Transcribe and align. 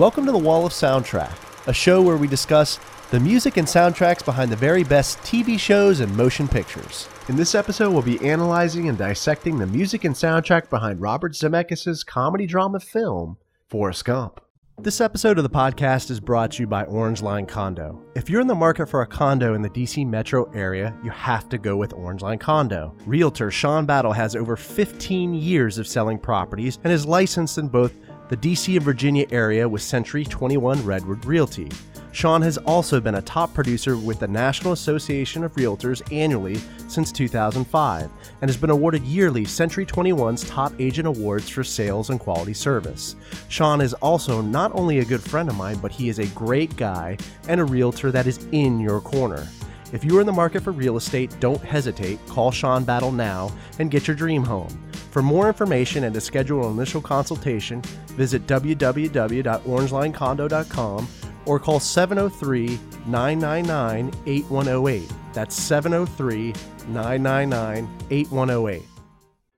Welcome 0.00 0.24
to 0.24 0.32
the 0.32 0.38
Wall 0.38 0.64
of 0.64 0.72
Soundtrack, 0.72 1.68
a 1.68 1.74
show 1.74 2.00
where 2.00 2.16
we 2.16 2.26
discuss 2.26 2.80
the 3.10 3.20
music 3.20 3.58
and 3.58 3.68
soundtracks 3.68 4.24
behind 4.24 4.50
the 4.50 4.56
very 4.56 4.82
best 4.82 5.18
TV 5.18 5.60
shows 5.60 6.00
and 6.00 6.16
motion 6.16 6.48
pictures. 6.48 7.06
In 7.28 7.36
this 7.36 7.54
episode, 7.54 7.90
we'll 7.90 8.00
be 8.00 8.18
analyzing 8.26 8.88
and 8.88 8.96
dissecting 8.96 9.58
the 9.58 9.66
music 9.66 10.04
and 10.04 10.14
soundtrack 10.14 10.70
behind 10.70 11.02
Robert 11.02 11.32
Zemeckis' 11.32 12.06
comedy 12.06 12.46
drama 12.46 12.80
film, 12.80 13.36
Forrest 13.68 14.06
Gump. 14.06 14.40
This 14.78 15.02
episode 15.02 15.36
of 15.36 15.44
the 15.44 15.50
podcast 15.50 16.10
is 16.10 16.20
brought 16.20 16.52
to 16.52 16.62
you 16.62 16.66
by 16.66 16.84
Orange 16.84 17.20
Line 17.20 17.44
Condo. 17.44 18.02
If 18.14 18.30
you're 18.30 18.40
in 18.40 18.46
the 18.46 18.54
market 18.54 18.86
for 18.86 19.02
a 19.02 19.06
condo 19.06 19.52
in 19.52 19.60
the 19.60 19.68
DC 19.68 20.06
metro 20.06 20.50
area, 20.52 20.96
you 21.04 21.10
have 21.10 21.50
to 21.50 21.58
go 21.58 21.76
with 21.76 21.92
Orange 21.92 22.22
Line 22.22 22.38
Condo. 22.38 22.96
Realtor 23.04 23.50
Sean 23.50 23.84
Battle 23.84 24.14
has 24.14 24.34
over 24.34 24.56
15 24.56 25.34
years 25.34 25.76
of 25.76 25.86
selling 25.86 26.18
properties 26.18 26.78
and 26.84 26.90
is 26.90 27.04
licensed 27.04 27.58
in 27.58 27.68
both 27.68 27.92
the 28.30 28.36
DC 28.36 28.76
and 28.76 28.84
Virginia 28.84 29.26
area 29.32 29.68
with 29.68 29.82
Century 29.82 30.24
21 30.24 30.84
Redwood 30.84 31.24
Realty. 31.24 31.68
Sean 32.12 32.40
has 32.42 32.58
also 32.58 33.00
been 33.00 33.16
a 33.16 33.22
top 33.22 33.52
producer 33.52 33.96
with 33.96 34.20
the 34.20 34.28
National 34.28 34.72
Association 34.72 35.42
of 35.42 35.52
Realtors 35.56 36.00
annually 36.12 36.60
since 36.86 37.10
2005 37.10 38.10
and 38.40 38.48
has 38.48 38.56
been 38.56 38.70
awarded 38.70 39.02
yearly 39.02 39.44
Century 39.44 39.84
21's 39.84 40.44
Top 40.44 40.72
Agent 40.78 41.08
Awards 41.08 41.48
for 41.48 41.64
sales 41.64 42.10
and 42.10 42.20
quality 42.20 42.54
service. 42.54 43.16
Sean 43.48 43.80
is 43.80 43.94
also 43.94 44.40
not 44.40 44.72
only 44.76 45.00
a 45.00 45.04
good 45.04 45.22
friend 45.22 45.48
of 45.48 45.56
mine, 45.56 45.78
but 45.78 45.90
he 45.90 46.08
is 46.08 46.20
a 46.20 46.26
great 46.28 46.76
guy 46.76 47.18
and 47.48 47.60
a 47.60 47.64
realtor 47.64 48.12
that 48.12 48.28
is 48.28 48.46
in 48.52 48.78
your 48.78 49.00
corner. 49.00 49.48
If 49.92 50.04
you 50.04 50.16
are 50.16 50.20
in 50.20 50.26
the 50.26 50.32
market 50.32 50.62
for 50.62 50.70
real 50.70 50.96
estate, 50.96 51.34
don't 51.40 51.62
hesitate. 51.62 52.24
Call 52.28 52.52
Sean 52.52 52.84
Battle 52.84 53.10
now 53.10 53.50
and 53.80 53.90
get 53.90 54.06
your 54.06 54.14
dream 54.14 54.44
home. 54.44 54.89
For 55.10 55.22
more 55.22 55.48
information 55.48 56.04
and 56.04 56.14
to 56.14 56.20
schedule 56.20 56.66
an 56.66 56.74
initial 56.74 57.00
consultation, 57.00 57.82
visit 58.16 58.46
www.orangelinecondo.com 58.46 61.08
or 61.46 61.58
call 61.58 61.80
703 61.80 62.78
999 63.06 64.12
8108. 64.26 65.10
That's 65.32 65.56
703 65.56 66.52
999 66.88 67.88
8108. 68.10 68.82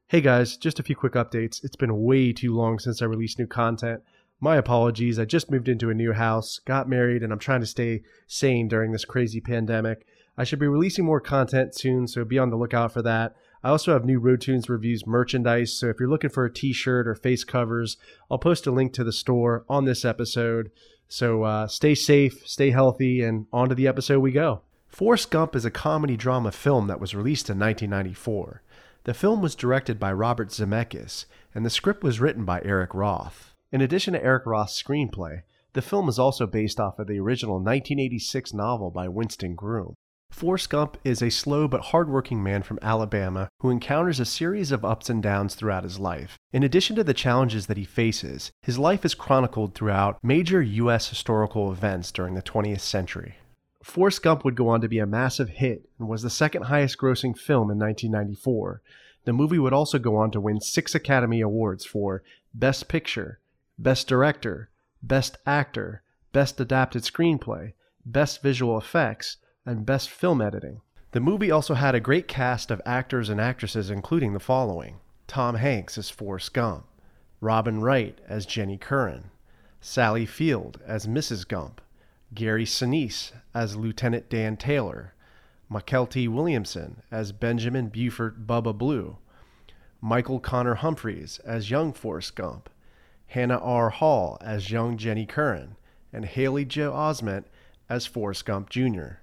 Hey 0.08 0.20
guys, 0.20 0.56
just 0.56 0.78
a 0.78 0.82
few 0.82 0.96
quick 0.96 1.14
updates. 1.14 1.64
It's 1.64 1.76
been 1.76 2.02
way 2.02 2.32
too 2.32 2.54
long 2.54 2.78
since 2.78 3.02
I 3.02 3.06
released 3.06 3.38
new 3.38 3.46
content. 3.46 4.02
My 4.40 4.56
apologies. 4.56 5.18
I 5.18 5.24
just 5.24 5.50
moved 5.50 5.68
into 5.68 5.90
a 5.90 5.94
new 5.94 6.12
house, 6.12 6.58
got 6.58 6.88
married, 6.88 7.22
and 7.22 7.32
I'm 7.32 7.38
trying 7.38 7.60
to 7.60 7.66
stay 7.66 8.02
sane 8.26 8.68
during 8.68 8.92
this 8.92 9.04
crazy 9.04 9.40
pandemic. 9.40 10.04
I 10.36 10.44
should 10.44 10.58
be 10.58 10.66
releasing 10.66 11.04
more 11.04 11.20
content 11.20 11.74
soon, 11.74 12.08
so 12.08 12.24
be 12.24 12.38
on 12.38 12.50
the 12.50 12.56
lookout 12.56 12.92
for 12.92 13.02
that. 13.02 13.36
I 13.64 13.70
also 13.70 13.92
have 13.92 14.04
new 14.04 14.18
Road 14.18 14.40
Tunes 14.40 14.68
Reviews 14.68 15.06
merchandise, 15.06 15.72
so 15.72 15.88
if 15.88 16.00
you're 16.00 16.08
looking 16.08 16.30
for 16.30 16.44
a 16.44 16.52
t 16.52 16.72
shirt 16.72 17.06
or 17.06 17.14
face 17.14 17.44
covers, 17.44 17.96
I'll 18.30 18.38
post 18.38 18.66
a 18.66 18.72
link 18.72 18.92
to 18.94 19.04
the 19.04 19.12
store 19.12 19.64
on 19.68 19.84
this 19.84 20.04
episode. 20.04 20.70
So 21.06 21.44
uh, 21.44 21.68
stay 21.68 21.94
safe, 21.94 22.42
stay 22.46 22.70
healthy, 22.70 23.22
and 23.22 23.46
on 23.52 23.68
to 23.68 23.74
the 23.74 23.86
episode 23.86 24.20
we 24.20 24.32
go. 24.32 24.62
Forrest 24.88 25.30
Gump 25.30 25.54
is 25.54 25.64
a 25.64 25.70
comedy 25.70 26.16
drama 26.16 26.50
film 26.52 26.86
that 26.88 27.00
was 27.00 27.14
released 27.14 27.48
in 27.48 27.58
1994. 27.58 28.62
The 29.04 29.14
film 29.14 29.40
was 29.40 29.54
directed 29.54 29.98
by 29.98 30.12
Robert 30.12 30.48
Zemeckis, 30.48 31.26
and 31.54 31.64
the 31.64 31.70
script 31.70 32.02
was 32.02 32.20
written 32.20 32.44
by 32.44 32.62
Eric 32.64 32.94
Roth. 32.94 33.54
In 33.70 33.80
addition 33.80 34.14
to 34.14 34.22
Eric 34.22 34.44
Roth's 34.44 34.80
screenplay, 34.80 35.42
the 35.72 35.82
film 35.82 36.08
is 36.08 36.18
also 36.18 36.46
based 36.46 36.78
off 36.78 36.98
of 36.98 37.06
the 37.06 37.18
original 37.18 37.54
1986 37.54 38.52
novel 38.52 38.90
by 38.90 39.08
Winston 39.08 39.54
Groom. 39.54 39.94
Forrest 40.32 40.70
Gump 40.70 40.96
is 41.04 41.22
a 41.22 41.30
slow 41.30 41.68
but 41.68 41.82
hardworking 41.82 42.42
man 42.42 42.62
from 42.62 42.78
Alabama 42.80 43.48
who 43.60 43.70
encounters 43.70 44.18
a 44.18 44.24
series 44.24 44.72
of 44.72 44.84
ups 44.84 45.08
and 45.08 45.22
downs 45.22 45.54
throughout 45.54 45.84
his 45.84 46.00
life. 46.00 46.38
In 46.52 46.62
addition 46.62 46.96
to 46.96 47.04
the 47.04 47.14
challenges 47.14 47.66
that 47.66 47.76
he 47.76 47.84
faces, 47.84 48.50
his 48.62 48.78
life 48.78 49.04
is 49.04 49.14
chronicled 49.14 49.74
throughout 49.74 50.18
major 50.22 50.60
U.S. 50.62 51.10
historical 51.10 51.70
events 51.70 52.10
during 52.10 52.34
the 52.34 52.42
20th 52.42 52.80
century. 52.80 53.36
Forrest 53.84 54.22
Gump 54.22 54.44
would 54.44 54.56
go 54.56 54.68
on 54.68 54.80
to 54.80 54.88
be 54.88 54.98
a 54.98 55.06
massive 55.06 55.50
hit 55.50 55.88
and 55.98 56.08
was 56.08 56.22
the 56.22 56.30
second 56.30 56.62
highest 56.62 56.98
grossing 56.98 57.36
film 57.38 57.70
in 57.70 57.78
1994. 57.78 58.80
The 59.24 59.32
movie 59.32 59.58
would 59.58 59.74
also 59.74 59.98
go 59.98 60.16
on 60.16 60.30
to 60.32 60.40
win 60.40 60.60
six 60.60 60.94
Academy 60.94 61.40
Awards 61.40 61.84
for 61.84 62.22
Best 62.54 62.88
Picture, 62.88 63.38
Best 63.78 64.08
Director, 64.08 64.70
Best 65.02 65.36
Actor, 65.46 66.02
Best 66.32 66.58
Adapted 66.58 67.02
Screenplay, 67.02 67.74
Best 68.04 68.42
Visual 68.42 68.78
Effects, 68.78 69.36
and 69.64 69.86
Best 69.86 70.10
Film 70.10 70.40
Editing. 70.40 70.80
The 71.12 71.20
movie 71.20 71.50
also 71.50 71.74
had 71.74 71.94
a 71.94 72.00
great 72.00 72.26
cast 72.26 72.70
of 72.70 72.82
actors 72.84 73.28
and 73.28 73.40
actresses, 73.40 73.90
including 73.90 74.32
the 74.32 74.40
following 74.40 74.96
Tom 75.28 75.54
Hanks 75.54 75.96
as 75.96 76.10
Forrest 76.10 76.52
Gump, 76.52 76.86
Robin 77.40 77.80
Wright 77.80 78.18
as 78.28 78.46
Jenny 78.46 78.76
Curran, 78.76 79.30
Sally 79.80 80.26
Field 80.26 80.80
as 80.84 81.06
Mrs. 81.06 81.46
Gump, 81.46 81.80
Gary 82.34 82.64
Sinise 82.64 83.32
as 83.54 83.76
Lieutenant 83.76 84.28
Dan 84.28 84.56
Taylor, 84.56 85.14
Mykelti 85.70 86.28
Williamson 86.28 87.02
as 87.10 87.32
Benjamin 87.32 87.88
Buford 87.88 88.46
Bubba 88.46 88.76
Blue, 88.76 89.18
Michael 90.00 90.40
Connor 90.40 90.76
Humphreys 90.76 91.38
as 91.44 91.70
young 91.70 91.92
Forrest 91.92 92.34
Gump, 92.34 92.68
Hannah 93.28 93.58
R. 93.58 93.90
Hall 93.90 94.38
as 94.40 94.70
young 94.70 94.96
Jenny 94.96 95.24
Curran, 95.24 95.76
and 96.12 96.24
Haley 96.24 96.64
Joel 96.64 96.94
Osment 96.94 97.44
as 97.88 98.06
Forrest 98.06 98.44
Gump 98.44 98.68
Jr. 98.68 99.21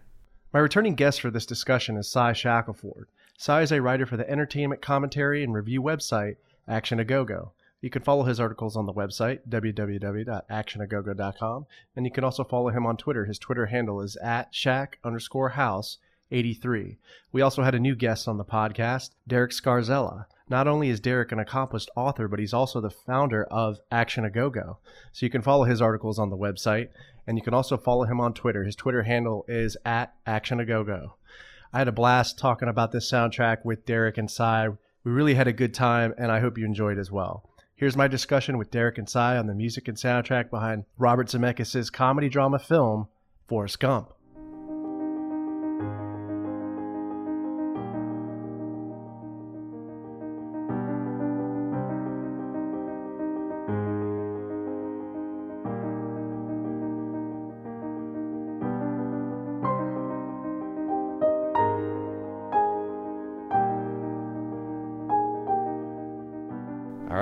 My 0.51 0.59
returning 0.59 0.95
guest 0.95 1.21
for 1.21 1.29
this 1.29 1.45
discussion 1.45 1.95
is 1.95 2.09
Cy 2.09 2.33
Shackelford. 2.33 3.07
Cy 3.37 3.61
is 3.61 3.71
a 3.71 3.83
writer 3.83 4.07
for 4.07 4.17
the 4.17 4.27
entertainment 4.27 4.81
commentary 4.81 5.43
and 5.43 5.53
review 5.53 5.79
website 5.79 6.37
Action 6.67 6.99
A 6.99 7.05
Go 7.05 7.23
Go. 7.23 7.51
You 7.81 7.91
can 7.91 8.01
follow 8.01 8.23
his 8.23 8.39
articles 8.39 8.75
on 8.75 8.88
the 8.88 8.93
website, 8.93 9.41
www.actionagogo.com, 9.47 11.67
and 11.95 12.03
you 12.03 12.11
can 12.11 12.23
also 12.23 12.43
follow 12.43 12.69
him 12.69 12.88
on 12.88 12.97
Twitter. 12.97 13.25
His 13.25 13.38
Twitter 13.38 13.67
handle 13.67 14.01
is 14.01 14.15
at 14.15 14.55
shack 14.55 14.97
underscore 15.03 15.49
house 15.49 15.99
83. 16.31 16.97
We 17.31 17.41
also 17.41 17.63
had 17.63 17.75
a 17.75 17.79
new 17.79 17.95
guest 17.95 18.28
on 18.28 18.38
the 18.38 18.45
podcast, 18.45 19.12
Derek 19.28 19.51
Scarzella. 19.51 20.25
Not 20.50 20.67
only 20.67 20.90
is 20.90 21.00
Derek 21.00 21.31
an 21.31 21.40
accomplished 21.40 21.91
author, 21.95 22.28
but 22.28 22.40
he's 22.40 22.53
also 22.53 22.81
the 22.81 22.90
founder 22.90 23.44
of 23.45 23.79
Action 23.91 24.25
A 24.25 24.29
Go 24.29 24.50
Go. 24.50 24.79
So 25.12 25.25
you 25.25 25.29
can 25.29 25.44
follow 25.44 25.66
his 25.66 25.81
articles 25.81 26.18
on 26.18 26.31
the 26.31 26.38
website, 26.38 26.89
and 27.28 27.38
you 27.38 27.44
can 27.44 27.53
also 27.53 27.78
follow 27.78 28.06
him 28.06 28.19
on 28.19 28.34
Twitter. 28.34 28.63
His 28.63 28.75
Twitter 28.75 29.03
handle 29.03 29.45
is 29.47 29.78
at 29.85 30.13
Action 30.25 30.59
A 30.59 30.66
Go 30.66 30.84
Go. 30.84 31.16
I 31.72 31.78
had 31.78 31.88
a 31.88 31.91
blast 31.91 32.39
talking 32.39 32.68
about 32.68 32.91
this 32.91 33.12
soundtrack 33.12 33.63
with 33.63 33.85
Derek 33.85 34.18
and 34.18 34.29
Cy. 34.29 34.69
We 35.03 35.12
really 35.12 35.35
had 35.35 35.47
a 35.47 35.53
good 35.53 35.73
time, 35.73 36.16
and 36.18 36.31
I 36.31 36.39
hope 36.39 36.57
you 36.57 36.66
enjoyed 36.66 36.97
as 36.97 37.12
well. 37.12 37.47
Here's 37.75 37.95
my 37.95 38.07
discussion 38.07 38.57
with 38.57 38.72
Derek 38.72 38.97
and 38.97 39.07
Cy 39.07 39.38
on 39.38 39.45
the 39.45 39.53
music 39.53 39.88
and 39.88 39.95
soundtrack 39.95 40.50
behind 40.50 40.85
Robert 40.97 41.28
Zemeckis' 41.28 41.94
comedy 41.94 42.28
drama 42.28 42.57
film, 42.59 43.07
Forrest 43.47 43.79
Gump. 43.79 44.13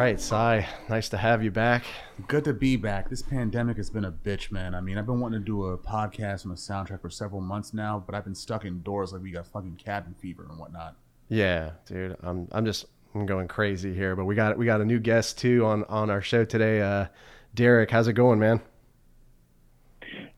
Right, 0.08 0.22
Cy, 0.22 0.66
nice 0.88 1.10
to 1.10 1.18
have 1.18 1.44
you 1.44 1.52
back. 1.52 1.84
Good 2.30 2.46
to 2.46 2.54
be 2.54 2.78
back. 2.78 3.10
This 3.10 3.22
pandemic 3.22 3.76
has 3.76 3.90
been 3.90 4.06
a 4.06 4.12
bitch, 4.12 4.54
man. 4.54 4.74
I 4.74 4.80
mean, 4.80 4.98
I've 4.98 5.06
been 5.06 5.20
wanting 5.20 5.42
to 5.42 5.46
do 5.46 5.66
a 5.66 5.78
podcast 5.78 6.46
on 6.46 6.54
a 6.54 6.56
soundtrack 6.56 7.02
for 7.02 7.10
several 7.10 7.42
months 7.42 7.74
now, 7.74 8.02
but 8.06 8.16
I've 8.16 8.24
been 8.24 8.34
stuck 8.34 8.64
indoors 8.64 9.12
like 9.12 9.22
we 9.22 9.32
got 9.32 9.48
fucking 9.48 9.76
cabin 9.76 10.16
fever 10.18 10.48
and 10.50 10.58
whatnot. 10.58 10.96
Yeah, 11.28 11.72
dude, 11.86 12.16
I'm 12.24 12.48
I'm 12.54 12.64
just 12.64 12.86
I'm 13.16 13.26
going 13.26 13.50
crazy 13.50 13.94
here, 13.94 14.16
but 14.16 14.24
we 14.24 14.34
got 14.34 14.58
we 14.58 14.66
got 14.66 14.80
a 14.80 14.86
new 14.86 15.00
guest 15.00 15.40
too 15.40 15.66
on 15.66 15.84
on 15.90 16.10
our 16.10 16.22
show 16.22 16.46
today. 16.46 16.82
Uh, 16.82 17.08
Derek, 17.54 17.92
how's 17.92 18.08
it 18.08 18.14
going, 18.14 18.40
man? 18.40 18.62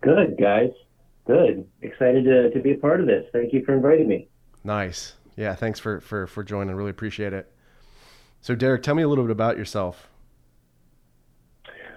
Good, 0.01 0.35
guys. 0.39 0.71
Good. 1.27 1.67
Excited 1.83 2.23
to, 2.23 2.49
to 2.49 2.59
be 2.59 2.71
a 2.71 2.77
part 2.77 3.01
of 3.01 3.05
this. 3.05 3.27
Thank 3.31 3.53
you 3.53 3.63
for 3.65 3.75
inviting 3.75 4.07
me. 4.07 4.29
Nice. 4.63 5.13
Yeah, 5.35 5.53
thanks 5.53 5.79
for 5.79 6.01
for 6.01 6.25
for 6.25 6.43
joining. 6.43 6.75
Really 6.75 6.89
appreciate 6.89 7.33
it. 7.33 7.53
So, 8.41 8.55
Derek, 8.55 8.83
tell 8.83 8.95
me 8.95 9.03
a 9.03 9.07
little 9.07 9.23
bit 9.23 9.31
about 9.31 9.57
yourself. 9.57 10.09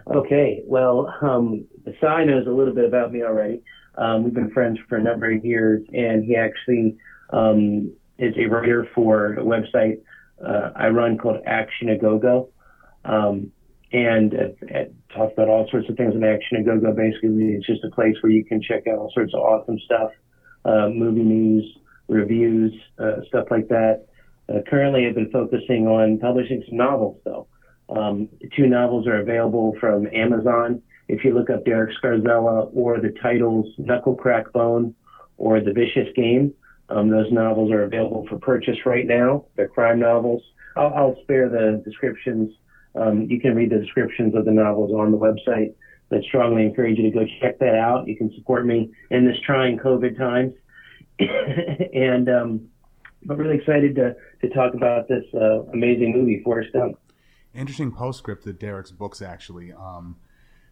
Okay. 0.06 0.62
Well, 0.66 1.14
um, 1.22 1.64
Cy 2.00 2.24
knows 2.24 2.46
a 2.46 2.50
little 2.50 2.74
bit 2.74 2.84
about 2.84 3.12
me 3.12 3.22
already. 3.22 3.62
Um, 3.96 4.24
we've 4.24 4.34
been 4.34 4.50
friends 4.50 4.78
for 4.88 4.96
a 4.96 5.02
number 5.02 5.30
of 5.30 5.44
years, 5.44 5.86
and 5.92 6.24
he 6.24 6.34
actually 6.34 6.96
um, 7.30 7.92
is 8.18 8.34
a 8.38 8.46
writer 8.46 8.88
for 8.94 9.34
a 9.34 9.42
website 9.42 9.98
uh, 10.44 10.70
I 10.74 10.88
run 10.88 11.18
called 11.18 11.42
Action 11.46 11.88
A 11.90 11.98
Go 11.98 12.18
Go. 12.18 12.48
Um, 13.04 13.52
and 13.92 14.32
it, 14.32 14.58
it 14.62 14.94
talks 15.14 15.34
about 15.34 15.48
all 15.48 15.68
sorts 15.70 15.88
of 15.88 15.96
things 15.96 16.14
in 16.14 16.24
Action 16.24 16.58
A 16.58 16.64
Go 16.64 16.78
Go. 16.80 16.92
Basically, 16.92 17.52
it's 17.54 17.66
just 17.66 17.84
a 17.84 17.90
place 17.90 18.16
where 18.22 18.32
you 18.32 18.44
can 18.44 18.60
check 18.60 18.86
out 18.86 18.98
all 18.98 19.10
sorts 19.14 19.34
of 19.34 19.40
awesome 19.40 19.78
stuff, 19.84 20.10
uh, 20.64 20.88
movie 20.88 21.22
news, 21.22 21.78
reviews, 22.08 22.72
uh, 22.98 23.16
stuff 23.28 23.46
like 23.50 23.68
that. 23.68 24.06
Uh, 24.52 24.58
currently, 24.68 25.06
I've 25.06 25.14
been 25.14 25.30
focusing 25.30 25.86
on 25.86 26.18
publishing 26.18 26.62
some 26.68 26.76
novels, 26.76 27.18
though. 27.24 27.46
Um, 27.88 28.28
two 28.56 28.66
novels 28.66 29.06
are 29.06 29.20
available 29.20 29.74
from 29.80 30.06
Amazon. 30.14 30.82
if 31.08 31.24
you 31.24 31.34
look 31.34 31.50
up 31.50 31.64
Derek 31.64 31.90
Scarzella 32.02 32.70
or 32.74 33.00
the 33.00 33.14
titles 33.22 33.66
Knuckle 33.78 34.14
Crack 34.14 34.52
Bone 34.52 34.94
or 35.36 35.60
The 35.60 35.72
Vicious 35.72 36.08
Game, 36.14 36.54
um, 36.88 37.10
those 37.10 37.30
novels 37.32 37.70
are 37.70 37.82
available 37.82 38.26
for 38.28 38.38
purchase 38.38 38.76
right 38.86 39.06
now. 39.06 39.46
They're 39.56 39.68
crime 39.68 40.00
novels. 40.00 40.42
I'll, 40.76 40.92
I'll 40.94 41.16
spare 41.22 41.48
the 41.48 41.82
descriptions. 41.84 42.52
Um, 42.94 43.26
you 43.28 43.40
can 43.40 43.54
read 43.54 43.70
the 43.70 43.78
descriptions 43.78 44.34
of 44.34 44.44
the 44.44 44.52
novels 44.52 44.92
on 44.92 45.10
the 45.12 45.18
website. 45.18 45.74
But 46.08 46.22
strongly 46.24 46.64
encourage 46.64 46.98
you 46.98 47.10
to 47.10 47.18
go 47.18 47.24
check 47.40 47.58
that 47.58 47.74
out. 47.74 48.06
You 48.06 48.16
can 48.16 48.30
support 48.36 48.66
me 48.66 48.90
in 49.10 49.26
this 49.26 49.36
trying 49.46 49.78
COVID 49.78 50.18
times. 50.18 50.52
and 51.18 52.28
I'm 53.28 53.36
really 53.36 53.56
excited 53.56 53.94
to, 53.96 54.16
to 54.40 54.54
talk 54.54 54.74
about 54.74 55.08
this 55.08 55.24
uh, 55.34 55.62
amazing 55.72 56.12
movie, 56.12 56.42
Forrest 56.42 56.72
Gump. 56.72 56.98
Interesting 57.54 57.92
postscript 57.92 58.44
to 58.44 58.52
Derek's 58.52 58.90
books, 58.90 59.22
actually. 59.22 59.72
Um, 59.72 60.16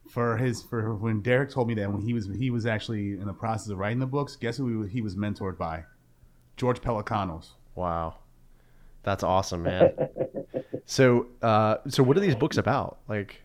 for 0.08 0.36
his 0.36 0.62
for 0.62 0.94
when 0.94 1.20
Derek 1.20 1.50
told 1.50 1.68
me 1.68 1.74
that 1.74 1.90
when 1.90 2.02
he 2.02 2.12
was 2.12 2.28
he 2.36 2.50
was 2.50 2.66
actually 2.66 3.12
in 3.12 3.26
the 3.26 3.32
process 3.32 3.68
of 3.68 3.78
writing 3.78 4.00
the 4.00 4.06
books, 4.06 4.36
guess 4.36 4.56
who 4.56 4.82
he 4.82 5.00
was 5.00 5.14
mentored 5.14 5.56
by? 5.56 5.84
George 6.56 6.80
Pelecanos. 6.80 7.50
Wow, 7.74 8.16
that's 9.02 9.22
awesome, 9.22 9.62
man. 9.62 9.92
so, 10.84 11.28
uh, 11.42 11.76
so 11.88 12.02
what 12.02 12.16
are 12.16 12.20
these 12.20 12.34
books 12.34 12.56
about? 12.56 12.98
Like, 13.08 13.40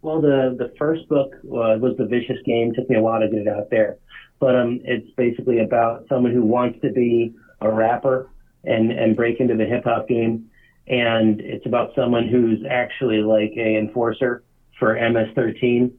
well, 0.00 0.20
the 0.20 0.56
the 0.58 0.72
first 0.78 1.08
book 1.08 1.34
uh, 1.44 1.76
was 1.78 1.94
the 1.98 2.06
Vicious 2.06 2.38
Game. 2.46 2.72
Took 2.74 2.88
me 2.88 2.96
a 2.96 3.02
while 3.02 3.20
to 3.20 3.28
get 3.28 3.40
it 3.40 3.48
out 3.48 3.70
there, 3.70 3.98
but 4.42 4.56
um, 4.56 4.80
it's 4.82 5.08
basically 5.16 5.60
about 5.60 6.04
someone 6.08 6.32
who 6.32 6.42
wants 6.42 6.76
to 6.82 6.90
be 6.90 7.32
a 7.60 7.70
rapper 7.70 8.28
and 8.64 8.90
and 8.90 9.14
break 9.14 9.38
into 9.38 9.54
the 9.54 9.64
hip 9.64 9.84
hop 9.84 10.08
game, 10.08 10.50
and 10.88 11.40
it's 11.40 11.64
about 11.64 11.94
someone 11.94 12.26
who's 12.26 12.58
actually 12.68 13.22
like 13.22 13.52
a 13.56 13.78
enforcer 13.78 14.42
for 14.80 14.94
MS-13. 14.94 15.92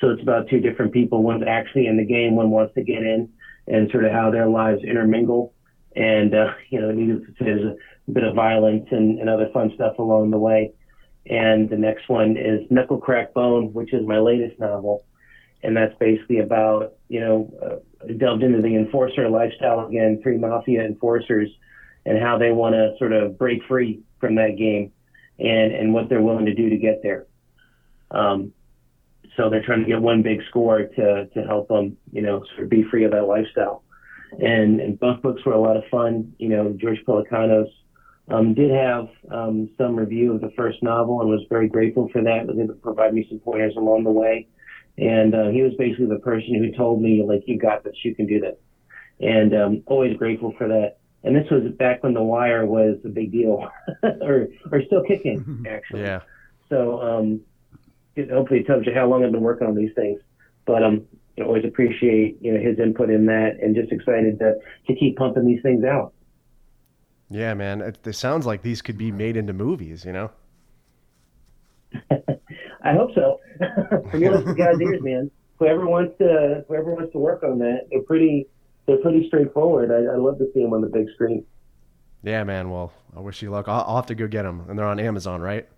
So 0.00 0.08
it's 0.08 0.22
about 0.22 0.48
two 0.48 0.60
different 0.60 0.94
people. 0.94 1.22
One's 1.22 1.44
actually 1.46 1.88
in 1.88 1.98
the 1.98 2.06
game. 2.06 2.36
One 2.36 2.48
wants 2.48 2.72
to 2.76 2.82
get 2.82 3.02
in, 3.02 3.28
and 3.66 3.90
sort 3.90 4.06
of 4.06 4.12
how 4.12 4.30
their 4.30 4.48
lives 4.48 4.82
intermingle. 4.82 5.52
And 5.94 6.34
uh, 6.34 6.54
you 6.70 6.80
know, 6.80 6.92
to 6.92 7.26
say, 7.38 7.44
there's 7.44 7.76
a 8.08 8.10
bit 8.10 8.22
of 8.22 8.34
violence 8.34 8.86
and, 8.90 9.18
and 9.18 9.28
other 9.28 9.50
fun 9.52 9.72
stuff 9.74 9.98
along 9.98 10.30
the 10.30 10.38
way. 10.38 10.72
And 11.26 11.68
the 11.68 11.76
next 11.76 12.08
one 12.08 12.38
is 12.38 12.62
Knuckle 12.70 12.96
Crack 12.96 13.34
Bone, 13.34 13.74
which 13.74 13.92
is 13.92 14.06
my 14.06 14.18
latest 14.18 14.58
novel, 14.58 15.04
and 15.62 15.76
that's 15.76 15.94
basically 16.00 16.38
about 16.38 16.94
you 17.10 17.20
know 17.20 17.52
uh, 17.62 17.76
delved 18.18 18.42
into 18.42 18.60
the 18.60 18.76
enforcer 18.76 19.28
lifestyle 19.28 19.86
again, 19.86 20.20
three 20.22 20.38
mafia 20.38 20.84
enforcers, 20.84 21.50
and 22.06 22.18
how 22.18 22.38
they 22.38 22.52
want 22.52 22.74
to 22.74 22.94
sort 22.98 23.12
of 23.12 23.38
break 23.38 23.62
free 23.68 24.02
from 24.18 24.34
that 24.36 24.56
game, 24.56 24.92
and 25.38 25.72
and 25.72 25.92
what 25.92 26.08
they're 26.08 26.22
willing 26.22 26.46
to 26.46 26.54
do 26.54 26.70
to 26.70 26.76
get 26.76 27.02
there. 27.02 27.26
Um, 28.10 28.52
so 29.36 29.48
they're 29.48 29.64
trying 29.64 29.82
to 29.82 29.88
get 29.88 30.00
one 30.00 30.22
big 30.22 30.40
score 30.48 30.82
to 30.82 31.26
to 31.26 31.42
help 31.42 31.68
them, 31.68 31.96
you 32.12 32.22
know, 32.22 32.44
sort 32.54 32.64
of 32.64 32.70
be 32.70 32.84
free 32.90 33.04
of 33.04 33.12
that 33.12 33.26
lifestyle. 33.26 33.82
And 34.38 34.80
and 34.80 34.98
both 34.98 35.22
books 35.22 35.44
were 35.44 35.52
a 35.52 35.60
lot 35.60 35.76
of 35.76 35.84
fun. 35.90 36.34
You 36.38 36.48
know, 36.48 36.74
George 36.78 36.98
Pelecanos 37.06 37.68
um, 38.28 38.54
did 38.54 38.70
have 38.70 39.08
um, 39.30 39.70
some 39.76 39.96
review 39.96 40.34
of 40.34 40.40
the 40.40 40.52
first 40.56 40.82
novel 40.82 41.20
and 41.20 41.28
was 41.28 41.44
very 41.48 41.68
grateful 41.68 42.08
for 42.12 42.22
that. 42.22 42.46
Was 42.46 42.56
able 42.58 42.74
to 42.74 42.80
provide 42.80 43.12
me 43.12 43.26
some 43.28 43.40
pointers 43.40 43.74
along 43.76 44.04
the 44.04 44.10
way. 44.10 44.46
And 45.00 45.34
uh, 45.34 45.48
he 45.48 45.62
was 45.62 45.72
basically 45.78 46.06
the 46.06 46.18
person 46.18 46.54
who 46.54 46.76
told 46.76 47.00
me, 47.00 47.24
like, 47.26 47.42
you 47.46 47.58
got 47.58 47.82
this, 47.84 47.96
you 48.04 48.14
can 48.14 48.26
do 48.26 48.38
this. 48.38 48.56
And 49.18 49.54
um, 49.54 49.82
always 49.86 50.14
grateful 50.16 50.54
for 50.58 50.68
that. 50.68 50.98
And 51.24 51.34
this 51.34 51.50
was 51.50 51.72
back 51.78 52.02
when 52.02 52.12
The 52.14 52.22
Wire 52.22 52.66
was 52.66 52.98
a 53.04 53.08
big 53.08 53.32
deal, 53.32 53.68
or 54.02 54.48
or 54.72 54.82
still 54.86 55.02
kicking, 55.02 55.64
actually. 55.68 56.02
yeah, 56.02 56.20
So 56.70 57.00
um, 57.00 57.40
it 58.16 58.30
hopefully 58.30 58.60
it 58.60 58.66
tells 58.66 58.86
you 58.86 58.94
how 58.94 59.06
long 59.06 59.24
I've 59.24 59.32
been 59.32 59.42
working 59.42 59.66
on 59.66 59.74
these 59.74 59.92
things. 59.94 60.20
But 60.64 60.82
um, 60.82 61.06
I 61.38 61.42
always 61.42 61.64
appreciate 61.66 62.38
you 62.40 62.52
know 62.54 62.60
his 62.60 62.78
input 62.78 63.10
in 63.10 63.26
that, 63.26 63.58
and 63.60 63.74
just 63.74 63.92
excited 63.92 64.38
to 64.38 64.54
to 64.86 64.94
keep 64.94 65.16
pumping 65.16 65.46
these 65.46 65.60
things 65.62 65.84
out. 65.84 66.14
yeah, 67.28 67.52
man. 67.52 67.82
It, 67.82 67.98
it 68.06 68.14
sounds 68.14 68.46
like 68.46 68.62
these 68.62 68.80
could 68.80 68.96
be 68.96 69.12
made 69.12 69.36
into 69.36 69.52
movies. 69.52 70.06
You 70.06 70.12
know? 70.12 70.30
I 72.82 72.94
hope 72.94 73.14
so. 73.14 73.39
Your 74.14 74.38
list 74.38 74.56
guys' 74.56 74.80
ears, 74.80 75.02
man. 75.02 75.30
Whoever 75.58 75.86
wants 75.86 76.16
to 76.18 76.64
whoever 76.68 76.94
wants 76.94 77.12
to 77.12 77.18
work 77.18 77.42
on 77.42 77.58
that, 77.58 77.88
they're 77.90 78.02
pretty 78.02 78.46
they're 78.86 78.98
pretty 78.98 79.26
straightforward. 79.28 79.90
I, 79.90 80.14
I 80.14 80.16
love 80.16 80.38
to 80.38 80.46
see 80.54 80.62
them 80.62 80.72
on 80.72 80.80
the 80.80 80.88
big 80.88 81.06
screen. 81.14 81.44
Yeah, 82.22 82.44
man. 82.44 82.70
Well, 82.70 82.92
I 83.16 83.20
wish 83.20 83.42
you 83.42 83.50
luck. 83.50 83.68
I'll, 83.68 83.84
I'll 83.86 83.96
have 83.96 84.06
to 84.06 84.14
go 84.14 84.26
get 84.26 84.42
them, 84.42 84.64
and 84.68 84.78
they're 84.78 84.86
on 84.86 85.00
Amazon, 85.00 85.40
right? 85.40 85.68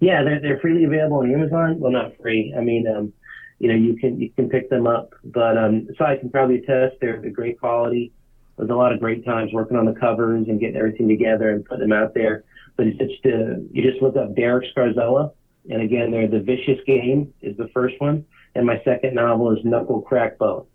Yeah, 0.00 0.22
they're 0.22 0.40
they're 0.40 0.58
freely 0.60 0.84
available 0.84 1.18
on 1.18 1.32
Amazon. 1.32 1.80
Well, 1.80 1.92
not 1.92 2.12
free. 2.20 2.54
I 2.56 2.60
mean, 2.60 2.86
um, 2.86 3.12
you 3.58 3.68
know, 3.68 3.74
you 3.74 3.96
can 3.96 4.20
you 4.20 4.30
can 4.30 4.48
pick 4.48 4.70
them 4.70 4.86
up. 4.86 5.14
But 5.24 5.56
um, 5.56 5.88
so 5.96 6.04
I 6.04 6.16
can 6.16 6.30
probably 6.30 6.58
attest 6.58 6.96
they're 7.00 7.20
the 7.20 7.30
great 7.30 7.58
quality. 7.58 8.12
There's 8.56 8.70
a 8.70 8.74
lot 8.74 8.92
of 8.92 9.00
great 9.00 9.24
times 9.24 9.52
working 9.52 9.76
on 9.76 9.84
the 9.84 9.98
covers 9.98 10.48
and 10.48 10.58
getting 10.58 10.76
everything 10.76 11.08
together 11.08 11.50
and 11.50 11.64
putting 11.64 11.88
them 11.88 11.92
out 11.92 12.12
there. 12.14 12.44
But 12.76 12.88
it's 12.88 12.98
just 12.98 13.24
uh, 13.24 13.60
you 13.72 13.82
just 13.82 14.02
look 14.02 14.16
up 14.16 14.34
Derek 14.34 14.66
Scarzella, 14.74 15.32
and 15.70 15.82
again, 15.82 16.10
they're 16.10 16.28
the 16.28 16.40
Vicious 16.40 16.78
Game 16.86 17.32
is 17.42 17.56
the 17.56 17.68
first 17.68 17.94
one, 17.98 18.24
and 18.54 18.66
my 18.66 18.80
second 18.84 19.14
novel 19.14 19.52
is 19.56 19.64
Knuckle 19.64 20.00
Crack 20.02 20.38
Bone. 20.38 20.66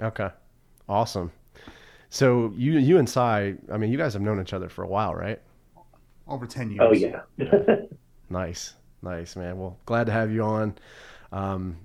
Okay, 0.00 0.28
awesome. 0.88 1.32
So 2.10 2.52
you 2.56 2.72
you 2.78 2.98
and 2.98 3.08
Cy, 3.08 3.54
I 3.72 3.76
mean, 3.76 3.90
you 3.90 3.98
guys 3.98 4.12
have 4.14 4.22
known 4.22 4.40
each 4.40 4.52
other 4.52 4.68
for 4.68 4.82
a 4.82 4.88
while, 4.88 5.14
right? 5.14 5.40
Over 6.26 6.46
ten 6.46 6.70
years. 6.70 6.80
Oh 6.82 6.92
yeah. 6.92 7.20
Nice, 8.30 8.74
nice, 9.02 9.36
man. 9.36 9.58
Well, 9.58 9.78
glad 9.86 10.04
to 10.06 10.12
have 10.12 10.30
you 10.30 10.42
on. 10.42 10.76
Um, 11.32 11.78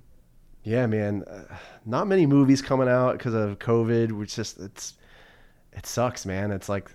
yeah, 0.62 0.86
man. 0.86 1.24
Uh, 1.24 1.44
not 1.86 2.06
many 2.06 2.26
movies 2.26 2.60
coming 2.60 2.88
out 2.88 3.12
because 3.12 3.34
of 3.34 3.58
COVID, 3.58 4.12
which 4.12 4.36
just 4.36 4.58
it's 4.58 4.94
it 5.72 5.86
sucks, 5.86 6.26
man. 6.26 6.50
It's 6.52 6.68
like 6.68 6.90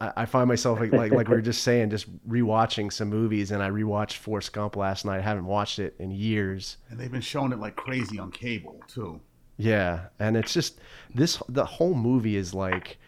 I, 0.00 0.12
I 0.16 0.24
find 0.26 0.48
myself 0.48 0.80
like, 0.80 0.92
like 0.92 1.12
like 1.12 1.28
we 1.28 1.34
were 1.34 1.42
just 1.42 1.62
saying, 1.62 1.90
just 1.90 2.06
rewatching 2.28 2.92
some 2.92 3.08
movies, 3.08 3.50
and 3.50 3.62
I 3.62 3.70
rewatched 3.70 4.14
Forrest 4.14 4.52
Gump 4.52 4.76
last 4.76 5.04
night. 5.04 5.18
I 5.18 5.22
haven't 5.22 5.46
watched 5.46 5.78
it 5.78 5.94
in 5.98 6.10
years. 6.10 6.76
And 6.90 6.98
they've 6.98 7.10
been 7.10 7.20
showing 7.20 7.52
it 7.52 7.58
like 7.58 7.76
crazy 7.76 8.18
on 8.18 8.30
cable 8.30 8.80
too. 8.88 9.20
Yeah, 9.56 10.06
and 10.18 10.36
it's 10.36 10.52
just 10.52 10.78
this 11.14 11.42
the 11.48 11.64
whole 11.64 11.94
movie 11.94 12.36
is 12.36 12.54
like 12.54 12.98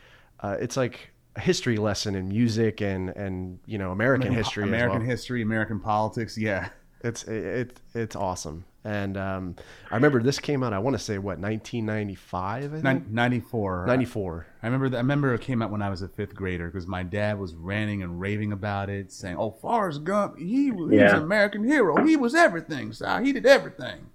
uh, 0.41 0.57
it's 0.61 0.77
like 0.77 1.11
a 1.37 1.41
history 1.41 1.77
lesson 1.77 2.15
in 2.17 2.29
music 2.29 2.81
and 2.81 3.11
and 3.11 3.61
you 3.67 3.79
know 3.79 3.93
American 3.93 4.33
history. 4.33 4.65
as 4.65 4.69
American 4.69 5.01
well. 5.01 5.09
history, 5.09 5.43
American 5.43 5.81
politics. 5.81 6.37
Yeah. 6.37 6.69
It's 7.03 7.25
it, 7.25 7.81
it's 7.95 8.15
awesome. 8.17 8.65
And 8.83 9.17
um, 9.19 9.57
I 9.91 9.95
remember 9.95 10.23
this 10.23 10.39
came 10.39 10.63
out. 10.63 10.73
I 10.73 10.79
want 10.79 10.97
to 10.97 11.03
say 11.03 11.19
what 11.19 11.39
1995. 11.39 12.65
I 12.65 12.69
think? 12.69 12.83
Nin- 12.85 13.07
94. 13.11 13.85
94. 13.87 14.47
I 14.63 14.67
remember. 14.67 14.89
That, 14.89 14.97
I 14.97 15.01
remember 15.01 15.35
it 15.35 15.41
came 15.43 15.61
out 15.63 15.71
when 15.71 15.83
I 15.83 15.91
was 15.91 16.01
a 16.03 16.09
fifth 16.09 16.35
grader 16.35 16.67
because 16.69 16.87
my 16.87 17.03
dad 17.03 17.39
was 17.39 17.55
ranting 17.55 18.03
and 18.03 18.21
raving 18.21 18.53
about 18.53 18.89
it, 18.89 19.13
saying, 19.13 19.37
"Oh, 19.39 19.51
Forrest 19.51 20.05
Gump, 20.05 20.39
he 20.39 20.71
was, 20.71 20.91
he 20.91 20.97
was 20.97 21.11
Yeah. 21.13 21.17
an 21.17 21.23
American 21.23 21.65
hero. 21.65 22.05
He 22.07 22.17
was 22.17 22.35
everything. 22.35 22.93
Si. 22.93 23.05
He 23.23 23.33
did 23.33 23.47
everything." 23.47 24.07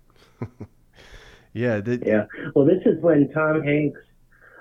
Yeah, 1.53 1.79
the, 1.79 2.01
Yeah. 2.05 2.25
Well, 2.53 2.65
this 2.65 2.81
is 2.85 3.01
when 3.01 3.31
Tom 3.31 3.63
Hanks. 3.63 3.99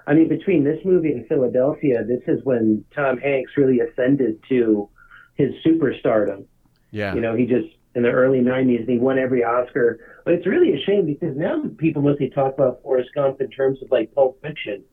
I 0.06 0.14
mean, 0.14 0.28
between 0.28 0.62
this 0.62 0.78
movie 0.84 1.10
and 1.12 1.26
Philadelphia, 1.26 2.04
this 2.04 2.20
is 2.28 2.44
when 2.44 2.84
Tom 2.94 3.18
Hanks 3.18 3.52
really 3.56 3.80
ascended 3.80 4.38
to 4.50 4.88
his 5.34 5.50
superstardom. 5.66 6.44
yeah, 6.92 7.14
You 7.14 7.20
know, 7.20 7.34
he 7.34 7.46
just 7.46 7.66
in 7.94 8.02
the 8.02 8.10
early 8.10 8.40
'90s, 8.40 8.80
and 8.80 8.88
he 8.88 8.98
won 8.98 9.18
every 9.18 9.44
Oscar. 9.44 9.98
But 10.24 10.34
it's 10.34 10.46
really 10.46 10.74
a 10.74 10.84
shame 10.84 11.06
because 11.06 11.36
now 11.36 11.62
people 11.78 12.02
mostly 12.02 12.30
talk 12.30 12.54
about 12.54 12.82
Forrest 12.82 13.10
Gump 13.14 13.40
in 13.40 13.50
terms 13.50 13.78
of 13.82 13.90
like 13.90 14.14
Pulp 14.14 14.40
Fiction, 14.42 14.84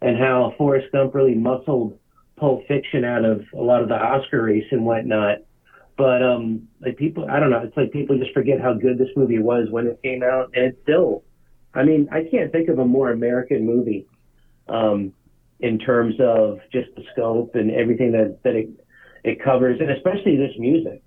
and 0.00 0.18
how 0.18 0.54
Forrest 0.56 0.90
Gump 0.92 1.14
really 1.14 1.34
muscled 1.34 1.98
Pulp 2.36 2.66
Fiction 2.66 3.04
out 3.04 3.24
of 3.24 3.42
a 3.52 3.60
lot 3.60 3.82
of 3.82 3.88
the 3.88 3.96
Oscar 3.96 4.42
race 4.42 4.66
and 4.70 4.84
whatnot. 4.84 5.38
But 5.96 6.22
um, 6.22 6.68
like 6.80 6.96
people, 6.96 7.26
I 7.28 7.40
don't 7.40 7.50
know. 7.50 7.60
It's 7.64 7.76
like 7.76 7.90
people 7.90 8.16
just 8.18 8.32
forget 8.32 8.60
how 8.60 8.72
good 8.72 8.98
this 8.98 9.08
movie 9.16 9.40
was 9.40 9.66
when 9.70 9.86
it 9.86 10.00
came 10.02 10.22
out, 10.22 10.50
and 10.54 10.66
it's 10.66 10.78
still. 10.82 11.24
I 11.74 11.82
mean, 11.84 12.08
I 12.10 12.22
can't 12.30 12.50
think 12.50 12.68
of 12.68 12.78
a 12.78 12.84
more 12.84 13.10
American 13.10 13.66
movie 13.66 14.06
um, 14.68 15.12
in 15.60 15.78
terms 15.78 16.14
of 16.20 16.60
just 16.72 16.88
the 16.96 17.02
scope 17.12 17.54
and 17.56 17.70
everything 17.72 18.12
that 18.12 18.38
that 18.44 18.54
it 18.54 18.68
it 19.24 19.42
covers, 19.42 19.80
and 19.80 19.90
especially 19.90 20.36
this 20.36 20.52
music. 20.58 21.02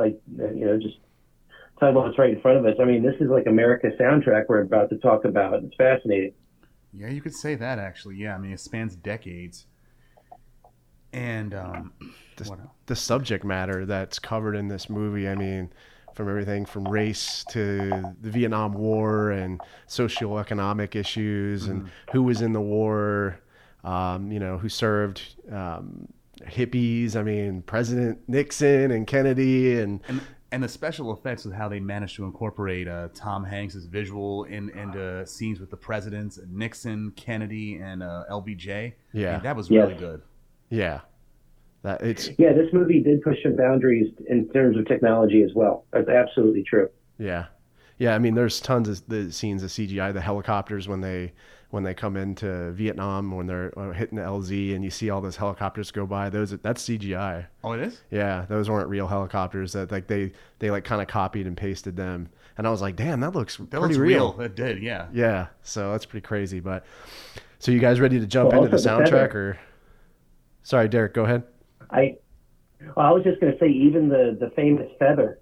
Like 0.00 0.20
you 0.36 0.64
know, 0.66 0.78
just 0.78 0.96
talk 1.78 1.90
about 1.90 2.06
what's 2.06 2.18
right 2.18 2.30
in 2.32 2.40
front 2.40 2.58
of 2.58 2.66
us. 2.66 2.74
I 2.80 2.84
mean, 2.84 3.02
this 3.02 3.14
is 3.20 3.28
like 3.28 3.46
America's 3.46 3.92
soundtrack 4.00 4.44
we're 4.48 4.62
about 4.62 4.90
to 4.90 4.96
talk 4.98 5.24
about. 5.24 5.62
It's 5.62 5.74
fascinating. 5.76 6.32
Yeah, 6.92 7.08
you 7.08 7.20
could 7.20 7.34
say 7.34 7.54
that 7.54 7.78
actually. 7.78 8.16
Yeah, 8.16 8.34
I 8.34 8.38
mean, 8.38 8.52
it 8.52 8.60
spans 8.60 8.96
decades. 8.96 9.66
And 11.12 11.54
um, 11.54 11.92
This- 12.36 12.48
what 12.48 12.60
else? 12.60 12.68
the 12.86 12.96
subject 12.96 13.44
matter 13.44 13.84
that's 13.86 14.18
covered 14.18 14.56
in 14.56 14.68
this 14.68 14.88
movie. 14.88 15.28
I 15.28 15.34
mean, 15.34 15.70
from 16.14 16.28
everything 16.28 16.64
from 16.66 16.88
race 16.88 17.44
to 17.50 18.14
the 18.20 18.30
Vietnam 18.30 18.72
War 18.72 19.30
and 19.30 19.60
socioeconomic 19.86 20.96
issues 20.96 21.66
and 21.68 21.90
who 22.12 22.22
was 22.22 22.40
in 22.42 22.52
the 22.52 22.60
war, 22.60 23.38
um, 23.84 24.32
you 24.32 24.40
know, 24.40 24.58
who 24.58 24.68
served 24.68 25.22
um, 25.52 26.08
hippies. 26.46 27.16
I 27.16 27.22
mean, 27.22 27.62
President 27.62 28.18
Nixon 28.28 28.90
and 28.90 29.06
Kennedy 29.06 29.78
and 29.80 30.00
And 30.08 30.20
and 30.52 30.62
the 30.64 30.68
special 30.68 31.12
effects 31.12 31.44
of 31.44 31.52
how 31.52 31.68
they 31.68 31.78
managed 31.78 32.16
to 32.16 32.24
incorporate 32.24 32.88
uh, 32.88 33.08
Tom 33.14 33.44
Hanks's 33.44 33.86
visual 33.86 34.44
in 34.44 34.68
into 34.70 35.24
scenes 35.26 35.60
with 35.60 35.70
the 35.70 35.76
presidents, 35.76 36.40
Nixon, 36.50 37.12
Kennedy, 37.14 37.76
and 37.76 38.02
uh, 38.02 38.24
LBJ. 38.30 38.94
Yeah. 39.12 39.28
I 39.28 39.32
mean, 39.34 39.42
that 39.44 39.54
was 39.56 39.70
Yes. 39.70 39.88
really 39.88 40.00
good. 40.00 40.22
Yeah, 40.70 41.00
that 41.82 42.02
it's 42.02 42.30
Yeah, 42.38 42.52
this 42.52 42.72
movie 42.72 43.00
did 43.00 43.22
push 43.22 43.36
some 43.44 43.54
boundaries 43.56 44.12
in 44.28 44.48
terms 44.48 44.76
of 44.76 44.86
technology 44.86 45.42
as 45.42 45.52
well. 45.54 45.84
That's 45.92 46.08
absolutely 46.08 46.64
true. 46.64 46.88
yeah, 47.18 47.46
yeah. 47.98 48.14
I 48.14 48.18
mean, 48.18 48.34
there's 48.34 48.60
tons 48.60 48.88
of 48.88 49.06
the 49.08 49.30
scenes 49.30 49.62
of 49.62 49.70
CGI, 49.70 50.12
the 50.12 50.20
helicopters 50.20 50.88
when 50.88 51.00
they 51.00 51.32
when 51.70 51.84
they 51.84 51.94
come 51.94 52.16
into 52.16 52.72
Vietnam 52.72 53.30
when 53.30 53.46
they're 53.46 53.72
uh, 53.78 53.92
hitting 53.92 54.16
the 54.16 54.22
LZ 54.24 54.74
and 54.74 54.82
you 54.82 54.90
see 54.90 55.08
all 55.10 55.20
those 55.20 55.36
helicopters 55.36 55.90
go 55.90 56.04
by. 56.06 56.28
Those 56.28 56.50
that's 56.58 56.82
CGI. 56.82 57.46
Oh, 57.62 57.72
it 57.72 57.80
is. 57.80 58.02
Yeah, 58.10 58.44
those 58.48 58.68
weren't 58.68 58.88
real 58.88 59.06
helicopters. 59.06 59.72
That 59.72 59.92
like 59.92 60.06
they 60.08 60.32
they 60.58 60.70
like 60.70 60.84
kind 60.84 61.00
of 61.00 61.08
copied 61.08 61.46
and 61.46 61.56
pasted 61.56 61.96
them, 61.96 62.28
and 62.58 62.66
I 62.66 62.70
was 62.70 62.80
like, 62.82 62.96
damn, 62.96 63.20
that 63.20 63.34
looks 63.34 63.56
That 63.56 63.70
pretty 63.70 63.84
looks 63.86 63.96
real. 63.98 64.32
real. 64.32 64.40
It 64.46 64.56
did. 64.56 64.82
Yeah. 64.82 65.06
Yeah, 65.12 65.46
so 65.62 65.92
that's 65.92 66.06
pretty 66.06 66.26
crazy. 66.26 66.60
But 66.60 66.84
so 67.60 67.70
you 67.72 67.78
guys 67.78 68.00
ready 68.00 68.18
to 68.18 68.26
jump 68.26 68.50
Well, 68.52 68.64
into 68.64 68.76
the 68.76 68.90
also 68.90 69.04
the 69.04 69.10
soundtrack 69.10 69.34
or? 69.34 69.58
Sorry, 70.62 70.88
Derek, 70.88 71.14
go 71.14 71.24
ahead. 71.24 71.44
I, 71.90 72.16
well, 72.96 73.06
I 73.06 73.10
was 73.10 73.24
just 73.24 73.40
going 73.40 73.52
to 73.52 73.58
say, 73.58 73.68
even 73.68 74.08
the 74.08 74.36
the 74.38 74.50
famous 74.56 74.88
feather. 74.98 75.38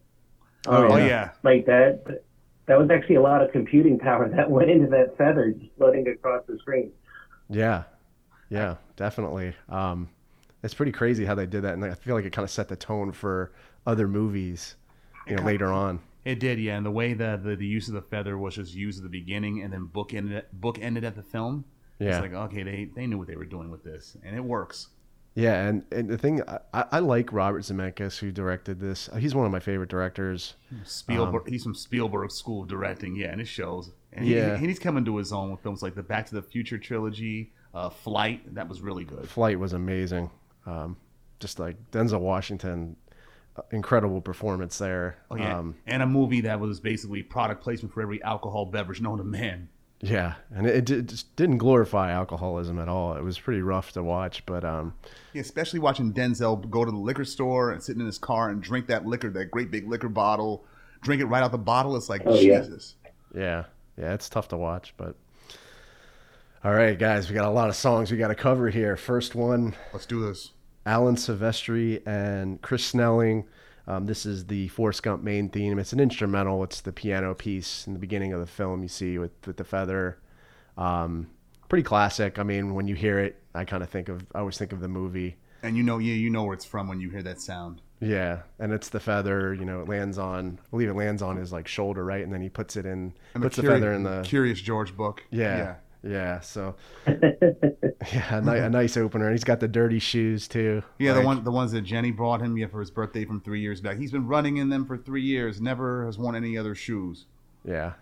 Oh, 0.67 0.89
Oh 0.89 0.97
yeah. 0.97 1.07
yeah. 1.07 1.31
like 1.43 1.67
that. 1.67 2.23
That 2.69 2.79
was 2.79 2.91
actually 2.91 3.17
a 3.17 3.23
lot 3.23 3.43
of 3.43 3.51
computing 3.51 3.99
power 3.99 4.29
that 4.37 4.51
went 4.51 4.71
into 4.71 4.87
that 4.89 5.17
feather, 5.19 5.53
just 5.53 5.73
floating 5.77 6.07
across 6.07 6.45
the 6.47 6.59
screen. 6.59 6.93
Yeah, 7.51 7.85
yeah, 8.51 8.77
definitely. 8.97 9.55
Um, 9.69 10.09
it's 10.63 10.75
pretty 10.75 10.93
crazy 10.93 11.25
how 11.25 11.35
they 11.35 11.47
did 11.47 11.63
that, 11.63 11.75
and 11.75 11.85
I 11.85 11.95
feel 11.95 12.15
like 12.15 12.25
it 12.25 12.33
kind 12.33 12.45
of 12.45 12.51
set 12.51 12.69
the 12.69 12.77
tone 12.77 13.13
for 13.13 13.53
other 13.87 14.07
movies, 14.07 14.77
you 15.27 15.37
know, 15.37 15.43
later 15.43 15.73
on. 15.73 16.01
It 16.25 16.41
did, 16.41 16.59
yeah. 16.59 16.77
And 16.77 16.85
the 16.85 16.91
way 16.91 17.15
that 17.15 17.43
the, 17.43 17.57
the 17.57 17.67
use 17.67 17.89
of 17.89 17.95
the 17.95 18.03
feather 18.03 18.37
was 18.37 18.57
just 18.57 18.75
used 18.75 18.99
at 18.99 19.05
the 19.05 19.09
beginning 19.09 19.63
and 19.63 19.73
then 19.73 19.87
book 19.87 20.13
ended 20.13 20.45
book 20.53 20.79
ended 20.81 21.05
at 21.05 21.17
the 21.17 21.23
film. 21.23 21.65
Yeah. 21.99 22.09
It's 22.09 22.21
like 22.21 22.35
okay, 22.35 22.63
they 22.63 22.91
they 22.95 23.07
knew 23.07 23.19
what 23.19 23.29
they 23.29 23.37
were 23.37 23.47
doing 23.47 23.71
with 23.71 23.83
this, 23.83 24.17
and 24.23 24.37
it 24.37 24.45
works. 24.45 24.89
Yeah, 25.39 25.67
and, 25.69 25.85
and 25.93 26.09
the 26.09 26.19
thing 26.19 26.43
I, 26.75 26.85
I 26.91 26.99
like 26.99 27.33
Robert 27.33 27.63
Zemeckis 27.63 28.19
who 28.19 28.33
directed 28.33 28.81
this. 28.81 29.09
He's 29.19 29.37
one 29.37 29.47
of 29.47 29.53
my 29.53 29.61
favorite 29.61 29.89
directors. 29.89 30.55
Spielberg, 30.85 31.49
he's 31.49 31.63
from 31.63 31.77
Spielberg 31.77 32.33
School 32.33 32.63
of 32.63 32.69
Directing, 32.69 33.15
yeah, 33.15 33.29
and 33.29 33.41
it 33.41 33.47
shows. 33.47 33.93
And 34.13 34.27
Yeah. 34.27 34.57
he, 34.57 34.67
he's 34.67 34.81
coming 34.81 35.05
to 35.05 35.17
his 35.17 35.33
own 35.33 35.53
with 35.53 35.61
films 35.61 35.81
like 35.81 35.95
the 35.95 36.03
Back 36.03 36.27
to 36.27 36.35
the 36.35 36.43
Future 36.43 36.77
trilogy, 36.77 37.53
uh, 37.73 37.89
Flight. 37.89 38.53
That 38.57 38.69
was 38.69 38.81
really 38.81 39.05
good. 39.05 39.29
Flight 39.29 39.61
was 39.61 39.75
amazing. 39.75 40.29
Um, 40.67 40.97
just 41.39 41.61
like 41.61 41.77
Denzel 41.93 42.19
Washington, 42.21 42.97
uh, 43.57 43.63
incredible 43.71 44.21
performance 44.21 44.77
there. 44.79 45.19
Oh 45.31 45.37
yeah, 45.37 45.57
Um, 45.57 45.77
and 45.87 46.03
a 46.03 46.07
movie 46.07 46.41
that 46.41 46.59
was 46.59 46.81
basically 46.81 47.23
product 47.23 47.63
placement 47.63 47.95
for 47.95 48.03
every 48.03 48.21
alcohol 48.25 48.67
beverage 48.67 49.01
known 49.01 49.19
to 49.19 49.25
man. 49.25 49.69
Yeah, 50.01 50.35
and 50.55 50.67
it, 50.67 50.77
it 50.77 50.85
did- 50.85 51.09
just 51.09 51.35
didn't 51.37 51.59
glorify 51.59 52.11
alcoholism 52.13 52.79
at 52.79 52.89
all. 52.89 53.15
It 53.17 53.23
was 53.25 53.39
pretty 53.39 53.63
rough 53.63 53.93
to 53.93 54.03
watch, 54.03 54.45
but 54.47 54.65
um, 54.65 54.95
Yeah, 55.33 55.41
especially 55.43 55.81
watching 55.81 56.13
Denzel 56.13 56.69
go 56.71 56.85
to 56.85 56.91
the 56.91 56.97
liquor 56.97 57.25
store 57.25 57.73
and 57.73 57.83
sitting 57.83 58.01
in 58.01 58.07
his 58.07 58.19
car 58.19 58.51
and 58.51 58.63
drink 58.63 58.87
that 58.89 59.07
liquor, 59.07 59.31
that 59.31 59.47
great 59.51 59.71
big 59.71 59.89
liquor 59.89 60.09
bottle, 60.09 60.65
drink 61.03 61.21
it 61.21 61.27
right 61.27 61.43
out 61.43 61.51
the 61.53 61.59
bottle. 61.59 61.97
It's 61.97 62.09
like 62.09 62.23
Oh, 62.27 62.35
yeah. 62.39 62.61
Jesus. 62.61 62.95
Yeah, 63.35 63.65
yeah, 63.97 64.15
it's 64.15 64.29
tough 64.29 64.49
to 64.49 64.57
watch, 64.57 64.95
but 64.97 65.17
all 66.65 66.73
right, 66.73 66.99
guys, 66.99 67.29
we 67.29 67.35
got 67.35 67.47
a 67.47 67.51
lot 67.51 67.69
of 67.69 67.77
songs 67.77 68.11
we 68.11 68.19
got 68.19 68.29
to 68.29 68.35
cover 68.35 68.69
here. 68.71 68.97
First 68.97 69.35
one, 69.35 69.75
Let's 69.93 70.07
do 70.07 70.21
this. 70.27 70.51
Alan 70.87 71.17
Silvestri 71.17 72.03
and 72.07 72.61
Chris 72.63 72.85
Snelling. 72.85 73.45
Um, 73.89 74.05
this 74.05 74.27
is 74.27 74.45
the 74.45 74.69
Forrest 74.69 75.03
Gump 75.03 75.25
main 75.25 75.49
theme. 75.49 75.79
It's 75.79 75.95
an 75.95 75.99
instrumental. 75.99 76.63
It's 76.63 76.83
the 76.83 76.93
piano 76.93 77.35
piece 77.35 77.87
in 77.87 77.95
the 77.95 77.99
beginning 77.99 78.35
of 78.35 78.41
the 78.41 78.47
film. 78.47 78.83
You 78.83 78.89
see 78.89 79.19
with 79.19 79.33
with 79.47 79.57
the 79.57 79.65
feather. 79.65 80.19
Um, 80.77 81.31
pretty 81.71 81.85
classic. 81.85 82.39
I 82.39 82.43
mean, 82.43 82.75
when 82.75 82.87
you 82.87 82.95
hear 82.95 83.19
it, 83.19 83.43
I 83.55 83.65
kind 83.65 83.83
of 83.83 83.89
think 83.89 84.11
of. 84.11 84.27
I 84.35 84.41
always 84.41 84.59
think 84.59 84.73
of 84.73 84.81
the 84.81 84.89
movie. 84.89 85.37
And 85.63 85.75
you 85.75 85.83
know, 85.83 85.99
yeah, 85.99 86.15
you 86.15 86.29
know 86.29 86.45
where 86.45 86.55
it's 86.55 86.67
from 86.67 86.87
when 86.87 87.01
you 87.01 87.09
hear 87.09 87.23
that 87.23 87.41
sound. 87.41 87.81
Yeah, 88.01 88.43
and 88.59 88.73
it's 88.73 88.91
the 88.91 89.01
feather. 89.01 89.55
You 89.55 89.65
know, 89.65 89.81
it 89.81 89.89
lands 89.89 90.19
on. 90.19 90.61
I 90.63 90.71
believe 90.71 90.91
it 90.91 90.95
lands 90.95 91.23
on 91.23 91.39
his 91.39 91.51
like 91.51 91.67
shoulder, 91.67 92.05
right? 92.05 92.23
And 92.23 92.33
then 92.33 92.43
he 92.43 92.51
puts 92.51 92.77
it 92.77 92.85
in. 92.85 93.15
And 93.33 93.43
puts 93.43 93.57
the, 93.57 93.63
Curi- 93.63 93.69
feather 93.69 93.93
in 93.95 94.03
the. 94.03 94.21
Curious 94.23 94.61
George 94.61 94.95
book. 94.95 95.25
Yeah. 95.31 95.57
Yeah. 95.57 95.75
Yeah, 96.03 96.41
so, 96.41 96.77
yeah, 97.07 98.37
a, 98.39 98.41
ni- 98.41 98.59
a 98.59 98.71
nice 98.71 98.97
opener. 98.97 99.27
And 99.27 99.35
he's 99.35 99.45
got 99.45 99.61
the 99.61 99.69
dirty 99.69 99.99
shoes 99.99 100.47
too. 100.47 100.83
Yeah, 100.99 101.13
the 101.13 101.19
Like, 101.19 101.27
one 101.27 101.45
the 101.45 101.51
ones 101.51 101.73
that 101.73 101.83
Jenny 101.83 102.11
brought 102.13 102.41
him 102.41 102.57
yeah, 102.57 102.67
for 102.69 102.81
his 102.81 102.91
birthday 102.91 103.25
from 103.25 103.41
three 103.41 103.61
years 103.61 103.81
back. 103.81 103.99
He's 103.99 104.13
been 104.13 104.27
running 104.27 104.59
in 104.59 104.69
them 104.69 104.87
for 104.87 104.97
three 104.97 105.23
years, 105.23 105.61
never 105.61 106.07
has 106.07 106.17
worn 106.19 106.37
any 106.37 106.57
other 106.57 106.75
shoes. 106.75 107.27
Yeah. 107.65 107.95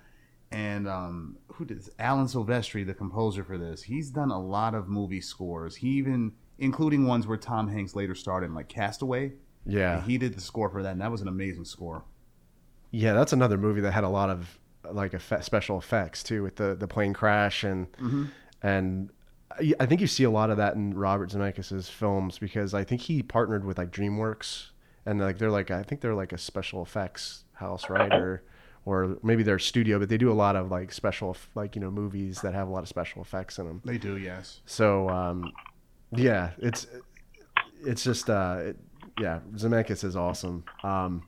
And 0.52 0.86
um, 0.86 1.36
who 1.48 1.64
did 1.64 1.78
this? 1.78 1.90
Alan 1.98 2.26
Silvestri, 2.26 2.86
the 2.86 2.94
composer 2.94 3.42
for 3.42 3.58
this. 3.58 3.82
He's 3.82 4.10
done 4.10 4.30
a 4.30 4.38
lot 4.40 4.74
of 4.74 4.88
movie 4.88 5.20
scores. 5.20 5.76
He 5.76 5.88
even, 5.90 6.32
including 6.58 7.06
ones 7.06 7.26
where 7.26 7.36
Tom 7.38 7.68
Hanks 7.68 7.96
later 7.96 8.14
starred 8.14 8.44
in, 8.44 8.54
like 8.54 8.68
Castaway. 8.68 9.32
Yeah. 9.64 10.02
He 10.02 10.18
did 10.18 10.34
the 10.34 10.40
score 10.40 10.68
for 10.70 10.82
that, 10.84 10.92
and 10.92 11.00
that 11.00 11.10
was 11.10 11.20
an 11.20 11.28
amazing 11.28 11.64
score. 11.64 12.04
Yeah, 12.92 13.14
that's 13.14 13.32
another 13.32 13.58
movie 13.58 13.80
that 13.80 13.90
had 13.92 14.04
a 14.04 14.08
lot 14.08 14.30
of 14.30 14.58
like 14.92 15.12
effe- 15.12 15.44
special 15.44 15.78
effects 15.78 16.22
too, 16.22 16.42
with 16.42 16.56
the 16.56 16.74
the 16.74 16.88
plane 16.88 17.12
crash 17.14 17.64
and 17.64 17.86
and 18.62 19.10
I 19.50 19.74
I 19.80 19.86
think 19.86 20.00
you 20.00 20.06
see 20.06 20.24
a 20.24 20.30
lot 20.30 20.50
of 20.50 20.56
that 20.58 20.74
in 20.74 20.94
Robert 20.94 21.30
Zemeckis's 21.30 21.88
films 21.88 22.38
because 22.38 22.74
I 22.74 22.84
think 22.84 23.00
he 23.02 23.22
partnered 23.22 23.64
with 23.64 23.78
like 23.78 23.90
DreamWorks 23.90 24.70
and 25.06 25.20
like 25.20 25.38
they're 25.38 25.50
like 25.50 25.70
I 25.70 25.82
think 25.82 26.00
they're 26.00 26.14
like 26.14 26.32
a 26.32 26.38
special 26.38 26.82
effects 26.82 27.44
house, 27.54 27.88
right? 27.88 28.12
Or 28.12 28.42
or 28.84 29.18
maybe 29.22 29.42
they're 29.42 29.56
a 29.56 29.60
studio, 29.60 29.98
but 29.98 30.08
they 30.08 30.16
do 30.18 30.30
a 30.30 30.34
lot 30.34 30.54
of 30.56 30.70
like 30.70 30.92
special 30.92 31.30
eff- 31.30 31.48
like 31.54 31.74
you 31.74 31.80
know 31.80 31.90
movies 31.90 32.40
that 32.42 32.54
have 32.54 32.68
a 32.68 32.70
lot 32.70 32.82
of 32.82 32.88
special 32.88 33.20
effects 33.22 33.58
in 33.58 33.66
them. 33.66 33.80
They 33.84 33.98
do, 33.98 34.16
yes. 34.16 34.60
So 34.66 35.08
um, 35.08 35.52
yeah, 36.12 36.50
it's 36.58 36.86
it's 37.84 38.04
just 38.04 38.30
uh, 38.30 38.58
it, 38.60 38.76
yeah, 39.20 39.40
Zemeckis 39.54 40.04
is 40.04 40.14
awesome. 40.16 40.64
Um, 40.84 41.22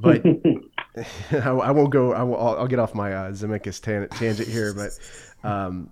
but 0.00 0.22
I, 1.32 1.50
I 1.50 1.70
won't 1.70 1.90
go. 1.90 2.12
I 2.12 2.22
will, 2.22 2.36
I'll, 2.36 2.58
I'll 2.58 2.66
get 2.66 2.78
off 2.78 2.94
my 2.94 3.12
uh, 3.12 3.30
Zemeckis 3.32 3.80
tan- 3.80 4.08
tangent 4.08 4.48
here, 4.48 4.72
but 4.72 4.90
um, 5.48 5.90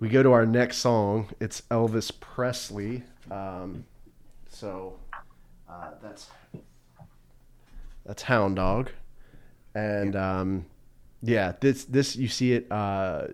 we 0.00 0.08
go 0.08 0.22
to 0.22 0.32
our 0.32 0.46
next 0.46 0.78
song. 0.78 1.28
It's 1.40 1.62
Elvis 1.70 2.10
Presley. 2.18 3.02
Um, 3.30 3.84
so 4.48 4.98
uh, 5.68 5.90
that's 6.02 6.28
that's 8.04 8.22
Hound 8.22 8.56
Dog, 8.56 8.90
and 9.74 10.16
um, 10.16 10.66
yeah, 11.22 11.52
this 11.60 11.84
this 11.84 12.16
you 12.16 12.28
see 12.28 12.52
it. 12.52 12.70
Uh, 12.70 13.28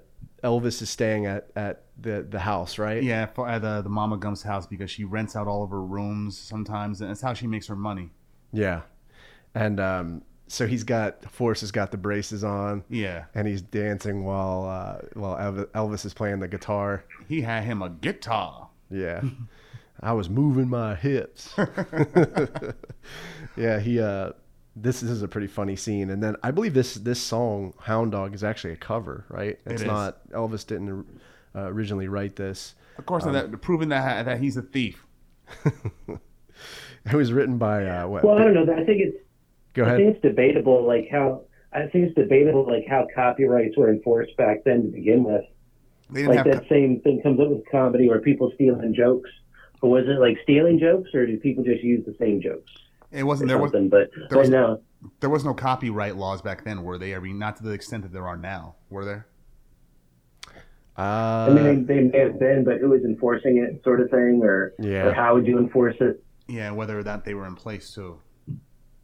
Elvis 0.45 0.83
is 0.83 0.91
staying 0.91 1.27
at, 1.27 1.51
at 1.55 1.85
the 2.01 2.27
the 2.29 2.41
house, 2.41 2.79
right? 2.79 3.03
Yeah, 3.03 3.23
at 3.23 3.63
the, 3.63 3.83
the 3.83 3.89
Mama 3.89 4.19
Gump's 4.19 4.43
house 4.43 4.67
because 4.67 4.91
she 4.91 5.05
rents 5.05 5.37
out 5.37 5.47
all 5.47 5.63
of 5.63 5.71
her 5.71 5.83
rooms 5.83 6.37
sometimes, 6.37 7.01
and 7.01 7.09
that's 7.11 7.21
how 7.21 7.33
she 7.33 7.47
makes 7.47 7.67
her 7.69 7.77
money. 7.77 8.11
Yeah. 8.53 8.83
And 9.55 9.81
um, 9.81 10.23
so 10.53 10.67
he's 10.67 10.85
got 10.85 11.25
Forrest 11.33 11.63
has 11.63 11.71
got 11.71 11.91
the 11.91 11.97
braces 11.97 12.45
on, 12.45 12.85
Yeah. 12.91 13.25
and 13.35 13.49
he's 13.49 13.63
dancing 13.63 14.25
while 14.25 14.67
uh, 14.67 14.99
while 15.15 15.37
Elvis, 15.37 15.67
Elvis 15.69 16.05
is 16.05 16.13
playing 16.13 16.41
the 16.41 16.49
guitar. 16.49 17.05
He 17.27 17.41
had 17.41 17.65
him 17.65 17.81
a 17.81 17.89
guitar. 17.89 18.69
Yeah. 18.91 19.23
I 20.01 20.13
was 20.13 20.29
moving 20.29 20.69
my 20.69 20.95
hips. 20.95 21.55
yeah, 23.57 23.81
he 23.81 24.01
uh 24.01 24.33
this 24.75 25.03
is 25.03 25.23
a 25.23 25.29
pretty 25.29 25.47
funny 25.47 25.77
scene 25.77 26.11
and 26.11 26.23
then 26.23 26.35
I 26.43 26.51
believe 26.51 26.75
this 26.75 26.95
this 26.95 27.21
song 27.21 27.73
Hound 27.81 28.13
Dog 28.13 28.35
is 28.35 28.45
actually 28.45 28.75
a 28.75 28.77
cover, 28.77 29.25
right? 29.29 29.59
It's 29.65 29.83
is. 29.83 29.87
not 29.87 30.29
Elvis 30.31 30.67
didn't 30.67 31.07
uh, 31.55 31.69
originally 31.69 32.09
write 32.09 32.37
this. 32.37 32.75
Of 32.99 33.07
course, 33.07 33.25
that 33.25 33.63
proving 33.63 33.89
that 33.89 34.27
that 34.27 34.41
he's 34.41 34.59
a 34.59 34.63
thief. 34.63 35.07
It 37.05 37.15
was 37.15 37.33
written 37.33 37.59
by 37.59 37.85
uh 37.87 38.07
what? 38.07 38.23
Well, 38.23 38.39
I 38.39 38.45
don't 38.45 38.55
know. 38.55 38.73
I 38.75 38.85
think 38.85 39.01
it's 39.01 39.17
Go 39.75 39.85
I 39.85 39.97
think 39.97 40.15
it's 40.15 40.23
debatable, 40.23 40.87
like 40.87 41.09
how 41.11 41.43
I 41.73 41.87
think 41.87 42.07
it's 42.09 42.15
debatable, 42.15 42.67
like 42.67 42.85
how 42.89 43.07
copyrights 43.15 43.77
were 43.77 43.91
enforced 43.91 44.37
back 44.37 44.65
then 44.65 44.83
to 44.83 44.89
begin 44.89 45.25
with. 45.25 45.45
Like 46.11 46.37
have 46.37 46.47
that 46.47 46.69
same 46.69 47.01
thing 47.01 47.23
comes 47.23 47.41
up 47.41 47.49
with 47.49 47.63
comedy 47.71 48.09
where 48.09 48.21
people 48.21 48.53
stealing 48.55 48.95
jokes. 48.95 49.31
But 49.81 49.89
was 49.89 50.05
it 50.07 50.21
like 50.21 50.37
stealing 50.43 50.79
jokes, 50.79 51.11
or 51.15 51.27
did 51.27 51.41
people 51.41 51.65
just 51.65 51.83
use 51.83 52.05
the 52.07 52.15
same 52.19 52.41
jokes 52.41 52.71
it 53.11 53.25
wasn't 53.25 53.49
there 53.49 53.59
was 53.59 53.73
something? 53.73 53.89
but 53.89 54.11
there 54.31 54.39
was- 54.39 54.51
right 54.51 54.61
now, 54.61 54.81
there 55.21 55.31
was 55.31 55.45
no 55.45 55.53
copyright 55.55 56.17
laws 56.17 56.41
back 56.43 56.65
then, 56.65 56.83
were 56.83 56.97
they? 56.99 57.15
I 57.15 57.19
mean, 57.19 57.39
not 57.39 57.57
to 57.57 57.63
the 57.63 57.71
extent 57.73 58.03
that 58.05 58.13
there 58.13 58.27
are 58.27 58.37
now, 58.37 58.77
were 58.89 59.05
there? 59.05 59.27
Uh, 60.97 61.49
I 61.49 61.49
mean, 61.51 61.87
they, 61.87 61.95
they 61.95 62.01
may 62.03 62.19
have 62.19 62.39
been, 62.39 62.65
but 62.65 62.79
who 62.79 62.91
was 62.91 63.03
enforcing 63.03 63.57
it, 63.59 63.83
sort 63.83 64.01
of 64.01 64.11
thing, 64.11 64.41
or 64.43 64.75
Yeah. 64.79 65.07
or 65.07 65.13
how 65.13 65.35
would 65.35 65.47
you 65.47 65.59
enforce 65.59 65.97
it? 66.01 66.23
Yeah, 66.49 66.71
whether 66.71 66.99
or 66.99 67.03
not 67.03 67.25
they 67.25 67.35
were 67.35 67.47
in 67.47 67.55
place 67.57 67.95
too. 67.95 68.19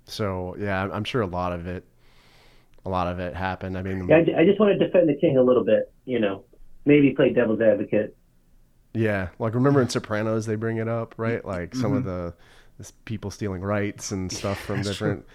So 0.08 0.56
yeah, 0.58 0.80
I'm- 0.80 0.92
I'm 0.92 1.04
sure 1.04 1.22
a 1.22 1.26
lot 1.26 1.52
of 1.52 1.66
it, 1.66 1.84
a 2.84 2.88
lot 2.88 3.06
of 3.06 3.18
it 3.18 3.34
happened. 3.34 3.76
I 3.76 3.82
mean, 3.82 4.08
Yeah, 4.08 4.22
I, 4.36 4.44
just 4.44 4.58
want 4.58 4.78
to 4.78 4.84
defend 4.86 5.08
the 5.08 5.14
king 5.14 5.36
a 5.36 5.42
little 5.42 5.64
bit, 5.64 5.92
you 6.06 6.18
know, 6.20 6.44
maybe 6.84 7.10
play 7.12 7.32
devil's 7.32 7.60
advocate. 7.60 8.16
yeah, 8.94 9.28
like 9.38 9.54
remember 9.54 9.80
in 9.82 9.88
Sopranos 9.88 10.46
they 10.46 10.54
bring 10.56 10.78
it 10.78 10.88
up, 10.88 11.14
right? 11.18 11.44
Like 11.44 11.74
some 11.74 11.92
of 11.94 12.04
the 12.04 12.34
this 12.78 12.92
people 13.04 13.30
stealing 13.30 13.60
rights 13.60 14.12
and 14.12 14.30
stuff 14.32 14.58
from 14.60 14.76
That's 14.82 14.88
different. 14.90 15.26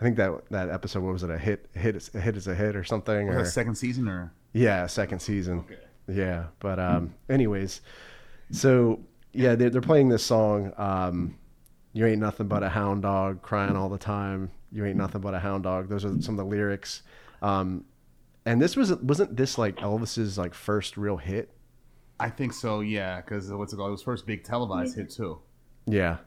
I 0.00 0.04
think 0.04 0.16
that 0.16 0.32
that 0.50 0.70
episode 0.70 1.02
what 1.02 1.12
was 1.12 1.22
it 1.24 1.30
a 1.30 1.38
hit 1.38 1.66
hit 1.74 1.96
is- 1.96 2.10
a 2.14 2.20
hit 2.20 2.36
is 2.36 2.46
a 2.46 2.54
hit 2.54 2.76
or 2.76 2.84
something 2.84 3.26
Was 3.26 3.36
or 3.36 3.42
that 3.42 3.50
second 3.50 3.74
season 3.74 4.08
or? 4.08 4.32
yeah 4.52 4.86
second 4.86 5.20
season 5.20 5.64
yeah 6.08 6.46
but 6.58 6.78
um 6.80 7.14
anyways 7.28 7.80
so 8.50 8.98
yeah 9.32 9.54
they're, 9.54 9.70
they're 9.70 9.80
playing 9.80 10.08
this 10.08 10.24
song 10.24 10.72
um 10.76 11.36
you 11.92 12.06
ain't 12.06 12.20
nothing 12.20 12.46
but 12.46 12.62
a 12.62 12.68
hound 12.68 13.02
dog 13.02 13.42
crying 13.42 13.76
all 13.76 13.88
the 13.88 13.98
time 13.98 14.50
you 14.72 14.84
ain't 14.84 14.96
nothing 14.96 15.20
but 15.20 15.34
a 15.34 15.38
hound 15.40 15.64
dog 15.64 15.88
those 15.88 16.04
are 16.04 16.20
some 16.22 16.38
of 16.38 16.44
the 16.44 16.44
lyrics 16.44 17.02
um 17.42 17.84
and 18.46 18.60
this 18.62 18.76
was 18.76 18.94
wasn't 18.96 19.36
this 19.36 19.58
like 19.58 19.76
elvis's 19.76 20.38
like 20.38 20.54
first 20.54 20.96
real 20.96 21.16
hit 21.16 21.50
I 22.22 22.28
think 22.28 22.52
so. 22.52 22.80
Yeah, 22.80 23.22
because 23.22 23.50
what's 23.50 23.72
it 23.72 23.76
called? 23.76 23.88
It 23.88 23.92
was 23.92 24.02
first 24.02 24.26
big 24.26 24.44
televised 24.44 24.94
hit 24.94 25.08
too. 25.08 25.40
yeah 25.86 26.18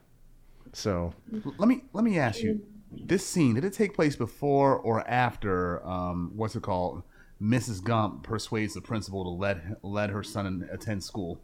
so 0.71 1.13
Let 1.57 1.67
me 1.67 1.83
let 1.93 2.03
me 2.03 2.17
ask 2.17 2.41
you, 2.41 2.61
this 2.91 3.23
scene 3.23 3.53
did 3.53 3.63
it 3.63 3.73
take 3.73 3.93
place 3.93 4.15
before 4.15 4.75
or 4.79 5.07
after? 5.07 5.85
Um, 5.87 6.31
what's 6.35 6.55
it 6.55 6.63
called? 6.63 7.03
Mrs. 7.39 7.83
Gump 7.83 8.23
persuades 8.23 8.73
the 8.73 8.81
principal 8.81 9.23
to 9.23 9.29
let 9.29 9.83
let 9.83 10.09
her 10.09 10.23
son 10.23 10.67
attend 10.71 11.03
school. 11.03 11.39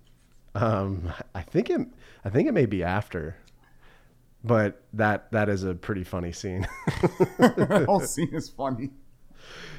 um 0.55 1.13
i 1.35 1.43
think 1.43 1.69
it 1.69 1.81
i 2.25 2.29
think 2.29 2.47
it 2.47 2.53
may 2.53 2.65
be 2.65 2.83
after 2.83 3.37
but 4.43 4.81
that 4.93 5.31
that 5.31 5.49
is 5.49 5.63
a 5.63 5.73
pretty 5.75 6.03
funny 6.03 6.31
scene 6.31 6.67
the 7.37 7.83
whole 7.87 7.99
scene 8.15 8.33
is 8.33 8.49
funny, 8.49 8.89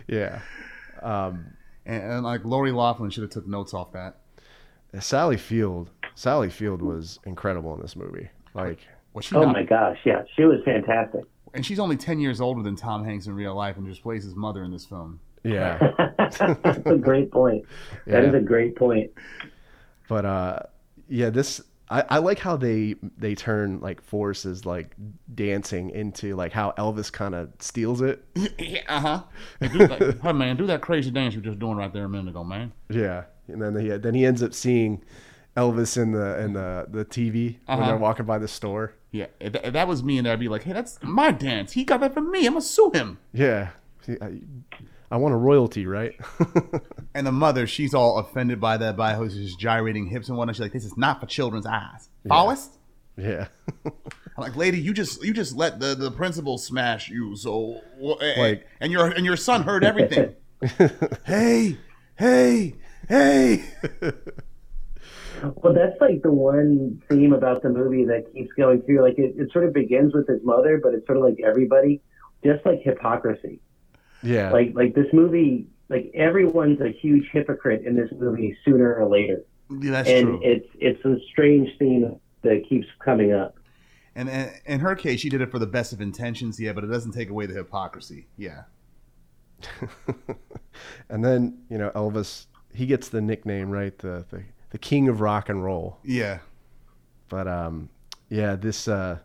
yeah 0.06 0.40
um 1.02 1.46
and, 1.86 2.02
and 2.02 2.24
like 2.24 2.44
Lori 2.44 2.72
Loughlin 2.72 3.10
should 3.10 3.22
have 3.22 3.30
took 3.30 3.46
notes 3.46 3.72
off 3.72 3.92
that. 3.92 4.16
Sally 4.98 5.36
Field, 5.38 5.90
Sally 6.14 6.50
Field 6.50 6.82
was 6.82 7.18
incredible 7.24 7.74
in 7.74 7.80
this 7.80 7.96
movie. 7.96 8.28
Like, 8.54 8.80
Was 9.14 9.24
she 9.24 9.34
Oh 9.36 9.42
not- 9.44 9.52
my 9.54 9.62
gosh, 9.62 9.98
yeah, 10.04 10.22
she 10.36 10.44
was 10.44 10.60
fantastic. 10.64 11.22
And 11.54 11.64
she's 11.64 11.78
only 11.78 11.96
ten 11.96 12.20
years 12.20 12.40
older 12.40 12.62
than 12.62 12.76
Tom 12.76 13.04
Hanks 13.04 13.26
in 13.26 13.34
real 13.34 13.54
life, 13.54 13.76
and 13.78 13.86
just 13.86 14.02
plays 14.02 14.24
his 14.24 14.34
mother 14.36 14.62
in 14.62 14.70
this 14.70 14.84
film. 14.84 15.20
yeah, 15.42 15.78
That's 16.18 16.40
a 16.40 16.98
great 17.00 17.30
point. 17.32 17.64
That 18.06 18.24
is 18.24 18.32
Yeah. 18.32 18.38
a 18.38 18.42
great 18.42 18.76
point. 18.76 19.10
but 20.08 20.24
uh, 20.26 20.58
yeah, 21.08 21.30
this 21.30 21.60
I, 21.92 22.04
I 22.08 22.18
like 22.18 22.38
how 22.38 22.56
they 22.56 22.94
they 23.18 23.34
turn 23.34 23.80
like 23.80 24.00
Forrest's 24.08 24.64
like 24.64 24.94
dancing 25.34 25.90
into 25.90 26.36
like 26.36 26.52
how 26.52 26.72
Elvis 26.78 27.10
kind 27.12 27.34
of 27.34 27.50
steals 27.58 28.00
it. 28.00 28.24
yeah, 28.58 28.80
uh 28.88 29.00
huh. 29.00 29.22
hey 30.22 30.32
man, 30.32 30.56
do 30.56 30.66
that 30.66 30.80
crazy 30.82 31.10
dance 31.10 31.34
you 31.34 31.40
were 31.40 31.44
just 31.46 31.58
doing 31.58 31.76
right 31.76 31.92
there 31.92 32.04
a 32.04 32.08
minute 32.08 32.28
ago, 32.30 32.44
man. 32.44 32.72
Yeah, 32.88 33.24
and 33.48 33.60
then 33.60 33.74
he 33.76 33.88
then 33.88 34.14
he 34.14 34.24
ends 34.24 34.42
up 34.42 34.54
seeing 34.54 35.02
Elvis 35.56 36.00
in 36.00 36.12
the 36.12 36.40
in 36.40 36.52
the 36.52 36.86
the 36.88 37.04
TV 37.04 37.56
when 37.66 37.78
Uh-huh. 37.80 37.86
they're 37.88 37.96
walking 37.96 38.24
by 38.26 38.38
the 38.38 38.48
store. 38.48 38.94
Yeah, 39.10 39.26
if, 39.40 39.56
if 39.56 39.72
that 39.72 39.88
was 39.88 40.04
me, 40.04 40.18
and 40.18 40.28
I'd 40.28 40.38
be 40.38 40.46
like, 40.48 40.62
hey, 40.62 40.72
that's 40.72 40.96
my 41.02 41.32
dance. 41.32 41.72
He 41.72 41.82
got 41.82 41.98
that 42.00 42.14
from 42.14 42.30
me. 42.30 42.46
I'm 42.46 42.52
gonna 42.52 42.62
sue 42.62 42.92
him. 42.94 43.18
Yeah, 43.32 43.70
I, 45.10 45.14
I 45.14 45.18
want 45.18 45.34
a 45.34 45.36
royalty, 45.38 45.86
right? 45.86 46.14
And 47.12 47.26
the 47.26 47.32
mother, 47.32 47.66
she's 47.66 47.92
all 47.92 48.18
offended 48.18 48.60
by 48.60 48.76
that, 48.76 48.96
by 48.96 49.14
how 49.14 49.24
he's 49.24 49.34
just 49.34 49.58
gyrating 49.58 50.06
hips 50.06 50.28
and 50.28 50.38
whatnot. 50.38 50.54
She's 50.54 50.60
like, 50.60 50.72
"This 50.72 50.84
is 50.84 50.96
not 50.96 51.18
for 51.20 51.26
children's 51.26 51.66
eyes." 51.66 52.08
Forrest, 52.28 52.78
yeah, 53.16 53.48
I'm 53.84 53.92
like, 54.38 54.54
"Lady, 54.54 54.78
you 54.78 54.94
just 54.94 55.20
you 55.24 55.32
just 55.34 55.56
let 55.56 55.80
the, 55.80 55.96
the 55.96 56.12
principal 56.12 56.56
smash 56.56 57.08
you, 57.10 57.34
so 57.36 57.80
Like- 57.98 58.36
like, 58.38 58.66
and 58.80 58.92
your 58.92 59.08
and 59.08 59.26
your 59.26 59.36
son 59.36 59.64
heard 59.64 59.82
everything." 59.82 60.36
hey, 61.26 61.78
hey, 62.16 62.74
hey! 63.08 63.64
Well, 65.56 65.72
that's 65.74 65.98
like 66.00 66.22
the 66.22 66.30
one 66.30 67.02
theme 67.08 67.32
about 67.32 67.62
the 67.62 67.70
movie 67.70 68.04
that 68.04 68.32
keeps 68.32 68.52
going 68.56 68.82
through. 68.82 69.02
Like 69.02 69.18
it, 69.18 69.34
it 69.36 69.50
sort 69.52 69.64
of 69.64 69.72
begins 69.72 70.14
with 70.14 70.28
his 70.28 70.40
mother, 70.44 70.78
but 70.82 70.94
it's 70.94 71.06
sort 71.06 71.18
of 71.18 71.24
like 71.24 71.38
everybody, 71.44 72.02
just 72.44 72.64
like 72.66 72.82
hypocrisy. 72.82 73.60
Yeah, 74.22 74.50
Like 74.50 74.72
like 74.74 74.94
this 74.94 75.06
movie, 75.12 75.66
like 75.88 76.10
everyone's 76.14 76.80
a 76.80 76.90
huge 76.90 77.28
hypocrite 77.32 77.84
in 77.86 77.94
this 77.96 78.10
movie 78.18 78.56
sooner 78.64 78.94
or 78.94 79.08
later, 79.08 79.42
Yeah, 79.70 79.90
that's 79.92 80.08
and 80.08 80.26
true. 80.26 80.40
it's 80.42 80.68
it's 80.78 81.04
a 81.04 81.16
strange 81.30 81.68
theme 81.78 82.18
that 82.42 82.62
keeps 82.68 82.86
coming 83.04 83.32
up. 83.32 83.56
and, 84.14 84.28
and 84.28 84.50
in 84.66 84.80
her 84.80 84.94
case, 84.94 85.20
she 85.20 85.28
did 85.28 85.40
it 85.40 85.50
for 85.50 85.58
the 85.58 85.66
best 85.66 85.92
of 85.92 86.00
intentions, 86.00 86.58
yeah, 86.60 86.72
but 86.72 86.84
it 86.84 86.88
doesn't 86.88 87.12
take 87.12 87.30
away 87.30 87.46
the 87.46 87.54
hypocrisy. 87.54 88.26
Yeah, 88.36 88.62
and 91.08 91.24
then 91.24 91.58
you 91.68 91.78
know 91.78 91.90
Elvis 91.90 92.46
he 92.72 92.86
gets 92.86 93.08
the 93.08 93.20
nickname 93.20 93.70
right 93.70 93.96
the 93.98 94.24
the, 94.30 94.44
the 94.70 94.78
king 94.78 95.08
of 95.08 95.20
rock 95.20 95.48
and 95.48 95.64
roll. 95.64 95.98
yeah. 96.04 96.38
But 97.28 97.46
um, 97.46 97.90
yeah, 98.28 98.56
this 98.56 98.88
uh, 98.88 99.18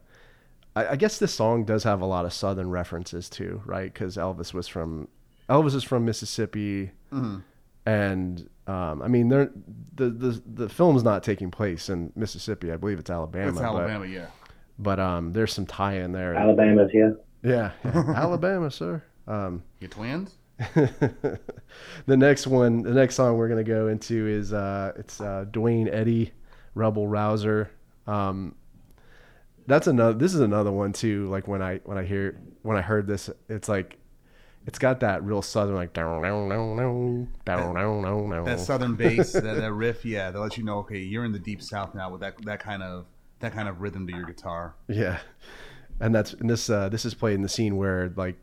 I, 0.75 0.87
I 0.89 0.95
guess 0.95 1.17
this 1.19 1.33
song 1.33 1.63
does 1.65 1.83
have 1.83 2.01
a 2.01 2.05
lot 2.05 2.25
of 2.25 2.33
Southern 2.33 2.69
references 2.69 3.29
too, 3.29 3.61
right? 3.65 3.91
Because 3.93 4.17
Elvis 4.17 4.53
was 4.53 4.67
from 4.67 5.07
Elvis 5.49 5.75
is 5.75 5.83
from 5.83 6.05
Mississippi, 6.05 6.91
Mhm. 7.11 7.43
and 7.85 8.49
um, 8.67 9.01
I 9.03 9.07
mean, 9.07 9.29
they're, 9.29 9.51
the 9.95 10.09
the 10.09 10.41
the 10.53 10.69
film's 10.69 11.03
not 11.03 11.21
taking 11.23 11.51
place 11.51 11.87
in 11.89 12.11
Mississippi. 12.15 12.71
I 12.71 12.77
believe 12.77 12.97
it's 12.99 13.09
Alabama. 13.11 13.49
It's 13.49 13.59
but- 13.59 13.65
Alabama, 13.65 14.05
yeah. 14.05 14.27
But, 14.77 14.99
um, 14.99 15.31
there's 15.31 15.53
some 15.53 15.65
tie 15.65 15.99
in 15.99 16.11
there. 16.11 16.35
Alabama's, 16.35 16.91
yeah. 16.93 17.11
Yeah, 17.43 17.71
yeah. 17.85 18.03
Alabama, 18.15 18.69
sir. 18.69 19.01
Um, 19.25 19.63
Your 19.79 19.89
twins? 19.89 20.35
the 20.75 22.17
next 22.17 22.47
one, 22.47 22.81
the 22.83 22.91
next 22.93 23.15
song 23.15 23.37
we're 23.37 23.47
gonna 23.47 23.63
go 23.63 23.87
into 23.87 24.27
is 24.27 24.51
uh, 24.53 24.91
it's 24.97 25.21
uh, 25.21 25.45
Duane 25.51 25.87
Eddy, 25.87 26.31
Rebel 26.73 27.07
Rouser. 27.07 27.69
Um, 28.07 28.55
that's 29.67 29.87
another 29.87 30.17
this 30.17 30.33
is 30.33 30.41
another 30.41 30.71
one 30.71 30.93
too 30.93 31.27
like 31.27 31.47
when 31.47 31.61
i 31.61 31.77
when 31.85 31.97
i 31.97 32.03
hear 32.03 32.39
when 32.61 32.77
i 32.77 32.81
heard 32.81 33.07
this 33.07 33.29
it's 33.49 33.67
like 33.67 33.97
it's 34.67 34.79
got 34.79 34.99
that 35.01 35.23
real 35.23 35.41
southern 35.41 35.75
like 35.75 35.93
down 35.93 36.21
down 36.21 36.49
down 36.49 36.75
down 37.45 37.75
down 37.75 38.01
down 38.03 38.29
down. 38.29 38.43
that 38.45 38.59
southern 38.59 38.95
bass 38.95 39.31
that, 39.33 39.43
that 39.43 39.73
riff 39.73 40.05
yeah 40.05 40.31
that 40.31 40.39
lets 40.39 40.57
you 40.57 40.63
know 40.63 40.79
okay 40.79 40.99
you're 40.99 41.25
in 41.25 41.31
the 41.31 41.39
deep 41.39 41.61
south 41.61 41.93
now 41.93 42.09
with 42.09 42.21
that 42.21 42.37
that 42.43 42.59
kind 42.59 42.81
of 42.81 43.05
that 43.39 43.53
kind 43.53 43.67
of 43.67 43.81
rhythm 43.81 44.07
to 44.07 44.13
your 44.13 44.25
guitar. 44.25 44.75
Yeah. 44.87 45.19
And 45.99 46.13
that's 46.13 46.33
and 46.33 46.49
this 46.49 46.69
uh 46.69 46.89
this 46.89 47.05
is 47.05 47.13
played 47.13 47.35
in 47.35 47.41
the 47.41 47.49
scene 47.49 47.77
where 47.77 48.11
like 48.15 48.35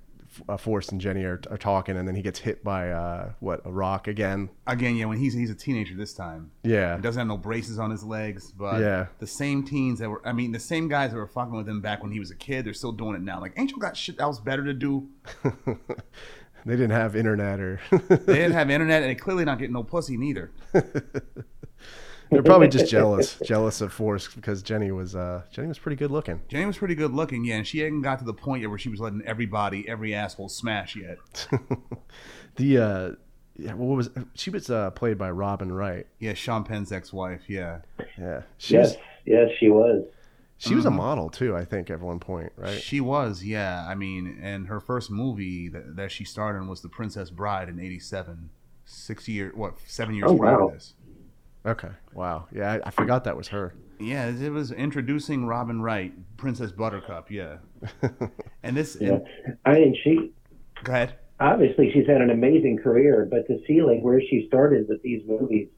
uh, 0.49 0.57
Forrest 0.57 0.93
and 0.93 1.01
Jenny 1.01 1.25
are, 1.25 1.41
are 1.51 1.57
talking, 1.59 1.97
and 1.97 2.07
then 2.07 2.15
he 2.15 2.23
gets 2.23 2.39
hit 2.39 2.63
by 2.65 2.91
uh, 2.91 3.33
what 3.41 3.61
a 3.65 3.73
rock 3.73 4.09
again. 4.09 4.49
Again, 4.67 4.97
yeah, 4.97 5.05
when 5.07 5.19
he's 5.19 5.35
he's 5.35 5.51
a 5.51 5.55
teenager 5.55 5.95
this 5.95 6.15
time. 6.15 6.51
Yeah, 6.63 6.97
He 6.97 7.03
doesn't 7.03 7.19
have 7.19 7.29
no 7.29 7.37
braces 7.37 7.79
on 7.79 7.91
his 7.91 8.03
legs, 8.05 8.53
but 8.53 8.81
Yeah. 8.81 9.07
the 9.19 9.27
same 9.27 9.65
teens 9.65 9.99
that 9.99 10.09
were 10.09 10.21
I 10.27 10.33
mean, 10.33 10.53
the 10.53 10.59
same 10.61 10.89
guys 10.89 11.11
that 11.11 11.17
were 11.17 11.27
fucking 11.27 11.55
with 11.55 11.69
him 11.69 11.81
back 11.81 12.03
when 12.03 12.13
he 12.13 12.19
was 12.21 12.31
a 12.31 12.37
kid, 12.37 12.65
they're 12.65 12.75
still 12.75 12.93
doing 12.93 13.15
it 13.15 13.23
now. 13.23 13.41
Like, 13.41 13.53
Angel 13.57 13.79
got 13.79 13.97
shit 13.97 14.21
else 14.21 14.39
better 14.41 14.65
to 14.65 14.75
do? 14.75 15.09
they 15.45 16.73
didn't 16.77 16.91
have 16.91 17.17
internet 17.17 17.61
or 17.61 17.81
They 18.09 18.17
didn't 18.35 18.53
have 18.53 18.71
internet 18.71 19.03
and 19.03 19.11
they 19.11 19.15
clearly 19.17 19.45
not 19.45 19.59
getting 19.59 19.75
no 19.75 19.83
pussy 19.83 20.17
neither. 20.17 20.51
they're 22.33 22.43
probably 22.43 22.69
just 22.69 22.91
jealous, 22.91 23.37
jealous 23.45 23.81
of 23.81 23.93
Forrest 23.93 24.35
because 24.35 24.63
Jenny 24.63 24.91
was 24.91 25.15
uh, 25.15 25.43
Jenny 25.53 25.69
was 25.69 25.79
pretty 25.79 25.97
good 25.97 26.11
looking. 26.11 26.41
Jenny 26.49 26.67
was 26.67 26.77
pretty 26.79 26.95
good 26.97 27.13
looking, 27.13 27.45
yeah, 27.45 27.57
and 27.57 27.67
she 27.67 27.79
hadn't 27.81 28.03
got 28.03 28.19
to 28.19 28.25
the 28.25 28.35
point 28.35 28.63
yet 28.63 28.71
where 28.71 28.79
she 28.79 28.89
was 28.89 28.99
letting 29.01 29.23
everybody, 29.27 29.89
every 29.89 30.15
asshole 30.15 30.49
smash 30.49 30.97
yet. 30.97 31.19
The 32.57 32.79
uh, 32.79 33.11
yeah, 33.57 33.73
what 33.75 33.97
was 33.97 34.11
she 34.35 34.51
was 34.51 34.69
uh, 34.71 34.91
played 34.91 35.17
by 35.17 35.31
Robin 35.31 35.73
Wright. 35.73 36.07
Yeah, 36.19 36.35
Sean 36.35 36.65
Penn's 36.65 36.93
ex-wife, 36.93 37.43
yeah. 37.49 37.79
Yeah, 38.19 38.43
she 38.59 38.75
Yes, 38.75 38.89
was 38.91 38.97
yes, 39.25 39.51
she 39.59 39.69
was. 39.71 40.05
she 40.59 40.75
was 40.75 40.85
a 40.85 40.91
model 40.91 41.31
too. 41.31 41.57
I 41.57 41.65
think 41.65 41.89
at 41.91 42.01
one 42.01 42.19
point, 42.21 42.53
right? 42.57 42.79
She 42.81 43.01
was, 43.01 43.43
yeah. 43.43 43.87
I 43.89 43.95
mean, 43.95 44.39
and 44.43 44.67
her 44.69 44.81
first 44.81 45.11
movie 45.11 45.69
that, 45.69 45.97
that 45.97 46.13
she 46.13 46.25
starred 46.25 46.57
in 46.61 46.69
was 46.69 46.83
The 46.83 46.89
Princess 46.91 47.31
Bride 47.31 47.69
in 47.71 47.81
'87. 47.81 48.51
Six 48.85 49.29
years, 49.29 49.55
what, 49.55 49.75
seven 49.87 50.15
years 50.15 50.31
Oh, 50.31 50.37
prior 50.37 50.59
wow. 50.61 50.69
to 50.69 50.75
this. 50.75 50.93
Okay, 51.65 51.91
wow. 52.13 52.47
Yeah, 52.53 52.73
I, 52.73 52.89
I 52.89 52.91
forgot 52.91 53.25
that 53.25 53.37
was 53.37 53.49
her. 53.49 53.73
Yeah, 54.01 54.27
it 54.29 54.51
was 54.51 54.73
introducing 54.73 55.47
Robin 55.47 55.81
Wright, 55.81 56.13
Princess 56.37 56.73
Buttercup, 56.73 57.31
yeah. 57.31 57.59
And 58.65 58.77
this, 58.77 58.97
Yeah. 59.01 59.19
and, 59.45 59.57
I 59.65 59.75
mean, 59.75 59.97
she 60.03 60.33
go 60.83 60.93
ahead. 60.93 61.15
obviously 61.39 61.93
she's 61.93 62.07
had 62.07 62.21
an 62.21 62.31
amazing 62.31 62.79
career, 62.83 63.29
but 63.31 63.47
to 63.47 63.61
see 63.67 63.83
like 63.83 64.01
where 64.01 64.21
she 64.21 64.45
started 64.49 64.87
with 64.89 65.03
these 65.03 65.23
movies, 65.27 65.69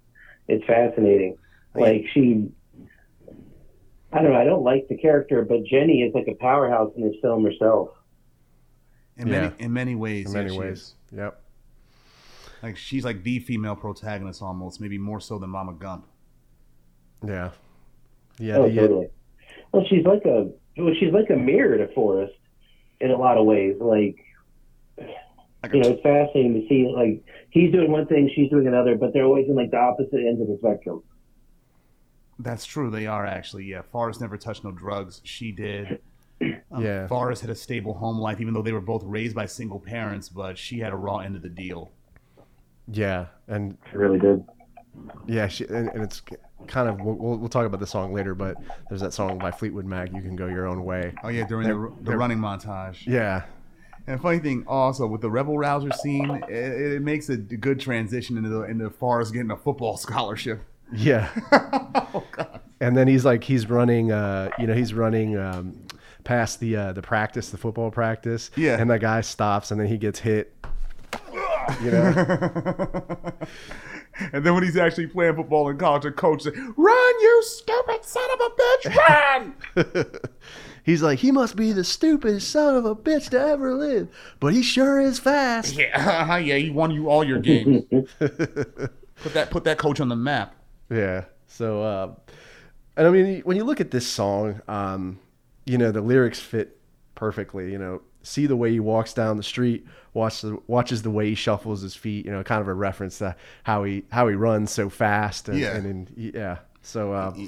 it's 0.49 0.65
fascinating. 0.67 1.37
Like 1.75 2.05
she, 2.15 2.49
I 4.13 4.23
don't 4.23 4.33
know, 4.33 4.39
I 4.41 4.45
don't 4.45 4.63
like 4.63 4.87
the 4.89 4.97
character, 4.97 5.43
but 5.45 5.65
Jenny 5.65 6.03
is 6.03 6.15
like 6.15 6.29
a 6.29 6.35
powerhouse 6.35 6.93
in 6.97 7.03
this 7.03 7.17
film 7.21 7.45
herself. 7.45 7.91
In 9.19 9.29
Yeah. 9.29 9.41
many, 9.41 9.55
in 9.59 9.73
many 9.73 9.95
ways, 9.97 10.27
In 10.27 10.33
many 10.33 10.51
she 10.51 10.59
ways. 10.59 10.79
is. 10.79 10.95
Yep. 11.17 11.41
Like 12.65 12.79
she's 12.79 13.05
like 13.05 13.23
the 13.23 13.41
female 13.41 13.77
protagonist 13.77 14.41
almost, 14.41 14.81
maybe 14.81 14.97
more 14.97 15.21
so 15.21 15.39
than 15.39 15.51
Mama 15.51 15.75
Gump. 15.75 16.07
Yeah. 17.23 17.51
Yeah. 18.39 18.57
oh, 18.57 18.71
the, 18.71 18.75
totally. 18.75 19.09
Well, 19.71 19.85
she's 19.91 20.07
like 20.07 20.25
a 20.25 20.51
well, 20.79 20.95
she's 20.99 21.13
like 21.13 21.29
a 21.29 21.37
mirror 21.37 21.77
to 21.77 21.93
Forrest 21.93 22.33
in 23.01 23.11
a 23.11 23.17
lot 23.19 23.37
of 23.37 23.45
ways. 23.45 23.77
Like 23.79 24.17
Like 24.97 25.75
you 25.75 25.81
a 25.81 25.83
know, 25.83 25.91
it's 25.91 26.03
fascinating 26.03 26.55
to 26.55 26.67
see 26.67 26.91
like 26.91 27.23
he's 27.51 27.71
doing 27.71 27.93
one 27.93 28.07
thing, 28.07 28.31
she's 28.35 28.49
doing 28.49 28.67
another, 28.67 28.97
but 28.97 29.13
they're 29.13 29.27
always 29.27 29.47
in 29.47 29.57
like 29.57 29.71
the 29.71 29.77
opposite 29.77 30.21
ends 30.27 30.41
of 30.41 30.47
the 30.47 30.57
spectrum. 30.57 31.03
That's 32.39 32.65
true. 32.65 32.91
They 32.91 33.07
are 33.07 33.27
actually. 33.27 33.67
Yeah, 33.67 33.83
Forrest 33.93 34.23
never 34.23 34.39
touched 34.39 34.65
no 34.65 34.73
drugs. 34.73 35.21
She 35.25 35.53
did. 35.53 36.01
Um, 36.73 36.83
yeah, 36.83 37.07
Forrest 37.07 37.43
had 37.43 37.51
a 37.51 37.55
stable 37.55 37.95
home 37.95 38.19
life, 38.19 38.41
even 38.41 38.55
though 38.55 38.63
they 38.63 38.73
were 38.73 38.81
both 38.81 39.05
raised 39.05 39.37
by 39.37 39.47
single 39.47 39.79
parents, 39.79 40.29
but 40.29 40.59
she 40.59 40.79
had 40.79 40.93
a 40.93 40.97
raw 40.97 41.19
end 41.19 41.37
of 41.37 41.43
the 41.43 41.49
deal. 41.49 41.93
Yeah, 42.91 43.27
and 43.49 43.77
She 43.91 43.97
really 43.97 44.19
did. 44.19 44.45
yeah, 45.27 45.49
she, 45.49 45.65
and, 45.67 45.89
and 45.91 46.03
it's 46.03 46.23
kind 46.67 46.89
of 46.89 47.01
we'll, 47.01 47.15
we'll 47.15 47.37
we'll 47.39 47.49
talk 47.49 47.67
about 47.67 47.81
the 47.81 47.87
song 47.87 48.13
later, 48.13 48.35
but 48.35 48.57
there's 48.89 49.01
that 49.01 49.13
song 49.13 49.39
by 49.39 49.51
Fleetwood 49.51 49.85
Mac, 49.87 50.13
"You 50.13 50.21
Can 50.23 50.37
Go 50.37 50.47
Your 50.47 50.67
Own 50.67 50.85
Way." 50.85 51.15
Oh 51.23 51.29
yeah, 51.29 51.47
during 51.47 51.69
the, 51.69 51.93
the 52.03 52.17
running 52.17 52.39
montage. 52.39 53.07
Yeah, 53.07 53.43
And 54.07 54.21
funny 54.21 54.39
thing, 54.39 54.65
also 54.67 55.07
with 55.07 55.21
the 55.21 55.31
rebel 55.31 55.59
rouser 55.59 55.91
scene, 55.93 56.31
it, 56.49 56.93
it 56.95 57.03
makes 57.03 57.29
a 57.29 57.37
good 57.37 57.81
transition 57.81 58.37
into 58.37 58.49
the 58.51 58.63
into 58.63 58.89
Forrest 58.91 59.33
getting 59.33 59.51
a 59.51 59.57
football 59.57 59.97
scholarship. 60.07 60.61
yeah. 60.93 61.31
oh 62.15 62.23
god. 62.33 62.61
and 62.81 62.97
then 62.97 63.09
he's 63.09 63.25
like 63.25 63.43
he's 63.43 63.69
running 63.71 64.13
uh 64.13 64.51
you 64.59 64.67
know 64.67 64.75
he's 64.75 64.93
running 64.93 65.37
um 65.39 65.75
past 66.25 66.61
the 66.61 66.77
uh 66.77 66.93
the 66.93 67.01
practice 67.03 67.49
the 67.51 67.57
football 67.57 67.91
practice 67.91 68.51
Yeah. 68.57 68.79
and 68.79 68.91
the 68.91 68.99
guy 68.99 69.23
stops 69.23 69.71
and 69.71 69.81
then 69.81 69.87
he 69.89 69.97
gets 69.97 70.19
hit 70.19 70.55
you 71.83 71.91
know 71.91 73.33
And 74.33 74.47
then 74.47 74.55
when 74.55 74.63
he's 74.63 74.77
actually 74.77 75.09
playing 75.09 75.35
football 75.35 75.69
in 75.69 75.77
college, 75.77 76.05
the 76.05 76.13
coach 76.13 76.43
said, 76.43 76.55
"Run, 76.57 77.21
you 77.21 77.43
stupid 77.45 78.05
son 78.05 78.23
of 78.33 78.41
a 78.41 78.51
bitch, 78.51 78.95
run!" 79.75 80.15
he's 80.85 81.03
like 81.03 81.19
he 81.19 81.33
must 81.33 81.57
be 81.57 81.73
the 81.73 81.83
stupidest 81.83 82.49
son 82.49 82.77
of 82.77 82.85
a 82.85 82.95
bitch 82.95 83.31
to 83.31 83.41
ever 83.41 83.75
live 83.75 84.07
but 84.39 84.53
he 84.53 84.63
sure 84.63 85.01
is 85.01 85.19
fast 85.19 85.75
yeah, 85.79 86.37
yeah, 86.37 86.57
he 86.57 86.71
won 86.71 86.91
you 86.91 87.09
all 87.09 87.25
your 87.25 87.41
games. 87.41 87.83
put 87.91 89.33
that 89.33 89.49
put 89.51 89.65
that 89.65 89.79
coach 89.79 89.99
on 89.99 90.09
the 90.09 90.17
map. 90.17 90.55
yeah 90.91 91.25
so 91.47 91.83
uh 91.83 92.15
and 92.97 93.07
i 93.07 93.11
mean 93.11 93.41
when 93.41 93.57
you 93.57 93.65
look 93.65 93.81
at 93.81 93.91
this 93.91 94.07
song 94.07 94.61
um 94.69 95.19
you 95.65 95.79
know 95.79 95.91
the 95.91 96.03
lyrics 96.03 96.39
fit 96.39 96.79
perfectly 97.15 97.71
you 97.73 97.79
know 97.79 98.01
see 98.23 98.47
the 98.47 98.57
way 98.57 98.71
he 98.73 98.81
walks 98.81 99.13
down 99.13 99.37
the 99.37 99.43
street 99.43 99.87
watch 100.15 100.41
the 100.41 100.59
watches 100.67 101.03
the 101.03 101.11
way 101.11 101.29
he 101.29 101.35
shuffles 101.35 101.83
his 101.83 101.95
feet 101.95 102.25
you 102.27 102.31
know 102.33 102.43
kind 102.43 102.61
of 102.61 102.69
a 102.69 102.75
reference 102.75 103.19
to 103.19 103.35
how 103.65 103.85
he 103.85 104.05
how 104.11 104.27
he 104.29 104.35
runs 104.35 104.71
so 104.71 104.89
fast 104.89 105.49
and, 105.49 105.59
Yeah. 105.59 105.77
and, 105.77 105.87
and 105.87 106.33
yeah 106.35 106.59
so 106.83 107.13
uh 107.13 107.33
He, 107.33 107.47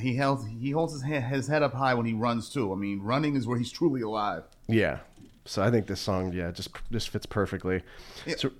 he 0.00 0.14
held 0.16 0.48
he 0.48 0.70
holds 0.70 0.92
his 0.92 1.02
head, 1.02 1.22
his 1.24 1.46
head 1.46 1.62
up 1.62 1.72
high 1.72 1.94
when 1.94 2.04
he 2.06 2.12
runs 2.12 2.48
too. 2.50 2.72
I 2.72 2.76
mean, 2.76 3.00
running 3.00 3.34
is 3.36 3.46
where 3.46 3.56
he's 3.58 3.70
truly 3.72 4.02
alive. 4.02 4.44
yeah 4.68 4.98
so 5.46 5.62
i 5.62 5.70
think 5.70 5.86
this 5.86 6.00
song 6.00 6.32
yeah 6.32 6.50
just 6.50 6.70
just 6.90 7.10
fits 7.10 7.26
perfectly 7.26 7.82
Yeah. 8.26 8.36
so 8.38 8.50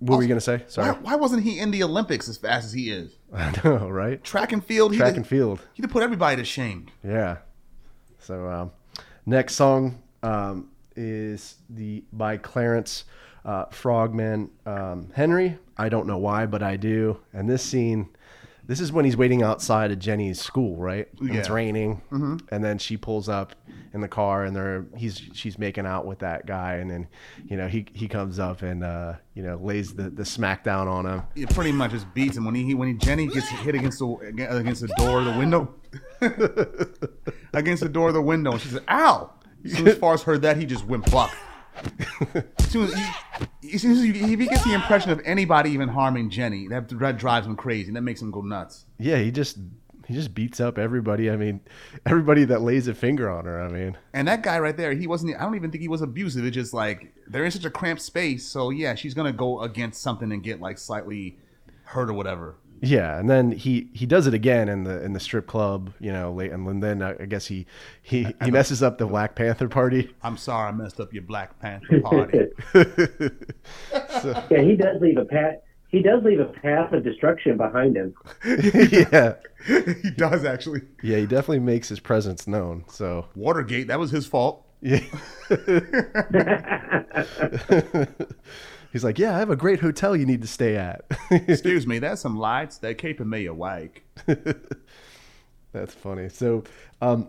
what 0.00 0.16
were 0.16 0.22
you 0.22 0.28
gonna 0.28 0.40
say 0.40 0.58
Why, 0.58 0.64
sorry 0.68 0.92
why 1.00 1.14
wasn't 1.16 1.42
he 1.44 1.58
in 1.58 1.70
the 1.70 1.82
Olympics 1.82 2.28
as 2.28 2.36
fast 2.36 2.66
as 2.66 2.72
he 2.74 2.90
is? 2.90 3.16
i 3.34 3.50
know 3.64 3.88
right 3.88 4.22
Track 4.22 4.52
and 4.52 4.62
field. 4.64 4.92
He 4.92 4.98
track 4.98 5.12
did, 5.12 5.16
and 5.18 5.26
field 5.26 5.60
He'd 5.74 5.82
have 5.84 5.90
put 5.90 6.02
everybody 6.02 6.36
to 6.36 6.44
shame. 6.44 6.86
Yeah. 7.02 7.38
So 8.18 8.48
um, 8.48 8.70
next 9.26 9.54
song 9.54 10.02
um, 10.24 10.68
is 10.96 11.56
the 11.68 12.04
by 12.12 12.36
Clarence 12.36 13.04
uh, 13.44 13.66
Frogman 13.66 14.50
um, 14.66 15.10
Henry. 15.14 15.58
I 15.76 15.88
don't 15.88 16.06
know 16.06 16.18
why, 16.18 16.46
but 16.46 16.62
I 16.62 16.76
do. 16.76 17.18
And 17.32 17.48
this 17.50 17.62
scene, 17.62 18.08
this 18.66 18.80
is 18.80 18.90
when 18.92 19.04
he's 19.04 19.16
waiting 19.16 19.42
outside 19.42 19.90
of 19.90 19.98
Jenny's 19.98 20.40
school, 20.40 20.76
right? 20.76 21.08
And 21.20 21.34
It's 21.36 21.48
Yeah. 21.48 21.54
raining, 21.54 22.00
and 22.10 22.64
then 22.64 22.78
she 22.78 22.96
pulls 22.96 23.28
up 23.28 23.54
in 23.92 24.00
the 24.00 24.08
car, 24.08 24.44
and 24.44 24.56
they're 24.56 24.86
he's 24.96 25.20
she's 25.34 25.58
making 25.58 25.84
out 25.86 26.06
with 26.06 26.20
that 26.20 26.46
guy, 26.46 26.74
and 26.76 26.90
then 26.90 27.06
you 27.48 27.56
know 27.56 27.68
he 27.68 27.86
he 27.92 28.08
comes 28.08 28.38
up 28.38 28.62
and 28.62 28.82
uh, 28.82 29.14
you 29.34 29.42
know 29.42 29.56
lays 29.56 29.94
the 29.94 30.10
the 30.10 30.24
smack 30.24 30.64
down 30.64 30.88
on 30.88 31.04
him. 31.06 31.22
It 31.36 31.50
pretty 31.50 31.72
much 31.72 31.90
just 31.90 32.12
beats 32.14 32.36
him 32.36 32.44
when 32.44 32.54
he 32.54 32.74
when 32.74 32.88
he, 32.88 32.94
Jenny 32.94 33.26
gets 33.28 33.48
hit 33.48 33.74
against 33.74 33.98
the 33.98 34.08
against 34.48 34.80
the 34.80 34.92
door 34.96 35.18
of 35.20 35.26
the 35.26 35.36
window, 35.38 35.74
against 37.52 37.82
the 37.82 37.88
door 37.88 38.10
the 38.12 38.22
window, 38.22 38.52
and 38.52 38.60
she 38.60 38.68
said, 38.68 38.82
"Ow!" 38.88 39.30
As 39.64 39.72
soon 39.72 39.88
as 39.88 40.22
heard 40.22 40.42
that, 40.42 40.56
he 40.56 40.66
just 40.66 40.86
went 40.86 41.10
buck. 41.10 41.34
As 42.34 42.70
soon 42.70 42.84
as 42.84 42.94
he, 42.94 43.74
as 43.74 43.82
soon 43.82 43.92
as 43.92 44.02
he, 44.02 44.10
if 44.10 44.40
he 44.40 44.46
gets 44.46 44.64
the 44.64 44.74
impression 44.74 45.10
of 45.10 45.20
anybody 45.24 45.70
even 45.70 45.88
harming 45.88 46.30
Jenny, 46.30 46.68
that, 46.68 46.88
that 46.88 47.18
drives 47.18 47.46
him 47.46 47.56
crazy. 47.56 47.92
That 47.92 48.02
makes 48.02 48.22
him 48.22 48.30
go 48.30 48.42
nuts. 48.42 48.86
Yeah, 48.98 49.16
he 49.16 49.30
just 49.30 49.58
he 50.06 50.14
just 50.14 50.34
beats 50.34 50.60
up 50.60 50.78
everybody. 50.78 51.30
I 51.30 51.36
mean, 51.36 51.60
everybody 52.06 52.44
that 52.44 52.62
lays 52.62 52.88
a 52.88 52.94
finger 52.94 53.30
on 53.30 53.46
her. 53.46 53.60
I 53.60 53.68
mean. 53.68 53.96
And 54.12 54.28
that 54.28 54.42
guy 54.42 54.58
right 54.58 54.76
there, 54.76 54.92
he 54.92 55.06
wasn't. 55.06 55.36
I 55.36 55.40
don't 55.40 55.56
even 55.56 55.70
think 55.70 55.82
he 55.82 55.88
was 55.88 56.02
abusive. 56.02 56.44
It's 56.44 56.54
just 56.54 56.74
like 56.74 57.12
they're 57.26 57.44
in 57.44 57.50
such 57.50 57.64
a 57.64 57.70
cramped 57.70 58.02
space. 58.02 58.46
So 58.46 58.70
yeah, 58.70 58.94
she's 58.94 59.14
gonna 59.14 59.32
go 59.32 59.60
against 59.62 60.02
something 60.02 60.30
and 60.30 60.42
get 60.42 60.60
like 60.60 60.78
slightly 60.78 61.38
hurt 61.84 62.08
or 62.08 62.14
whatever. 62.14 62.56
Yeah, 62.80 63.18
and 63.18 63.30
then 63.30 63.50
he 63.52 63.88
he 63.94 64.04
does 64.04 64.26
it 64.26 64.34
again 64.34 64.68
in 64.68 64.84
the 64.84 65.02
in 65.02 65.12
the 65.14 65.20
strip 65.20 65.46
club, 65.46 65.92
you 66.00 66.12
know, 66.12 66.32
late, 66.32 66.52
and 66.52 66.82
then 66.82 67.00
uh, 67.02 67.14
I 67.18 67.24
guess 67.26 67.46
he 67.46 67.66
he 68.02 68.26
he 68.44 68.50
messes 68.50 68.82
up 68.82 68.98
the 68.98 69.06
Black 69.06 69.34
Panther 69.34 69.68
party. 69.68 70.14
I'm 70.22 70.36
sorry, 70.36 70.68
I 70.68 70.72
messed 70.72 71.00
up 71.00 71.12
your 71.12 71.22
Black 71.22 71.58
Panther 71.60 72.00
party. 72.00 72.40
Yeah, 74.50 74.62
he 74.62 74.76
does 74.76 75.00
leave 75.00 75.18
a 75.18 75.24
path. 75.24 75.56
He 75.88 76.02
does 76.02 76.22
leave 76.24 76.40
a 76.40 76.46
path 76.46 76.92
of 76.92 77.04
destruction 77.04 77.56
behind 77.56 77.96
him. 77.96 78.14
yeah, 78.44 79.34
he 79.66 80.10
does 80.10 80.44
actually. 80.44 80.82
yeah, 81.02 81.18
he 81.18 81.26
definitely 81.26 81.60
makes 81.60 81.88
his 81.88 82.00
presence 82.00 82.46
known. 82.46 82.84
So 82.88 83.26
Watergate, 83.36 83.86
that 83.88 83.98
was 83.98 84.10
his 84.10 84.26
fault. 84.26 84.66
yeah, 84.80 84.98
he's 88.94 89.04
like, 89.04 89.18
yeah, 89.18 89.34
I 89.36 89.38
have 89.40 89.50
a 89.50 89.56
great 89.56 89.80
hotel 89.80 90.16
you 90.16 90.24
need 90.24 90.40
to 90.40 90.48
stay 90.48 90.76
at. 90.76 91.04
Excuse 91.30 91.86
me, 91.86 91.98
there's 91.98 92.20
some 92.20 92.36
lights 92.38 92.78
They're 92.78 92.94
keeping 92.94 93.28
me 93.28 93.44
awake. 93.44 94.04
That's 95.72 95.92
funny. 95.92 96.28
So, 96.28 96.64
um, 97.02 97.28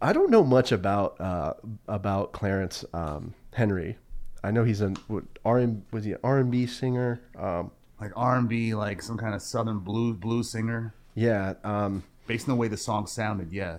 I 0.00 0.12
don't 0.12 0.30
know 0.30 0.44
much 0.44 0.70
about 0.70 1.20
uh, 1.20 1.54
about 1.88 2.32
Clarence 2.32 2.84
um, 2.94 3.34
Henry. 3.52 3.98
I 4.44 4.50
know 4.50 4.64
he's 4.64 4.80
an 4.80 4.96
what, 5.08 5.24
R 5.44 5.66
was 5.90 6.04
he 6.04 6.12
an 6.12 6.18
R 6.22 6.38
and 6.38 6.50
B 6.50 6.66
singer? 6.66 7.20
Um, 7.38 7.70
Like 8.00 8.12
R&B, 8.16 8.74
like 8.74 9.02
some 9.02 9.16
kind 9.16 9.34
of 9.34 9.42
southern 9.42 9.78
blues 9.80 10.16
blues 10.16 10.50
singer. 10.50 10.94
yeah, 11.14 11.54
um, 11.64 12.04
Based 12.26 12.48
on 12.48 12.54
the 12.54 12.60
way 12.60 12.68
the 12.68 12.76
song 12.76 13.06
sounded, 13.06 13.52
yeah. 13.52 13.78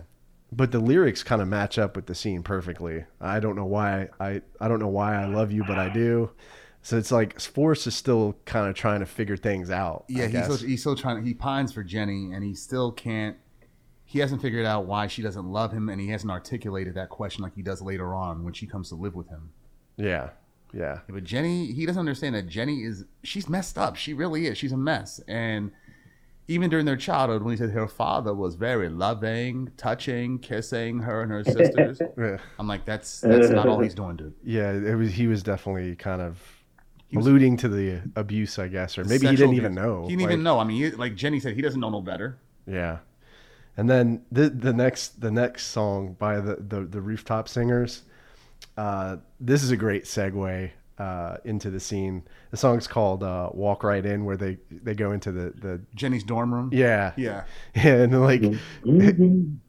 but 0.52 0.72
the 0.72 0.80
lyrics 0.80 1.24
kind 1.24 1.42
of 1.42 1.48
match 1.48 1.78
up 1.78 1.96
with 1.96 2.08
the 2.08 2.16
scene 2.16 2.44
perfectly. 2.44 3.06
I 3.22 3.40
don't 3.40 3.56
know 3.56 3.66
why 3.66 4.10
I 4.20 4.42
I 4.60 4.68
don't 4.68 4.80
know 4.80 4.88
why 4.90 5.16
I 5.16 5.26
love 5.28 5.52
you, 5.52 5.64
but 5.64 5.78
I 5.80 5.88
do. 5.90 6.32
So 6.84 6.98
it's 6.98 7.12
like 7.12 7.40
Forrest 7.40 7.88
is 7.88 7.96
still 7.96 8.36
kind 8.46 8.68
of 8.70 8.76
trying 8.76 9.00
to 9.00 9.06
figure 9.06 9.38
things 9.38 9.72
out. 9.72 10.04
Yeah, 10.10 10.28
he's 10.28 10.44
still, 10.44 10.58
he's 10.58 10.82
still 10.82 10.96
trying. 10.96 11.26
He 11.26 11.34
pines 11.34 11.72
for 11.72 11.82
Jenny, 11.84 12.32
and 12.34 12.44
he 12.44 12.54
still 12.54 12.92
can't. 12.92 13.38
He 14.06 14.20
hasn't 14.20 14.42
figured 14.42 14.66
out 14.66 14.86
why 14.86 15.08
she 15.08 15.22
doesn't 15.22 15.46
love 15.46 15.72
him, 15.72 15.88
and 15.90 16.00
he 16.00 16.10
hasn't 16.10 16.30
articulated 16.32 16.94
that 16.96 17.10
question 17.10 17.42
like 17.42 17.56
he 17.56 17.62
does 17.64 17.82
later 17.82 18.14
on 18.14 18.44
when 18.44 18.54
she 18.54 18.68
comes 18.68 18.90
to 18.90 18.96
live 18.96 19.16
with 19.16 19.30
him. 19.30 19.52
yeah, 19.98 20.30
yeah, 20.74 21.00
but 21.08 21.24
Jenny, 21.24 21.72
he 21.72 21.86
doesn't 21.86 22.00
understand 22.00 22.36
that 22.36 22.48
Jenny 22.48 22.84
is 22.84 23.06
she's 23.24 23.48
messed 23.48 23.78
up. 23.78 23.96
She 23.96 24.14
really 24.14 24.48
is. 24.48 24.58
She's 24.58 24.72
a 24.72 24.78
mess. 24.78 25.22
And 25.28 25.72
even 26.48 26.70
during 26.70 26.86
their 26.86 26.98
childhood, 26.98 27.44
when 27.44 27.52
he 27.52 27.58
said 27.58 27.70
her 27.70 27.88
father 27.88 28.34
was 28.34 28.56
very 28.56 28.90
loving, 28.90 29.72
touching, 29.78 30.40
kissing 30.40 31.00
her 31.00 31.22
and 31.22 31.32
her 31.32 31.44
sisters. 31.46 32.02
I'm 32.60 32.68
like, 32.68 32.86
that's 32.86 33.22
that's 33.22 33.50
not 33.50 33.68
all 33.68 33.80
he's 33.80 33.96
doing, 33.96 34.18
dude. 34.18 34.34
Yeah, 34.44 34.74
it 34.74 34.96
was. 34.96 35.14
He 35.14 35.28
was 35.28 35.44
definitely 35.44 35.96
kind 35.96 36.22
of 36.22 36.42
alluding 37.16 37.58
to 37.58 37.68
the 37.70 38.02
abuse, 38.16 38.60
I 38.60 38.68
guess, 38.68 38.98
or 38.98 39.04
maybe 39.06 39.28
he 39.28 39.36
didn't 39.36 39.56
even 39.56 39.74
know. 39.74 40.04
He 40.04 40.10
didn't 40.16 40.22
Like, 40.24 40.32
even 40.34 40.44
know. 40.44 40.60
I 40.60 40.64
mean, 40.64 40.78
he, 40.78 40.92
like 40.92 41.16
Jenny 41.16 41.40
said, 41.40 41.56
he 41.56 41.62
doesn't 41.62 41.80
know 41.80 41.90
no 41.90 42.02
better. 42.02 42.38
Yeah, 42.68 43.00
and 43.78 43.90
then 43.90 44.24
the 44.32 44.50
the 44.50 44.74
next 44.74 45.20
the 45.22 45.32
next 45.32 45.68
song 45.68 46.16
by 46.20 46.40
the 46.40 46.56
the, 46.56 46.82
the 46.82 47.02
rooftop 47.02 47.48
singers. 47.50 48.04
Uh, 48.78 49.18
this 49.40 49.62
is 49.64 49.72
a 49.72 49.78
great 49.78 50.06
segue 50.06 50.72
uh, 50.98 51.38
into 51.44 51.70
the 51.70 51.80
scene. 51.80 52.24
The 52.52 52.58
song's 52.58 52.88
called 52.88 53.22
uh, 53.24 53.50
"Walk 53.54 53.84
Right 53.84 54.06
In," 54.06 54.26
where 54.26 54.38
they 54.38 54.58
they 54.72 54.94
go 54.96 55.12
into 55.12 55.32
the 55.32 55.52
the 55.52 55.82
Jenny's 55.96 56.24
dorm 56.24 56.54
room. 56.54 56.70
yeah 56.72 57.12
Yeah. 57.18 57.44
yeah 57.76 58.04
and 58.04 58.22
like 58.22 58.42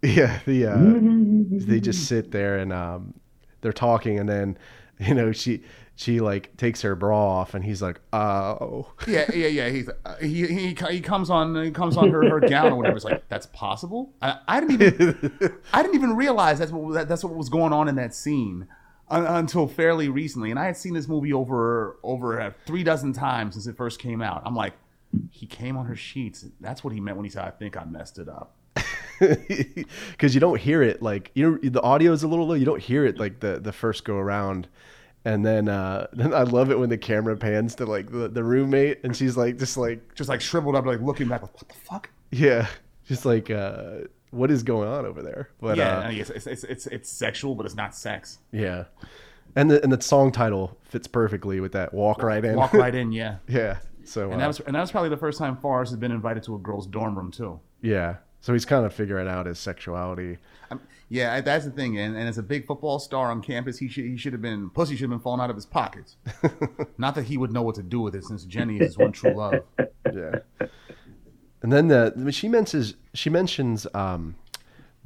yeah 0.02 0.38
the 0.46 0.66
uh, 0.66 1.66
they 1.66 1.80
just 1.80 2.06
sit 2.06 2.30
there 2.30 2.58
and 2.58 2.72
um, 2.72 3.14
they're 3.60 3.72
talking 3.72 4.18
and 4.18 4.28
then 4.28 4.58
you 5.00 5.14
know 5.14 5.32
she 5.32 5.62
she 5.96 6.20
like 6.20 6.56
takes 6.56 6.82
her 6.82 6.96
bra 6.96 7.16
off 7.16 7.54
and 7.54 7.64
he's 7.64 7.80
like 7.80 8.00
oh 8.12 8.92
Yeah, 9.06 9.30
yeah, 9.32 9.46
yeah. 9.46 9.68
He's 9.68 9.88
uh, 10.04 10.16
he, 10.16 10.46
he 10.46 10.76
he 10.90 11.00
comes 11.00 11.30
on 11.30 11.62
he 11.62 11.70
comes 11.70 11.96
on 11.96 12.10
her, 12.10 12.28
her 12.28 12.40
gown 12.40 12.72
or 12.72 12.76
whatever. 12.76 12.96
It's 12.96 13.04
like 13.04 13.28
that's 13.28 13.46
possible. 13.46 14.12
I, 14.20 14.38
I 14.48 14.60
didn't 14.60 14.82
even 14.82 15.58
I 15.72 15.82
didn't 15.82 15.94
even 15.94 16.16
realize 16.16 16.58
that's 16.58 16.72
what 16.72 16.94
that, 16.94 17.08
that's 17.08 17.22
what 17.22 17.34
was 17.34 17.48
going 17.48 17.72
on 17.72 17.88
in 17.88 17.94
that 17.96 18.14
scene 18.14 18.66
un, 19.08 19.26
until 19.26 19.66
fairly 19.66 20.08
recently. 20.08 20.50
And 20.50 20.58
I 20.58 20.66
had 20.66 20.76
seen 20.76 20.94
this 20.94 21.08
movie 21.08 21.32
over 21.32 21.96
over 22.02 22.40
uh, 22.40 22.52
three 22.66 22.84
dozen 22.84 23.12
times 23.12 23.54
since 23.54 23.66
it 23.66 23.76
first 23.76 24.00
came 24.00 24.20
out. 24.20 24.42
I'm 24.44 24.56
like, 24.56 24.74
he 25.30 25.46
came 25.46 25.76
on 25.76 25.86
her 25.86 25.96
sheets. 25.96 26.44
That's 26.60 26.82
what 26.82 26.92
he 26.92 27.00
meant 27.00 27.16
when 27.16 27.24
he 27.24 27.30
said, 27.30 27.44
"I 27.44 27.50
think 27.50 27.76
I 27.76 27.84
messed 27.84 28.18
it 28.18 28.28
up." 28.28 28.54
because 29.20 30.34
you 30.34 30.40
don't 30.40 30.60
hear 30.60 30.82
it 30.82 31.00
like 31.00 31.30
you 31.34 31.48
know 31.48 31.70
the 31.70 31.80
audio 31.82 32.10
is 32.10 32.24
a 32.24 32.28
little 32.28 32.48
low 32.48 32.54
you 32.54 32.64
don't 32.64 32.82
hear 32.82 33.06
it 33.06 33.16
like 33.16 33.38
the 33.38 33.60
the 33.60 33.70
first 33.72 34.04
go 34.04 34.16
around 34.16 34.66
and 35.24 35.44
then 35.44 35.68
uh 35.68 36.06
then 36.12 36.34
i 36.34 36.42
love 36.42 36.70
it 36.70 36.78
when 36.78 36.88
the 36.90 36.98
camera 36.98 37.36
pans 37.36 37.74
to 37.74 37.86
like 37.86 38.10
the, 38.10 38.28
the 38.28 38.42
roommate 38.44 39.00
and 39.04 39.16
she's 39.16 39.36
like 39.36 39.58
just 39.58 39.76
like 39.76 40.14
Just 40.14 40.28
like 40.28 40.40
shriveled 40.40 40.76
up, 40.76 40.84
like 40.86 41.00
looking 41.00 41.28
back, 41.28 41.42
like 41.42 41.54
what 41.54 41.68
the 41.68 41.74
fuck? 41.74 42.10
yeah 42.30 42.66
just 43.06 43.24
like 43.24 43.50
uh 43.50 43.98
what 44.30 44.50
is 44.50 44.64
going 44.64 44.88
on 44.88 45.06
over 45.06 45.22
there? 45.22 45.50
But 45.60 45.76
yeah, 45.76 45.98
uh, 45.98 46.00
I 46.00 46.08
mean, 46.10 46.18
it's, 46.20 46.30
it's, 46.30 46.46
it's 46.48 46.64
it's 46.64 46.86
it's 46.88 47.08
sexual, 47.08 47.54
but 47.54 47.66
it's 47.66 47.76
not 47.76 47.94
sex. 47.94 48.38
yeah, 48.50 48.86
and 49.54 49.70
the 49.70 49.80
and 49.84 49.92
the 49.92 50.02
song 50.02 50.32
title 50.32 50.76
fits 50.82 51.06
perfectly 51.06 51.60
with 51.60 51.70
that 51.72 51.94
walk 51.94 52.20
right 52.20 52.44
in. 52.44 52.56
Walk 52.56 52.72
right 52.72 52.92
in, 52.94 53.12
yeah. 53.12 53.36
yeah. 53.46 53.76
So 54.02 54.24
And 54.24 54.34
uh, 54.34 54.38
that 54.38 54.46
was 54.48 54.58
and 54.60 54.74
that 54.74 54.80
was 54.80 54.90
probably 54.90 55.10
the 55.10 55.16
first 55.16 55.38
time 55.38 55.56
Forrest 55.56 55.92
has 55.92 56.00
been 56.00 56.10
invited 56.10 56.42
to 56.44 56.56
a 56.56 56.58
girl's 56.58 56.88
dorm 56.88 57.16
room 57.16 57.30
too. 57.30 57.60
yeah. 57.80 58.16
So 58.40 58.52
he's 58.52 58.64
kind 58.64 58.84
of 58.84 58.92
figuring 58.92 59.26
out 59.28 59.46
his 59.46 59.58
sexuality. 59.60 60.36
Yeah, 61.08 61.40
that's 61.42 61.64
the 61.64 61.70
thing. 61.70 61.98
And, 61.98 62.16
and 62.16 62.28
as 62.28 62.38
a 62.38 62.42
big 62.42 62.66
football 62.66 62.98
star 62.98 63.30
on 63.30 63.42
campus, 63.42 63.78
he 63.78 63.88
should 63.88 64.04
he 64.04 64.16
should 64.16 64.32
have 64.32 64.42
been 64.42 64.70
pussy 64.70 64.94
should 64.96 65.02
have 65.02 65.10
been 65.10 65.20
falling 65.20 65.40
out 65.40 65.50
of 65.50 65.56
his 65.56 65.66
pockets. 65.66 66.16
Not 66.98 67.14
that 67.14 67.24
he 67.24 67.36
would 67.36 67.52
know 67.52 67.62
what 67.62 67.74
to 67.76 67.82
do 67.82 68.00
with 68.00 68.14
it, 68.14 68.24
since 68.24 68.44
Jenny 68.44 68.76
is 68.76 68.88
his 68.88 68.98
one 68.98 69.12
true 69.12 69.34
love. 69.34 69.54
Yeah. 70.12 70.40
and 71.62 71.72
then 71.72 71.88
the 71.88 72.30
she 72.30 72.48
mentions 72.48 72.94
she 73.14 73.30
mentions 73.30 73.86
um, 73.94 74.36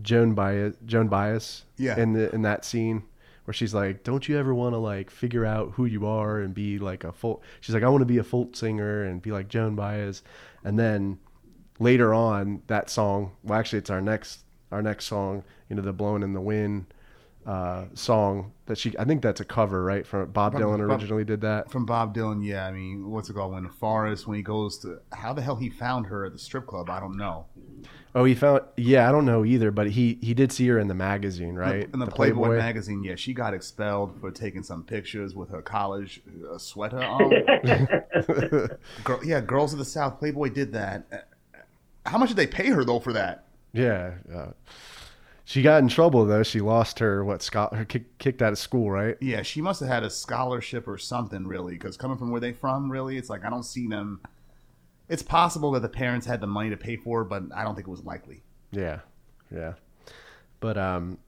Joan 0.02 0.34
Baez 0.34 0.74
Joan 0.84 1.08
Baez 1.08 1.64
Yeah. 1.76 1.98
in 1.98 2.12
the 2.12 2.32
in 2.34 2.42
that 2.42 2.64
scene 2.64 3.04
where 3.44 3.54
she's 3.54 3.72
like, 3.72 4.04
"Don't 4.04 4.28
you 4.28 4.36
ever 4.38 4.54
want 4.54 4.74
to 4.74 4.78
like 4.78 5.10
figure 5.10 5.46
out 5.46 5.72
who 5.72 5.86
you 5.86 6.04
are 6.06 6.40
and 6.40 6.52
be 6.52 6.78
like 6.78 7.04
a 7.04 7.12
folk?" 7.12 7.42
She's 7.60 7.74
like, 7.74 7.82
"I 7.84 7.88
want 7.88 8.02
to 8.02 8.06
be 8.06 8.18
a 8.18 8.24
folk 8.24 8.54
singer 8.56 9.04
and 9.04 9.22
be 9.22 9.30
like 9.32 9.48
Joan 9.48 9.74
Baez." 9.76 10.22
And 10.64 10.78
then 10.78 11.18
later 11.78 12.12
on, 12.12 12.62
that 12.66 12.90
song. 12.90 13.32
Well, 13.42 13.58
actually, 13.58 13.78
it's 13.78 13.90
our 13.90 14.00
next 14.02 14.44
our 14.70 14.82
next 14.82 15.06
song. 15.06 15.44
You 15.68 15.76
know, 15.76 15.82
the 15.82 15.92
"Blowing 15.92 16.22
in 16.22 16.32
the 16.32 16.40
Wind" 16.40 16.86
uh, 17.46 17.86
song 17.94 18.52
that 18.66 18.76
she. 18.76 18.96
I 18.98 19.04
think 19.04 19.22
that's 19.22 19.40
a 19.40 19.44
cover, 19.44 19.82
right? 19.82 20.06
From 20.06 20.30
Bob 20.30 20.54
Dylan 20.54 20.80
originally 20.80 21.24
did 21.24 21.40
that. 21.40 21.70
From 21.70 21.86
Bob 21.86 22.14
Dylan, 22.14 22.44
yeah. 22.44 22.66
I 22.66 22.72
mean, 22.72 23.10
what's 23.10 23.30
it 23.30 23.34
called? 23.34 23.52
When 23.52 23.64
the 23.64 23.70
Forrest, 23.70 24.26
when 24.26 24.36
he 24.36 24.42
goes 24.42 24.78
to 24.80 25.00
how 25.12 25.32
the 25.32 25.42
hell 25.42 25.56
he 25.56 25.70
found 25.70 26.06
her 26.06 26.26
at 26.26 26.32
the 26.32 26.38
strip 26.38 26.66
club, 26.66 26.90
I 26.90 27.00
don't 27.00 27.16
know. 27.16 27.46
Oh, 28.14 28.24
he 28.24 28.34
found. 28.34 28.62
Yeah, 28.76 29.08
I 29.08 29.12
don't 29.12 29.24
know 29.24 29.44
either, 29.44 29.70
but 29.70 29.90
he 29.90 30.18
he 30.20 30.34
did 30.34 30.52
see 30.52 30.66
her 30.68 30.78
in 30.78 30.88
the 30.88 30.94
magazine, 30.94 31.54
right? 31.54 31.88
In 31.92 31.98
the, 31.98 32.06
Playboy, 32.06 32.56
magazine, 32.56 33.02
yeah, 33.02 33.14
she 33.14 33.32
got 33.32 33.54
expelled 33.54 34.18
for 34.20 34.30
taking 34.30 34.62
some 34.62 34.82
pictures 34.82 35.34
with 35.34 35.50
her 35.50 35.62
college 35.62 36.20
uh, 36.52 36.58
sweater 36.58 37.02
on. 37.02 37.30
Girl, 39.04 39.24
yeah, 39.24 39.40
Girls 39.40 39.72
of 39.72 39.78
the 39.78 39.84
South, 39.84 40.18
Playboy 40.18 40.50
did 40.50 40.72
that. 40.72 41.06
Uh, 41.12 41.58
How 42.04 42.18
much 42.18 42.28
did 42.28 42.36
they 42.36 42.46
pay 42.46 42.68
her 42.68 42.84
though 42.84 43.00
for 43.00 43.12
that? 43.14 43.47
Yeah. 43.72 44.14
Uh, 44.34 44.50
she 45.44 45.62
got 45.62 45.82
in 45.82 45.88
trouble 45.88 46.24
though. 46.26 46.42
She 46.42 46.60
lost 46.60 46.98
her 46.98 47.24
what 47.24 47.42
Scott 47.42 47.74
her 47.74 47.84
kick, 47.84 48.18
kicked 48.18 48.42
out 48.42 48.52
of 48.52 48.58
school, 48.58 48.90
right? 48.90 49.16
Yeah, 49.20 49.42
she 49.42 49.62
must 49.62 49.80
have 49.80 49.88
had 49.88 50.02
a 50.04 50.10
scholarship 50.10 50.86
or 50.86 50.98
something, 50.98 51.46
really, 51.46 51.72
because 51.74 51.96
coming 51.96 52.18
from 52.18 52.30
where 52.30 52.40
they 52.40 52.52
from, 52.52 52.90
really, 52.90 53.16
it's 53.16 53.30
like 53.30 53.44
I 53.44 53.50
don't 53.50 53.62
see 53.64 53.86
them. 53.86 54.20
It's 55.08 55.22
possible 55.22 55.70
that 55.72 55.80
the 55.80 55.88
parents 55.88 56.26
had 56.26 56.42
the 56.42 56.46
money 56.46 56.68
to 56.68 56.76
pay 56.76 56.96
for 56.96 57.22
it, 57.22 57.26
but 57.30 57.44
I 57.54 57.64
don't 57.64 57.74
think 57.74 57.88
it 57.88 57.90
was 57.90 58.04
likely. 58.04 58.42
Yeah. 58.72 59.00
Yeah. 59.54 59.74
But 60.60 60.76
um 60.76 61.18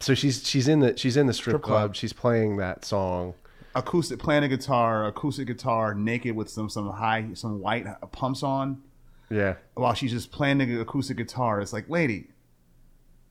so 0.00 0.14
she's 0.14 0.44
she's 0.48 0.66
in 0.66 0.80
the 0.80 0.96
she's 0.96 1.16
in 1.16 1.26
the 1.26 1.32
strip, 1.32 1.52
Strip 1.52 1.62
club. 1.62 1.78
club. 1.90 1.96
She's 1.96 2.12
playing 2.12 2.56
that 2.56 2.84
song. 2.84 3.34
Acoustic, 3.76 4.18
playing 4.18 4.42
a 4.42 4.48
guitar, 4.48 5.06
acoustic 5.06 5.46
guitar, 5.46 5.94
naked 5.94 6.34
with 6.34 6.50
some 6.50 6.68
some 6.68 6.90
high, 6.90 7.28
some 7.34 7.60
white 7.60 7.86
pumps 8.10 8.42
on, 8.42 8.82
Yeah. 9.30 9.54
while 9.74 9.94
she's 9.94 10.10
just 10.12 10.32
playing 10.32 10.58
the 10.58 10.80
acoustic 10.80 11.16
guitar. 11.16 11.60
It's 11.60 11.72
like, 11.72 11.88
lady, 11.88 12.28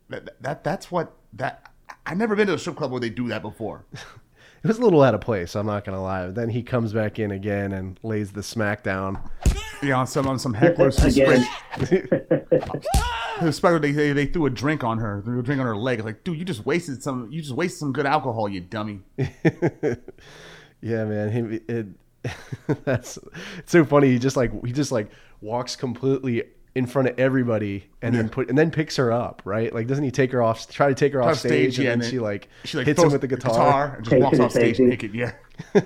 that 0.09 0.41
that 0.41 0.63
that's 0.63 0.89
what 0.91 1.13
that. 1.33 1.71
I've 2.05 2.17
never 2.17 2.35
been 2.35 2.47
to 2.47 2.53
a 2.53 2.57
strip 2.59 2.75
club 2.77 2.91
where 2.91 2.99
they 3.01 3.09
do 3.09 3.27
that 3.29 3.41
before. 3.41 3.85
It 4.61 4.67
was 4.67 4.77
a 4.77 4.81
little 4.81 5.01
out 5.01 5.15
of 5.15 5.21
place, 5.21 5.55
I'm 5.55 5.67
not 5.67 5.85
gonna 5.85 6.03
lie. 6.03 6.27
Then 6.27 6.49
he 6.49 6.63
comes 6.63 6.91
back 6.91 7.17
in 7.17 7.31
again 7.31 7.71
and 7.71 7.97
lays 8.03 8.33
the 8.33 8.43
smack 8.43 8.83
down. 8.83 9.17
Yeah, 9.81 9.93
on 9.95 10.05
some 10.05 10.27
on 10.27 10.37
some 10.37 10.53
hecklers 10.53 10.99
who 10.99 11.07
Again. 11.07 11.47
sprayed- 11.85 12.83
who 13.39 13.79
they, 13.79 13.91
they 13.93 14.11
they 14.11 14.25
threw 14.25 14.47
a 14.47 14.49
drink 14.49 14.83
on 14.83 14.97
her, 14.97 15.21
threw 15.23 15.39
a 15.39 15.43
drink 15.43 15.61
on 15.61 15.65
her 15.65 15.77
leg. 15.77 15.99
It's 15.99 16.05
like, 16.05 16.25
dude, 16.25 16.37
you 16.37 16.43
just 16.43 16.65
wasted 16.65 17.01
some, 17.01 17.31
you 17.31 17.41
just 17.41 17.53
wasted 17.53 17.79
some 17.79 17.93
good 17.93 18.05
alcohol, 18.05 18.49
you 18.49 18.59
dummy. 18.59 18.99
Yeah, 20.81 21.05
man. 21.05 21.31
He, 21.31 21.73
it, 21.73 21.87
that's 22.85 23.17
it's 23.57 23.71
so 23.71 23.83
funny. 23.85 24.09
He 24.11 24.19
just 24.19 24.35
like 24.37 24.51
he 24.65 24.71
just 24.71 24.91
like 24.91 25.09
walks 25.41 25.75
completely 25.75 26.43
in 26.75 26.85
front 26.85 27.07
of 27.07 27.19
everybody 27.19 27.89
and 28.01 28.13
then 28.15 28.29
put 28.29 28.47
and 28.49 28.57
then 28.57 28.69
picks 28.71 28.95
her 28.97 29.11
up, 29.11 29.41
right? 29.45 29.73
Like 29.73 29.87
doesn't 29.87 30.03
he 30.03 30.11
take 30.11 30.31
her 30.31 30.41
off 30.41 30.69
try 30.69 30.87
to 30.89 30.95
take 30.95 31.13
her 31.13 31.21
off 31.21 31.31
Off 31.31 31.39
stage, 31.39 31.73
stage, 31.75 31.79
and 31.79 31.87
and 31.87 32.01
then 32.01 32.05
then 32.05 32.11
she 32.11 32.19
like, 32.19 32.47
She 32.63 32.77
like 32.77 32.85
hits 32.87 33.01
him 33.01 33.11
with 33.11 33.21
the 33.21 33.27
the 33.27 33.35
guitar. 33.35 33.95
and 33.95 34.03
just 34.05 34.11
Takes 34.11 34.23
walks 34.23 34.39
off 34.39 34.51
stage 34.51 34.77
safety. 34.77 34.85
naked. 34.85 35.13
Yeah, 35.15 35.33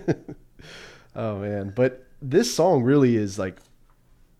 Oh 1.16 1.38
man, 1.39 1.72
but 1.76 2.06
this 2.22 2.54
song 2.54 2.84
really 2.84 3.16
is 3.16 3.38
like 3.38 3.58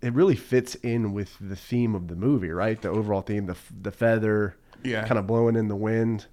it 0.02 0.13
really 0.13 0.36
fits 0.36 0.76
in 0.76 1.13
with 1.13 1.36
the 1.39 1.56
theme 1.56 1.95
of 1.95 2.08
the 2.08 2.15
movie, 2.15 2.49
right? 2.49 2.82
The 2.82 2.89
overall 2.89 3.21
theme, 3.21 3.45
the 3.45 3.56
the 3.82 3.91
feather, 3.91 4.56
Yeah. 4.84 5.06
kind 5.08 5.17
of 5.19 5.28
blowing 5.28 5.56
in 5.56 5.67
the 5.67 5.76
wind, 5.76 6.26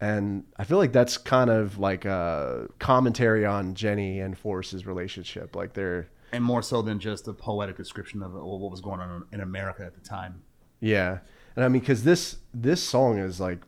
and 0.00 0.44
I 0.56 0.64
feel 0.64 0.78
like 0.78 0.92
that's 0.92 1.16
kind 1.18 1.50
of 1.50 1.78
like 1.78 2.04
a 2.04 2.68
commentary 2.78 3.44
on 3.46 3.74
Jenny 3.74 4.20
and 4.20 4.36
Forrest's 4.38 4.86
relationship. 4.86 5.56
Like 5.56 5.72
they're 5.72 6.08
and 6.32 6.42
more 6.44 6.62
so 6.62 6.82
than 6.82 6.98
just 6.98 7.26
a 7.28 7.32
poetic 7.32 7.76
description 7.76 8.22
of 8.22 8.32
what 8.34 8.70
was 8.70 8.80
going 8.80 9.00
on 9.00 9.24
in 9.32 9.40
America 9.40 9.84
at 9.84 9.94
the 9.94 10.00
time. 10.00 10.42
Yeah, 10.80 11.18
and 11.56 11.64
I 11.64 11.68
mean, 11.68 11.80
because 11.80 12.04
this 12.04 12.36
this 12.54 12.82
song 12.82 13.18
is 13.18 13.40
like, 13.40 13.60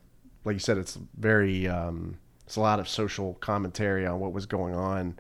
like 0.44 0.55
you 0.55 0.61
said, 0.61 0.79
it's 0.79 0.99
very 1.18 1.66
um, 1.68 2.18
it's 2.46 2.57
a 2.57 2.61
lot 2.61 2.81
of 2.81 2.88
social 2.88 3.35
commentary 3.35 4.07
on 4.07 4.20
what 4.20 4.33
was 4.33 4.46
going 4.46 4.75
on 4.75 5.18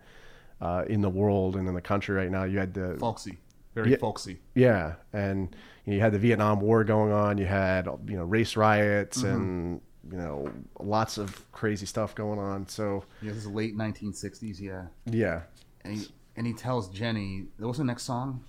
uh, 0.60 0.84
in 0.88 1.00
the 1.00 1.10
world 1.10 1.56
and 1.56 1.66
in 1.68 1.74
the 1.74 1.80
country 1.80 2.14
right 2.14 2.30
now. 2.30 2.44
You 2.44 2.58
had 2.58 2.74
the 2.74 2.96
Folksy, 2.98 3.38
very 3.74 3.90
Yeah. 3.92 3.96
folksy. 3.98 4.38
yeah, 4.54 4.94
and 5.12 5.54
you 5.84 5.98
had 6.00 6.12
the 6.12 6.18
Vietnam 6.18 6.60
War 6.60 6.84
going 6.84 7.12
on. 7.12 7.38
You 7.38 7.46
had 7.46 7.86
you 8.06 8.16
know 8.16 8.24
race 8.24 8.56
riots 8.56 9.22
and 9.24 9.80
you 10.10 10.16
know 10.16 10.48
lots 10.78 11.18
of 11.18 11.50
crazy 11.52 11.86
stuff 11.86 12.14
going 12.14 12.38
on. 12.38 12.68
So 12.68 13.04
Yeah, 13.20 13.32
this 13.32 13.38
is 13.44 13.46
late 13.48 13.76
1960s. 13.76 14.60
Yeah, 14.60 14.86
yeah, 15.06 15.42
and 15.84 16.08
and 16.40 16.46
he 16.46 16.54
tells 16.54 16.88
Jenny, 16.88 17.44
"What 17.58 17.68
was 17.68 17.76
the 17.76 17.84
next 17.84 18.04
song?" 18.04 18.42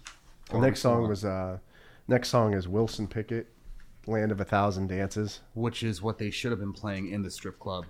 the 0.49 0.60
next 0.60 0.80
song 0.80 1.10
was 1.10 1.25
uh, 1.25 1.58
next 2.08 2.30
song 2.30 2.54
is 2.54 2.65
Wilson 2.65 3.06
Pickett, 3.06 3.47
"Land 4.08 4.32
of 4.32 4.39
a 4.39 4.45
Thousand 4.45 4.88
Dances." 4.88 5.41
which 5.56 5.84
is 5.84 6.01
what 6.01 6.17
they 6.17 6.30
should 6.32 6.51
have 6.51 6.60
been 6.62 6.71
playing 6.71 7.10
in 7.12 7.21
the 7.21 7.30
strip 7.30 7.60
club. 7.60 7.84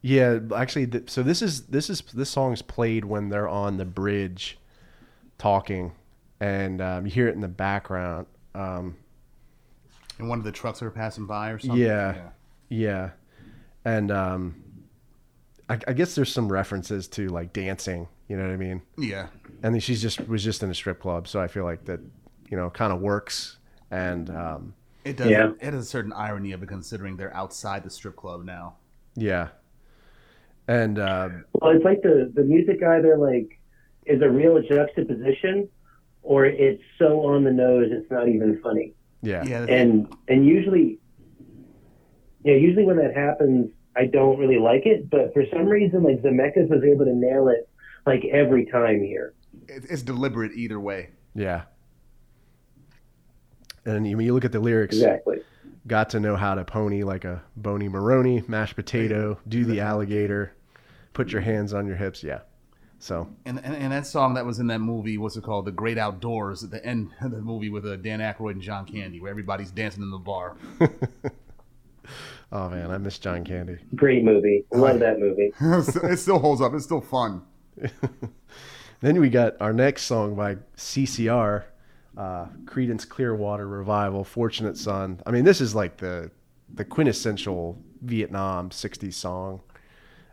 Yeah, 0.00 0.38
actually, 0.56 0.86
th- 0.86 1.10
so 1.10 1.22
this 1.22 1.42
is 1.42 1.66
this 1.66 1.90
is 1.90 2.00
this 2.14 2.30
song's 2.30 2.62
played 2.62 3.04
when 3.04 3.28
they're 3.28 3.46
on 3.46 3.76
the 3.76 3.84
bridge, 3.84 4.56
talking, 5.36 5.92
and 6.40 6.80
um, 6.80 7.04
you 7.04 7.12
hear 7.12 7.28
it 7.28 7.34
in 7.34 7.42
the 7.42 7.48
background. 7.48 8.26
Um, 8.54 8.96
And 10.18 10.30
one 10.30 10.38
of 10.38 10.44
the 10.46 10.52
trucks 10.52 10.80
are 10.80 10.90
passing 10.90 11.26
by 11.26 11.50
or 11.50 11.58
something. 11.58 11.78
yeah, 11.78 12.30
yeah, 12.70 13.10
and 13.84 14.10
um, 14.10 14.54
I, 15.68 15.78
I 15.86 15.92
guess 15.92 16.14
there's 16.14 16.32
some 16.32 16.50
references 16.50 17.08
to 17.08 17.28
like 17.28 17.52
dancing. 17.52 18.08
You 18.28 18.36
know 18.36 18.44
what 18.44 18.52
I 18.52 18.56
mean? 18.56 18.82
yeah. 18.98 19.26
And 19.62 19.74
then 19.74 19.80
she's 19.80 20.00
just 20.02 20.26
was 20.28 20.42
just 20.44 20.62
in 20.62 20.70
a 20.70 20.74
strip 20.74 21.00
club, 21.00 21.26
so 21.28 21.40
I 21.40 21.46
feel 21.46 21.64
like 21.64 21.84
that, 21.86 22.00
you 22.50 22.56
know, 22.56 22.70
kind 22.70 22.92
of 22.92 23.00
works. 23.00 23.58
And 23.90 24.28
um, 24.30 24.74
It 25.04 25.16
does. 25.16 25.30
Yeah. 25.30 25.52
It 25.60 25.72
has 25.72 25.84
a 25.86 25.88
certain 25.88 26.12
irony 26.12 26.52
of 26.52 26.62
it, 26.62 26.68
considering 26.68 27.16
they're 27.16 27.34
outside 27.34 27.82
the 27.84 27.90
strip 27.90 28.16
club 28.16 28.44
now. 28.44 28.76
yeah, 29.14 29.48
and 30.68 30.98
uh, 30.98 31.28
Well, 31.52 31.70
it's 31.76 31.84
like 31.84 32.02
the 32.02 32.30
the 32.34 32.42
music 32.42 32.82
either 32.82 33.16
like 33.16 33.58
is 34.06 34.20
a 34.22 34.28
real 34.28 34.60
juxtaposition, 34.62 35.68
or 36.22 36.44
it's 36.46 36.82
so 36.98 37.26
on 37.26 37.44
the 37.44 37.52
nose 37.52 37.88
it's 37.90 38.10
not 38.10 38.28
even 38.28 38.60
funny. 38.62 38.94
yeah, 39.22 39.44
Yeah, 39.44 39.64
And 39.68 40.14
and 40.28 40.44
usually, 40.46 40.98
yeah, 42.44 42.54
usually 42.54 42.84
when 42.84 42.96
that 42.96 43.14
happens, 43.14 43.70
I 43.96 44.06
don't 44.06 44.38
really 44.38 44.58
like 44.58 44.84
it. 44.86 45.08
But 45.08 45.32
for 45.32 45.44
some 45.52 45.66
reason, 45.66 46.02
like 46.02 46.20
Zemeckis 46.22 46.68
was 46.68 46.82
able 46.84 47.04
to 47.06 47.14
nail 47.14 47.48
it 47.48 47.68
like 48.06 48.24
every 48.26 48.66
time 48.66 49.00
here. 49.02 49.34
it's 49.68 50.02
deliberate 50.02 50.52
either 50.54 50.78
way. 50.80 51.10
yeah. 51.34 51.62
And 53.86 54.06
you, 54.06 54.16
when 54.16 54.24
you 54.24 54.32
look 54.32 54.44
at 54.46 54.52
the 54.52 54.60
lyrics, 54.60 54.96
Exactly. 54.96 55.40
got 55.86 56.08
to 56.10 56.20
know 56.20 56.36
how 56.36 56.54
to 56.54 56.64
pony 56.64 57.02
like 57.02 57.24
a 57.26 57.42
bony 57.56 57.86
Maroni, 57.88 58.42
mashed 58.48 58.76
potato, 58.76 59.38
do 59.46 59.64
the 59.66 59.80
alligator, 59.80 60.54
put 61.12 61.32
your 61.32 61.42
hands 61.42 61.74
on 61.74 61.86
your 61.86 61.96
hips. 61.96 62.22
Yeah. 62.24 62.40
So 62.98 63.28
And, 63.44 63.60
and 63.62 63.74
and 63.76 63.92
that 63.92 64.06
song 64.06 64.34
that 64.34 64.46
was 64.46 64.58
in 64.58 64.68
that 64.68 64.78
movie, 64.78 65.18
what's 65.18 65.36
it 65.36 65.44
called? 65.44 65.66
The 65.66 65.72
Great 65.72 65.98
Outdoors. 65.98 66.64
At 66.64 66.70
the 66.70 66.82
end 66.82 67.10
of 67.20 67.32
the 67.32 67.42
movie 67.42 67.68
with 67.68 67.84
uh, 67.84 67.96
Dan 67.96 68.20
Aykroyd 68.20 68.52
and 68.52 68.62
John 68.62 68.86
Candy, 68.86 69.20
where 69.20 69.30
everybody's 69.30 69.70
dancing 69.70 70.02
in 70.02 70.10
the 70.10 70.18
bar. 70.18 70.56
Oh 72.52 72.68
man, 72.68 72.90
I 72.92 72.98
miss 72.98 73.18
John 73.18 73.44
Candy. 73.44 73.78
Great 73.96 74.22
movie. 74.22 74.64
Love 74.70 75.00
that 75.00 75.18
movie. 75.18 75.50
it 75.60 76.18
still 76.18 76.38
holds 76.38 76.60
up. 76.60 76.72
It's 76.74 76.84
still 76.84 77.00
fun. 77.00 77.42
Then 79.00 79.20
we 79.20 79.28
got 79.28 79.60
our 79.60 79.72
next 79.74 80.04
song 80.04 80.34
by 80.34 80.56
CCR, 80.78 81.64
uh, 82.16 82.46
Creedence 82.64 83.06
Clearwater 83.06 83.68
Revival, 83.68 84.24
"Fortunate 84.24 84.78
Son." 84.78 85.20
I 85.26 85.30
mean, 85.30 85.44
this 85.44 85.60
is 85.60 85.74
like 85.74 85.98
the 85.98 86.30
the 86.72 86.86
quintessential 86.86 87.78
Vietnam 88.00 88.70
'60s 88.70 89.12
song. 89.12 89.60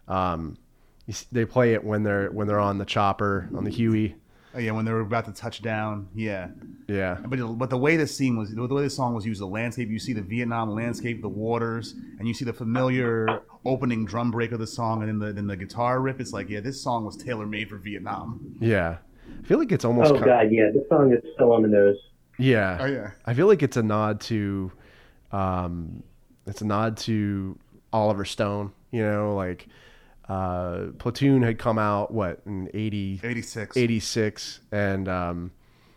Um, 0.07 0.57
you 1.05 1.13
they 1.33 1.43
play 1.43 1.73
it 1.73 1.83
when 1.83 2.03
they're 2.03 2.29
when 2.29 2.47
they're 2.47 2.59
on 2.59 2.77
the 2.77 2.85
chopper 2.85 3.49
on 3.53 3.65
the 3.65 3.71
Huey, 3.71 4.15
Oh, 4.53 4.59
yeah, 4.59 4.71
when 4.71 4.83
they 4.83 4.91
were 4.91 5.01
about 5.01 5.25
to 5.25 5.31
touch 5.31 5.61
down. 5.61 6.09
Yeah. 6.13 6.49
Yeah. 6.87 7.17
But 7.25 7.39
but 7.57 7.69
the 7.69 7.77
way 7.77 7.95
the 7.95 8.07
scene 8.07 8.35
was, 8.37 8.53
the 8.53 8.65
way 8.67 8.83
the 8.83 8.89
song 8.89 9.13
was 9.13 9.25
used, 9.25 9.39
the 9.39 9.47
landscape. 9.47 9.89
You 9.89 9.99
see 9.99 10.13
the 10.13 10.21
Vietnam 10.21 10.71
landscape, 10.71 11.21
the 11.21 11.29
waters, 11.29 11.95
and 12.19 12.27
you 12.27 12.33
see 12.33 12.43
the 12.43 12.53
familiar 12.53 13.41
opening 13.65 14.05
drum 14.05 14.31
break 14.31 14.51
of 14.51 14.59
the 14.59 14.67
song, 14.67 15.01
and 15.03 15.09
then 15.09 15.19
the 15.19 15.33
then 15.33 15.47
the 15.47 15.57
guitar 15.57 16.01
riff. 16.01 16.19
It's 16.19 16.33
like, 16.33 16.49
yeah, 16.49 16.59
this 16.61 16.81
song 16.81 17.05
was 17.05 17.15
tailor 17.15 17.45
made 17.45 17.69
for 17.69 17.77
Vietnam. 17.77 18.55
Yeah. 18.59 18.97
I 19.43 19.47
feel 19.47 19.59
like 19.59 19.71
it's 19.71 19.85
almost 19.85 20.11
Oh 20.11 20.17
ki- 20.19 20.25
God, 20.25 20.51
yeah, 20.51 20.69
this 20.73 20.87
song 20.89 21.13
is 21.13 21.23
so 21.37 21.53
on 21.53 21.61
the 21.61 21.67
nose. 21.67 21.97
Yeah. 22.37 22.77
Oh 22.81 22.85
yeah. 22.85 23.11
I 23.25 23.33
feel 23.33 23.47
like 23.47 23.63
it's 23.63 23.77
a 23.77 23.83
nod 23.83 24.19
to, 24.21 24.71
um, 25.31 26.03
it's 26.47 26.61
a 26.61 26.65
nod 26.65 26.97
to 26.97 27.57
Oliver 27.93 28.25
Stone. 28.25 28.73
You 28.91 29.03
know, 29.03 29.35
like 29.35 29.67
uh, 30.27 30.87
Platoon 30.97 31.43
had 31.43 31.59
come 31.59 31.77
out 31.77 32.11
what 32.13 32.41
in 32.45 32.69
80, 32.73 33.21
86. 33.23 33.77
86, 33.77 34.59
and 34.71 35.07
um, 35.07 35.51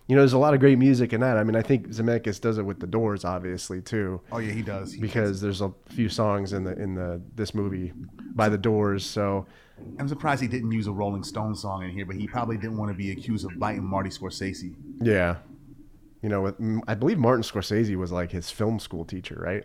you 0.07 0.15
know, 0.15 0.21
there's 0.21 0.35
a 0.35 0.39
lot 0.39 0.53
of 0.55 0.61
great 0.61 0.79
music 0.79 1.13
in 1.13 1.21
that. 1.21 1.39
I 1.39 1.45
mean, 1.45 1.57
I 1.57 1.63
think 1.63 1.89
Zemeckis 1.89 2.41
does 2.41 2.59
it 2.59 2.63
with 2.63 2.81
the 2.81 2.87
Doors, 2.87 3.25
obviously 3.25 3.81
too, 3.81 4.21
Oh 4.31 4.39
yeah, 4.39 4.53
he 4.53 4.63
does. 4.63 4.93
He 4.93 5.01
because 5.01 5.41
there's 5.41 5.61
a 5.61 5.73
few 5.89 6.09
songs 6.09 6.53
in 6.53 6.65
the 6.65 6.73
in 6.81 6.95
the 6.95 7.23
this 7.35 7.55
movie 7.55 7.93
by 8.35 8.49
the 8.49 8.59
Doors. 8.59 9.05
So 9.05 9.47
I'm 9.99 10.09
surprised 10.09 10.43
he 10.43 10.49
didn't 10.49 10.73
use 10.73 10.87
a 10.87 10.93
Rolling 10.93 11.25
Stone 11.25 11.55
song 11.57 11.83
in 11.85 11.91
here, 11.91 12.05
but 12.07 12.17
he 12.17 12.27
probably 12.27 12.57
didn't 12.57 12.77
want 12.77 12.91
to 12.91 12.97
be 12.97 13.13
accused 13.13 13.45
of 13.45 13.59
biting 13.59 13.85
Marty 13.85 14.11
Scorsese. 14.11 14.75
yeah, 15.01 15.37
you 16.23 16.29
know, 16.29 16.43
with, 16.43 16.61
mm, 16.61 16.81
I 16.87 16.95
believe 16.95 17.19
Martin 17.19 17.43
Scorsese 17.43 17.97
was 17.97 18.13
like 18.13 18.31
his 18.31 18.51
film 18.51 18.79
school 18.79 19.05
teacher, 19.05 19.37
right, 19.41 19.65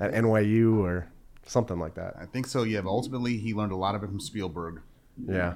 at 0.00 0.12
NYU 0.12 0.78
or 0.78 1.08
something 1.46 1.78
like 1.78 1.94
that. 1.94 2.14
I 2.20 2.26
think 2.26 2.46
so, 2.46 2.64
yeah. 2.64 2.80
But 2.80 2.90
ultimately, 2.90 3.38
he 3.38 3.54
learned 3.54 3.72
a 3.72 3.76
lot 3.76 3.94
of 3.94 4.02
it 4.02 4.06
from 4.06 4.20
Spielberg. 4.20 4.80
Yeah. 5.26 5.54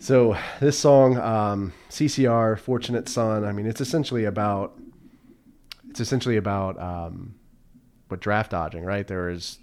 So 0.00 0.34
this 0.60 0.78
song, 0.78 1.18
um, 1.18 1.74
CCR, 1.90 2.58
"Fortunate 2.58 3.06
Son." 3.06 3.44
I 3.44 3.52
mean, 3.52 3.66
it's 3.66 3.82
essentially 3.82 4.24
about 4.24 4.78
it's 5.90 6.00
essentially 6.00 6.38
about 6.38 6.80
um, 6.80 7.34
what 8.08 8.20
draft 8.20 8.50
dodging, 8.52 8.82
right? 8.82 9.06
There 9.06 9.28
is 9.28 9.58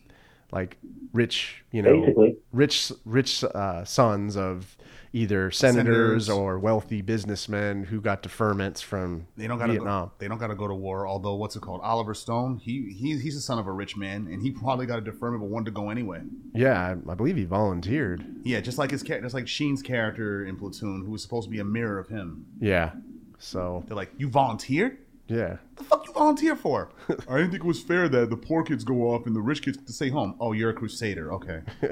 like 0.52 0.78
rich, 1.12 1.64
you 1.72 1.82
know, 1.82 2.02
Basically. 2.02 2.38
rich 2.54 2.92
rich 3.04 3.44
uh, 3.44 3.84
sons 3.84 4.38
of 4.38 4.77
either 5.14 5.52
senators, 5.52 6.26
Senators. 6.26 6.30
or 6.30 6.60
wealthy 6.60 7.02
businessmen 7.02 7.84
who 7.86 8.02
got 8.02 8.22
deferments 8.24 8.82
from 8.82 9.28
They 9.36 9.48
don't 9.48 9.58
gotta 9.58 9.74
Vietnam. 9.74 10.06
Go, 10.08 10.12
they 10.20 10.28
don't 10.28 10.38
gotta 10.38 10.56
go 10.56 10.68
to 10.68 10.74
war. 10.76 11.08
Although, 11.08 11.36
what's 11.36 11.56
it 11.56 11.62
called? 11.62 11.82
Oliver 11.82 12.14
Stone. 12.14 12.58
He 12.58 12.94
he's 12.98 13.22
he's 13.22 13.36
the 13.36 13.42
son 13.42 13.60
of 13.60 13.68
a 13.68 13.72
rich 13.72 13.96
man, 13.98 14.28
and 14.32 14.42
he 14.42 14.52
probably 14.52 14.86
got 14.86 14.98
a 15.00 15.02
deferment, 15.02 15.42
but 15.42 15.50
wanted 15.50 15.66
to 15.66 15.72
go 15.72 15.90
anyway. 15.90 16.22
Yeah, 16.54 16.80
I, 17.08 17.12
I 17.12 17.16
believe 17.16 17.36
he 17.38 17.46
volunteered. 17.46 18.26
Yeah, 18.44 18.60
just 18.62 18.78
like 18.78 18.92
his 18.92 19.04
character, 19.04 19.26
just 19.26 19.36
like 19.36 19.48
Sheen's 19.48 19.82
character 19.82 20.46
in 20.46 20.56
Platoon, 20.58 21.04
who 21.06 21.12
was 21.12 21.22
supposed 21.22 21.46
to 21.48 21.52
be 21.52 21.60
a 21.60 21.66
mirror 21.66 22.00
of 22.00 22.08
him. 22.08 22.46
Yeah. 22.60 22.92
So 23.40 23.84
They're 23.88 23.96
like, 23.96 24.12
"You 24.18 24.30
volunteered? 24.30 24.98
yeah, 25.28 25.58
The 25.76 25.84
fuck 25.84 26.08
you 26.08 26.14
volunteer 26.14 26.56
for?" 26.56 26.90
I 27.30 27.38
didn't 27.38 27.52
think 27.52 27.64
it 27.64 27.68
was 27.68 27.82
fair 27.82 28.10
that 28.10 28.30
the 28.30 28.38
poor 28.38 28.64
kids 28.64 28.84
go 28.84 29.12
off 29.12 29.26
and 29.28 29.36
the 29.36 29.42
rich 29.42 29.62
kids 29.62 29.78
get 29.78 29.86
to 29.88 29.94
stay 29.94 30.10
home. 30.10 30.36
Oh, 30.40 30.54
you're 30.54 30.72
a 30.72 30.74
crusader. 30.74 31.32
Okay. 31.34 31.62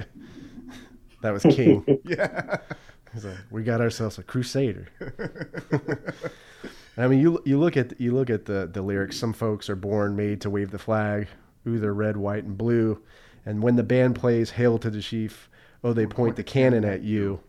that 1.21 1.31
was 1.33 1.43
King. 1.43 1.83
yeah. 2.03 2.57
He's 3.15 3.25
like, 3.25 3.37
we 3.49 3.63
got 3.63 3.81
ourselves 3.81 4.19
a 4.19 4.23
crusader. 4.23 4.87
I 6.97 7.07
mean, 7.07 7.19
you 7.19 7.41
you 7.45 7.57
look 7.57 7.77
at 7.77 7.99
you 7.99 8.13
look 8.13 8.29
at 8.29 8.45
the 8.45 8.69
the 8.71 8.81
lyrics. 8.81 9.17
Some 9.17 9.33
folks 9.33 9.69
are 9.69 9.75
born 9.75 10.15
made 10.15 10.41
to 10.41 10.49
wave 10.49 10.71
the 10.71 10.77
flag, 10.77 11.27
ooh, 11.67 11.79
they're 11.79 11.93
red, 11.93 12.17
white, 12.17 12.43
and 12.43 12.57
blue. 12.57 13.01
And 13.45 13.63
when 13.63 13.75
the 13.75 13.83
band 13.83 14.15
plays 14.15 14.51
"Hail 14.51 14.77
to 14.79 14.89
the 14.89 15.01
Chief," 15.01 15.49
oh, 15.83 15.93
they 15.93 16.05
point 16.05 16.35
the 16.35 16.43
cannon 16.43 16.85
at 16.85 17.01
you. 17.01 17.39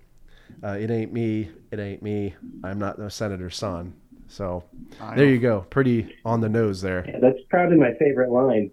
Uh, 0.63 0.77
it 0.79 0.91
ain't 0.91 1.13
me, 1.13 1.51
it 1.71 1.81
ain't 1.81 2.03
me. 2.03 2.35
I'm 2.63 2.79
not 2.79 2.99
no 2.99 3.09
senator's 3.09 3.57
son. 3.57 3.95
So 4.29 4.65
I 5.01 5.17
there 5.17 5.27
you 5.27 5.39
go, 5.39 5.67
pretty 5.71 6.17
on 6.25 6.41
the 6.41 6.49
nose 6.49 6.81
there. 6.81 7.05
Yeah, 7.09 7.19
that's 7.21 7.39
probably 7.49 7.77
my 7.77 7.93
favorite 7.95 8.31
line. 8.31 8.71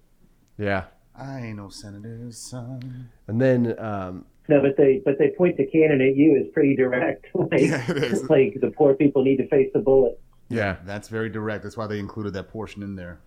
Yeah. 0.57 0.85
I 1.15 1.41
ain't 1.41 1.57
no 1.57 1.69
senator's 1.69 2.39
son. 2.39 3.09
And 3.27 3.39
then 3.39 3.77
um, 3.79 4.25
No, 4.49 4.61
but 4.61 4.75
they 4.77 5.01
but 5.05 5.17
they 5.17 5.29
point 5.37 5.57
the 5.57 5.65
cannon 5.67 6.01
at 6.01 6.15
you 6.15 6.35
is 6.35 6.51
pretty 6.53 6.75
direct. 6.75 7.25
like, 7.33 7.61
Yeah, 7.61 7.91
it 7.91 7.97
is. 8.03 8.29
like 8.29 8.57
the 8.59 8.71
poor 8.77 8.93
people 8.93 9.23
need 9.23 9.37
to 9.37 9.47
face 9.47 9.69
the 9.73 9.79
bullet. 9.79 10.19
yeah, 10.49 10.77
That's 10.85 11.07
very 11.07 11.29
direct. 11.29 11.63
That's 11.63 11.77
why 11.77 11.87
they 11.87 11.99
included 11.99 12.33
that 12.33 12.49
portion 12.49 12.83
in 12.83 12.95
there. 12.95 13.19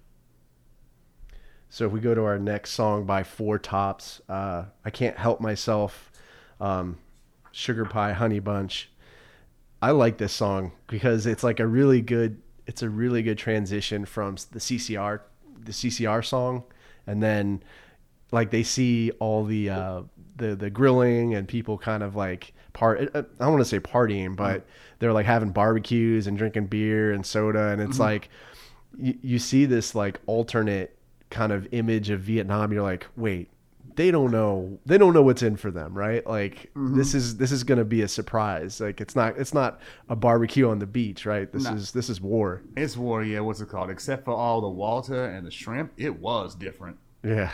So 1.69 1.87
if 1.87 1.93
we 1.93 2.01
go 2.01 2.15
to 2.15 2.23
our 2.25 2.39
next 2.39 2.71
song 2.73 3.07
by 3.07 3.23
Four 3.23 3.59
Tops, 3.59 4.21
uh, 4.29 4.65
I 4.85 4.91
can't 4.91 5.17
help 5.17 5.41
myself. 5.41 6.13
Um, 6.61 6.99
Sugar 7.51 7.85
Pie 7.87 8.13
Honey 8.13 8.39
Bunch. 8.39 8.91
I 9.83 9.91
like 9.91 10.19
this 10.19 10.33
song 10.33 10.73
because 10.87 11.27
it's 11.27 11.43
like 11.43 11.61
a 11.61 11.67
really 11.67 12.01
good. 12.03 12.41
It's 12.67 12.83
a 12.83 12.89
really 12.91 13.23
good 13.23 13.39
transition 13.39 14.05
from 14.05 14.37
the 14.53 14.59
CCR, 14.59 15.21
the 15.65 15.73
CCR 15.73 16.25
song, 16.25 16.65
and 17.07 17.23
then 17.23 17.63
like 18.33 18.51
they 18.51 18.63
see 18.63 19.11
all 19.19 19.45
the 19.45 19.71
uh, 19.71 20.03
the 20.37 20.55
the 20.57 20.71
grilling 20.71 21.35
and 21.35 21.47
people 21.49 21.79
kind 21.79 22.03
of 22.03 22.17
like 22.17 22.53
part. 22.73 23.01
Uh, 23.01 23.19
uh, 23.19 23.23
I 23.41 23.45
don't 23.45 23.55
want 23.55 23.61
to 23.63 23.69
say 23.69 23.81
partying, 23.81 24.37
but 24.37 24.61
mm-hmm. 24.61 24.69
they're 24.99 25.13
like 25.13 25.27
having 25.27 25.51
barbecues 25.51 26.27
and 26.27 26.37
drinking 26.37 26.67
beer 26.67 27.13
and 27.13 27.25
soda, 27.25 27.69
and 27.69 27.81
it's 27.81 27.93
mm-hmm. 27.93 28.03
like 28.03 28.29
you, 28.99 29.19
you 29.23 29.39
see 29.39 29.67
this 29.67 29.95
like 29.95 30.21
alternate 30.27 30.97
kind 31.31 31.53
of 31.53 31.67
image 31.73 32.11
of 32.11 32.21
Vietnam. 32.21 32.73
You're 32.73 32.83
like, 32.83 33.07
wait, 33.17 33.51
they 33.97 34.11
don't 34.11 34.31
know. 34.31 34.79
They 34.87 34.99
don't 34.99 35.15
know 35.15 35.23
what's 35.23 35.43
in 35.43 35.57
for 35.57 35.71
them, 35.71 35.97
right? 35.97 36.25
Like 36.27 36.71
this 36.75 37.09
mm-hmm. 37.09 37.17
is 37.17 37.37
this 37.39 37.51
is 37.51 37.65
gonna 37.65 37.85
be 37.85 38.03
a 38.03 38.09
surprise. 38.09 38.81
Like 38.81 39.01
it's 39.01 39.17
not 39.17 39.39
it's 39.39 39.55
not 39.55 39.81
a 40.09 40.17
barbecue 40.17 40.69
on 40.69 40.79
the 40.79 40.87
beach, 40.87 41.27
right? 41.27 41.51
This 41.51 41.65
No. 41.65 41.73
is 41.75 41.93
this 41.93 42.09
is 42.09 42.21
war. 42.21 42.63
It's 42.77 42.97
war, 42.97 43.25
yeah. 43.25 43.41
What's 43.41 43.61
it 43.61 43.69
called? 43.69 43.91
Except 43.91 44.25
for 44.25 44.35
all 44.35 44.61
the 44.61 44.69
water 44.69 45.25
and 45.25 45.47
the 45.47 45.51
shrimp, 45.51 45.93
it 45.97 46.21
was 46.21 46.55
different. 46.55 46.99
Yeah, 47.25 47.51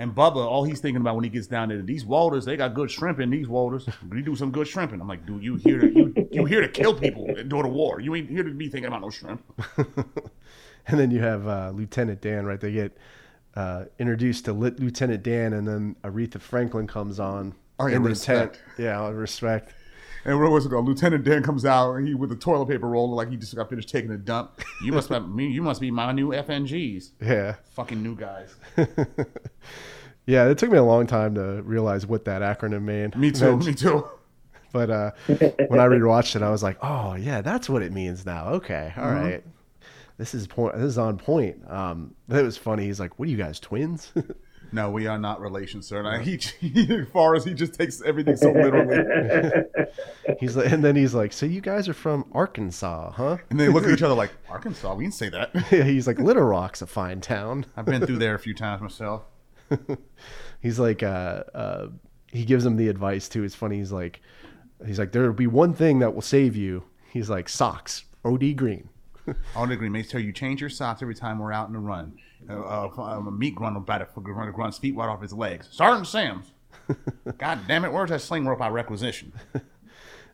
And 0.00 0.14
Bubba, 0.14 0.36
all 0.36 0.64
he's 0.64 0.80
thinking 0.80 1.02
about 1.02 1.14
when 1.14 1.24
he 1.24 1.28
gets 1.28 1.46
down 1.46 1.68
there, 1.68 1.82
these 1.82 2.06
Walters, 2.06 2.46
they 2.46 2.56
got 2.56 2.72
good 2.72 2.90
shrimp 2.90 3.20
in 3.20 3.28
these 3.28 3.48
Walters. 3.48 3.86
We 4.08 4.22
do 4.22 4.34
some 4.34 4.50
good 4.50 4.66
shrimping. 4.66 4.98
I'm 4.98 5.06
like, 5.06 5.26
dude, 5.26 5.42
you 5.42 5.56
here 5.56 5.78
to 5.78 5.88
you 5.92 6.28
you 6.32 6.44
here 6.46 6.62
to 6.62 6.68
kill 6.68 6.94
people 6.94 7.26
during 7.26 7.64
the 7.64 7.68
war. 7.68 8.00
You 8.00 8.14
ain't 8.14 8.30
here 8.30 8.42
to 8.42 8.50
be 8.50 8.70
thinking 8.70 8.88
about 8.88 9.02
no 9.02 9.10
shrimp. 9.10 9.42
and 10.86 10.98
then 10.98 11.10
you 11.10 11.20
have 11.20 11.46
uh, 11.46 11.72
Lieutenant 11.74 12.22
Dan, 12.22 12.46
right? 12.46 12.58
They 12.58 12.72
get 12.72 12.96
uh, 13.54 13.84
introduced 13.98 14.46
to 14.46 14.54
Lit- 14.54 14.80
Lieutenant 14.80 15.22
Dan, 15.22 15.52
and 15.52 15.68
then 15.68 15.96
Aretha 16.02 16.40
Franklin 16.40 16.86
comes 16.86 17.20
on. 17.20 17.54
Oh, 17.78 17.86
yeah, 17.86 17.96
in 17.96 18.02
the 18.02 18.08
respect. 18.08 18.54
tent. 18.54 18.78
Yeah, 18.78 19.06
respect. 19.10 19.74
And 20.24 20.40
what 20.40 20.50
was 20.50 20.66
it 20.66 20.70
called? 20.70 20.86
Lieutenant 20.86 21.24
Dan 21.24 21.42
comes 21.42 21.64
out 21.64 21.94
and 21.94 22.06
he 22.06 22.14
with 22.14 22.30
a 22.32 22.36
toilet 22.36 22.66
paper 22.66 22.88
roller 22.88 23.14
like 23.14 23.30
he 23.30 23.36
just 23.36 23.54
got 23.54 23.70
finished 23.70 23.88
taking 23.88 24.10
a 24.10 24.18
dump. 24.18 24.60
You 24.82 24.92
must 24.92 25.10
me. 25.28 25.48
You 25.48 25.62
must 25.62 25.80
be 25.80 25.90
my 25.90 26.12
new 26.12 26.28
FNGs. 26.28 27.10
Yeah. 27.20 27.56
Fucking 27.72 28.02
new 28.02 28.14
guys. 28.14 28.54
Yeah, 30.26 30.48
it 30.48 30.58
took 30.58 30.70
me 30.70 30.78
a 30.78 30.82
long 30.84 31.06
time 31.06 31.34
to 31.34 31.62
realize 31.62 32.06
what 32.06 32.24
that 32.26 32.42
acronym 32.42 32.82
meant. 32.82 33.16
Me 33.16 33.30
too. 33.32 33.56
Me 33.66 33.74
too. 33.74 34.06
But 34.72 34.88
uh, 34.90 35.10
when 35.26 35.80
I 35.80 35.86
rewatched 35.86 36.36
it, 36.36 36.42
I 36.42 36.50
was 36.50 36.62
like, 36.62 36.78
"Oh 36.82 37.14
yeah, 37.14 37.40
that's 37.40 37.68
what 37.68 37.82
it 37.82 37.92
means 37.92 38.24
now." 38.24 38.48
Okay, 38.50 38.92
all 38.96 39.04
Mm-hmm. 39.04 39.24
right. 39.24 39.44
This 40.18 40.34
is 40.34 40.46
point. 40.46 40.76
This 40.76 40.84
is 40.84 40.98
on 40.98 41.18
point. 41.18 41.68
Um, 41.68 42.14
it 42.28 42.42
was 42.42 42.56
funny. 42.56 42.84
He's 42.84 43.00
like, 43.00 43.18
"What 43.18 43.26
are 43.26 43.30
you 43.30 43.36
guys 43.38 43.58
twins?" 43.60 44.12
No, 44.72 44.88
we 44.88 45.08
are 45.08 45.18
not 45.18 45.40
relations, 45.40 45.88
sir. 45.88 46.00
And 46.06 46.22
he, 46.22 46.36
he, 46.60 47.04
Forrest, 47.06 47.44
he 47.48 47.54
just 47.54 47.74
takes 47.74 48.00
everything 48.02 48.36
so 48.36 48.52
literally. 48.52 49.64
he's 50.38 50.54
like, 50.56 50.70
and 50.70 50.84
then 50.84 50.94
he's 50.94 51.12
like, 51.12 51.32
"So 51.32 51.44
you 51.44 51.60
guys 51.60 51.88
are 51.88 51.92
from 51.92 52.24
Arkansas, 52.30 53.10
huh?" 53.10 53.38
And 53.50 53.58
they 53.58 53.66
look 53.66 53.82
at 53.82 53.90
each 53.90 54.02
other 54.02 54.14
like, 54.14 54.30
Arkansas, 54.48 54.94
we 54.94 55.02
didn't 55.06 55.14
say 55.14 55.28
that. 55.30 55.50
Yeah, 55.72 55.82
he's 55.82 56.06
like, 56.06 56.20
"Little 56.20 56.44
Rock's 56.44 56.82
a 56.82 56.86
fine 56.86 57.20
town." 57.20 57.66
I've 57.76 57.84
been 57.84 58.06
through 58.06 58.18
there 58.18 58.36
a 58.36 58.38
few 58.38 58.54
times 58.54 58.80
myself. 58.80 59.22
he's 60.60 60.78
like 60.78 61.02
uh, 61.02 61.42
uh, 61.54 61.86
he 62.32 62.44
gives 62.44 62.64
him 62.64 62.76
the 62.76 62.88
advice 62.88 63.28
too 63.28 63.44
it's 63.44 63.54
funny 63.54 63.78
he's 63.78 63.92
like 63.92 64.20
he's 64.86 64.98
like 64.98 65.12
there'll 65.12 65.32
be 65.32 65.46
one 65.46 65.74
thing 65.74 65.98
that 66.00 66.14
will 66.14 66.22
save 66.22 66.56
you 66.56 66.84
he's 67.12 67.28
like 67.30 67.48
socks 67.48 68.04
od 68.24 68.56
green 68.56 68.88
OD 69.56 69.78
green. 69.78 69.92
Make 69.92 70.08
sure 70.10 70.20
you 70.20 70.32
change 70.32 70.60
your 70.60 70.70
socks 70.70 71.02
every 71.02 71.14
time 71.14 71.38
we're 71.38 71.52
out 71.52 71.68
in 71.68 71.74
the 71.74 71.78
run. 71.78 72.14
Uh, 72.48 72.54
uh, 72.54 73.22
a 73.26 73.30
meat 73.30 73.54
grunt 73.54 73.74
will 73.74 73.82
bat 73.82 74.00
it 74.00 74.08
for 74.12 74.20
run 74.20 74.50
grunt's 74.52 74.78
feet 74.78 74.96
right 74.96 75.08
off 75.08 75.20
his 75.20 75.32
legs. 75.32 75.68
Sergeant 75.70 76.06
Sam's. 76.06 76.52
God 77.38 77.60
damn 77.68 77.84
it! 77.84 77.92
Where's 77.92 78.10
that 78.10 78.20
sling 78.22 78.46
rope 78.46 78.60
I 78.60 78.68
requisition? 78.68 79.32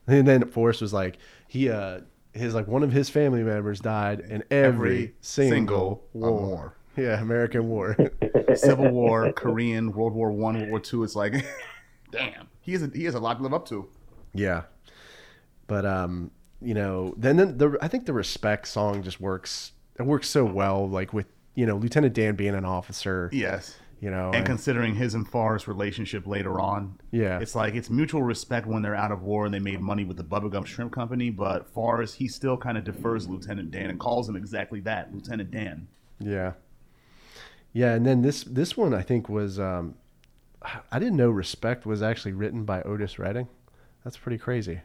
and 0.07 0.27
then 0.27 0.49
forrest 0.49 0.81
was 0.81 0.93
like 0.93 1.19
he 1.49 1.69
uh 1.69 2.01
his 2.33 2.55
like 2.55 2.69
one 2.69 2.83
of 2.83 2.93
his 2.93 3.11
family 3.11 3.43
members 3.43 3.81
died 3.81 4.21
in 4.21 4.45
every, 4.51 4.65
Every 4.97 5.15
single, 5.21 6.05
single 6.13 6.31
war. 6.31 6.41
war. 6.41 6.76
Yeah 6.97 7.21
american 7.21 7.69
war 7.69 7.97
Civil 8.55 8.91
War, 8.91 9.33
Korean, 9.33 9.93
World 9.93 10.15
War 10.15 10.31
One, 10.33 10.57
World 10.57 10.71
War 10.71 10.81
Two. 10.81 11.03
It's 11.05 11.15
like, 11.17 11.45
damn, 12.13 12.49
he 12.61 12.73
has 12.73 12.83
a, 12.83 12.87
he 12.95 13.05
has 13.05 13.15
a 13.15 13.19
lot 13.21 13.37
to 13.37 13.43
live 13.43 13.53
up 13.53 13.69
to. 13.69 13.87
yeah 14.33 14.63
but 15.67 15.85
um 15.85 16.31
you 16.63 16.73
know 16.75 17.13
then 17.19 17.37
then 17.37 17.59
the 17.59 17.77
i 17.83 17.89
think 17.89 18.07
the 18.07 18.13
respect 18.13 18.67
song 18.69 19.03
just 19.03 19.21
works 19.21 19.73
it 19.99 20.05
works 20.05 20.29
so 20.29 20.45
well 20.45 20.89
like 20.89 21.13
with 21.13 21.27
you 21.55 21.67
know 21.67 21.77
lieutenant 21.77 22.15
dan 22.15 22.35
being 22.35 22.55
an 22.55 22.65
officer 22.65 23.29
Yes, 23.33 23.79
You 24.01 24.11
know, 24.11 24.31
And 24.33 24.47
considering 24.47 24.95
his 24.95 25.15
and 25.15 25.27
Forrest's 25.29 25.67
relationship 25.69 26.27
later 26.27 26.61
on, 26.61 26.99
yeah, 27.11 27.39
it's 27.41 27.55
like 27.55 27.75
it's 27.75 27.91
mutual 27.91 28.23
respect 28.23 28.67
when 28.67 28.83
they're 28.83 28.95
out 28.95 29.11
of 29.11 29.23
war 29.23 29.45
and 29.47 29.53
they 29.55 29.59
made 29.59 29.81
money 29.81 30.05
with 30.05 30.17
the 30.19 30.25
Bubblegum 30.25 30.65
Shrimp 30.67 30.93
Company. 30.93 31.31
But 31.31 31.67
Forrest, 31.75 32.15
he 32.17 32.29
still 32.29 32.57
kind 32.59 32.77
of 32.79 32.85
defers 32.85 33.27
Lieutenant 33.29 33.71
Dan 33.71 33.91
and 33.91 33.99
calls 33.99 34.29
him 34.29 34.37
exactly 34.37 34.81
that, 34.81 35.13
Lieutenant 35.15 35.51
Dan. 35.51 35.89
yeah, 36.21 36.53
yeah. 37.77 37.93
And 37.95 38.07
then 38.07 38.22
this 38.22 38.43
this 38.45 38.77
one 38.77 38.95
I 38.95 39.03
think 39.03 39.29
was 39.29 39.61
um, 39.61 39.95
I 40.91 40.99
didn't 40.99 41.16
know 41.16 41.31
"Respect" 41.31 41.85
was 41.85 42.03
actually 42.03 42.33
written 42.33 42.64
by 42.64 42.83
Otis 42.83 43.18
Redding. 43.18 43.49
That's 44.03 44.16
pretty 44.16 44.39
crazy. 44.39 44.81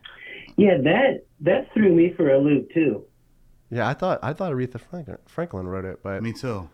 Yeah, 0.57 0.77
that 0.83 1.23
that 1.39 1.73
threw 1.73 1.93
me 1.93 2.13
for 2.17 2.29
a 2.29 2.37
loop 2.37 2.71
too. 2.73 3.05
Yeah, 3.69 3.87
I 3.87 3.93
thought 3.93 4.19
I 4.21 4.33
thought 4.33 4.51
Aretha 4.51 4.79
Franklin, 4.79 5.17
Franklin 5.25 5.67
wrote 5.67 5.85
it, 5.85 5.99
but 6.03 6.21
Me 6.21 6.33
too. 6.33 6.69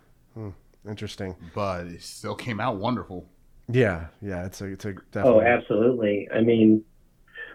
interesting. 0.87 1.35
But 1.53 1.85
it 1.87 2.01
still 2.01 2.35
came 2.35 2.59
out 2.59 2.77
wonderful. 2.77 3.27
Yeah, 3.69 4.07
yeah, 4.21 4.45
it's 4.45 4.61
a 4.61 4.65
it's 4.65 4.85
a 4.85 4.95
Oh, 5.17 5.41
absolutely. 5.41 6.27
I 6.33 6.41
mean, 6.41 6.83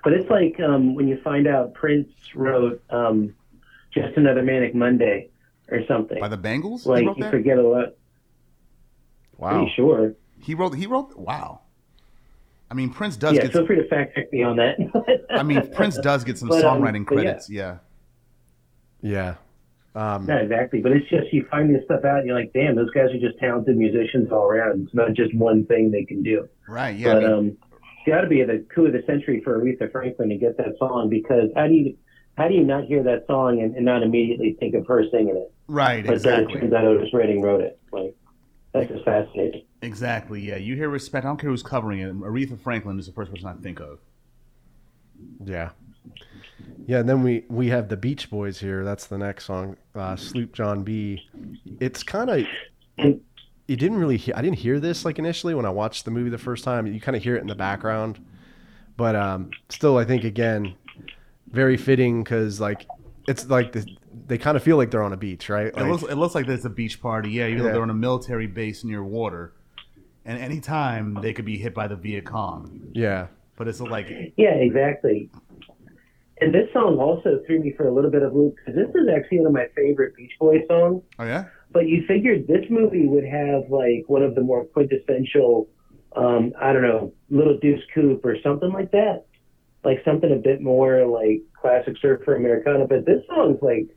but 0.04 0.12
it's 0.12 0.30
like 0.30 0.60
um, 0.60 0.94
when 0.94 1.08
you 1.08 1.18
find 1.22 1.46
out 1.48 1.74
Prince 1.74 2.10
wrote 2.34 2.82
um, 2.90 3.34
"Just 3.92 4.16
Another 4.16 4.42
Manic 4.42 4.74
Monday" 4.74 5.30
or 5.70 5.80
something. 5.88 6.20
By 6.20 6.28
the 6.28 6.36
Bangles, 6.36 6.84
he 6.84 6.90
like 6.90 7.06
wrote 7.06 7.16
you 7.16 7.24
that. 7.24 7.30
forget 7.32 7.58
a 7.58 7.62
lot. 7.66 7.94
Wow. 9.43 9.59
Pretty 9.59 9.72
sure. 9.76 10.14
He 10.40 10.55
wrote. 10.55 10.74
He 10.76 10.86
wrote. 10.86 11.16
Wow. 11.16 11.61
I 12.70 12.74
mean, 12.74 12.88
Prince 12.90 13.16
does 13.16 13.34
Yeah, 13.34 13.43
get. 13.43 13.53
feel 13.53 13.66
free 13.66 13.76
to 13.76 13.86
fact 13.88 14.14
check 14.14 14.32
me 14.32 14.43
on 14.43 14.57
that. 14.57 14.76
I 15.30 15.43
mean, 15.43 15.70
Prince 15.74 15.99
does 15.99 16.24
get 16.24 16.38
some 16.38 16.49
But, 16.55 16.64
um, 16.64 16.80
songwriting 16.80 17.05
but 17.07 17.16
yeah. 17.16 17.22
credits. 17.22 17.51
Yeah. 17.51 17.76
Yeah. 19.03 19.34
Um, 19.95 20.24
Not 20.24 20.40
exactly, 20.45 20.80
but 20.80 20.93
it's 20.93 21.07
just 21.11 21.30
you 21.32 21.45
find 21.51 21.74
this 21.74 21.84
stuff 21.84 22.03
out 22.05 22.18
and 22.20 22.26
you're 22.26 22.38
like, 22.38 22.53
damn, 22.55 22.74
those 22.76 22.90
guys 22.93 23.11
are 23.11 23.18
just 23.20 23.38
talented 23.38 23.76
musicians 23.76 24.32
all 24.32 24.45
around. 24.45 24.84
It's 24.86 24.95
not 24.95 25.12
just 25.12 25.34
one 25.34 25.66
thing 25.66 25.90
they 25.90 26.05
can 26.05 26.22
do. 26.22 26.49
Right. 26.66 26.97
Yeah. 26.97 27.11
I 27.11 27.14
but 27.14 27.22
mean, 27.22 27.32
um, 27.32 27.47
it's 27.49 28.07
got 28.09 28.22
to 28.22 28.26
be 28.26 28.43
the 28.43 28.64
coup 28.74 28.86
of 28.86 28.93
the 28.95 29.03
century 29.07 29.43
for 29.45 29.61
Aretha 29.61 29.93
Franklin 29.93 30.30
to 30.30 30.36
get 30.38 30.57
that 30.57 30.78
song 30.78 31.11
because 31.11 31.51
how 31.55 31.66
do 31.66 31.74
you 31.74 31.95
how 32.38 32.49
do 32.49 32.55
you 32.55 32.64
not 32.64 32.84
hear 32.84 33.03
that 33.03 33.26
song 33.26 33.61
and, 33.61 33.76
and 33.76 33.84
not 33.84 34.03
immediately 34.03 34.57
think 34.59 34.74
of 34.74 34.86
her 34.86 35.05
singing 35.11 35.36
it? 35.36 35.53
right. 35.68 36.07
But 36.07 36.22
then 36.22 36.32
it 36.32 36.43
Exactly. 36.45 36.61
turns 36.62 36.72
out 36.72 36.84
Otis 36.86 37.12
Redding 37.12 37.43
wrote 37.43 37.61
it. 37.61 37.78
Like 37.93 38.14
that's 38.72 38.88
just 38.88 39.04
fascinating. 39.04 39.64
Exactly. 39.82 40.40
Yeah. 40.40 40.56
You 40.56 40.76
hear 40.76 40.88
respect. 40.88 41.24
I 41.24 41.28
don't 41.28 41.38
care 41.38 41.50
who's 41.50 41.62
covering 41.62 42.00
it. 42.00 42.14
Aretha 42.20 42.58
Franklin 42.60 42.98
is 42.98 43.06
the 43.06 43.12
first 43.12 43.30
person 43.30 43.46
I 43.46 43.54
think 43.54 43.80
of. 43.80 43.98
Yeah. 45.44 45.70
Yeah, 46.86 46.98
and 46.98 47.08
then 47.08 47.22
we 47.22 47.44
we 47.48 47.68
have 47.68 47.88
the 47.88 47.96
Beach 47.96 48.28
Boys 48.28 48.58
here. 48.58 48.84
That's 48.84 49.06
the 49.06 49.18
next 49.18 49.44
song, 49.44 49.76
uh, 49.94 50.16
Sloop 50.16 50.52
John 50.52 50.82
B. 50.82 51.28
It's 51.80 52.02
kind 52.02 52.28
of 52.28 52.46
you 52.98 53.76
didn't 53.76 53.98
really 53.98 54.16
hear. 54.16 54.34
I 54.36 54.42
didn't 54.42 54.58
hear 54.58 54.80
this 54.80 55.04
like 55.04 55.18
initially 55.18 55.54
when 55.54 55.64
I 55.64 55.70
watched 55.70 56.04
the 56.04 56.10
movie 56.10 56.30
the 56.30 56.38
first 56.38 56.64
time. 56.64 56.86
You 56.86 57.00
kind 57.00 57.16
of 57.16 57.22
hear 57.22 57.36
it 57.36 57.40
in 57.40 57.46
the 57.46 57.54
background, 57.54 58.24
but 58.96 59.14
um, 59.14 59.50
still, 59.68 59.96
I 59.96 60.04
think 60.04 60.24
again, 60.24 60.74
very 61.50 61.76
fitting 61.76 62.24
because 62.24 62.60
like 62.60 62.86
it's 63.28 63.46
like 63.46 63.72
the, 63.72 63.86
they 64.26 64.38
kind 64.38 64.56
of 64.56 64.62
feel 64.62 64.76
like 64.76 64.90
they're 64.90 65.02
on 65.02 65.12
a 65.12 65.16
beach, 65.16 65.48
right? 65.48 65.66
It 65.66 65.84
looks. 65.84 66.02
It 66.04 66.16
looks 66.16 66.34
like 66.34 66.46
there's 66.46 66.64
a 66.64 66.70
beach 66.70 67.00
party. 67.00 67.30
Yeah. 67.30 67.48
Even 67.48 67.64
though 67.64 67.72
they're 67.72 67.82
on 67.82 67.90
a 67.90 67.94
military 67.94 68.46
base 68.46 68.84
near 68.84 69.02
water, 69.02 69.52
and 70.24 70.38
anytime 70.38 71.18
they 71.20 71.32
could 71.32 71.44
be 71.44 71.58
hit 71.58 71.74
by 71.74 71.88
the 71.88 71.96
Viet 71.96 72.24
Cong. 72.24 72.90
yeah, 72.92 73.28
But 73.56 73.68
it's 73.68 73.80
like. 73.80 74.08
Yeah, 74.36 74.54
exactly. 74.54 75.30
And 76.40 76.52
this 76.52 76.68
song 76.72 76.98
also 76.98 77.40
threw 77.46 77.60
me 77.60 77.72
for 77.76 77.86
a 77.86 77.94
little 77.94 78.10
bit 78.10 78.22
of 78.22 78.34
loop 78.34 78.56
because 78.56 78.74
this 78.74 78.88
is 78.88 79.08
actually 79.14 79.38
one 79.38 79.46
of 79.46 79.52
my 79.52 79.66
favorite 79.76 80.16
Beach 80.16 80.32
Boys 80.40 80.62
songs. 80.68 81.02
Oh 81.18 81.24
yeah. 81.24 81.44
But 81.70 81.86
you 81.86 82.04
figured 82.08 82.46
this 82.48 82.64
movie 82.68 83.06
would 83.06 83.24
have 83.24 83.70
like 83.70 84.04
one 84.08 84.22
of 84.22 84.34
the 84.34 84.40
more 84.40 84.64
quintessential, 84.64 85.68
um, 86.16 86.52
I 86.60 86.72
don't 86.72 86.82
know, 86.82 87.12
Little 87.30 87.58
Deuce 87.58 87.82
Coupe 87.94 88.24
or 88.24 88.36
something 88.42 88.72
like 88.72 88.90
that, 88.90 89.24
like 89.84 89.98
something 90.04 90.32
a 90.32 90.36
bit 90.36 90.60
more 90.60 91.06
like 91.06 91.42
classic 91.58 91.94
surfer 92.02 92.34
Americana. 92.34 92.86
But 92.88 93.06
this 93.06 93.22
song's 93.28 93.62
like 93.62 93.88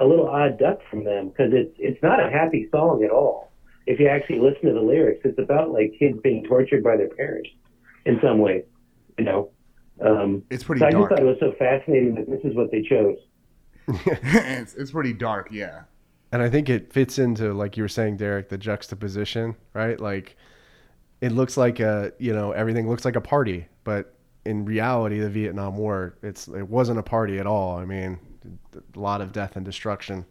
a 0.00 0.04
little 0.06 0.28
odd 0.28 0.58
duck 0.58 0.78
from 0.90 1.04
them 1.04 1.28
because 1.28 1.52
it's 1.52 1.74
it's 1.78 2.02
not 2.02 2.24
a 2.24 2.30
happy 2.30 2.68
song 2.70 3.02
at 3.04 3.10
all. 3.10 3.52
If 3.86 3.98
you 4.00 4.08
actually 4.08 4.40
listen 4.40 4.66
to 4.68 4.74
the 4.74 4.80
lyrics, 4.82 5.20
it's 5.24 5.38
about 5.38 5.70
like 5.70 5.92
kids 5.98 6.18
being 6.22 6.44
tortured 6.44 6.84
by 6.84 6.96
their 6.96 7.08
parents 7.08 7.48
in 8.04 8.18
some 8.22 8.38
way, 8.38 8.64
you 9.18 9.24
know. 9.24 9.50
Um, 10.04 10.42
It's 10.50 10.62
pretty 10.64 10.80
so 10.80 10.86
I 10.86 10.90
just 10.90 10.98
dark. 10.98 11.10
thought 11.10 11.20
it 11.20 11.24
was 11.24 11.38
so 11.40 11.52
fascinating 11.58 12.14
that 12.16 12.28
this 12.30 12.40
is 12.44 12.54
what 12.54 12.70
they 12.70 12.82
chose. 12.82 13.16
it's, 13.88 14.74
it's 14.74 14.90
pretty 14.90 15.12
dark. 15.14 15.48
Yeah. 15.50 15.82
and 16.32 16.42
I 16.42 16.50
think 16.50 16.68
it 16.68 16.92
fits 16.92 17.18
into 17.18 17.52
like 17.54 17.76
you 17.76 17.82
were 17.82 17.88
saying, 17.88 18.18
Derek, 18.18 18.48
the 18.50 18.58
juxtaposition, 18.58 19.56
right? 19.74 19.98
Like 19.98 20.36
it 21.20 21.32
looks 21.32 21.56
like 21.56 21.80
a 21.80 22.12
you 22.18 22.32
know 22.32 22.52
everything 22.52 22.88
looks 22.88 23.04
like 23.04 23.16
a 23.16 23.20
party, 23.20 23.66
but 23.84 24.14
in 24.44 24.64
reality, 24.64 25.18
the 25.18 25.30
Vietnam 25.30 25.76
War, 25.76 26.16
it's 26.22 26.46
it 26.48 26.68
wasn't 26.68 26.98
a 26.98 27.02
party 27.02 27.38
at 27.38 27.46
all. 27.46 27.78
I 27.78 27.84
mean, 27.86 28.18
a 28.44 28.98
lot 28.98 29.20
of 29.20 29.32
death 29.32 29.56
and 29.56 29.64
destruction. 29.64 30.26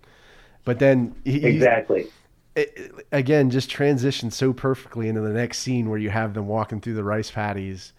But 0.65 0.79
then 0.79 1.15
he, 1.23 1.39
he- 1.39 1.47
Exactly. 1.47 2.07
it, 2.55 2.73
it- 2.75 3.07
again, 3.11 3.49
just 3.49 3.69
transitioned 3.69 4.33
so 4.33 4.53
perfectly 4.53 5.07
into 5.09 5.21
the 5.21 5.29
next 5.33 5.59
scene 5.59 5.89
where 5.89 5.99
you 5.99 6.09
have 6.09 6.33
them 6.33 6.47
walking 6.47 6.81
through 6.81 6.95
the 6.95 7.03
rice 7.03 7.31
paddies, 7.31 7.93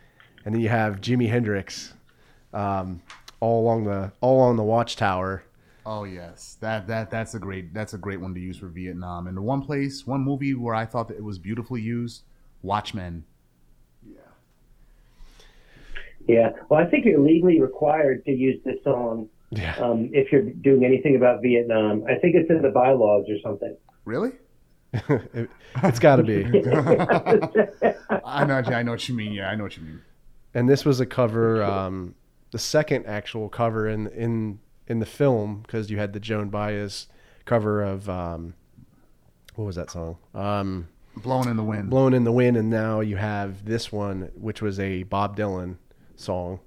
and 0.44 0.54
then 0.54 0.60
you 0.62 0.68
have 0.68 1.00
Jimi 1.00 1.28
Hendrix, 1.28 1.94
um, 2.52 3.00
all 3.40 3.62
along 3.62 3.84
the 3.84 4.12
all 4.20 4.38
along 4.38 4.56
the 4.56 4.62
watchtower. 4.64 5.42
Oh 5.86 6.04
yes, 6.04 6.58
that 6.60 6.86
that 6.88 7.10
that's 7.10 7.34
a 7.34 7.38
great 7.38 7.72
that's 7.72 7.94
a 7.94 7.98
great 7.98 8.20
one 8.20 8.34
to 8.34 8.40
use 8.40 8.58
for 8.58 8.68
Vietnam. 8.68 9.26
And 9.26 9.36
the 9.36 9.42
one 9.42 9.62
place, 9.62 10.06
one 10.06 10.20
movie 10.20 10.52
where 10.54 10.74
I 10.74 10.84
thought 10.84 11.08
that 11.08 11.16
it 11.16 11.24
was 11.24 11.38
beautifully 11.38 11.80
used, 11.80 12.22
Watchmen. 12.62 13.24
Yeah. 14.06 14.18
Yeah. 16.26 16.50
Well, 16.68 16.80
I 16.80 16.86
think 16.90 17.06
you're 17.06 17.20
legally 17.20 17.60
required 17.60 18.24
to 18.26 18.32
use 18.32 18.60
this 18.64 18.82
song 18.84 19.28
Yeah. 19.50 19.76
um, 19.76 20.10
if 20.12 20.30
you're 20.30 20.42
doing 20.42 20.84
anything 20.84 21.16
about 21.16 21.42
Vietnam. 21.42 22.04
I 22.08 22.16
think 22.16 22.34
it's 22.34 22.50
in 22.50 22.62
the 22.62 22.68
bylaws 22.70 23.26
or 23.28 23.38
something. 23.42 23.76
Really? 24.04 24.32
it, 24.92 25.50
has 25.74 25.98
got 25.98 26.16
to 26.16 26.22
be. 26.22 26.44
I 28.24 28.44
know, 28.44 28.56
I 28.56 28.82
know 28.82 28.92
what 28.92 29.08
you 29.08 29.14
mean. 29.14 29.32
Yeah, 29.32 29.48
I 29.48 29.54
know 29.54 29.64
what 29.64 29.76
you 29.76 29.82
mean. 29.82 30.02
And 30.54 30.68
this 30.68 30.84
was 30.84 31.00
a 31.00 31.06
cover, 31.06 31.62
um, 31.62 32.14
the 32.50 32.58
second 32.58 33.06
actual 33.06 33.48
cover 33.48 33.86
in 33.88 34.06
in 34.08 34.60
in 34.86 34.98
the 34.98 35.06
film 35.06 35.60
because 35.60 35.90
you 35.90 35.98
had 35.98 36.14
the 36.14 36.20
Joan 36.20 36.48
Baez 36.48 37.06
cover 37.44 37.82
of 37.82 38.08
um, 38.08 38.54
what 39.54 39.66
was 39.66 39.76
that 39.76 39.90
song? 39.90 40.16
Um, 40.34 40.88
Blowing 41.16 41.48
in 41.48 41.56
the 41.56 41.64
wind. 41.64 41.90
Blown 41.90 42.14
in 42.14 42.24
the 42.24 42.32
Wind, 42.32 42.56
and 42.56 42.70
now 42.70 43.00
you 43.00 43.16
have 43.16 43.64
this 43.64 43.90
one, 43.90 44.30
which 44.34 44.62
was 44.62 44.78
a 44.78 45.02
Bob 45.02 45.36
Dylan 45.36 45.76
song, 46.16 46.60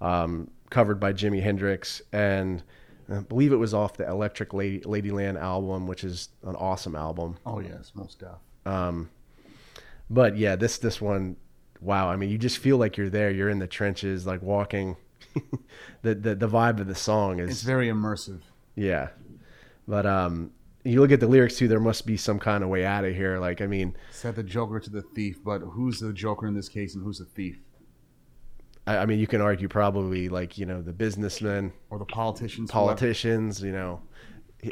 um, 0.00 0.50
covered 0.70 0.98
by 1.00 1.12
Jimi 1.12 1.42
Hendrix, 1.42 2.02
and 2.12 2.62
I 3.10 3.20
believe 3.20 3.52
it 3.52 3.56
was 3.56 3.72
off 3.74 3.96
the 3.96 4.06
Electric 4.08 4.52
Lady 4.52 4.80
Ladyland 4.80 5.40
album, 5.40 5.86
which 5.86 6.04
is 6.04 6.28
an 6.44 6.56
awesome 6.56 6.94
album. 6.96 7.36
Oh 7.46 7.60
yes, 7.60 7.92
most 7.94 8.20
deaf. 8.20 8.38
Um, 8.64 9.10
but 10.10 10.36
yeah, 10.36 10.56
this 10.56 10.78
this 10.78 11.00
one, 11.00 11.36
wow! 11.80 12.08
I 12.08 12.16
mean, 12.16 12.30
you 12.30 12.38
just 12.38 12.58
feel 12.58 12.78
like 12.78 12.96
you're 12.96 13.10
there. 13.10 13.30
You're 13.30 13.50
in 13.50 13.58
the 13.58 13.66
trenches, 13.66 14.26
like 14.26 14.42
walking. 14.42 14.96
the, 16.02 16.14
the 16.14 16.34
the 16.34 16.48
vibe 16.48 16.80
of 16.80 16.86
the 16.86 16.94
song 16.94 17.40
is 17.40 17.50
It's 17.50 17.62
very 17.62 17.88
immersive. 17.88 18.40
yeah, 18.74 19.08
but 19.86 20.06
um, 20.06 20.50
you 20.84 21.00
look 21.00 21.10
at 21.12 21.20
the 21.20 21.26
lyrics 21.26 21.56
too. 21.58 21.68
There 21.68 21.80
must 21.80 22.06
be 22.06 22.16
some 22.16 22.38
kind 22.38 22.64
of 22.64 22.70
way 22.70 22.84
out 22.86 23.04
of 23.04 23.14
here. 23.14 23.38
Like, 23.38 23.60
I 23.60 23.66
mean, 23.66 23.94
Said 24.10 24.36
the 24.36 24.42
Joker 24.42 24.80
to 24.80 24.90
the 24.90 25.02
thief, 25.02 25.38
but 25.44 25.58
who's 25.60 26.00
the 26.00 26.12
Joker 26.12 26.46
in 26.46 26.54
this 26.54 26.68
case, 26.68 26.94
and 26.94 27.04
who's 27.04 27.18
the 27.18 27.24
thief, 27.26 27.58
I, 28.86 28.98
I 28.98 29.06
mean, 29.06 29.18
you 29.18 29.26
can 29.26 29.40
argue 29.40 29.68
probably 29.68 30.28
like 30.28 30.58
you 30.58 30.66
know 30.66 30.82
the 30.82 30.92
businessmen, 30.92 31.72
or 31.90 31.98
the 31.98 32.04
politicians? 32.04 32.70
whoever. 32.70 32.86
politicians. 32.88 33.62
You 33.62 33.72
know, 33.72 34.02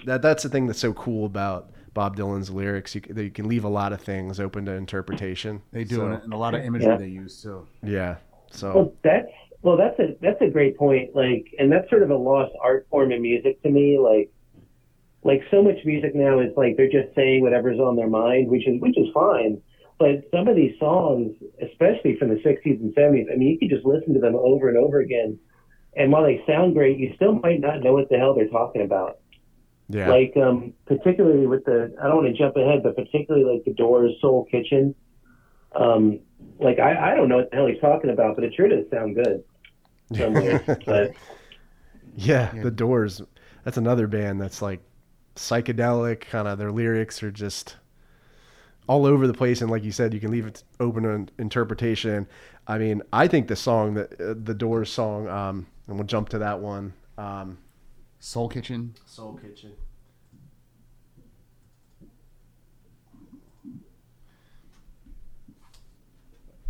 that 0.06 0.22
that's 0.22 0.42
the 0.42 0.48
thing 0.48 0.66
that's 0.66 0.78
so 0.78 0.92
cool 0.92 1.26
about 1.26 1.70
Bob 1.94 2.16
Dylan's 2.16 2.50
lyrics. 2.50 2.94
You, 2.94 3.00
c- 3.06 3.12
they 3.12 3.30
can 3.30 3.48
leave 3.48 3.64
a 3.64 3.68
lot 3.68 3.92
of 3.92 4.00
things 4.00 4.40
open 4.40 4.64
to 4.66 4.72
interpretation. 4.72 5.62
They 5.72 5.84
do, 5.84 5.96
So, 5.96 6.06
and 6.12 6.32
a 6.32 6.36
lot 6.36 6.54
of 6.54 6.64
imagery 6.64 6.88
Yeah. 6.90 6.96
they 6.96 7.08
use 7.08 7.40
too. 7.42 7.66
yeah. 7.82 8.16
So 8.50 8.72
Well, 8.74 8.92
that's 9.02 9.28
well, 9.62 9.76
that's 9.76 9.98
a 9.98 10.16
that's 10.20 10.40
a 10.42 10.48
great 10.48 10.76
point. 10.76 11.14
Like, 11.16 11.46
and 11.58 11.72
that's 11.72 11.88
sort 11.90 12.02
of 12.02 12.10
a 12.10 12.16
lost 12.16 12.52
art 12.62 12.86
form 12.90 13.10
in 13.12 13.22
music 13.22 13.60
to 13.62 13.70
me. 13.70 13.98
Like, 13.98 14.30
like 15.22 15.42
so 15.50 15.62
much 15.62 15.78
music 15.84 16.14
now 16.14 16.38
is 16.40 16.52
like 16.56 16.76
they're 16.76 16.90
just 16.90 17.14
saying 17.14 17.42
whatever's 17.42 17.80
on 17.80 17.96
their 17.96 18.08
mind, 18.08 18.48
which 18.48 18.66
is 18.68 18.80
which 18.80 18.96
is 18.98 19.06
fine. 19.14 19.60
But 19.98 20.28
some 20.32 20.48
of 20.48 20.56
these 20.56 20.74
songs, 20.78 21.36
especially 21.62 22.16
from 22.18 22.28
the 22.30 22.36
'60s 22.36 22.80
and 22.80 22.94
'70s, 22.94 23.32
I 23.32 23.36
mean, 23.36 23.48
you 23.48 23.58
could 23.58 23.70
just 23.70 23.86
listen 23.86 24.12
to 24.14 24.20
them 24.20 24.34
over 24.34 24.68
and 24.68 24.76
over 24.76 24.98
again, 25.00 25.38
and 25.96 26.10
while 26.10 26.24
they 26.24 26.42
sound 26.46 26.74
great, 26.74 26.98
you 26.98 27.12
still 27.16 27.34
might 27.34 27.60
not 27.60 27.80
know 27.82 27.92
what 27.92 28.08
the 28.10 28.18
hell 28.18 28.34
they're 28.34 28.48
talking 28.48 28.82
about. 28.82 29.18
yeah. 29.88 30.10
Like, 30.10 30.34
um, 30.36 30.72
particularly 30.86 31.46
with 31.46 31.64
the, 31.64 31.94
I 32.02 32.08
don't 32.08 32.16
want 32.24 32.26
to 32.28 32.32
jump 32.42 32.56
ahead, 32.56 32.82
but 32.82 32.96
particularly 32.96 33.44
like 33.50 33.64
the 33.64 33.72
Doors 33.74 34.12
Soul 34.20 34.46
Kitchen. 34.50 34.94
Um, 35.76 36.20
like, 36.58 36.78
I, 36.78 37.12
I 37.12 37.14
don't 37.14 37.28
know 37.28 37.36
what 37.36 37.50
the 37.50 37.56
hell 37.56 37.66
he's 37.66 37.80
talking 37.80 38.10
about, 38.10 38.34
but 38.36 38.44
it 38.44 38.54
sure 38.56 38.68
does 38.68 38.84
sound 38.90 39.14
good. 39.16 39.44
in 40.10 40.60
but 40.86 41.12
Yeah, 42.16 42.50
Yeah. 42.54 42.62
the 42.62 42.70
Doors. 42.70 43.22
That's 43.64 43.76
another 43.76 44.06
band 44.06 44.40
that's 44.40 44.60
like 44.62 44.80
psychedelic. 45.36 46.22
Kind 46.22 46.48
of 46.48 46.58
their 46.58 46.72
lyrics 46.72 47.22
are 47.22 47.30
just 47.30 47.76
all 48.86 49.06
over 49.06 49.26
the 49.26 49.34
place, 49.34 49.62
and 49.62 49.70
like 49.70 49.82
you 49.84 49.92
said, 49.92 50.12
you 50.12 50.20
can 50.20 50.30
leave 50.30 50.46
it 50.46 50.62
open 50.80 51.02
to 51.04 51.32
interpretation. 51.38 52.26
I 52.66 52.78
mean, 52.78 53.02
I 53.12 53.28
think 53.28 53.48
the 53.48 53.56
song 53.56 53.94
that 53.94 54.20
uh, 54.20 54.34
the 54.42 54.54
Doors 54.54 54.90
song, 54.90 55.28
um, 55.28 55.66
and 55.86 55.96
we'll 55.96 56.06
jump 56.06 56.28
to 56.30 56.38
that 56.38 56.60
one. 56.60 56.92
Um, 57.16 57.58
Soul 58.18 58.48
Kitchen. 58.48 58.94
Soul 59.06 59.38
Kitchen. 59.42 59.72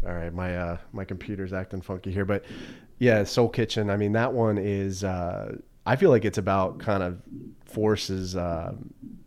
All 0.06 0.12
right, 0.12 0.32
my 0.34 0.56
uh, 0.56 0.76
my 0.92 1.04
computer's 1.04 1.52
acting 1.52 1.80
funky 1.80 2.12
here, 2.12 2.26
but 2.26 2.44
yeah, 2.98 3.24
Soul 3.24 3.48
Kitchen. 3.48 3.88
I 3.88 3.96
mean, 3.96 4.12
that 4.12 4.32
one 4.32 4.58
is. 4.58 5.02
Uh, 5.02 5.56
I 5.86 5.96
feel 5.96 6.10
like 6.10 6.24
it's 6.24 6.38
about 6.38 6.78
kind 6.78 7.02
of 7.02 7.20
forces, 7.66 8.36
uh, 8.36 8.72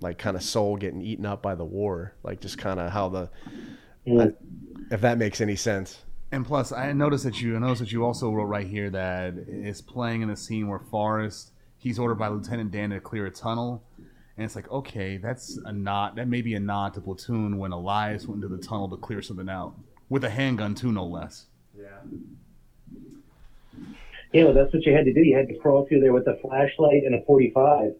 like 0.01 0.17
kind 0.17 0.35
of 0.35 0.43
soul 0.43 0.77
getting 0.77 1.01
eaten 1.01 1.25
up 1.25 1.41
by 1.41 1.55
the 1.55 1.65
war, 1.65 2.13
like 2.23 2.41
just 2.41 2.57
kind 2.57 2.79
of 2.79 2.91
how 2.91 3.09
the, 3.09 3.29
if 4.91 5.01
that 5.01 5.17
makes 5.17 5.41
any 5.41 5.55
sense. 5.55 5.99
And 6.31 6.45
plus, 6.45 6.71
I 6.71 6.91
noticed 6.93 7.23
that 7.23 7.41
you 7.41 7.55
I 7.55 7.59
noticed 7.59 7.79
that 7.79 7.91
you 7.91 8.03
also 8.03 8.31
wrote 8.31 8.45
right 8.45 8.67
here 8.67 8.89
that 8.89 9.35
it's 9.47 9.81
playing 9.81 10.23
in 10.23 10.29
a 10.29 10.35
scene 10.35 10.67
where 10.67 10.79
Forrest 10.79 11.51
he's 11.77 11.99
ordered 11.99 12.15
by 12.15 12.27
Lieutenant 12.27 12.71
Dan 12.71 12.89
to 12.89 12.99
clear 12.99 13.27
a 13.27 13.31
tunnel, 13.31 13.83
and 13.97 14.45
it's 14.45 14.55
like 14.55 14.69
okay, 14.69 15.17
that's 15.17 15.57
a 15.65 15.71
nod. 15.71 16.17
That 16.17 16.27
may 16.27 16.41
be 16.41 16.55
a 16.55 16.59
nod 16.59 16.93
to 16.95 17.01
Platoon 17.01 17.57
when 17.57 17.71
Elias 17.71 18.27
went 18.27 18.43
into 18.43 18.53
the 18.53 18.61
tunnel 18.61 18.89
to 18.89 18.97
clear 18.97 19.21
something 19.21 19.47
out 19.47 19.75
with 20.09 20.23
a 20.23 20.29
handgun 20.29 20.75
too, 20.75 20.91
no 20.91 21.05
less. 21.05 21.45
Yeah. 21.77 21.99
You 24.33 24.43
know, 24.43 24.53
that's 24.53 24.73
what 24.73 24.85
you 24.85 24.93
had 24.93 25.05
to 25.05 25.13
do. 25.13 25.21
You 25.21 25.35
had 25.37 25.47
to 25.47 25.55
crawl 25.57 25.85
through 25.87 26.01
there 26.01 26.13
with 26.13 26.27
a 26.27 26.37
flashlight 26.41 27.03
and 27.05 27.15
a 27.15 27.21
45, 27.25 27.93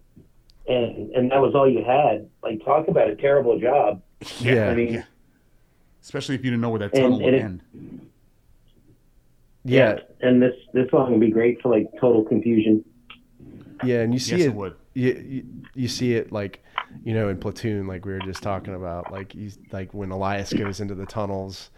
and 0.68 1.12
and 1.12 1.32
that 1.32 1.42
was 1.42 1.56
all 1.56 1.70
you 1.70 1.84
had. 1.84 2.30
Like, 2.44 2.64
talk 2.66 2.88
about 2.88 3.10
a 3.10 3.16
terrible 3.16 3.60
job. 3.60 4.02
Yeah. 4.40 4.70
I 4.70 4.76
mean, 4.76 5.06
Especially 6.02 6.36
if 6.36 6.44
you 6.46 6.52
didn't 6.52 6.62
know 6.62 6.70
where 6.70 6.80
that 6.80 6.94
And- 6.94 7.02
tunnel 7.04 7.22
would 7.22 7.34
and 7.34 7.36
it- 7.36 7.42
end. 7.42 8.02
Yeah, 9.64 10.00
and 10.22 10.42
this 10.42 10.54
this 10.74 10.90
song 10.92 11.12
would 11.12 11.20
be 11.20 11.30
great 11.32 11.62
for 11.62 11.70
like 11.70 11.88
total 12.00 12.24
confusion. 12.24 12.86
yeah, 13.84 14.02
and 14.02 14.14
you 14.14 14.20
see 14.20 14.38
Yes, 14.38 14.46
it. 14.46 14.48
it 14.50 14.54
would. 14.56 14.76
you, 14.94 15.14
you 15.28 15.46
you 15.76 15.88
see 15.90 16.14
it 16.16 16.32
like 16.32 16.64
you 17.04 17.14
know 17.14 17.28
in 17.28 17.38
platoon 17.38 17.86
like 17.86 18.06
we 18.06 18.14
were 18.14 18.20
just 18.20 18.42
talking 18.42 18.74
about 18.74 19.12
like 19.12 19.34
he's 19.34 19.60
like 19.74 19.94
when 19.94 20.10
elias 20.10 20.54
goes 20.54 20.80
into 20.80 20.96
the 20.96 21.06
tunnels 21.06 21.70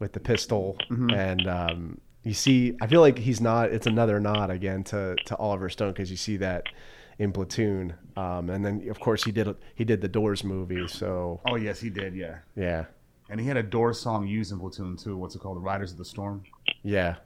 with 0.00 0.12
the 0.12 0.18
pistol 0.20 0.76
and 1.14 1.46
um 1.46 1.98
you 2.26 2.34
see 2.34 2.76
i 2.82 2.86
feel 2.86 3.00
like 3.00 3.16
he's 3.18 3.40
not 3.40 3.70
it's 3.72 3.86
another 3.86 4.18
nod 4.20 4.50
again 4.50 4.82
to 4.84 5.14
to 5.26 5.36
oliver 5.36 5.68
stone 5.70 5.92
because 5.92 6.10
you 6.10 6.16
see 6.16 6.36
that 6.36 6.64
in 7.18 7.32
platoon 7.32 7.94
um 8.16 8.50
and 8.50 8.64
then 8.64 8.86
of 8.90 8.98
course 9.00 9.24
he 9.24 9.30
did 9.32 9.48
he 9.74 9.84
did 9.84 10.00
the 10.00 10.08
doors 10.08 10.42
movie 10.44 10.86
so 10.88 11.40
Oh 11.46 11.56
yes, 11.56 11.80
he 11.80 11.88
did. 11.88 12.14
Yeah, 12.14 12.38
yeah 12.56 12.84
and 13.30 13.40
he 13.40 13.46
had 13.46 13.56
a 13.56 13.62
Doors 13.62 13.98
song 13.98 14.24
used 14.26 14.52
in 14.52 14.60
Platoon 14.60 14.96
too. 14.96 15.16
What's 15.16 15.34
it 15.34 15.40
called? 15.40 15.56
The 15.56 15.60
Riders 15.60 15.90
of 15.92 15.98
the 15.98 16.04
Storm. 16.04 16.44
yeah 16.82 17.16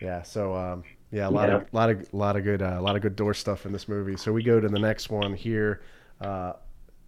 yeah 0.00 0.22
so 0.22 0.54
um 0.54 0.84
yeah 1.10 1.28
a 1.28 1.30
lot 1.30 1.48
of 1.50 1.66
lot 1.72 1.90
of 1.90 2.12
lot 2.14 2.36
of 2.36 2.44
good 2.44 2.62
uh, 2.62 2.76
a 2.78 2.82
lot 2.82 2.96
of 2.96 3.02
good 3.02 3.16
door 3.16 3.34
stuff 3.34 3.66
in 3.66 3.72
this 3.72 3.88
movie 3.88 4.16
so 4.16 4.32
we 4.32 4.42
go 4.42 4.58
to 4.60 4.68
the 4.68 4.78
next 4.78 5.10
one 5.10 5.32
here 5.34 5.80
uh 6.20 6.52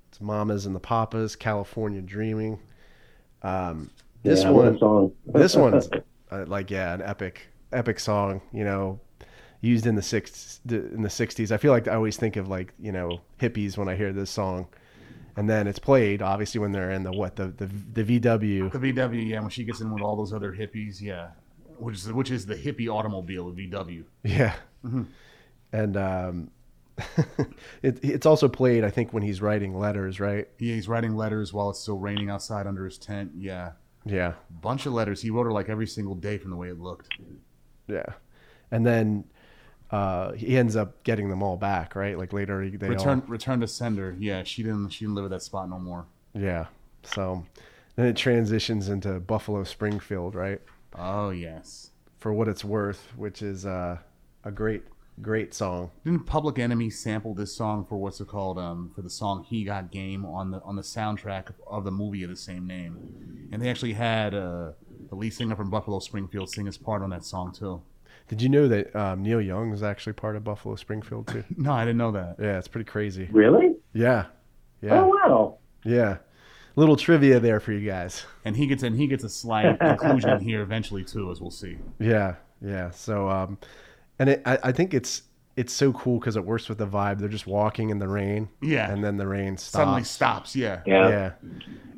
it's 0.09 0.21
mamas 0.21 0.67
and 0.67 0.75
the 0.75 0.81
papas 0.81 1.37
california 1.37 2.01
dreaming 2.03 2.59
um 3.43 3.91
this 4.23 4.43
Yeah, 4.43 4.51
what 4.51 4.65
one 4.65 4.79
song. 4.79 5.13
this 5.27 5.57
one's 5.57 5.89
uh, 6.31 6.45
like 6.47 6.71
yeah 6.71 6.95
an 6.95 7.03
epic 7.03 7.49
epic 7.73 8.01
song 8.01 8.41
you 8.53 8.65
know 8.65 8.99
used 9.61 9.87
in 9.87 9.95
the 9.95 10.03
six 10.03 10.61
in 10.69 11.03
the 11.03 11.09
60s 11.09 11.51
i 11.53 11.57
feel 11.57 11.71
like 11.73 11.87
i 11.87 11.95
always 11.95 12.17
think 12.17 12.37
of 12.37 12.49
like 12.49 12.73
you 12.81 12.91
know 12.93 13.21
hippies 13.41 13.77
when 13.77 13.89
i 13.89 13.95
hear 13.95 14.13
this 14.13 14.31
song 14.31 14.67
and 15.37 15.49
then 15.49 15.67
it's 15.67 15.79
played 15.79 16.23
obviously 16.23 16.59
when 16.59 16.73
they're 16.73 16.91
in 16.91 17.03
the 17.03 17.13
what 17.13 17.37
the 17.37 17.47
the, 17.49 17.67
the 17.93 18.21
vw 18.21 18.71
The 18.73 18.93
VW, 18.93 19.29
yeah, 19.29 19.41
when 19.41 19.51
she 19.51 19.65
gets 19.65 19.81
in 19.81 19.93
with 19.93 20.03
all 20.03 20.17
those 20.17 20.33
other 20.33 20.53
hippies, 20.53 21.01
yeah, 21.01 21.29
which 21.79 21.97
is 21.97 22.13
which 22.13 22.31
is 22.31 22.47
the 22.47 22.57
hippie 22.57 22.89
automobile 22.89 23.49
of 23.49 23.57
VW. 23.57 24.05
yeah 24.25 24.55
Mm-hmm. 24.85 25.03
and 25.73 25.97
um 25.97 26.51
it, 27.83 27.99
it's 28.03 28.27
also 28.27 28.49
played 28.49 28.83
i 28.85 28.91
think 28.91 29.13
when 29.13 29.23
he's 29.23 29.41
writing 29.41 29.79
letters 29.79 30.21
right 30.21 30.49
Yeah, 30.59 30.75
he's 30.75 30.89
writing 30.89 31.15
letters 31.17 31.53
while 31.53 31.71
it's 31.71 31.81
still 31.81 31.99
raining 31.99 32.29
outside 32.31 32.67
under 32.67 32.85
his 32.85 32.99
tent. 32.99 33.33
Yeah, 33.37 33.73
yeah 34.05 34.33
bunch 34.63 34.87
of 34.87 34.93
letters. 34.93 35.21
He 35.23 35.31
wrote 35.31 35.45
her 35.45 35.53
like 35.53 35.69
every 35.69 35.87
single 35.87 36.15
day 36.15 36.39
from 36.39 36.51
the 36.51 36.57
way 36.57 36.69
it 36.69 36.79
looked. 36.79 37.09
yeah 37.89 38.05
and 38.71 38.87
then 38.87 39.25
uh 39.91 40.33
he 40.33 40.57
ends 40.57 40.77
up 40.77 41.03
getting 41.03 41.29
them 41.29 41.43
all 41.43 41.57
back 41.57 41.97
right 41.97 42.17
like 42.17 42.33
later 42.33 42.69
they 42.71 42.89
Return, 42.89 43.21
all 43.21 43.27
return 43.29 43.61
to 43.61 43.67
sender. 43.67 44.17
Yeah, 44.19 44.43
she 44.45 44.63
didn't 44.63 44.91
she 44.91 45.05
didn't 45.05 45.17
live 45.17 45.25
at 45.27 45.31
that 45.33 45.43
spot 45.43 45.69
no 45.69 45.79
more. 45.79 46.07
yeah 46.35 46.67
so 47.03 47.45
then 47.97 48.07
it 48.07 48.17
transitions 48.17 48.89
into 48.89 49.19
buffalo 49.21 49.65
springfield 49.65 50.35
right 50.35 50.61
Oh 50.97 51.31
yes. 51.31 51.91
for 52.19 52.33
what 52.33 52.49
it's 52.49 52.65
worth, 52.65 53.13
which 53.17 53.43
is 53.43 53.65
uh, 53.65 53.99
a 54.45 54.51
great, 54.51 54.83
great 55.23 55.53
song. 55.55 55.91
Didn't 56.05 56.27
Public 56.27 56.59
Enemy 56.59 56.91
sample 56.91 57.35
this 57.35 57.55
song 57.55 57.85
for 57.85 57.97
what's 57.97 58.21
it 58.21 58.29
called? 58.29 58.59
Um, 58.59 58.91
for 58.95 59.03
the 59.03 59.11
song 59.11 59.45
"He 59.45 59.65
Got 59.65 59.91
Game" 59.91 60.25
on 60.25 60.51
the 60.51 60.61
on 60.63 60.77
the 60.77 60.83
soundtrack 60.83 61.53
of 61.67 61.85
the 61.85 61.91
movie 61.91 62.23
of 62.23 62.31
the 62.31 62.37
same 62.37 62.67
name, 62.67 63.49
and 63.53 63.61
they 63.63 63.69
actually 63.71 63.93
had 63.95 64.35
uh, 64.35 64.73
the 65.09 65.15
lead 65.15 65.33
singer 65.35 65.57
from 65.57 65.71
Buffalo 65.71 65.99
Springfield 65.99 66.51
sing 66.51 66.67
his 66.67 66.79
part 66.79 67.03
on 67.03 67.11
that 67.11 67.25
song 67.25 67.53
too. 67.53 67.83
Did 68.29 68.41
you 68.43 68.49
know 68.49 68.69
that 68.69 68.95
um, 68.95 69.23
Neil 69.23 69.41
Young 69.41 69.73
is 69.73 69.83
actually 69.83 70.13
part 70.13 70.37
of 70.37 70.45
Buffalo 70.45 70.77
Springfield 70.77 71.27
too? 71.27 71.43
No, 71.57 71.73
I 71.73 71.85
didn't 71.85 71.99
know 71.99 72.13
that. 72.13 72.37
yeah, 72.39 72.59
it's 72.59 72.69
pretty 72.69 72.89
crazy. 72.89 73.29
Really? 73.33 73.75
Yeah, 73.93 74.27
yeah, 74.81 75.01
Oh 75.03 75.09
wow. 75.09 75.59
yeah. 75.85 76.19
Little 76.77 76.97
trivia 76.97 77.41
there 77.41 77.59
for 77.59 77.73
you 77.73 77.85
guys. 77.85 78.25
And 78.45 78.57
he 78.57 78.69
gets 78.69 78.85
and 78.85 78.97
he 78.97 79.09
gets 79.09 79.25
a 79.25 79.29
slight 79.29 79.77
inclusion 79.81 80.39
here 80.41 80.63
eventually 80.63 81.03
too, 81.03 81.29
as 81.33 81.41
we'll 81.41 81.51
see. 81.51 81.77
Yeah, 81.99 82.37
yeah. 82.63 82.91
So, 82.93 83.29
um, 83.29 83.59
and 84.21 84.29
it, 84.29 84.43
I, 84.45 84.59
I 84.65 84.73
think 84.73 84.95
it's 84.95 85.23
it's 85.57 85.73
so 85.73 85.93
cool 85.93 86.21
because 86.21 86.37
it 86.37 86.45
works 86.45 86.69
with 86.69 86.79
the 86.79 86.87
vibe. 86.87 87.19
They're 87.19 87.29
just 87.29 87.47
walking 87.47 87.91
in 87.91 87.99
the 87.99 88.07
rain. 88.07 88.49
Yeah. 88.63 88.91
and 88.91 89.03
then 89.03 89.17
the 89.17 89.27
rain 89.27 89.57
stops. 89.57 89.73
Suddenly 89.73 90.05
stops. 90.05 90.55
Yeah. 90.55 90.83
Yeah. 90.87 91.09
Yeah, 91.09 91.33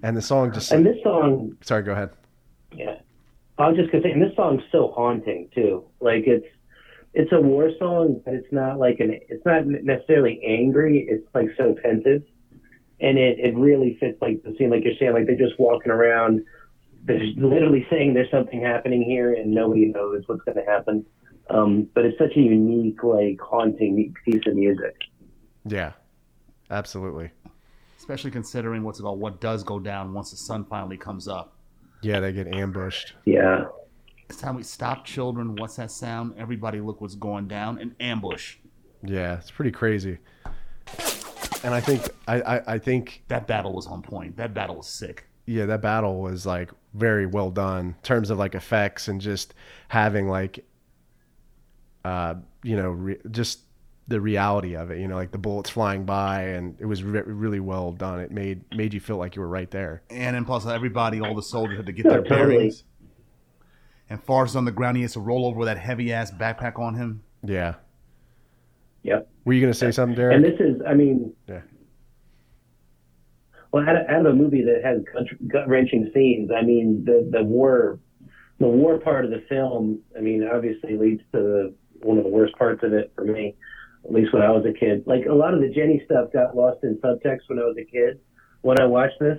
and 0.02 0.16
the 0.16 0.22
song 0.22 0.52
just. 0.52 0.72
And 0.72 0.86
this 0.86 0.96
song, 1.02 1.56
Sorry, 1.60 1.82
go 1.82 1.92
ahead. 1.92 2.10
yeah. 2.72 2.96
I 3.58 3.68
was 3.68 3.76
just 3.76 3.92
gonna 3.92 4.02
say, 4.02 4.12
and 4.12 4.22
this 4.22 4.34
song's 4.34 4.62
so 4.72 4.92
haunting 4.96 5.50
too. 5.54 5.84
Like 6.00 6.24
it's 6.26 6.46
it's 7.12 7.30
a 7.32 7.40
war 7.40 7.70
song, 7.78 8.20
but 8.24 8.34
it's 8.34 8.50
not 8.52 8.78
like 8.78 9.00
an 9.00 9.18
it's 9.28 9.44
not 9.44 9.66
necessarily 9.66 10.40
angry. 10.46 11.06
It's 11.08 11.26
like 11.34 11.48
so 11.56 11.74
pensive, 11.82 12.22
and 13.00 13.18
it 13.18 13.38
it 13.38 13.54
really 13.56 13.96
fits 14.00 14.20
like 14.22 14.42
the 14.42 14.54
scene, 14.56 14.70
like 14.70 14.84
you're 14.84 14.94
saying, 14.98 15.12
like 15.12 15.26
they're 15.26 15.36
just 15.36 15.58
walking 15.58 15.92
around. 15.92 16.44
They're 17.04 17.18
literally 17.36 17.86
saying 17.90 18.14
there's 18.14 18.30
something 18.30 18.62
happening 18.62 19.02
here, 19.02 19.34
and 19.34 19.50
nobody 19.52 19.86
knows 19.86 20.22
what's 20.26 20.42
going 20.42 20.56
to 20.56 20.64
happen. 20.64 21.04
Um, 21.50 21.88
but 21.94 22.04
it's 22.04 22.18
such 22.18 22.36
a 22.36 22.40
unique, 22.40 23.02
like 23.02 23.40
haunting 23.40 24.14
piece 24.24 24.42
of 24.46 24.54
music. 24.54 24.94
Yeah, 25.64 25.92
absolutely. 26.70 27.30
Especially 27.98 28.30
considering 28.30 28.82
what's 28.82 29.00
about 29.00 29.18
what 29.18 29.40
does 29.40 29.62
go 29.62 29.78
down 29.78 30.12
once 30.14 30.30
the 30.30 30.36
sun 30.36 30.64
finally 30.64 30.96
comes 30.96 31.28
up. 31.28 31.56
Yeah, 32.02 32.20
they 32.20 32.32
get 32.32 32.48
ambushed. 32.48 33.14
Yeah. 33.24 33.66
It's 34.28 34.40
time 34.40 34.56
we 34.56 34.62
stop 34.62 35.04
children. 35.04 35.54
What's 35.56 35.76
that 35.76 35.90
sound? 35.90 36.34
Everybody 36.38 36.80
look 36.80 37.00
what's 37.00 37.14
going 37.14 37.46
down. 37.48 37.78
An 37.78 37.94
ambush. 38.00 38.56
Yeah, 39.04 39.36
it's 39.38 39.50
pretty 39.50 39.70
crazy. 39.72 40.18
And 41.64 41.74
I 41.74 41.80
think 41.80 42.08
I, 42.26 42.40
I, 42.40 42.74
I 42.74 42.78
think 42.78 43.22
That 43.28 43.46
battle 43.46 43.72
was 43.72 43.86
on 43.86 44.02
point. 44.02 44.36
That 44.36 44.52
battle 44.54 44.76
was 44.76 44.88
sick. 44.88 45.26
yeah, 45.46 45.66
that 45.66 45.80
battle 45.82 46.20
was 46.20 46.44
like 46.44 46.70
very 46.94 47.26
well 47.26 47.50
done 47.50 47.86
in 47.86 47.94
terms 48.02 48.30
of 48.30 48.38
like 48.38 48.54
effects 48.54 49.06
and 49.08 49.20
just 49.20 49.54
having 49.88 50.28
like 50.28 50.64
uh 52.04 52.34
you 52.62 52.76
know 52.76 52.90
re- 52.90 53.18
just 53.30 53.60
the 54.08 54.20
reality 54.20 54.74
of 54.76 54.90
it, 54.90 54.98
you 54.98 55.06
know, 55.06 55.14
like 55.14 55.30
the 55.30 55.38
bullets 55.38 55.70
flying 55.70 56.04
by 56.04 56.42
and 56.42 56.76
it 56.80 56.86
was 56.86 57.02
re- 57.04 57.22
really 57.24 57.60
well 57.60 57.92
done. 57.92 58.18
It 58.20 58.32
made 58.32 58.62
made 58.74 58.92
you 58.92 59.00
feel 59.00 59.16
like 59.16 59.36
you 59.36 59.42
were 59.42 59.48
right 59.48 59.70
there. 59.70 60.02
And 60.10 60.34
then 60.34 60.44
plus 60.44 60.66
everybody, 60.66 61.20
all 61.20 61.34
the 61.36 61.42
soldiers 61.42 61.76
had 61.76 61.86
to 61.86 61.92
get 61.92 62.06
Yeah, 62.06 62.12
their 62.12 62.22
totally. 62.22 62.54
bearings. 62.56 62.84
And 64.10 64.22
Forrest 64.22 64.56
on 64.56 64.64
the 64.64 64.72
ground, 64.72 64.96
he 64.96 65.02
has 65.04 65.12
to 65.14 65.20
roll 65.20 65.46
over 65.46 65.58
with 65.60 65.66
that 65.66 65.78
heavy 65.78 66.12
ass 66.12 66.30
backpack 66.32 66.78
on 66.78 66.94
him. 66.96 67.22
Yeah. 67.44 67.76
Yep. 69.04 69.28
Were 69.44 69.52
you 69.52 69.60
going 69.60 69.72
to 69.72 69.78
say 69.78 69.90
something, 69.92 70.16
Derek? 70.16 70.34
And 70.34 70.44
Derek? 70.44 70.58
this 70.58 70.66
is, 70.76 70.82
I 70.86 70.94
mean, 70.94 71.32
Yeah. 71.48 71.60
well, 73.72 73.88
out 73.88 73.96
of, 73.96 74.06
out 74.08 74.26
of 74.26 74.32
a 74.32 74.34
movie 74.34 74.62
that 74.64 74.82
has 74.84 75.00
gut 75.48 75.68
wrenching 75.68 76.10
scenes, 76.12 76.50
I 76.54 76.62
mean, 76.62 77.04
the 77.04 77.28
the 77.32 77.42
war, 77.42 77.98
the 78.58 78.68
war 78.68 78.98
part 78.98 79.24
of 79.24 79.30
the 79.30 79.42
film, 79.48 80.00
I 80.16 80.20
mean, 80.20 80.46
obviously 80.46 80.96
leads 80.96 81.22
to 81.32 81.38
the, 81.38 81.74
one 82.04 82.18
of 82.18 82.24
the 82.24 82.30
worst 82.30 82.54
parts 82.56 82.82
of 82.82 82.92
it 82.92 83.12
for 83.14 83.24
me, 83.24 83.54
at 84.04 84.12
least 84.12 84.32
when 84.32 84.42
I 84.42 84.50
was 84.50 84.64
a 84.66 84.72
kid. 84.72 85.04
Like 85.06 85.26
a 85.26 85.32
lot 85.34 85.54
of 85.54 85.60
the 85.60 85.68
Jenny 85.68 86.02
stuff 86.04 86.32
got 86.32 86.56
lost 86.56 86.82
in 86.84 86.96
subtext 86.98 87.40
when 87.48 87.58
I 87.58 87.62
was 87.64 87.76
a 87.78 87.84
kid 87.84 88.18
when 88.62 88.80
I 88.80 88.86
watched 88.86 89.18
this, 89.20 89.38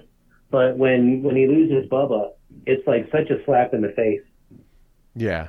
but 0.51 0.77
when 0.77 1.23
when 1.23 1.35
he 1.35 1.47
loses 1.47 1.89
Bubba, 1.89 2.31
it's 2.65 2.85
like 2.87 3.09
such 3.11 3.29
a 3.29 3.43
slap 3.45 3.73
in 3.73 3.81
the 3.81 3.89
face. 3.95 4.21
Yeah. 5.15 5.47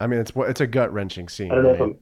I 0.00 0.06
mean, 0.06 0.20
it's 0.20 0.32
it's 0.36 0.60
a 0.60 0.66
gut 0.66 0.92
wrenching 0.92 1.28
scene. 1.28 1.50
I 1.52 1.56
don't 1.56 1.64
know 1.64 1.70
if 1.74 1.80
right? 1.80 1.90
I'm, 1.90 1.98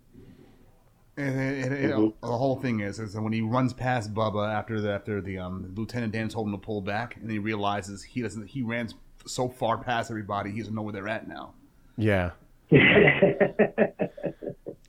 And, 1.16 1.40
and- 1.40 1.74
and- 1.74 1.92
Mhm. 1.94 2.12
the 2.20 2.26
whole 2.28 2.54
thing 2.56 2.78
is, 2.80 3.00
is 3.00 3.12
that 3.14 3.22
when 3.22 3.32
he 3.32 3.40
runs 3.40 3.72
past 3.72 4.14
Bubba 4.14 4.54
after 4.54 4.80
the 4.80 4.92
after 4.92 5.20
the 5.20 5.38
um, 5.38 5.72
Lieutenant 5.74 6.12
Dan 6.12 6.28
told 6.28 6.46
him 6.46 6.52
to 6.52 6.58
pull 6.58 6.80
back, 6.80 7.16
and 7.16 7.28
he 7.28 7.40
realizes 7.40 8.04
he 8.04 8.22
doesn't. 8.22 8.46
He 8.46 8.62
ran 8.62 8.88
so 9.26 9.48
far 9.48 9.78
past 9.78 10.10
everybody, 10.12 10.52
he 10.52 10.60
doesn't 10.60 10.74
know 10.76 10.82
where 10.82 10.92
they're 10.92 11.08
at 11.08 11.26
now. 11.26 11.54
Yeah. 11.96 12.30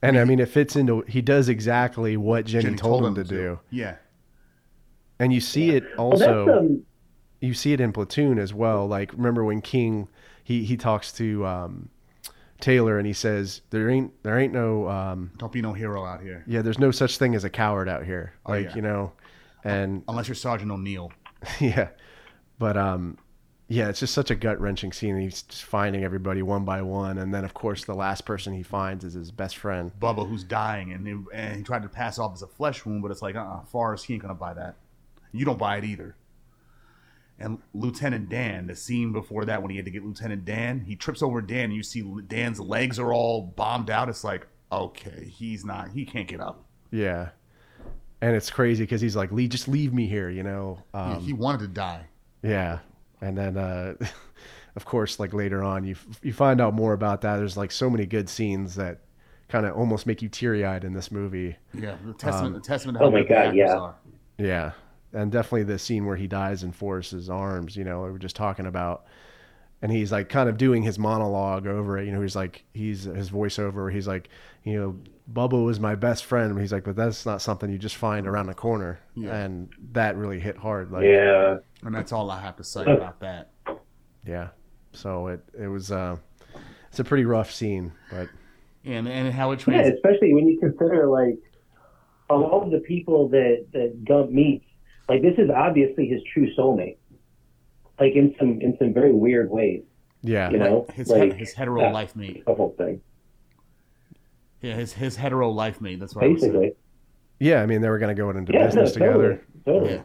And 0.02 0.18
I 0.18 0.24
mean, 0.24 0.40
it 0.40 0.48
fits 0.48 0.76
into, 0.76 1.02
he 1.02 1.20
does 1.20 1.48
exactly 1.48 2.16
what 2.16 2.46
Jenny, 2.46 2.64
Jenny 2.64 2.76
told, 2.76 3.04
him 3.04 3.14
to 3.16 3.24
do. 3.24 3.60
Yeah, 3.70 3.96
And 5.18 5.32
you 5.32 5.40
see 5.40 5.70
it 5.70 5.84
also. 5.98 6.46
that's 6.46 6.58
um, 6.58 6.82
you 7.40 7.54
see 7.54 7.72
it 7.72 7.80
in 7.80 7.92
Platoon 7.92 8.38
as 8.38 8.52
well. 8.52 8.86
Like 8.86 9.12
remember 9.12 9.44
when 9.44 9.60
King 9.60 10.08
he 10.44 10.64
he 10.64 10.76
talks 10.76 11.12
to 11.12 11.46
um, 11.46 11.88
Taylor 12.60 12.98
and 12.98 13.06
he 13.06 13.12
says 13.12 13.62
there 13.70 13.88
ain't 13.88 14.12
there 14.22 14.38
ain't 14.38 14.52
no 14.52 14.88
um, 14.88 15.30
don't 15.38 15.52
be 15.52 15.62
no 15.62 15.72
hero 15.72 16.04
out 16.04 16.20
here 16.22 16.44
yeah 16.46 16.60
there's 16.60 16.78
no 16.78 16.90
such 16.90 17.16
thing 17.16 17.34
as 17.34 17.44
a 17.44 17.50
coward 17.50 17.88
out 17.88 18.04
here. 18.04 18.34
Oh, 18.46 18.52
Like 18.52 18.66
yeah. 18.66 18.74
you 18.76 18.82
know, 18.82 19.12
and 19.64 20.02
unless 20.08 20.28
you're 20.28 20.34
Sergeant 20.34 20.70
O'Neill. 20.70 21.12
yeah, 21.60 21.88
but 22.58 22.76
um. 22.76 23.18
Yeah, 23.72 23.88
it's 23.88 24.00
just 24.00 24.12
such 24.14 24.32
a 24.32 24.34
gut 24.34 24.60
wrenching 24.60 24.90
scene. 24.92 25.16
He's 25.20 25.42
just 25.42 25.62
finding 25.62 26.02
everybody 26.02 26.42
one 26.42 26.64
by 26.64 26.82
one, 26.82 27.18
and 27.18 27.32
then 27.32 27.44
of 27.44 27.54
course 27.54 27.84
the 27.84 27.94
last 27.94 28.24
person 28.24 28.52
he 28.52 28.64
finds 28.64 29.04
is 29.04 29.14
his 29.14 29.30
best 29.30 29.56
friend. 29.56 29.92
Bubba, 30.00 30.28
who's 30.28 30.42
dying, 30.42 30.92
and, 30.92 31.06
he- 31.06 31.24
and 31.32 31.56
he 31.58 31.62
tried 31.62 31.84
to 31.84 31.88
pass 31.88 32.18
off 32.18 32.32
as 32.34 32.42
a 32.42 32.48
flesh 32.48 32.84
wound, 32.84 33.00
but 33.00 33.12
it's 33.12 33.22
like, 33.22 33.36
uh, 33.36 33.40
uh 33.42 33.64
Forrest, 33.66 34.06
he 34.06 34.14
ain't 34.14 34.22
gonna 34.22 34.34
buy 34.34 34.54
that. 34.54 34.74
You 35.30 35.44
don't 35.44 35.58
buy 35.58 35.76
it 35.76 35.84
either. 35.84 36.16
And 37.38 37.58
Lieutenant 37.72 38.28
Dan, 38.28 38.66
the 38.66 38.74
scene 38.74 39.12
before 39.12 39.44
that 39.44 39.62
when 39.62 39.70
he 39.70 39.76
had 39.76 39.84
to 39.86 39.90
get 39.92 40.04
Lieutenant 40.04 40.44
Dan, 40.44 40.80
he 40.80 40.96
trips 40.96 41.22
over 41.22 41.40
Dan, 41.40 41.66
and 41.66 41.74
you 41.74 41.84
see 41.84 42.02
Dan's 42.26 42.58
legs 42.58 42.98
are 42.98 43.12
all 43.14 43.40
bombed 43.42 43.88
out. 43.88 44.08
It's 44.08 44.24
like, 44.24 44.48
okay, 44.72 45.26
he's 45.32 45.64
not, 45.64 45.90
he 45.92 46.04
can't 46.04 46.26
get 46.26 46.40
up. 46.40 46.64
Yeah, 46.90 47.28
and 48.20 48.34
it's 48.34 48.50
crazy 48.50 48.82
because 48.82 49.00
he's 49.00 49.14
like, 49.14 49.30
"Lee, 49.30 49.46
just 49.46 49.68
leave 49.68 49.94
me 49.94 50.06
here," 50.08 50.28
you 50.28 50.42
know. 50.42 50.82
Um, 50.92 51.20
he 51.20 51.32
wanted 51.32 51.60
to 51.60 51.68
die. 51.68 52.06
Yeah, 52.42 52.80
and 53.20 53.36
then 53.36 53.56
uh, 53.56 53.94
of 54.76 54.84
course, 54.84 55.18
like 55.18 55.32
later 55.34 55.62
on, 55.62 55.84
you 55.84 55.96
you 56.22 56.32
find 56.32 56.60
out 56.60 56.74
more 56.74 56.92
about 56.92 57.20
that. 57.22 57.36
There's 57.36 57.56
like 57.56 57.70
so 57.72 57.90
many 57.90 58.06
good 58.06 58.28
scenes 58.28 58.74
that 58.76 59.00
kind 59.48 59.66
of 59.66 59.76
almost 59.76 60.06
make 60.06 60.22
you 60.22 60.28
teary 60.28 60.64
eyed 60.64 60.84
in 60.84 60.92
this 60.92 61.10
movie. 61.10 61.56
Yeah, 61.74 61.96
the 62.04 62.12
testament, 62.14 62.54
Um, 62.56 62.60
the 62.62 62.66
testament 62.66 62.98
to 62.98 63.04
Oh 63.04 63.10
my 63.10 63.20
good 63.20 63.28
the 63.30 63.34
God, 63.34 63.54
yeah. 63.56 63.76
are. 63.76 63.94
Yeah, 64.38 64.72
and 65.12 65.30
definitely 65.32 65.64
the 65.64 65.78
scene 65.78 66.06
where 66.06 66.16
he 66.16 66.26
dies 66.26 66.62
in 66.62 66.72
Forrest's 66.72 67.28
arms. 67.28 67.76
You 67.76 67.84
know, 67.84 68.02
we 68.02 68.10
were 68.12 68.18
just 68.18 68.36
talking 68.36 68.66
about, 68.66 69.04
and 69.82 69.90
he's 69.92 70.12
like 70.12 70.28
kind 70.28 70.48
of 70.48 70.56
doing 70.56 70.82
his 70.82 70.98
monologue 70.98 71.66
over 71.66 71.98
it. 71.98 72.06
You 72.06 72.12
know, 72.12 72.22
he's 72.22 72.36
like 72.36 72.64
he's 72.72 73.04
his 73.04 73.30
voiceover. 73.30 73.92
He's 73.92 74.06
like, 74.08 74.28
you 74.64 74.78
know, 74.78 74.96
Bubba 75.32 75.64
was 75.64 75.78
my 75.78 75.94
best 75.94 76.24
friend. 76.24 76.58
He's 76.58 76.72
like, 76.72 76.84
but 76.84 76.96
that's 76.96 77.24
not 77.24 77.40
something 77.42 77.70
you 77.70 77.78
just 77.78 77.96
find 77.96 78.26
around 78.26 78.46
the 78.46 78.54
corner. 78.54 79.00
Yeah. 79.14 79.34
And 79.36 79.68
that 79.92 80.16
really 80.16 80.40
hit 80.40 80.56
hard. 80.56 80.90
Like, 80.90 81.04
yeah. 81.04 81.58
And 81.82 81.94
that's 81.94 82.12
all 82.12 82.30
I 82.30 82.40
have 82.40 82.56
to 82.56 82.64
say 82.64 82.82
about 82.82 83.20
that. 83.20 83.50
yeah. 84.26 84.48
So 84.92 85.28
it 85.28 85.40
it 85.58 85.68
was 85.68 85.92
uh, 85.92 86.16
it's 86.88 86.98
a 86.98 87.04
pretty 87.04 87.24
rough 87.24 87.52
scene, 87.52 87.92
but 88.10 88.28
And 88.84 89.08
and 89.08 89.32
how 89.32 89.52
it 89.52 89.64
Yeah, 89.66 89.82
especially 89.82 90.34
when 90.34 90.46
you 90.48 90.58
consider 90.58 91.06
like 91.06 91.38
of 92.28 92.42
all 92.42 92.62
of 92.64 92.70
the 92.70 92.80
people 92.80 93.28
that 93.28 93.66
that 93.72 94.04
Gump 94.04 94.30
meets, 94.30 94.64
like 95.08 95.22
this 95.22 95.34
is 95.38 95.48
obviously 95.48 96.08
his 96.08 96.20
true 96.32 96.48
soulmate. 96.58 96.96
Like 98.00 98.14
in 98.14 98.34
some 98.38 98.60
in 98.60 98.76
some 98.78 98.92
very 98.92 99.12
weird 99.12 99.50
ways, 99.50 99.82
yeah. 100.22 100.50
you 100.50 100.58
know, 100.58 100.86
His 100.94 101.08
like 101.08 101.36
his 101.36 101.52
hetero 101.52 101.90
life 101.90 102.16
mate. 102.16 102.44
the 102.46 102.54
whole 102.54 102.74
thing, 102.78 103.00
Yeah, 104.62 104.74
his 104.74 104.92
his 104.92 105.16
hetero 105.16 105.50
life 105.50 105.80
mate. 105.80 106.00
That's 106.00 106.14
what 106.14 106.24
I 106.24 106.28
was 106.28 106.40
saying. 106.40 106.52
basically. 106.52 106.76
Yeah, 107.38 107.62
I 107.62 107.66
mean 107.66 107.80
they 107.80 107.88
were 107.88 107.98
going 107.98 108.14
to 108.14 108.20
go 108.20 108.28
into 108.30 108.52
Yeah, 108.52 108.58
no, 108.60 108.66
business 108.66 108.92
together. 108.92 109.12
totally, 109.64 109.78
totally. 109.80 109.94
Yeah. 109.94 110.02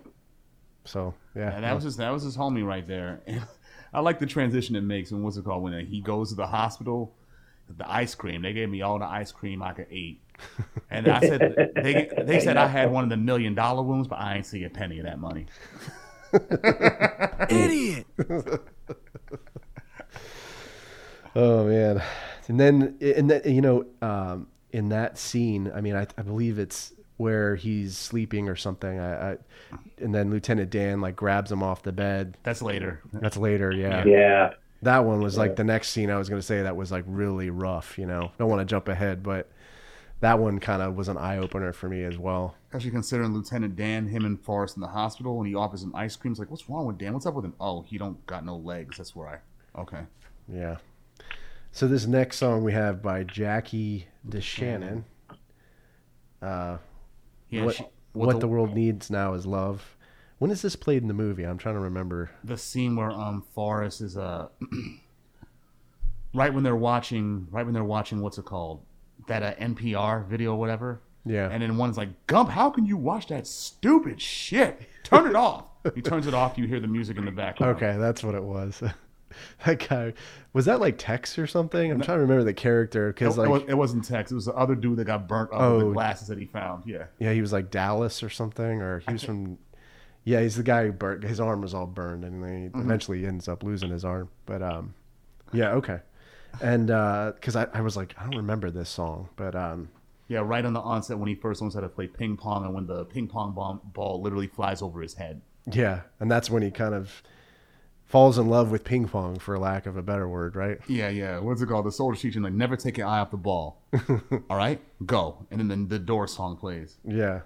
So 0.85 1.13
yeah, 1.35 1.53
Yeah, 1.55 1.59
that 1.61 1.75
was 1.75 1.83
his 1.83 1.97
that 1.97 2.09
was 2.11 2.23
his 2.23 2.37
homie 2.37 2.65
right 2.65 2.87
there. 2.87 3.21
And 3.27 3.41
I 3.93 3.99
like 3.99 4.19
the 4.19 4.25
transition 4.25 4.75
it 4.75 4.81
makes 4.81 5.11
when 5.11 5.23
what's 5.23 5.37
it 5.37 5.45
called 5.45 5.63
when 5.63 5.85
he 5.85 6.01
goes 6.01 6.29
to 6.29 6.35
the 6.35 6.47
hospital. 6.47 7.13
The 7.77 7.91
ice 7.91 8.13
cream 8.13 8.43
they 8.43 8.53
gave 8.53 8.69
me 8.69 8.83
all 8.83 8.99
the 8.99 9.05
ice 9.05 9.31
cream 9.31 9.63
I 9.63 9.73
could 9.73 9.91
eat, 9.91 10.21
and 10.91 11.07
I 11.07 11.19
said 11.19 11.71
they 11.75 12.11
they 12.23 12.39
said 12.39 12.57
I 12.57 12.67
had 12.67 12.91
one 12.91 13.03
of 13.03 13.09
the 13.09 13.17
million 13.17 13.55
dollar 13.55 13.81
wounds, 13.81 14.07
but 14.07 14.19
I 14.19 14.35
ain't 14.35 14.45
see 14.45 14.63
a 14.65 14.69
penny 14.69 14.99
of 14.99 15.05
that 15.05 15.17
money. 15.19 15.47
idiot. 17.49 18.05
oh 21.35 21.65
man, 21.65 22.03
and 22.47 22.59
then 22.59 22.97
and 23.01 23.29
then 23.29 23.41
you 23.45 23.61
know 23.61 23.85
um, 24.01 24.47
in 24.71 24.89
that 24.89 25.17
scene, 25.17 25.71
I 25.73 25.81
mean, 25.81 25.95
I, 25.95 26.05
I 26.17 26.21
believe 26.21 26.59
it's 26.59 26.93
where 27.17 27.55
he's 27.55 27.97
sleeping 27.97 28.49
or 28.49 28.55
something. 28.55 28.99
I, 28.99 29.31
I 29.31 29.37
and 29.97 30.13
then 30.13 30.29
Lieutenant 30.29 30.69
Dan 30.69 31.01
like 31.01 31.15
grabs 31.15 31.51
him 31.51 31.63
off 31.63 31.83
the 31.83 31.91
bed. 31.93 32.37
That's 32.43 32.61
later. 32.61 33.01
That's 33.13 33.37
later, 33.37 33.71
yeah. 33.71 34.03
Yeah, 34.05 34.53
That 34.81 35.05
one 35.05 35.21
was 35.21 35.37
like 35.37 35.55
the 35.55 35.63
next 35.63 35.89
scene 35.89 36.09
I 36.09 36.17
was 36.17 36.27
going 36.27 36.41
to 36.41 36.45
say 36.45 36.63
that 36.63 36.75
was 36.75 36.91
like 36.91 37.05
really 37.07 37.49
rough. 37.49 37.97
You 37.97 38.05
know, 38.05 38.31
don't 38.37 38.49
want 38.49 38.59
to 38.59 38.65
jump 38.65 38.87
ahead, 38.89 39.23
but 39.23 39.49
that 40.19 40.39
one 40.39 40.59
kind 40.59 40.81
of 40.81 40.95
was 40.95 41.07
an 41.07 41.17
eye 41.17 41.37
opener 41.37 41.71
for 41.71 41.87
me 41.87 42.03
as 42.03 42.17
well. 42.17 42.55
Especially 42.67 42.91
considering 42.91 43.33
Lieutenant 43.33 43.75
Dan, 43.75 44.07
him 44.07 44.25
and 44.25 44.39
Forrest 44.39 44.75
in 44.75 44.81
the 44.81 44.87
hospital, 44.87 45.39
and 45.39 45.47
he 45.47 45.55
offers 45.55 45.83
him 45.83 45.95
ice 45.95 46.15
cream. 46.15 46.33
It's 46.33 46.39
like, 46.39 46.51
what's 46.51 46.69
wrong 46.69 46.85
with 46.85 46.97
Dan? 46.97 47.13
What's 47.13 47.25
up 47.25 47.33
with 47.33 47.45
him? 47.45 47.53
Oh, 47.59 47.83
he 47.83 47.97
don't 47.97 48.25
got 48.25 48.45
no 48.45 48.57
legs. 48.57 48.97
That's 48.97 49.15
where 49.15 49.27
I. 49.27 49.79
Okay. 49.79 50.01
Yeah. 50.47 50.77
So 51.75 51.89
this 51.89 52.05
next 52.05 52.37
song 52.37 52.63
we 52.63 52.71
have 52.71 53.01
by 53.01 53.23
Jackie 53.25 54.07
DeShannon. 54.25 55.03
Uh, 56.41 56.77
Yeah. 57.49 57.65
what 57.65 57.75
she- 57.75 57.85
what 58.13 58.39
the, 58.39 58.47
world 58.47 58.73
needs 58.73 59.09
now 59.11 59.33
is 59.33 59.45
love. 59.45 59.97
When 60.37 60.51
is 60.51 60.61
this 60.61 60.77
played 60.77 61.01
in 61.01 61.09
the 61.09 61.13
movie? 61.13 61.43
I'm 61.43 61.57
trying 61.57 61.75
to 61.75 61.81
remember. 61.81 62.29
the 62.45 62.57
scene 62.57 62.95
where 62.95 63.11
um 63.11 63.41
Forrest 63.53 63.99
is 63.99 64.15
uh 64.15 64.47
right 66.33 66.53
when 66.53 66.63
they're 66.63 66.77
watching 66.77 67.45
right 67.51 67.65
when 67.65 67.73
they're 67.73 67.83
watching 67.83 68.21
what's 68.21 68.37
it 68.37 68.45
called 68.45 68.85
that 69.27 69.43
uh, 69.43 69.53
NPR 69.55 70.25
video 70.27 70.53
or 70.53 70.57
whatever 70.57 71.01
Yeah. 71.25 71.49
and 71.51 71.61
then 71.61 71.75
one's 71.75 71.97
like 71.97 72.25
Gump 72.27 72.51
how 72.51 72.69
can 72.69 72.85
you 72.85 72.95
watch 72.95 73.27
that 73.27 73.47
stupid 73.47 74.21
shit 74.21 74.81
turn 75.03 75.27
it 75.27 75.35
off 75.47 75.65
he 75.93 76.01
turns 76.01 76.25
it 76.25 76.33
off 76.33 76.57
you 76.57 76.67
hear 76.67 76.79
the 76.79 76.87
music 76.87 77.17
in 77.17 77.25
the 77.25 77.31
background 77.31 77.75
Okay, 77.75 77.97
that's 77.97 78.23
what 78.23 78.33
it 78.33 78.43
was. 78.43 78.81
that 79.65 79.87
guy 79.87 80.13
was 80.53 80.65
that 80.65 80.79
like 80.79 80.97
Tex 80.97 81.37
or 81.37 81.47
something? 81.47 81.91
I'm 81.91 82.01
trying 82.01 82.17
to 82.17 82.21
remember 82.21 82.43
the 82.43 82.53
character 82.53 83.11
because 83.13 83.37
it 83.37 83.41
like 83.41 83.49
was, 83.49 83.63
it 83.67 83.73
wasn't 83.77 84.05
Tex 84.05 84.31
it 84.31 84.35
was 84.35 84.45
the 84.45 84.53
other 84.53 84.75
dude 84.75 84.97
that 84.97 85.05
got 85.05 85.27
burnt 85.27 85.51
up 85.53 85.59
with 85.73 85.81
Oh. 85.83 85.87
the 85.89 85.93
glasses 85.93 86.27
that 86.29 86.37
he 86.37 86.45
found 86.45 86.83
yeah 86.85 87.05
yeah, 87.19 87.31
he 87.33 87.41
was 87.41 87.51
like 87.53 87.71
Dallas 87.71 88.21
or 88.23 88.29
something, 88.29 88.81
or 88.81 88.99
he 88.99 89.13
was 89.13 89.23
from. 89.23 89.57
Yeah, 90.27 90.41
he's 90.41 90.55
the 90.55 90.63
guy 90.63 90.85
who 90.85 90.91
burnt. 90.91 91.23
His 91.23 91.39
arm 91.39 91.61
was 91.61 91.75
all 91.75 91.85
burned, 91.85 92.23
and 92.25 92.43
then 92.43 92.63
he 92.63 92.67
Mm-hmm. 92.69 92.81
eventually 92.81 93.27
ends 93.27 93.47
up 93.47 93.61
losing 93.61 93.91
his 93.91 94.03
arm. 94.03 94.29
But 94.47 94.63
um, 94.63 94.95
yeah, 95.53 95.73
okay. 95.73 95.99
And 96.61 96.87
because 96.87 97.55
I, 97.55 97.67
I 97.73 97.81
was 97.81 97.95
like, 97.95 98.15
I 98.17 98.23
don't 98.23 98.37
remember 98.37 98.71
this 98.71 98.89
song, 98.89 99.29
but 99.35 99.55
um, 99.55 99.89
yeah 100.27 100.39
right 100.43 100.65
on 100.65 100.73
the 100.73 100.79
onset 100.79 101.19
when 101.19 101.27
he 101.27 101.35
first 101.35 101.61
learns 101.61 101.75
how 101.75 101.81
to 101.81 101.89
play 101.89 102.07
ping 102.07 102.37
pong 102.37 102.65
and 102.65 102.73
when 102.73 102.87
the 102.87 103.05
ping 103.05 103.27
pong 103.27 103.53
ball, 103.53 103.79
ball 103.93 104.19
literally 104.19 104.47
flies 104.47 104.81
over 104.81 104.99
his 105.01 105.13
head 105.13 105.41
Yeah, 105.71 106.01
and 106.19 106.31
that's 106.31 106.49
when 106.49 106.63
he 106.63 106.71
kind 106.71 106.95
of 106.95 107.21
falls 108.05 108.37
in 108.37 108.47
love 108.47 108.71
with 108.71 108.83
ping 108.83 109.07
pong, 109.07 109.39
for 109.39 109.57
lack 109.57 109.85
of 109.85 109.97
a 109.97 110.01
better 110.01 110.27
word, 110.27 110.55
right? 110.55 110.79
Yeah, 110.87 111.09
yeah. 111.09 111.39
What's 111.39 111.61
it 111.61 111.67
called? 111.67 111.85
The 111.85 111.91
soldier 111.91 112.19
teaching 112.19 112.43
like 112.43 112.53
never 112.53 112.75
take 112.75 112.97
your 112.97 113.07
eye 113.07 113.19
off 113.19 113.31
the 113.31 113.37
ball. 113.37 113.81
All 114.49 114.57
right, 114.57 114.79
go. 115.05 115.45
And 115.51 115.59
then 115.59 115.67
the, 115.67 115.97
the 115.97 115.99
door 115.99 116.27
song 116.27 116.57
plays. 116.57 116.97
Yeah, 117.03 117.41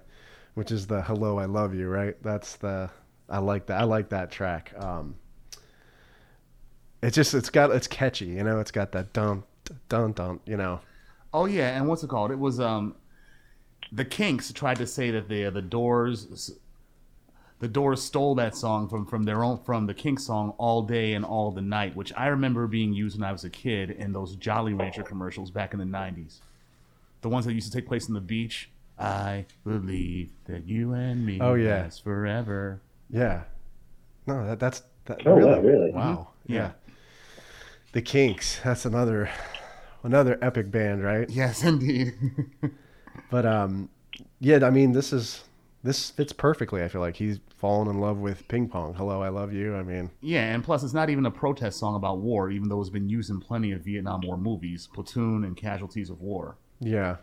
which 0.54 0.70
is 0.70 0.86
the 0.86 1.02
"Hello, 1.02 1.38
I 1.38 1.46
Love 1.46 1.74
You," 1.74 1.88
right? 1.88 2.20
That's 2.22 2.56
the 2.56 2.90
I 3.28 3.38
like 3.38 3.66
that. 3.66 3.80
I 3.80 3.84
like 3.84 4.10
that 4.10 4.30
track. 4.30 4.72
Um, 4.76 5.14
it's 7.02 7.14
just 7.14 7.32
it's 7.32 7.50
got 7.50 7.70
it's 7.70 7.86
catchy, 7.86 8.26
you 8.26 8.42
know. 8.44 8.60
It's 8.60 8.70
got 8.72 8.92
that 8.92 9.12
dun 9.12 9.44
dun 9.88 10.12
dun, 10.12 10.40
you 10.44 10.56
know. 10.56 10.80
Oh 11.32 11.46
yeah, 11.46 11.76
and 11.76 11.88
what's 11.88 12.02
it 12.02 12.10
called? 12.10 12.32
It 12.32 12.38
was 12.38 12.60
um, 12.60 12.96
the 13.92 14.04
Kinks 14.04 14.52
tried 14.52 14.76
to 14.76 14.86
say 14.86 15.10
that 15.12 15.28
the 15.28 15.48
the 15.50 15.62
Doors, 15.62 16.58
the 17.60 17.68
Doors 17.68 18.02
stole 18.02 18.34
that 18.36 18.56
song 18.56 18.88
from 18.88 19.06
from 19.06 19.22
their 19.22 19.44
own 19.44 19.58
from 19.64 19.86
the 19.86 19.94
Kinks 19.94 20.24
song 20.24 20.54
"All 20.58 20.82
Day 20.82 21.12
and 21.14 21.24
All 21.24 21.50
the 21.50 21.62
Night," 21.62 21.94
which 21.94 22.12
I 22.16 22.26
remember 22.28 22.66
being 22.66 22.92
used 22.92 23.18
when 23.18 23.28
I 23.28 23.32
was 23.32 23.44
a 23.44 23.50
kid 23.50 23.90
in 23.90 24.12
those 24.12 24.34
Jolly 24.36 24.74
Rancher 24.74 25.02
commercials 25.02 25.50
back 25.50 25.72
in 25.72 25.78
the 25.78 25.84
'90s. 25.86 26.40
The 27.20 27.28
ones 27.28 27.44
that 27.46 27.52
used 27.52 27.70
to 27.70 27.78
take 27.78 27.86
place 27.86 28.08
on 28.08 28.14
the 28.14 28.20
beach. 28.20 28.70
I 28.98 29.46
believe 29.64 30.30
that 30.46 30.66
you 30.66 30.92
and 30.92 31.24
me 31.24 31.38
Oh, 31.40 31.54
yeah. 31.54 31.82
last 31.82 32.04
forever. 32.04 32.80
Yeah. 33.08 33.44
No, 34.26 34.46
that 34.46 34.58
that's 34.60 34.82
that. 35.06 35.26
Oh, 35.26 35.34
really? 35.36 35.50
wow, 35.50 35.60
really? 35.60 35.90
Wow. 35.92 36.28
Yeah. 36.46 36.56
Yeah. 36.56 36.70
The 37.92 38.02
Kinks. 38.02 38.60
That's 38.62 38.84
another 38.84 39.30
another 40.02 40.38
epic 40.42 40.70
band, 40.70 41.02
right? 41.02 41.28
Yes, 41.30 41.62
indeed. 41.62 42.14
But 43.30 43.46
um, 43.46 43.88
yeah. 44.40 44.64
I 44.64 44.70
mean, 44.70 44.92
this 44.92 45.12
is 45.12 45.44
this 45.84 46.10
fits 46.10 46.32
perfectly. 46.32 46.82
I 46.82 46.88
feel 46.88 47.00
like 47.00 47.16
he's 47.16 47.38
fallen 47.60 47.88
in 47.88 48.00
love 48.00 48.18
with 48.18 48.48
ping 48.48 48.68
pong. 48.68 48.94
Hello, 48.94 49.22
I 49.22 49.28
love 49.28 49.52
you. 49.52 49.76
I 49.76 49.82
mean, 49.82 50.10
Yeah, 50.22 50.52
and 50.54 50.64
plus 50.64 50.82
it's 50.82 50.94
not 50.94 51.10
even 51.10 51.26
a 51.26 51.30
protest 51.30 51.78
song 51.78 51.94
about 51.94 52.18
war, 52.18 52.50
even 52.50 52.68
though 52.68 52.80
it's 52.80 52.90
been 52.90 53.08
used 53.08 53.30
in 53.30 53.38
plenty 53.40 53.70
of 53.72 53.82
Vietnam 53.84 54.22
War 54.22 54.36
movies, 54.38 54.88
Platoon 54.92 55.44
and 55.44 55.56
Casualties 55.56 56.10
of 56.10 56.20
War. 56.20 56.56
yeah. 56.80 57.16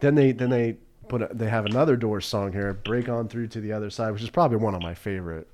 Then 0.00 0.14
they 0.14 0.32
then 0.32 0.50
they 0.50 0.76
put 1.08 1.22
a, 1.22 1.30
they 1.32 1.48
have 1.48 1.64
another 1.64 1.96
Doors 1.96 2.26
song 2.26 2.52
here, 2.52 2.74
"Break 2.74 3.08
On 3.08 3.28
Through 3.28 3.46
to 3.48 3.60
the 3.62 3.72
Other 3.72 3.88
Side," 3.88 4.10
which 4.10 4.22
is 4.22 4.28
probably 4.28 4.58
one 4.58 4.74
of 4.74 4.82
my 4.82 4.92
favorite 4.92 5.48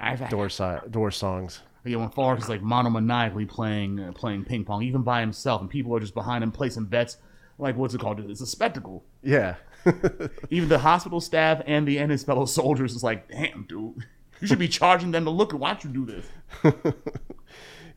I've, 0.00 0.26
Doors 0.30 0.54
side 0.54 0.90
Doors 0.90 1.16
songs. 1.16 1.60
Yeah, 1.84 1.98
when 1.98 2.08
Forrest 2.08 2.44
is 2.44 2.48
like 2.48 2.62
monomaniacally 2.62 3.46
playing 3.48 4.00
uh, 4.00 4.12
playing 4.12 4.44
ping 4.44 4.64
pong, 4.64 4.82
even 4.82 5.02
by 5.02 5.20
himself, 5.20 5.60
and 5.60 5.68
people 5.68 5.94
are 5.94 6.00
just 6.00 6.14
behind 6.14 6.42
him 6.42 6.52
placing 6.52 6.86
bets. 6.86 7.18
Like 7.58 7.76
what's 7.76 7.92
it 7.94 8.00
called? 8.00 8.18
It's 8.20 8.40
a 8.40 8.46
spectacle. 8.46 9.04
Yeah, 9.22 9.56
Even 10.50 10.68
the 10.68 10.78
hospital 10.78 11.20
staff 11.20 11.62
and 11.66 11.86
the 11.86 11.98
and 11.98 12.10
his 12.10 12.24
fellow 12.24 12.44
soldiers 12.44 12.94
is 12.94 13.02
like, 13.02 13.28
damn, 13.30 13.64
dude, 13.68 14.04
you 14.40 14.46
should 14.46 14.58
be 14.58 14.68
charging 14.68 15.10
them 15.10 15.24
to 15.24 15.30
look 15.30 15.52
and 15.52 15.60
watch 15.60 15.84
you 15.84 15.90
do 15.90 16.04
this. 16.06 16.26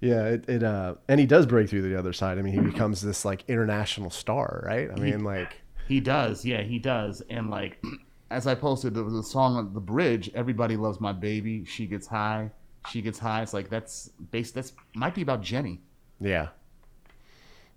yeah. 0.02 0.26
It, 0.26 0.50
it 0.50 0.64
uh, 0.64 0.96
and 1.08 1.20
he 1.20 1.26
does 1.26 1.46
break 1.46 1.70
through 1.70 1.82
to 1.82 1.90
the 1.90 1.98
other 1.98 2.14
side. 2.14 2.38
I 2.38 2.42
mean, 2.42 2.54
he 2.54 2.60
becomes 2.60 3.02
this 3.02 3.26
like 3.26 3.44
international 3.48 4.10
star, 4.10 4.64
right? 4.66 4.90
I 4.92 4.96
mean, 5.00 5.24
like 5.24 5.62
He 5.88 6.00
does, 6.00 6.46
yeah, 6.46 6.62
he 6.62 6.80
does. 6.80 7.22
And 7.30 7.50
like, 7.50 7.84
as 8.32 8.46
I 8.48 8.56
posted, 8.56 8.94
there 8.94 9.04
was 9.04 9.16
a 9.16 9.24
song 9.24 9.56
on 9.56 9.74
the 9.74 9.80
bridge. 9.82 10.30
Everybody 10.36 10.78
loves 10.78 11.00
my 11.02 11.12
baby. 11.12 11.66
She 11.66 11.86
gets 11.88 12.08
high. 12.08 12.52
She 12.90 13.02
gets 13.02 13.20
high. 13.20 13.42
It's 13.42 13.54
like 13.54 13.70
that's 13.70 14.10
based. 14.32 14.56
That's 14.56 14.74
might 14.96 15.14
be 15.16 15.22
about 15.22 15.42
Jenny. 15.42 15.82
yeah, 16.22 16.50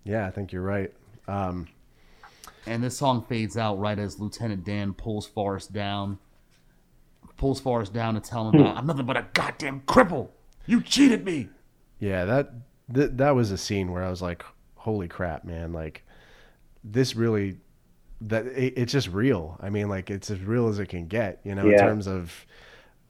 yeah. 0.04 0.26
I 0.26 0.30
think 0.30 0.52
you're 0.52 0.62
right. 0.62 0.92
Um, 1.26 1.66
And 2.66 2.82
this 2.82 2.96
song 2.96 3.24
fades 3.28 3.56
out 3.56 3.78
right 3.78 3.98
as 3.98 4.20
Lieutenant 4.20 4.64
Dan 4.64 4.94
pulls 4.94 5.26
Forrest 5.26 5.72
down, 5.72 6.18
pulls 7.36 7.60
Forrest 7.60 7.92
down 7.92 8.14
to 8.14 8.20
tell 8.20 8.50
him, 8.50 8.60
hmm. 8.60 8.78
"I'm 8.78 8.86
nothing 8.86 9.06
but 9.06 9.16
a 9.16 9.26
goddamn 9.32 9.80
cripple. 9.82 10.28
You 10.66 10.80
cheated 10.80 11.24
me." 11.24 11.48
Yeah, 11.98 12.24
that 12.24 12.52
th- 12.92 13.10
that 13.14 13.30
was 13.34 13.50
a 13.50 13.58
scene 13.58 13.90
where 13.90 14.04
I 14.04 14.10
was 14.10 14.22
like, 14.22 14.44
"Holy 14.76 15.08
crap, 15.08 15.44
man! 15.44 15.72
Like, 15.72 16.04
this 16.84 17.16
really 17.16 17.58
that 18.28 18.46
it, 18.46 18.74
it's 18.76 18.92
just 18.92 19.08
real. 19.08 19.56
I 19.60 19.70
mean, 19.70 19.88
like 19.88 20.10
it's 20.10 20.30
as 20.30 20.40
real 20.40 20.68
as 20.68 20.78
it 20.78 20.86
can 20.86 21.06
get, 21.06 21.40
you 21.44 21.54
know, 21.54 21.68
in 21.68 21.78
terms 21.78 22.06
of 22.06 22.46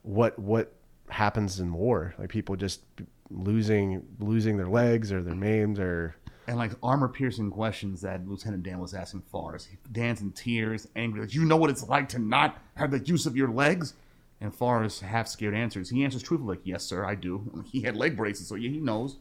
what 0.02 0.38
what 0.38 0.72
happens 1.08 1.60
in 1.60 1.72
war. 1.72 2.14
Like 2.18 2.30
people 2.30 2.56
just 2.56 2.82
losing 3.30 4.02
losing 4.18 4.56
their 4.56 4.68
legs 4.68 5.12
or 5.12 5.22
their 5.22 5.34
maims 5.34 5.78
or 5.78 6.16
And 6.52 6.58
like 6.58 6.72
armor 6.82 7.08
piercing 7.08 7.50
questions 7.50 8.02
that 8.02 8.28
Lieutenant 8.28 8.62
Dan 8.62 8.78
was 8.78 8.92
asking 8.92 9.22
Forrest. 9.22 9.70
Dan's 9.90 10.20
in 10.20 10.32
tears, 10.32 10.86
angry. 10.94 11.22
Like, 11.22 11.32
you 11.34 11.46
know 11.46 11.56
what 11.56 11.70
it's 11.70 11.88
like 11.88 12.10
to 12.10 12.18
not 12.18 12.58
have 12.74 12.90
the 12.90 12.98
use 12.98 13.24
of 13.24 13.34
your 13.38 13.48
legs? 13.50 13.94
And 14.38 14.54
Forrest, 14.54 15.00
half 15.00 15.28
scared, 15.28 15.54
answers. 15.54 15.88
He 15.88 16.04
answers 16.04 16.22
truthfully, 16.22 16.56
like, 16.56 16.66
"Yes, 16.66 16.82
sir, 16.84 17.06
I 17.06 17.14
do." 17.14 17.64
He 17.72 17.80
had 17.80 17.96
leg 17.96 18.18
braces, 18.18 18.48
so 18.48 18.54
yeah, 18.56 18.68
he 18.68 18.80
knows. 18.80 19.16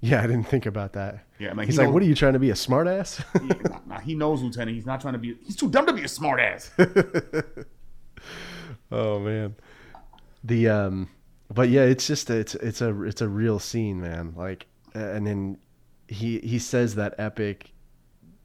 yeah, 0.00 0.18
I 0.22 0.26
didn't 0.28 0.44
think 0.44 0.66
about 0.66 0.92
that. 0.92 1.24
Yeah, 1.40 1.52
man, 1.52 1.66
He's 1.66 1.74
he 1.74 1.78
like, 1.78 1.86
knows- 1.88 1.94
"What 1.94 2.02
are 2.04 2.06
you 2.06 2.14
trying 2.14 2.34
to 2.34 2.38
be 2.38 2.50
a 2.50 2.54
smartass?" 2.54 3.24
Yeah, 3.44 3.70
nah, 3.70 3.80
nah, 3.96 3.98
he 4.00 4.14
knows, 4.14 4.40
Lieutenant. 4.40 4.76
He's 4.76 4.86
not 4.86 5.00
trying 5.00 5.14
to 5.14 5.18
be. 5.18 5.36
He's 5.44 5.56
too 5.56 5.68
dumb 5.68 5.86
to 5.86 5.92
be 5.92 6.02
a 6.02 6.04
smartass. 6.04 6.70
oh 8.92 9.18
man, 9.18 9.56
the 10.44 10.68
um, 10.68 11.08
but 11.52 11.68
yeah, 11.70 11.82
it's 11.82 12.06
just 12.06 12.30
it's 12.30 12.54
it's 12.56 12.80
a 12.82 13.02
it's 13.02 13.20
a 13.20 13.28
real 13.28 13.58
scene, 13.58 14.00
man. 14.00 14.34
Like, 14.36 14.66
and 14.94 15.26
then 15.26 15.58
he 16.12 16.38
he 16.40 16.58
says 16.58 16.94
that 16.96 17.14
epic 17.18 17.72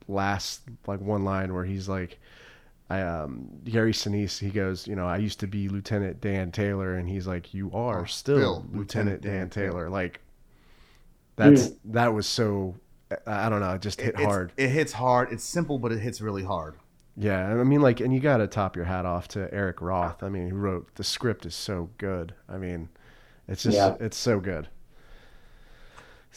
last 0.07 0.61
like 0.87 1.01
one 1.01 1.23
line 1.23 1.53
where 1.53 1.65
he's 1.65 1.87
like. 1.89 2.19
I, 2.89 3.01
um, 3.01 3.49
Gary 3.65 3.91
Sinise, 3.91 4.39
he 4.39 4.49
goes, 4.49 4.87
you 4.87 4.95
know, 4.95 5.05
I 5.05 5.17
used 5.17 5.41
to 5.41 5.45
be 5.47 5.67
Lieutenant 5.67 6.21
Dan 6.21 6.53
Taylor, 6.53 6.95
and 6.95 7.09
he's 7.09 7.27
like, 7.27 7.53
you 7.53 7.69
are 7.73 8.07
still, 8.07 8.37
still 8.37 8.65
Lieutenant, 8.71 8.77
Lieutenant 8.77 9.21
Dan, 9.23 9.33
Dan 9.33 9.49
Taylor. 9.49 9.89
Like, 9.89 10.21
that's 11.35 11.71
that 11.83 12.13
was 12.13 12.25
so, 12.27 12.75
I 13.25 13.47
I 13.47 13.49
don't 13.49 13.59
know, 13.59 13.73
it 13.73 13.81
just 13.81 13.99
hit 13.99 14.13
It's- 14.13 14.25
hard. 14.25 14.53
It 14.55 14.69
hits 14.69 14.93
hard. 14.93 15.33
It's 15.33 15.43
simple, 15.43 15.79
but 15.79 15.91
it 15.91 15.99
hits 15.99 16.21
really 16.21 16.45
hard. 16.45 16.75
Yeah, 17.17 17.45
I 17.59 17.63
mean, 17.65 17.81
like, 17.81 17.99
and 17.99 18.13
you 18.13 18.21
got 18.21 18.37
to 18.37 18.47
top 18.47 18.77
your 18.77 18.85
hat 18.85 19.05
off 19.05 19.27
to 19.29 19.53
Eric 19.53 19.81
Roth. 19.81 20.23
I 20.23 20.29
mean, 20.29 20.45
he 20.45 20.53
wrote 20.53 20.95
the 20.95 21.03
script 21.03 21.45
is 21.45 21.55
so 21.55 21.89
good. 21.97 22.35
I 22.47 22.57
mean, 22.57 22.87
it's 23.49 23.63
just 23.63 23.75
Yeah. 23.75 23.97
it's 23.99 24.15
so 24.15 24.39
good. 24.39 24.69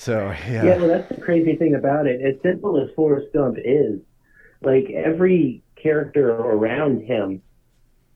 So 0.01 0.31
yeah, 0.49 0.65
Yeah, 0.65 0.77
well, 0.79 0.89
that's 0.89 1.15
the 1.15 1.21
crazy 1.21 1.57
thing 1.57 1.75
about 1.75 2.07
it. 2.07 2.23
As 2.23 2.41
simple 2.43 2.81
as 2.83 2.89
Forrest 2.97 3.35
Gump 3.35 3.59
is, 3.63 4.01
like 4.63 4.89
every 4.89 5.63
character 5.77 6.31
around 6.31 7.03
him, 7.03 7.43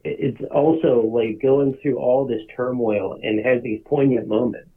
it's 0.03 0.41
also 0.51 1.03
like 1.03 1.43
going 1.43 1.77
through 1.83 1.99
all 1.99 2.27
this 2.27 2.41
turmoil 2.57 3.19
and 3.23 3.45
has 3.45 3.63
these 3.63 3.83
poignant 3.85 4.29
moments. 4.29 4.71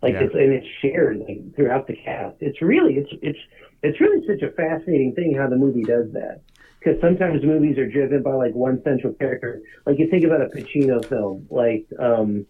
Like 0.00 0.14
Yeah. 0.14 0.22
it's 0.22 0.34
and 0.34 0.52
it's 0.54 0.66
shared 0.80 1.18
like 1.18 1.54
throughout 1.54 1.86
the 1.86 1.96
cast. 1.96 2.36
It's 2.40 2.62
really 2.62 2.94
it's 2.94 3.12
it's 3.20 3.38
it's 3.82 4.00
really 4.00 4.26
such 4.26 4.40
a 4.40 4.52
fascinating 4.52 5.14
thing 5.14 5.34
how 5.34 5.50
the 5.50 5.56
movie 5.56 5.84
does 5.84 6.10
that. 6.12 6.40
Because 6.78 6.98
sometimes 7.02 7.44
movies 7.44 7.76
are 7.76 7.90
driven 7.90 8.22
by 8.22 8.32
like 8.32 8.54
one 8.54 8.80
central 8.84 9.12
character. 9.12 9.60
Like 9.84 9.98
you 9.98 10.08
think 10.08 10.24
about 10.24 10.40
a 10.40 10.46
Pacino 10.46 11.06
film, 11.06 11.46
like 11.50 11.84
um, 11.98 12.46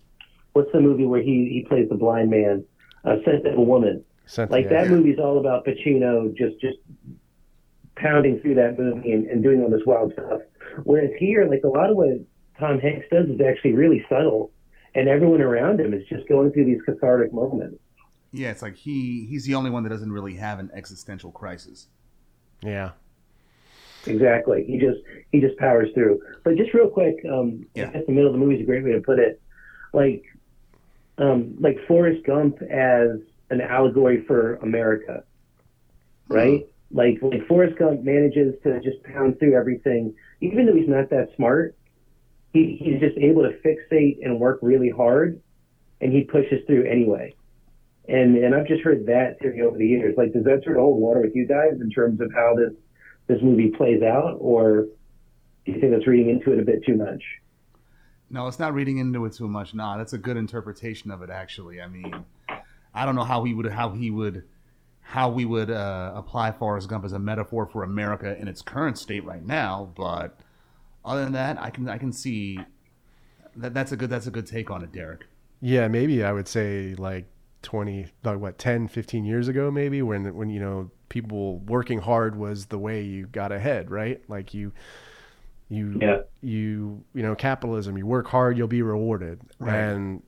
what's 0.53 0.71
the 0.71 0.81
movie 0.81 1.07
where 1.07 1.21
he 1.21 1.49
he 1.53 1.67
plays 1.69 1.89
the 1.89 1.97
blind 1.97 2.31
man? 2.31 2.65
Uh, 3.07 3.17
Scent 3.25 3.47
of 3.47 3.55
a 3.57 3.61
Woman. 3.61 4.05
Sent- 4.27 4.51
Like 4.51 4.65
yeah. 4.65 4.83
that 4.85 4.91
movie's 4.91 5.19
all 5.19 5.39
about 5.39 5.65
Pacino 5.65 6.37
just 6.37 6.61
just 6.61 6.79
pounding 7.97 8.41
through 8.41 8.57
that 8.57 8.79
movie 8.79 9.13
and, 9.13 9.27
and 9.29 9.43
doing 9.43 9.63
all 9.63 9.71
this 9.71 9.83
wild 9.87 10.13
stuff. 10.13 10.41
Whereas 10.85 11.11
here, 11.19 11.49
like 11.49 11.63
a 11.65 11.69
lot 11.69 11.89
of 11.91 11.97
what 11.97 12.09
Tom 12.59 12.79
Hanks 12.81 13.07
does 13.11 13.27
is 13.29 13.41
actually 13.41 13.73
really 13.73 14.05
subtle, 14.09 14.51
and 14.95 15.09
everyone 15.09 15.41
around 15.41 15.81
him 15.81 15.95
is 15.95 16.05
just 16.09 16.29
going 16.29 16.51
through 16.53 16.65
these 16.67 16.83
cathartic 16.85 17.33
moments. 17.33 17.79
Yeah, 18.33 18.51
it's 18.51 18.61
like 18.63 18.77
he 18.77 19.27
he's 19.31 19.45
the 19.47 19.55
only 19.55 19.71
one 19.71 19.83
that 19.85 19.91
doesn't 19.91 20.13
really 20.13 20.35
have 20.35 20.59
an 20.59 20.71
existential 20.75 21.31
crisis. 21.31 21.89
Yeah, 22.63 22.91
Exactly. 24.07 24.65
He 24.67 24.79
just 24.79 24.99
he 25.33 25.41
just 25.41 25.57
powers 25.59 25.89
through. 25.95 26.21
But 26.45 26.57
just 26.57 26.73
real 26.75 26.89
quick, 26.89 27.17
um, 27.31 27.67
Yeah. 27.75 27.91
I 27.95 28.03
the 28.07 28.13
middle 28.13 28.27
of 28.27 28.33
the 28.33 28.39
movie 28.39 28.57
is 28.57 28.61
a 28.63 28.65
great 28.65 28.85
way 28.85 28.93
to 28.93 29.01
put 29.01 29.19
it. 29.19 29.41
Like, 29.93 30.23
um, 31.19 31.57
like 31.61 31.79
Forrest 31.87 32.25
Gump 32.27 32.61
as 32.63 33.19
an 33.51 33.61
allegory 33.61 34.25
for 34.27 34.57
America, 34.57 35.25
right? 36.29 36.67
Like, 36.91 37.19
like 37.23 37.47
Forrest 37.47 37.79
Gump 37.79 38.03
manages 38.03 38.55
to 38.63 38.81
just 38.81 39.03
pound 39.05 39.39
through 39.39 39.57
everything, 39.57 40.15
even 40.41 40.67
though 40.67 40.75
he's 40.75 40.89
not 40.89 41.11
that 41.11 41.29
smart. 41.37 41.77
He 42.53 42.79
he's 42.81 43.01
just 43.01 43.19
able 43.19 43.43
to 43.43 43.59
fixate 43.59 44.19
and 44.23 44.39
work 44.41 44.61
really 44.63 44.91
hard, 44.91 45.41
and 46.01 46.13
he 46.13 46.25
pushes 46.25 46.65
through 46.67 46.85
anyway. 46.85 47.35
And 48.09 48.37
and 48.37 48.55
I've 48.55 48.67
just 48.67 48.83
heard 48.83 49.07
that 49.07 49.39
theory 49.41 49.63
over 49.63 49.77
the 49.77 49.87
years. 49.87 50.15
Like, 50.17 50.33
does 50.33 50.45
that 50.45 50.63
sort 50.65 50.77
of 50.77 50.83
hold 50.83 51.01
water 51.01 51.21
with 51.21 51.35
you 51.35 51.47
guys 51.47 51.81
in 51.81 51.91
terms 51.91 52.21
of 52.21 52.31
how 52.35 52.55
this 52.55 52.73
this 53.27 53.43
movie 53.43 53.71
plays 53.71 54.03
out, 54.03 54.37
or 54.39 54.87
do 55.65 55.73
you 55.73 55.81
think 55.81 55.93
that's 55.93 56.07
reading 56.07 56.31
into 56.31 56.53
it 56.53 56.61
a 56.61 56.65
bit 56.65 56.85
too 56.85 56.97
much? 56.97 57.23
No, 58.29 58.47
it's 58.49 58.59
not 58.59 58.75
reading 58.75 58.99
into 58.99 59.25
it 59.25 59.35
too 59.35 59.49
much. 59.49 59.75
Nah, 59.75 59.97
that's 59.97 60.13
a 60.13 60.19
good 60.19 60.37
interpretation 60.37 61.11
of 61.11 61.23
it. 61.23 61.31
Actually, 61.31 61.81
I 61.81 61.87
mean, 61.87 62.25
I 62.93 63.07
don't 63.07 63.15
know 63.15 63.25
how 63.25 63.45
he 63.45 63.55
would 63.55 63.71
how 63.71 63.91
he 63.91 64.11
would 64.11 64.45
how 65.01 65.31
we 65.31 65.45
would 65.45 65.71
uh, 65.71 66.13
apply 66.17 66.51
Forrest 66.51 66.89
Gump 66.89 67.05
as 67.05 67.13
a 67.13 67.19
metaphor 67.19 67.67
for 67.67 67.85
America 67.85 68.37
in 68.39 68.49
its 68.49 68.61
current 68.61 68.99
state 68.99 69.25
right 69.25 69.45
now, 69.45 69.93
but 69.97 70.37
other 71.05 71.23
than 71.23 71.33
that, 71.35 71.61
I 71.63 71.71
can 71.71 71.89
I 71.89 71.99
can 71.99 72.13
see 72.13 72.59
that 73.55 73.73
that's 73.73 73.93
a 73.93 73.97
good 73.97 74.11
that's 74.11 74.27
a 74.27 74.33
good 74.33 74.47
take 74.47 74.71
on 74.71 74.83
it, 74.83 74.93
Derek. 74.93 75.27
yeah. 75.61 75.87
Maybe 75.87 76.25
I 76.25 76.33
would 76.33 76.49
say 76.49 76.97
like 76.97 77.27
twenty, 77.63 78.09
like 78.25 78.41
what 78.41 78.59
10, 78.59 78.89
15 78.89 79.25
years 79.25 79.47
ago, 79.47 79.71
maybe 79.71 80.03
when 80.03 80.35
when 80.35 80.51
you 80.51 80.59
know 80.59 80.91
people 81.09 81.59
working 81.61 82.01
hard 82.01 82.35
was 82.37 82.67
the 82.67 82.79
way 82.79 83.03
you 83.03 83.27
got 83.27 83.53
ahead, 83.53 83.91
right? 83.91 84.21
Like 84.29 84.53
you. 84.53 84.73
You 85.69 85.99
Yeah. 86.01 86.19
you 86.43 87.05
you 87.15 87.23
know 87.23 87.35
capitalism. 87.35 87.99
You 87.99 88.07
work 88.07 88.29
hard, 88.29 88.57
you'll 88.57 88.69
be 88.69 88.83
rewarded, 88.83 89.41
Right. 89.59 89.75
and 89.75 90.23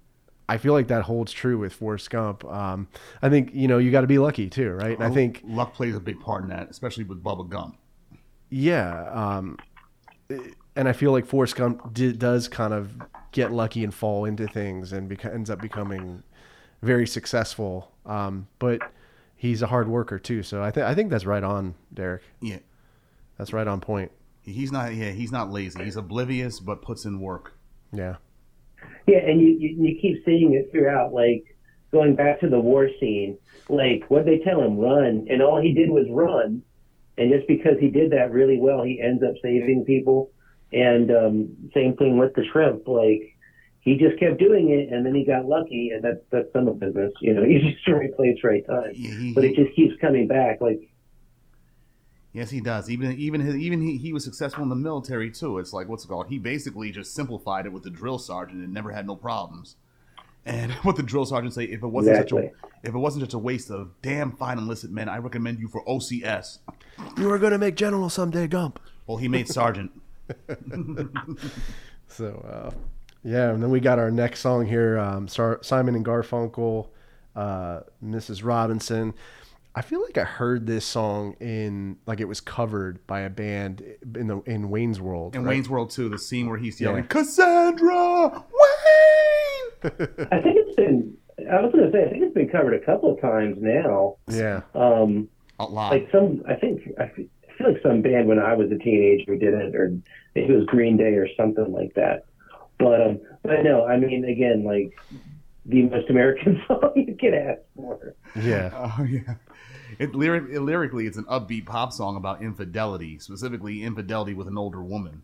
I 0.48 0.56
feel 0.56 0.72
like 0.72 0.88
that 0.88 1.02
holds 1.02 1.30
true 1.32 1.58
with 1.58 1.72
Forrest 1.74 2.10
Gump. 2.10 2.44
Um, 2.44 2.88
I 3.22 3.28
think 3.28 3.50
you 3.54 3.68
know 3.68 3.78
you 3.78 3.90
got 3.90 4.00
to 4.00 4.06
be 4.06 4.18
lucky 4.18 4.48
too, 4.48 4.72
right? 4.72 4.94
And 4.94 5.04
I 5.04 5.10
think 5.10 5.42
luck 5.44 5.74
plays 5.74 5.94
a 5.94 6.00
big 6.00 6.18
part 6.20 6.42
in 6.42 6.48
that, 6.48 6.70
especially 6.70 7.04
with 7.04 7.22
Bubba 7.22 7.48
Gump. 7.48 7.76
Yeah, 8.50 9.04
um, 9.12 9.58
and 10.74 10.88
I 10.88 10.92
feel 10.92 11.12
like 11.12 11.26
Forrest 11.26 11.54
Gump 11.56 11.92
does 11.94 12.48
kind 12.48 12.72
of 12.72 12.96
get 13.32 13.52
lucky 13.52 13.84
and 13.84 13.92
fall 13.92 14.24
into 14.24 14.46
things 14.48 14.92
and 14.92 15.10
beca- 15.10 15.34
ends 15.34 15.50
up 15.50 15.60
becoming 15.60 16.22
very 16.82 17.06
successful. 17.06 17.92
Um, 18.06 18.48
but 18.58 18.80
he's 19.36 19.60
a 19.62 19.66
hard 19.66 19.86
worker 19.88 20.18
too, 20.18 20.42
so 20.42 20.62
I 20.62 20.70
think 20.70 20.86
I 20.86 20.94
think 20.94 21.10
that's 21.10 21.26
right 21.26 21.44
on, 21.44 21.74
Derek. 21.92 22.22
Yeah, 22.40 22.58
That's 23.36 23.52
right 23.52 23.68
on 23.68 23.80
point. 23.80 24.10
He's 24.52 24.72
not. 24.72 24.94
Yeah, 24.94 25.10
he's 25.10 25.32
not 25.32 25.50
lazy. 25.50 25.82
He's 25.84 25.96
oblivious, 25.96 26.60
but 26.60 26.82
puts 26.82 27.04
in 27.04 27.20
work. 27.20 27.54
Yeah, 27.92 28.16
Yeah, 29.06 29.18
and 29.18 29.40
you, 29.40 29.48
you 29.48 29.76
you 29.78 29.98
keep 30.00 30.24
seeing 30.24 30.54
it 30.54 30.70
throughout. 30.70 31.12
Like 31.12 31.56
going 31.92 32.14
back 32.14 32.40
to 32.40 32.48
the 32.48 32.60
war 32.60 32.88
scene, 33.00 33.38
like 33.68 34.04
what 34.08 34.24
they 34.24 34.38
tell 34.38 34.60
him, 34.60 34.78
run, 34.78 35.26
and 35.30 35.42
all 35.42 35.60
he 35.60 35.72
did 35.72 35.90
was 35.90 36.06
run. 36.10 36.62
And 37.16 37.32
just 37.32 37.48
because 37.48 37.74
he 37.80 37.88
did 37.88 38.12
that 38.12 38.30
really 38.30 38.58
well, 38.60 38.84
he 38.84 39.00
ends 39.00 39.24
up 39.24 39.34
saving 39.42 39.84
people. 39.84 40.30
And 40.72 41.10
um, 41.10 41.56
same 41.74 41.96
thing 41.96 42.16
with 42.18 42.34
the 42.34 42.44
shrimp. 42.52 42.86
Like 42.86 43.36
he 43.80 43.96
just 43.96 44.18
kept 44.20 44.38
doing 44.38 44.70
it, 44.70 44.92
and 44.92 45.04
then 45.04 45.14
he 45.14 45.24
got 45.24 45.46
lucky, 45.46 45.90
and 45.90 46.04
that's 46.04 46.20
that's 46.30 46.52
some 46.52 46.68
of 46.68 46.78
business. 46.78 47.12
You 47.20 47.34
know, 47.34 47.44
he's 47.48 47.62
just 47.62 47.88
right 47.88 48.14
place, 48.14 48.38
right 48.44 48.66
time. 48.66 48.92
Yeah, 48.94 49.18
he, 49.18 49.32
But 49.34 49.44
it 49.44 49.56
just 49.56 49.74
keeps 49.74 49.94
coming 50.00 50.28
back. 50.28 50.60
Like 50.60 50.87
Yes, 52.38 52.50
he 52.50 52.60
does. 52.60 52.88
Even 52.88 53.18
even 53.18 53.40
his, 53.40 53.56
even 53.56 53.82
he, 53.82 53.96
he 53.96 54.12
was 54.12 54.22
successful 54.22 54.62
in 54.62 54.68
the 54.68 54.76
military 54.76 55.28
too. 55.28 55.58
It's 55.58 55.72
like 55.72 55.88
what's 55.88 56.04
it 56.04 56.08
called? 56.08 56.28
He 56.28 56.38
basically 56.38 56.92
just 56.92 57.12
simplified 57.12 57.66
it 57.66 57.72
with 57.72 57.82
the 57.82 57.90
drill 57.90 58.16
sergeant 58.18 58.62
and 58.62 58.72
never 58.72 58.92
had 58.92 59.08
no 59.08 59.16
problems. 59.16 59.74
And 60.46 60.70
what 60.84 60.94
the 60.94 61.02
drill 61.02 61.26
sergeant 61.26 61.54
say? 61.54 61.64
If 61.64 61.82
it 61.82 61.88
wasn't 61.88 62.16
such 62.16 62.32
a 62.32 62.50
if 62.84 62.94
it 62.94 62.98
wasn't 62.98 63.24
such 63.24 63.34
a 63.34 63.38
waste 63.38 63.72
of 63.72 63.90
damn 64.02 64.30
fine 64.30 64.56
enlisted 64.56 64.92
men, 64.92 65.08
I 65.08 65.18
recommend 65.18 65.58
you 65.58 65.66
for 65.66 65.84
OCS. 65.84 66.58
You 67.16 67.28
are 67.32 67.38
going 67.38 67.52
to 67.52 67.58
make 67.58 67.74
general 67.74 68.08
someday, 68.08 68.46
Gump. 68.46 68.78
Well, 69.08 69.16
he 69.16 69.26
made 69.26 69.48
sergeant. 69.48 69.90
So, 72.08 72.42
uh, 72.50 72.70
yeah, 73.22 73.50
and 73.50 73.62
then 73.62 73.70
we 73.70 73.80
got 73.80 73.98
our 73.98 74.10
next 74.10 74.40
song 74.40 74.66
here 74.66 74.98
um, 74.98 75.28
Sar- 75.28 75.60
Simon 75.62 75.94
and 75.94 76.04
Garfunkel, 76.04 76.88
uh, 77.36 77.80
Mrs. 78.02 78.42
Robinson. 78.42 79.14
I 79.74 79.82
feel 79.82 80.02
like 80.02 80.18
I 80.18 80.24
heard 80.24 80.66
this 80.66 80.84
song 80.84 81.34
in 81.40 81.98
like 82.06 82.20
it 82.20 82.24
was 82.26 82.40
covered 82.40 83.06
by 83.06 83.20
a 83.20 83.30
band 83.30 83.82
in 84.16 84.26
the 84.26 84.40
in 84.40 84.70
Wayne's 84.70 85.00
World. 85.00 85.36
In 85.36 85.44
right? 85.44 85.50
Wayne's 85.50 85.68
World 85.68 85.90
too, 85.90 86.08
the 86.08 86.18
scene 86.18 86.48
where 86.48 86.58
he's 86.58 86.80
yelling 86.80 87.04
Yeah. 87.04 87.08
Cassandra 87.08 88.28
Wayne. 88.30 89.82
I 90.32 90.40
think 90.42 90.56
it's 90.58 90.76
been. 90.76 91.16
I 91.50 91.60
was 91.62 91.72
going 91.72 91.86
to 91.86 91.92
say, 91.92 92.04
I 92.04 92.10
think 92.10 92.24
it's 92.24 92.34
been 92.34 92.48
covered 92.48 92.74
a 92.74 92.84
couple 92.84 93.14
of 93.14 93.20
times 93.20 93.58
now. 93.60 94.16
Yeah, 94.28 94.62
Um, 94.74 95.28
A 95.60 95.64
lot. 95.64 95.92
like 95.92 96.08
some, 96.10 96.42
I 96.48 96.54
think, 96.54 96.82
I 96.98 97.06
feel 97.08 97.26
like 97.60 97.80
some 97.80 98.02
band 98.02 98.26
when 98.26 98.40
I 98.40 98.54
was 98.54 98.72
a 98.72 98.76
teenager 98.78 99.36
did 99.36 99.54
it, 99.54 99.76
or 99.76 99.96
maybe 100.34 100.52
it 100.52 100.56
was 100.56 100.66
Green 100.66 100.96
Day 100.96 101.14
or 101.14 101.28
something 101.36 101.72
like 101.72 101.94
that. 101.94 102.24
But, 102.80 103.00
um, 103.00 103.20
but 103.44 103.62
no, 103.62 103.86
I 103.86 103.96
mean, 103.98 104.24
again, 104.24 104.64
like 104.64 104.92
the 105.66 105.82
most 105.82 106.10
American 106.10 106.60
song 106.66 106.92
you 106.96 107.14
can 107.14 107.34
ask 107.34 107.60
for. 107.76 108.14
yeah, 108.34 108.70
Oh 108.74 109.04
yeah. 109.04 109.34
It, 109.98 110.14
lyric, 110.14 110.44
it 110.50 110.60
lyrically, 110.60 111.06
it's 111.06 111.16
an 111.16 111.24
upbeat 111.24 111.66
pop 111.66 111.92
song 111.92 112.16
about 112.16 112.42
infidelity, 112.42 113.18
specifically 113.18 113.82
infidelity 113.82 114.34
with 114.34 114.46
an 114.48 114.58
older 114.58 114.82
woman. 114.82 115.22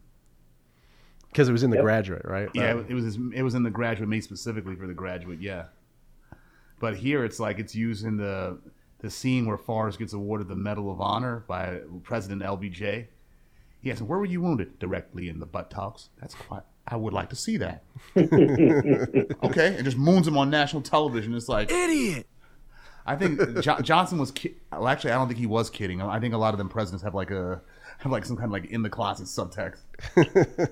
because 1.28 1.48
it 1.48 1.52
was 1.52 1.62
in 1.64 1.70
the 1.70 1.76
Yep. 1.76 1.84
graduate, 1.84 2.22
right? 2.24 2.48
Yeah, 2.54 2.74
Uh, 2.74 2.78
it, 2.78 2.90
it 2.90 2.94
was 2.94 3.18
it 3.34 3.42
was 3.42 3.54
in 3.54 3.62
the 3.64 3.70
graduate 3.70 4.08
made 4.08 4.22
specifically 4.24 4.76
for 4.76 4.86
the 4.86 4.94
graduate. 4.94 5.40
Yeah, 5.40 5.64
but 6.78 6.96
here 6.96 7.24
it's 7.24 7.40
like 7.40 7.58
it's 7.58 7.74
used 7.74 8.04
in 8.04 8.16
the 8.16 8.58
the 9.00 9.10
scene 9.10 9.44
where 9.46 9.58
Forrest 9.58 9.98
gets 9.98 10.12
awarded 10.14 10.48
the 10.48 10.54
Medal 10.56 10.90
of 10.90 11.00
Honor 11.00 11.44
by 11.48 11.80
President 12.04 12.40
LBJ. 12.42 13.08
He 13.80 13.90
asks, 13.90 14.00
"Where 14.00 14.18
were 14.18 14.24
you 14.24 14.40
wounded?" 14.40 14.78
Directly 14.78 15.28
in 15.28 15.40
the 15.40 15.46
buttocks. 15.46 16.08
That's 16.20 16.34
quite. 16.36 16.62
I 16.86 16.96
would 16.96 17.12
like 17.12 17.30
to 17.30 17.36
see 17.36 17.56
that. 17.58 17.82
okay, 19.42 19.74
and 19.76 19.84
just 19.84 19.96
moons 19.98 20.26
him 20.28 20.36
on 20.38 20.50
national 20.50 20.82
television. 20.82 21.34
It's 21.34 21.48
like 21.48 21.70
idiot. 21.70 22.26
I 23.06 23.16
think 23.16 23.60
jo- 23.60 23.80
Johnson 23.80 24.18
was. 24.18 24.30
Ki- 24.30 24.54
well, 24.72 24.88
actually, 24.88 25.12
I 25.12 25.16
don't 25.16 25.28
think 25.28 25.38
he 25.38 25.46
was 25.46 25.68
kidding. 25.70 26.00
I 26.00 26.18
think 26.20 26.32
a 26.34 26.38
lot 26.38 26.54
of 26.54 26.58
them 26.58 26.68
presidents 26.68 27.02
have 27.02 27.14
like 27.14 27.30
a 27.30 27.60
have 27.98 28.10
like 28.12 28.24
some 28.24 28.36
kind 28.36 28.46
of 28.46 28.52
like 28.52 28.66
in 28.70 28.82
the 28.82 28.90
closet 28.90 29.26
subtext. 29.26 29.80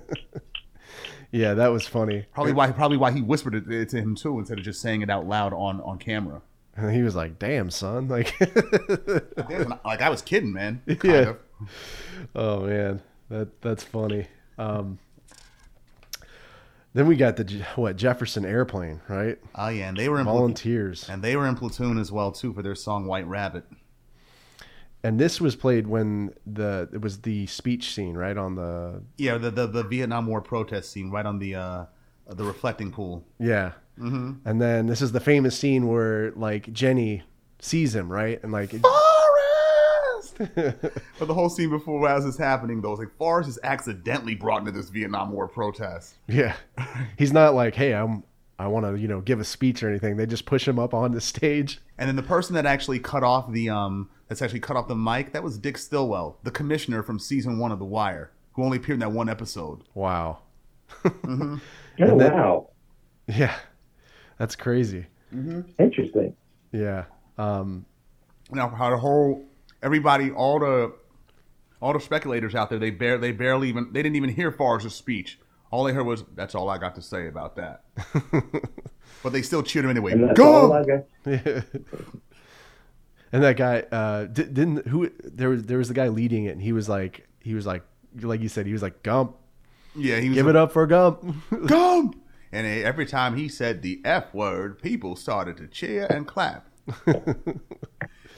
Yeah, 1.35 1.55
that 1.55 1.69
was 1.69 1.87
funny. 1.87 2.27
Probably 2.35 2.53
why 2.53 2.71
probably 2.73 2.99
why 2.99 3.11
he 3.11 3.23
whispered 3.23 3.55
it, 3.55 3.71
it 3.71 3.89
to 3.91 3.97
him 3.97 4.15
too 4.15 4.39
instead 4.39 4.59
of 4.59 4.65
just 4.65 4.83
saying 4.83 5.01
it 5.01 5.09
out 5.09 5.27
loud 5.27 5.55
on 5.55 5.81
on 5.81 5.97
camera. 5.99 6.43
And 6.77 6.95
he 6.95 7.03
was 7.03 7.15
like, 7.17 7.39
"Damn, 7.39 7.71
son!" 7.71 8.09
Like, 8.09 8.39
like 9.85 10.03
I 10.03 10.11
was 10.11 10.21
kidding, 10.21 10.53
man. 10.53 10.83
Kind 10.87 11.05
Yeah. 11.05 11.19
of. 11.31 11.39
oh 12.35 12.67
man, 12.67 13.01
that 13.31 13.63
that's 13.63 13.83
funny. 13.83 14.27
Um, 14.59 14.99
then 16.95 17.07
we 17.07 17.17
got 17.17 17.37
the 17.37 17.45
what 17.77 17.97
Jefferson 17.97 18.45
Airplane, 18.45 19.01
right? 19.09 19.39
Oh 19.55 19.69
yeah, 19.69 19.89
and 19.89 19.97
they 19.97 20.09
were 20.09 20.19
in 20.19 20.25
Volunteers, 20.27 21.09
and 21.09 21.23
they 21.23 21.37
were 21.37 21.47
in 21.47 21.55
platoon 21.57 21.99
as 21.99 22.11
well 22.13 22.33
too 22.33 22.53
for 22.53 22.63
their 22.63 22.75
song 22.75 23.07
White 23.07 23.27
Rabbit. 23.27 23.65
and 25.05 25.19
this 25.19 25.41
was 25.41 25.57
played 25.57 25.87
when 25.87 26.33
the 26.47 26.89
it 26.93 27.01
was 27.01 27.23
the 27.23 27.47
speech 27.47 27.93
scene, 27.95 28.17
right 28.17 28.37
on 28.37 28.55
the 28.55 29.03
Yeah, 29.17 29.39
the 29.39 29.51
the, 29.51 29.67
the 29.67 29.83
Vietnam 29.85 30.27
War 30.27 30.41
protest 30.41 30.91
scene 30.93 31.11
right 31.11 31.27
on 31.27 31.39
the 31.39 31.55
uh 31.57 31.85
the 32.29 32.45
reflecting 32.45 32.91
pool. 32.93 33.25
yeah. 33.39 33.73
Mm-hmm. 33.99 34.49
And 34.49 34.61
then 34.61 34.87
this 34.87 35.03
is 35.03 35.13
the 35.13 35.21
famous 35.21 35.57
scene 35.59 35.87
where 35.87 36.31
like 36.33 36.73
Jenny 36.73 37.25
sees 37.59 37.95
him, 37.95 38.11
right? 38.11 38.43
And 38.43 38.51
like, 38.51 38.71
Forrest! 40.37 40.81
but 41.19 41.27
the 41.29 41.35
whole 41.35 41.49
scene 41.49 41.71
before 41.71 42.09
as 42.09 42.25
it's 42.25 42.39
happening 42.39 42.81
though, 42.81 42.93
it's 42.93 43.01
like 43.01 43.17
Forrest 43.17 43.49
is 43.49 43.59
accidentally 43.63 44.35
brought 44.35 44.61
into 44.61 44.73
this 44.73 44.89
Vietnam 44.91 45.33
War 45.33 45.49
protest. 45.49 46.15
yeah, 46.29 46.55
he's 47.19 47.33
not 47.33 47.55
like, 47.55 47.75
"Hey, 47.75 47.95
I'm." 47.95 48.25
I 48.59 48.69
want 48.69 48.87
to, 48.87 48.95
you 48.97 49.09
know, 49.09 49.21
give 49.21 49.41
a 49.41 49.45
speech 49.45 49.83
or 49.83 49.89
anything. 49.89 50.17
They 50.17 50.27
just 50.27 50.45
push 50.47 50.69
him 50.69 50.79
up 50.79 50.95
on 50.95 51.11
the 51.11 51.21
stage. 51.21 51.81
And 51.99 52.07
then 52.07 52.15
the 52.15 52.23
person 52.23 52.55
that 52.55 52.65
actually 52.65 53.01
cut 53.01 53.25
off 53.25 53.51
the 53.51 53.71
um 53.71 54.09
that's 54.29 54.41
actually 54.41 54.61
cut 54.61 54.77
off 54.77 54.87
the 54.87 54.95
mic, 54.95 55.33
that 55.33 55.43
was 55.43 55.59
Dick 55.59 55.77
Stillwell, 55.77 56.39
the 56.45 56.53
commissioner 56.53 57.03
from 57.03 57.19
season 57.19 57.59
one 57.59 57.73
of 57.73 57.81
The 57.81 57.85
Wire, 57.85 58.31
who 58.53 58.63
only 58.63 58.77
appeared 58.77 58.97
in 58.97 59.01
that 59.01 59.11
one 59.11 59.29
episode. 59.29 59.81
Wow. 59.95 60.39
Oh, 61.05 61.59
then- 61.99 62.33
wow. 62.33 62.71
Yeah, 63.27 63.55
that's 64.39 64.55
crazy. 64.55 65.07
Interesting. 65.79 66.37
Yeah. 66.73 67.05
Um, 67.39 67.85
Now 68.51 68.69
how 68.69 68.91
the 68.91 68.97
whole 68.99 69.45
everybody, 69.83 70.31
all 70.31 70.59
the 70.59 70.95
all 71.81 71.93
the 71.93 72.01
speculators 72.01 72.55
out 72.55 72.71
there, 72.71 72.79
they 72.79 72.91
bare 72.91 73.19
they 73.19 73.33
barely 73.33 73.69
even 73.69 73.93
they 73.93 74.03
didn't 74.03 74.17
even 74.17 74.31
hear 74.31 74.53
Forrest's 74.53 74.95
speech. 74.95 75.39
All 75.71 75.85
they 75.85 75.93
heard 75.93 76.05
was, 76.05 76.25
"That's 76.35 76.55
all 76.55 76.69
I 76.69 76.79
got 76.79 76.95
to 76.95 77.03
say 77.03 77.27
about 77.27 77.57
that." 77.57 77.83
but 79.23 79.33
they 79.33 79.43
still 79.43 79.63
cheered 79.63 79.85
him 79.85 79.91
anyway. 79.91 80.13
And 80.13 80.37
Go! 80.37 80.73
I 80.73 80.85
got. 80.85 81.05
and 83.33 83.43
that 83.43 83.57
guy 83.57 83.81
uh, 83.91 84.27
di- 84.27 84.45
didn't 84.45 84.87
who 84.89 85.11
there 85.25 85.49
was 85.49 85.65
there 85.65 85.79
was 85.79 85.89
the 85.89 85.95
guy 85.95 86.09
leading 86.09 86.45
it, 86.45 86.51
and 86.51 86.63
he 86.63 86.73
was 86.73 86.89
like 86.89 87.27
he 87.41 87.55
was 87.55 87.67
like 87.67 87.83
like 88.21 88.41
you 88.41 88.49
said 88.49 88.67
he 88.67 88.73
was 88.73 88.83
like 88.83 89.03
Gump, 89.03 89.37
Yeah, 89.97 90.21
he 90.21 90.29
was 90.29 90.37
give 90.37 90.49
it 90.49 90.57
up 90.57 90.73
for 90.73 90.87
Gump. 90.87 91.25
Gump! 91.67 92.17
And 92.53 92.67
every 92.67 93.07
time 93.07 93.37
he 93.37 93.49
said 93.49 93.81
the 93.81 94.03
F 94.05 94.35
word, 94.35 94.81
people 94.81 95.17
started 95.17 95.57
to 95.57 95.67
cheer 95.67 96.07
and 96.11 96.27
clap. 96.29 96.69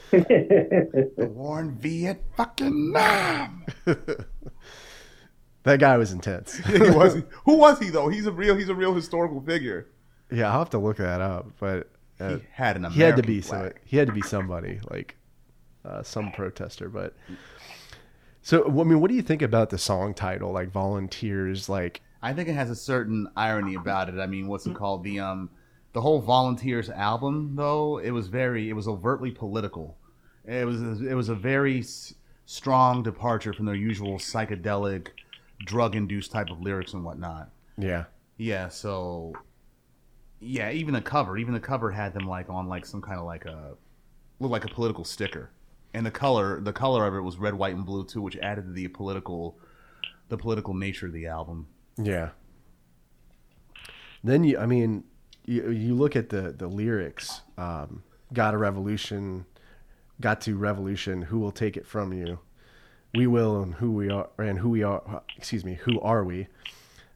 the 0.11 1.31
war 1.33 1.61
in 1.61 1.77
Viet 1.77 2.21
fucking 2.35 2.91
Nam. 2.91 3.65
that 5.63 5.79
guy 5.79 5.97
was 5.97 6.11
intense. 6.11 6.57
he 6.65 6.79
was, 6.79 7.23
who 7.45 7.57
was 7.57 7.79
he 7.79 7.89
though? 7.89 8.09
He's 8.09 8.25
a 8.25 8.31
real 8.31 8.55
he's 8.55 8.69
a 8.69 8.75
real 8.75 8.93
historical 8.93 9.41
figure. 9.41 9.87
yeah, 10.31 10.51
I'll 10.51 10.59
have 10.59 10.69
to 10.71 10.79
look 10.79 10.97
that 10.97 11.21
up, 11.21 11.51
but 11.59 11.89
uh, 12.19 12.37
He 12.37 12.41
had 12.51 12.75
an 12.77 12.85
American 12.85 12.93
he 12.93 13.01
had 13.01 13.15
to 13.17 13.23
be 13.23 13.41
some, 13.41 13.71
he 13.83 13.97
had 13.97 14.07
to 14.07 14.13
be 14.13 14.21
somebody 14.21 14.79
like 14.89 15.15
uh, 15.83 16.03
some 16.03 16.31
protester, 16.31 16.89
but. 16.89 17.13
So, 18.41 18.63
I 18.67 18.83
mean, 18.83 19.01
what 19.01 19.09
do 19.09 19.15
you 19.15 19.23
think 19.23 19.41
about 19.41 19.71
the 19.71 19.79
song 19.79 20.13
title, 20.13 20.51
like 20.51 20.69
volunteers? 20.69 21.67
Like, 21.67 22.03
I 22.21 22.31
think 22.31 22.47
it 22.47 22.53
has 22.53 22.69
a 22.69 22.75
certain 22.75 23.27
irony 23.35 23.73
about 23.73 24.07
it. 24.07 24.19
I 24.19 24.27
mean, 24.27 24.47
what's 24.47 24.67
it 24.67 24.75
called? 24.75 25.03
The 25.03 25.19
um, 25.19 25.49
the 25.95 26.01
whole 26.01 26.19
Volunteers 26.19 26.89
album, 26.89 27.55
though, 27.55 27.97
it 27.99 28.11
was 28.11 28.27
very, 28.27 28.69
it 28.69 28.73
was 28.73 28.85
overtly 28.87 29.31
political. 29.31 29.97
It 30.43 30.67
was, 30.67 30.81
it 31.01 31.15
was 31.15 31.29
a 31.29 31.35
very 31.35 31.79
s- 31.79 32.13
strong 32.45 33.01
departure 33.01 33.53
from 33.53 33.65
their 33.65 33.75
usual 33.75 34.17
psychedelic, 34.17 35.07
drug-induced 35.65 36.31
type 36.31 36.49
of 36.49 36.59
lyrics 36.61 36.91
and 36.93 37.05
whatnot. 37.05 37.49
yeah, 37.77 38.03
Yeah, 38.37 38.67
so 38.67 39.33
yeah, 40.41 40.69
even 40.69 40.93
the 40.93 41.01
cover, 41.01 41.37
even 41.37 41.53
the 41.53 41.61
cover 41.61 41.91
had 41.91 42.13
them 42.13 42.27
like 42.27 42.49
on 42.49 42.67
like 42.67 42.85
some 42.85 43.01
kind 43.01 43.17
of 43.17 43.25
like 43.25 43.45
a 43.45 43.75
looked 44.41 44.51
like 44.51 44.65
a 44.65 44.73
political 44.75 45.05
sticker. 45.05 45.49
And 45.93 46.05
the 46.05 46.11
color, 46.11 46.59
the 46.59 46.73
color 46.73 47.07
of 47.07 47.15
it 47.15 47.21
was 47.21 47.37
red, 47.37 47.53
white, 47.53 47.73
and 47.73 47.85
blue 47.85 48.03
too, 48.05 48.21
which 48.21 48.35
added 48.39 48.65
to 48.65 48.71
the 48.73 48.89
political, 48.89 49.57
the 50.27 50.37
political 50.37 50.73
nature 50.73 51.05
of 51.07 51.13
the 51.13 51.25
album. 51.27 51.67
Yeah. 51.97 52.31
Then 54.25 54.43
you, 54.43 54.57
I 54.59 54.65
mean, 54.65 55.05
you, 55.45 55.69
you 55.71 55.95
look 55.95 56.15
at 56.15 56.29
the 56.29 56.51
the 56.57 56.67
lyrics. 56.67 57.41
Um, 57.57 58.03
got 58.33 58.53
a 58.53 58.57
revolution, 58.57 59.45
got 60.21 60.41
to 60.41 60.55
revolution. 60.55 61.21
Who 61.23 61.39
will 61.39 61.51
take 61.51 61.77
it 61.77 61.85
from 61.87 62.13
you? 62.13 62.39
We 63.13 63.27
will, 63.27 63.61
and 63.61 63.75
who 63.75 63.91
we 63.91 64.09
are, 64.09 64.27
and 64.37 64.59
who 64.59 64.69
we 64.69 64.83
are. 64.83 65.21
Excuse 65.37 65.63
me, 65.63 65.75
who 65.75 65.99
are 66.01 66.23
we? 66.23 66.47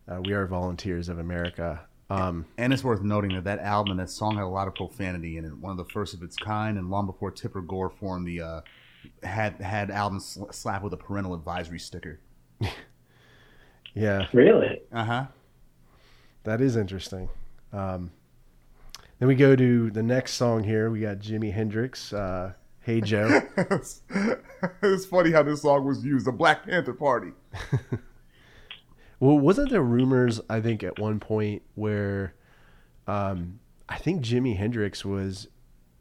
Uh, 0.08 0.22
we 0.24 0.34
are 0.34 0.46
volunteers 0.48 1.10
of 1.10 1.20
America. 1.20 1.82
Um, 2.10 2.46
And 2.58 2.74
it's 2.74 2.84
worth 2.84 3.02
noting 3.04 3.34
that 3.36 3.44
that 3.44 3.60
album 3.60 3.92
and 3.92 4.00
that 4.00 4.10
song 4.10 4.36
had 4.36 4.44
a 4.44 4.48
lot 4.48 4.68
of 4.68 4.74
profanity 4.76 5.38
in 5.38 5.46
it, 5.46 5.56
one 5.58 5.72
of 5.72 5.78
the 5.78 5.92
first 5.94 6.14
of 6.16 6.24
its 6.24 6.36
kind, 6.36 6.78
and 6.80 6.90
long 6.90 7.06
before 7.06 7.30
Tipper 7.32 7.62
Gore 7.62 7.90
formed 7.92 8.26
the 8.28 8.42
uh, 8.42 8.62
had 9.24 9.56
had 9.62 9.92
albums 9.92 10.26
sl- 10.26 10.50
slapped 10.52 10.84
with 10.84 10.94
a 10.94 10.98
parental 10.98 11.34
advisory 11.36 11.80
sticker. 11.80 12.20
yeah, 13.94 14.28
Really? 14.34 14.82
Uh 14.92 15.04
huh. 15.06 15.26
that 16.44 16.62
is 16.62 16.76
interesting. 16.76 17.30
Um, 17.74 18.12
then 19.20 19.28
we 19.28 19.36
go 19.36 19.56
to 19.56 19.92
the 19.92 20.04
next 20.04 20.34
song 20.34 20.64
here. 20.64 20.90
We 20.90 21.02
got 21.02 21.20
Jimi 21.20 21.54
Hendrix. 21.54 22.12
Uh, 22.14 22.54
hey 22.82 23.02
Joe. 23.02 23.42
it's 24.82 25.06
funny 25.06 25.32
how 25.32 25.44
this 25.44 25.62
song 25.62 25.86
was 25.86 26.04
used. 26.04 26.26
The 26.26 26.32
Black 26.32 26.66
Panther 26.66 26.94
Party. 26.94 27.32
Well, 29.22 29.38
wasn't 29.38 29.70
there 29.70 29.82
rumors? 29.82 30.40
I 30.50 30.62
think 30.62 30.82
at 30.82 30.98
one 30.98 31.20
point 31.20 31.62
where, 31.76 32.36
um, 33.06 33.60
I 33.90 33.98
think 33.98 34.24
Jimi 34.24 34.56
Hendrix 34.56 35.04
was 35.04 35.50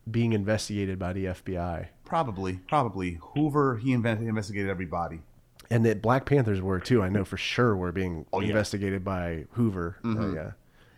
being 0.09 0.33
investigated 0.33 1.01
by 1.01 1.13
the 1.15 1.25
FBI. 1.25 1.89
Probably, 2.05 2.61
probably. 2.69 3.19
Hoover, 3.35 3.79
he 3.79 3.93
invent, 3.93 4.21
investigated 4.21 4.71
everybody. 4.71 5.23
And 5.69 5.85
that 5.85 6.01
Black 6.01 6.27
Panthers 6.27 6.63
were 6.63 6.79
too. 6.79 7.03
I 7.03 7.09
know 7.09 7.25
for 7.25 7.37
sure 7.37 7.75
were 7.77 7.91
being 7.91 8.25
Oh, 8.33 8.39
yeah. 8.39 8.51
investigated 8.51 9.05
by 9.05 9.47
Hoover, 9.55 9.97
uh, 10.05 10.33
yeah, 10.33 10.51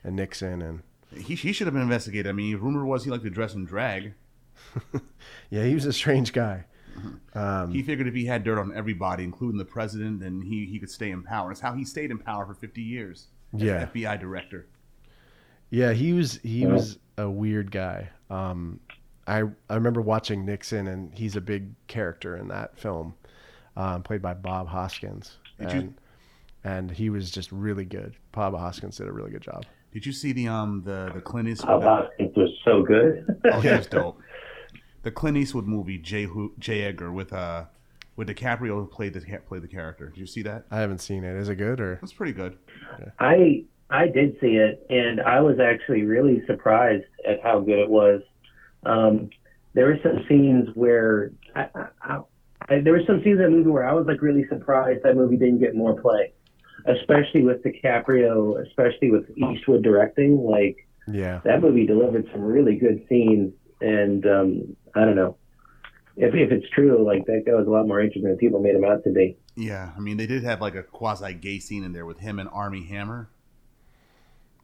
and 0.04 0.14
Nixon, 0.14 0.60
and 0.60 0.82
He, 1.16 1.34
he 1.34 1.52
should 1.52 1.66
have 1.66 1.74
been 1.74 1.82
investigated. 1.82 2.28
I 2.28 2.32
mean, 2.32 2.56
rumor 2.58 2.84
was 2.84 3.04
he 3.04 3.10
liked 3.10 3.24
to 3.24 3.30
dress 3.30 3.54
in 3.54 3.64
drag. 3.64 4.14
yeah, 5.50 5.64
he 5.64 5.74
was 5.74 5.84
a 5.86 5.92
strange 5.92 6.32
guy. 6.32 6.64
Um, 7.34 7.70
he 7.72 7.82
figured 7.82 8.06
if 8.06 8.14
he 8.14 8.24
had 8.26 8.44
dirt 8.44 8.58
on 8.58 8.72
everybody, 8.74 9.24
including 9.24 9.58
the 9.58 9.64
president, 9.64 10.20
then 10.20 10.40
he, 10.40 10.66
he 10.66 10.78
could 10.78 10.90
stay 10.90 11.10
in 11.10 11.22
power. 11.22 11.50
It's 11.50 11.60
how 11.60 11.74
he 11.74 11.84
stayed 11.84 12.10
in 12.10 12.18
power 12.18 12.46
for 12.46 12.54
50 12.54 12.80
years. 12.82 13.28
as 13.54 13.62
Yeah. 13.62 13.86
FBI 13.86 14.20
director. 14.20 14.66
Yeah, 15.70 15.92
he 15.92 16.12
was 16.12 16.40
he 16.42 16.66
was 16.66 16.98
a 17.16 17.30
weird 17.30 17.70
guy. 17.70 18.08
Um, 18.28 18.80
I 19.28 19.42
I 19.68 19.74
remember 19.74 20.00
watching 20.00 20.44
Nixon, 20.44 20.88
and 20.88 21.14
he's 21.14 21.36
a 21.36 21.40
big 21.40 21.70
character 21.86 22.36
in 22.36 22.48
that 22.48 22.76
film, 22.76 23.14
um, 23.76 24.02
played 24.02 24.20
by 24.20 24.34
Bob 24.34 24.66
Hoskins. 24.66 25.38
Did 25.60 25.72
you- 25.72 25.78
and, 25.80 25.94
and 26.64 26.90
he 26.90 27.08
was 27.08 27.30
just 27.30 27.52
really 27.52 27.84
good. 27.84 28.16
Bob 28.32 28.54
Hoskins 28.54 28.96
did 28.96 29.06
a 29.06 29.12
really 29.12 29.30
good 29.30 29.42
job. 29.42 29.64
Did 29.92 30.06
you 30.06 30.12
see 30.12 30.32
the 30.32 30.48
um 30.48 30.82
the 30.84 31.10
the 31.14 31.20
Clint 31.20 31.48
Eastwood? 31.48 31.80
Bob 31.80 32.04
Hoskins 32.06 32.36
was 32.36 32.50
so 32.64 32.82
good. 32.82 33.40
Oh, 33.52 33.60
he 33.60 33.68
was 33.68 33.86
dope. 33.90 34.20
The 35.02 35.10
Clint 35.10 35.36
Eastwood 35.36 35.66
movie 35.66 35.98
J. 35.98 36.24
Hu- 36.24 36.52
J. 36.58 36.82
Edgar 36.84 37.12
with 37.12 37.32
uh 37.32 37.64
with 38.16 38.28
DiCaprio 38.28 38.74
who 38.74 38.86
played 38.86 39.14
the 39.14 39.20
played 39.46 39.62
the 39.62 39.68
character. 39.68 40.08
Did 40.08 40.18
you 40.18 40.26
see 40.26 40.42
that? 40.42 40.66
I 40.70 40.80
haven't 40.80 40.98
seen 41.00 41.24
it. 41.24 41.36
Is 41.36 41.48
it 41.48 41.56
good 41.56 41.80
or? 41.80 41.98
That's 42.00 42.12
pretty 42.12 42.32
good. 42.32 42.58
I 43.18 43.64
I 43.90 44.06
did 44.06 44.36
see 44.40 44.56
it, 44.56 44.86
and 44.88 45.20
I 45.20 45.40
was 45.40 45.58
actually 45.58 46.02
really 46.02 46.42
surprised 46.46 47.04
at 47.26 47.42
how 47.42 47.60
good 47.60 47.78
it 47.78 47.88
was. 47.90 48.22
Um, 48.84 49.30
there 49.74 49.86
were 49.86 49.98
some 50.02 50.24
scenes 50.28 50.68
where 50.74 51.32
I, 51.54 51.68
I, 51.74 51.86
I, 52.02 52.20
I, 52.68 52.80
there 52.80 52.92
were 52.92 53.02
some 53.06 53.22
scenes 53.24 53.38
in 53.38 53.44
that 53.44 53.50
movie 53.50 53.70
where 53.70 53.88
I 53.88 53.92
was 53.92 54.06
like 54.06 54.22
really 54.22 54.46
surprised 54.48 55.02
that 55.02 55.16
movie 55.16 55.36
didn't 55.36 55.58
get 55.58 55.74
more 55.74 56.00
play, 56.00 56.32
especially 56.86 57.42
with 57.42 57.62
DiCaprio, 57.62 58.60
especially 58.66 59.10
with 59.10 59.24
Eastwood 59.36 59.82
directing. 59.82 60.42
Like 60.44 60.86
Yeah, 61.08 61.40
that 61.44 61.60
movie 61.62 61.86
delivered 61.86 62.28
some 62.32 62.42
really 62.42 62.76
good 62.76 63.04
scenes, 63.08 63.52
and 63.80 64.26
um, 64.26 64.76
I 64.94 65.04
don't 65.04 65.16
know 65.16 65.36
if 66.16 66.34
if 66.34 66.50
it's 66.52 66.68
true. 66.70 67.04
Like 67.04 67.26
that 67.26 67.44
guy 67.46 67.52
was 67.54 67.66
a 67.66 67.70
lot 67.70 67.86
more 67.86 68.00
interesting 68.00 68.24
than 68.28 68.36
people 68.36 68.60
made 68.60 68.74
him 68.74 68.84
out 68.84 69.04
to 69.04 69.10
be. 69.10 69.36
Yeah, 69.56 69.90
I 69.96 70.00
mean 70.00 70.16
they 70.16 70.26
did 70.26 70.42
have 70.44 70.60
like 70.60 70.74
a 70.74 70.82
quasi 70.82 71.34
gay 71.34 71.58
scene 71.58 71.84
in 71.84 71.92
there 71.92 72.06
with 72.06 72.20
him 72.20 72.38
and 72.38 72.48
Armie 72.50 72.86
Hammer. 72.86 73.28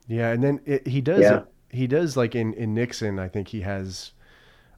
yeah, 0.08 0.30
and 0.30 0.42
then 0.42 0.60
it, 0.64 0.86
he 0.86 1.00
does 1.00 1.22
Yeah. 1.22 1.40
he 1.70 1.86
does 1.86 2.16
like 2.16 2.34
in 2.34 2.52
in 2.54 2.74
Nixon. 2.74 3.18
I 3.18 3.28
think 3.28 3.48
he 3.48 3.60
has. 3.62 4.12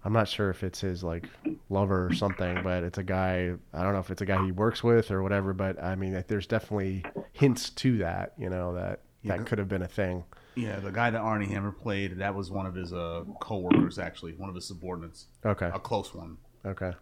I'm 0.08 0.14
not 0.14 0.26
sure 0.26 0.48
if 0.48 0.62
it's 0.64 0.80
his 0.80 1.04
like 1.04 1.26
lover 1.68 2.06
or 2.06 2.14
something, 2.14 2.62
but 2.62 2.82
it's 2.82 2.96
a 2.96 3.02
guy. 3.02 3.52
I 3.74 3.82
don't 3.82 3.92
know 3.92 3.98
if 3.98 4.10
it's 4.10 4.22
a 4.22 4.24
guy 4.24 4.42
he 4.42 4.52
works 4.52 4.82
with 4.82 5.10
or 5.10 5.22
whatever. 5.22 5.52
But 5.52 5.82
I 5.84 5.96
mean, 5.96 6.24
there's 6.28 6.46
definitely 6.46 7.04
hints 7.34 7.68
to 7.68 7.98
that. 7.98 8.32
You 8.38 8.48
know 8.48 8.72
that 8.72 9.00
Yeah. 9.20 9.36
that 9.36 9.44
could 9.44 9.58
have 9.58 9.68
been 9.68 9.82
a 9.82 9.86
thing. 9.88 10.24
Yeah, 10.54 10.80
the 10.80 10.90
guy 10.90 11.10
that 11.10 11.18
Armie 11.20 11.44
Hammer 11.48 11.72
played, 11.72 12.20
that 12.20 12.34
was 12.34 12.50
one 12.50 12.64
of 12.64 12.74
his 12.74 12.90
uh, 12.90 13.24
co-workers 13.38 13.98
actually, 13.98 14.32
one 14.32 14.48
of 14.48 14.54
his 14.54 14.64
subordinates, 14.64 15.26
Okay. 15.44 15.66
a 15.74 15.78
close 15.78 16.14
one. 16.14 16.38
Okay. 16.64 16.92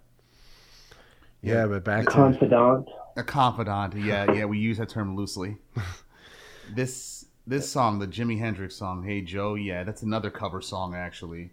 Yeah, 1.42 1.66
but 1.68 1.84
back 1.84 2.06
to 2.06 2.10
Confidant. 2.10 2.88
A 3.16 3.22
confidant. 3.22 3.94
Yeah, 3.94 4.32
yeah, 4.32 4.46
we 4.46 4.58
use 4.58 4.78
that 4.78 4.88
term 4.88 5.14
loosely. 5.14 5.58
this 6.74 7.26
this 7.46 7.70
song, 7.70 8.00
the 8.00 8.08
Jimi 8.08 8.40
Hendrix 8.40 8.74
song, 8.74 9.04
"Hey 9.04 9.20
Joe," 9.20 9.54
yeah, 9.54 9.84
that's 9.84 10.02
another 10.02 10.28
cover 10.28 10.60
song 10.60 10.96
actually, 10.96 11.52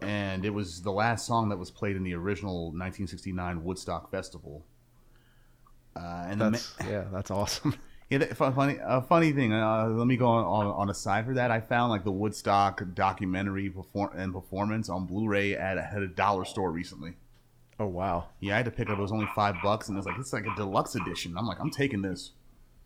and 0.00 0.44
it 0.44 0.50
was 0.50 0.82
the 0.82 0.92
last 0.92 1.26
song 1.26 1.48
that 1.50 1.58
was 1.58 1.70
played 1.70 1.96
in 1.96 2.02
the 2.02 2.14
original 2.14 2.66
1969 2.66 3.64
Woodstock 3.64 4.10
Festival. 4.10 4.64
Uh, 5.96 6.26
and 6.28 6.40
the 6.40 6.44
ma- 6.44 6.50
that's 6.50 6.74
yeah, 6.86 7.04
that's 7.12 7.30
awesome. 7.30 7.74
Yeah, 8.10 8.22
funny, 8.34 8.78
a 8.84 9.00
funny 9.00 9.32
thing. 9.32 9.54
Uh, 9.54 9.86
let 9.88 10.06
me 10.06 10.18
go 10.18 10.26
on, 10.26 10.44
on 10.44 10.66
on 10.66 10.90
a 10.90 10.94
side 10.94 11.24
for 11.24 11.32
that. 11.34 11.50
I 11.50 11.60
found 11.60 11.90
like 11.90 12.04
the 12.04 12.12
Woodstock 12.12 12.82
documentary 12.92 13.70
perform 13.70 14.10
and 14.14 14.32
performance 14.32 14.90
on 14.90 15.06
Blu-ray 15.06 15.56
at, 15.56 15.78
a, 15.78 15.84
at 15.84 16.02
a 16.02 16.06
dollar 16.06 16.44
store 16.44 16.70
recently. 16.70 17.14
Oh 17.80 17.86
wow. 17.86 18.26
Yeah, 18.40 18.54
I 18.54 18.56
had 18.58 18.66
to 18.66 18.70
pick 18.70 18.88
it 18.88 18.92
up. 18.92 18.98
It 18.98 19.02
was 19.02 19.10
only 19.10 19.26
five 19.34 19.56
bucks, 19.62 19.88
and 19.88 19.96
it's 19.96 20.06
like 20.06 20.18
it's 20.18 20.34
like 20.34 20.44
a 20.46 20.54
deluxe 20.54 20.94
edition. 20.94 21.34
I'm 21.36 21.46
like, 21.46 21.58
I'm 21.58 21.70
taking 21.70 22.02
this. 22.02 22.32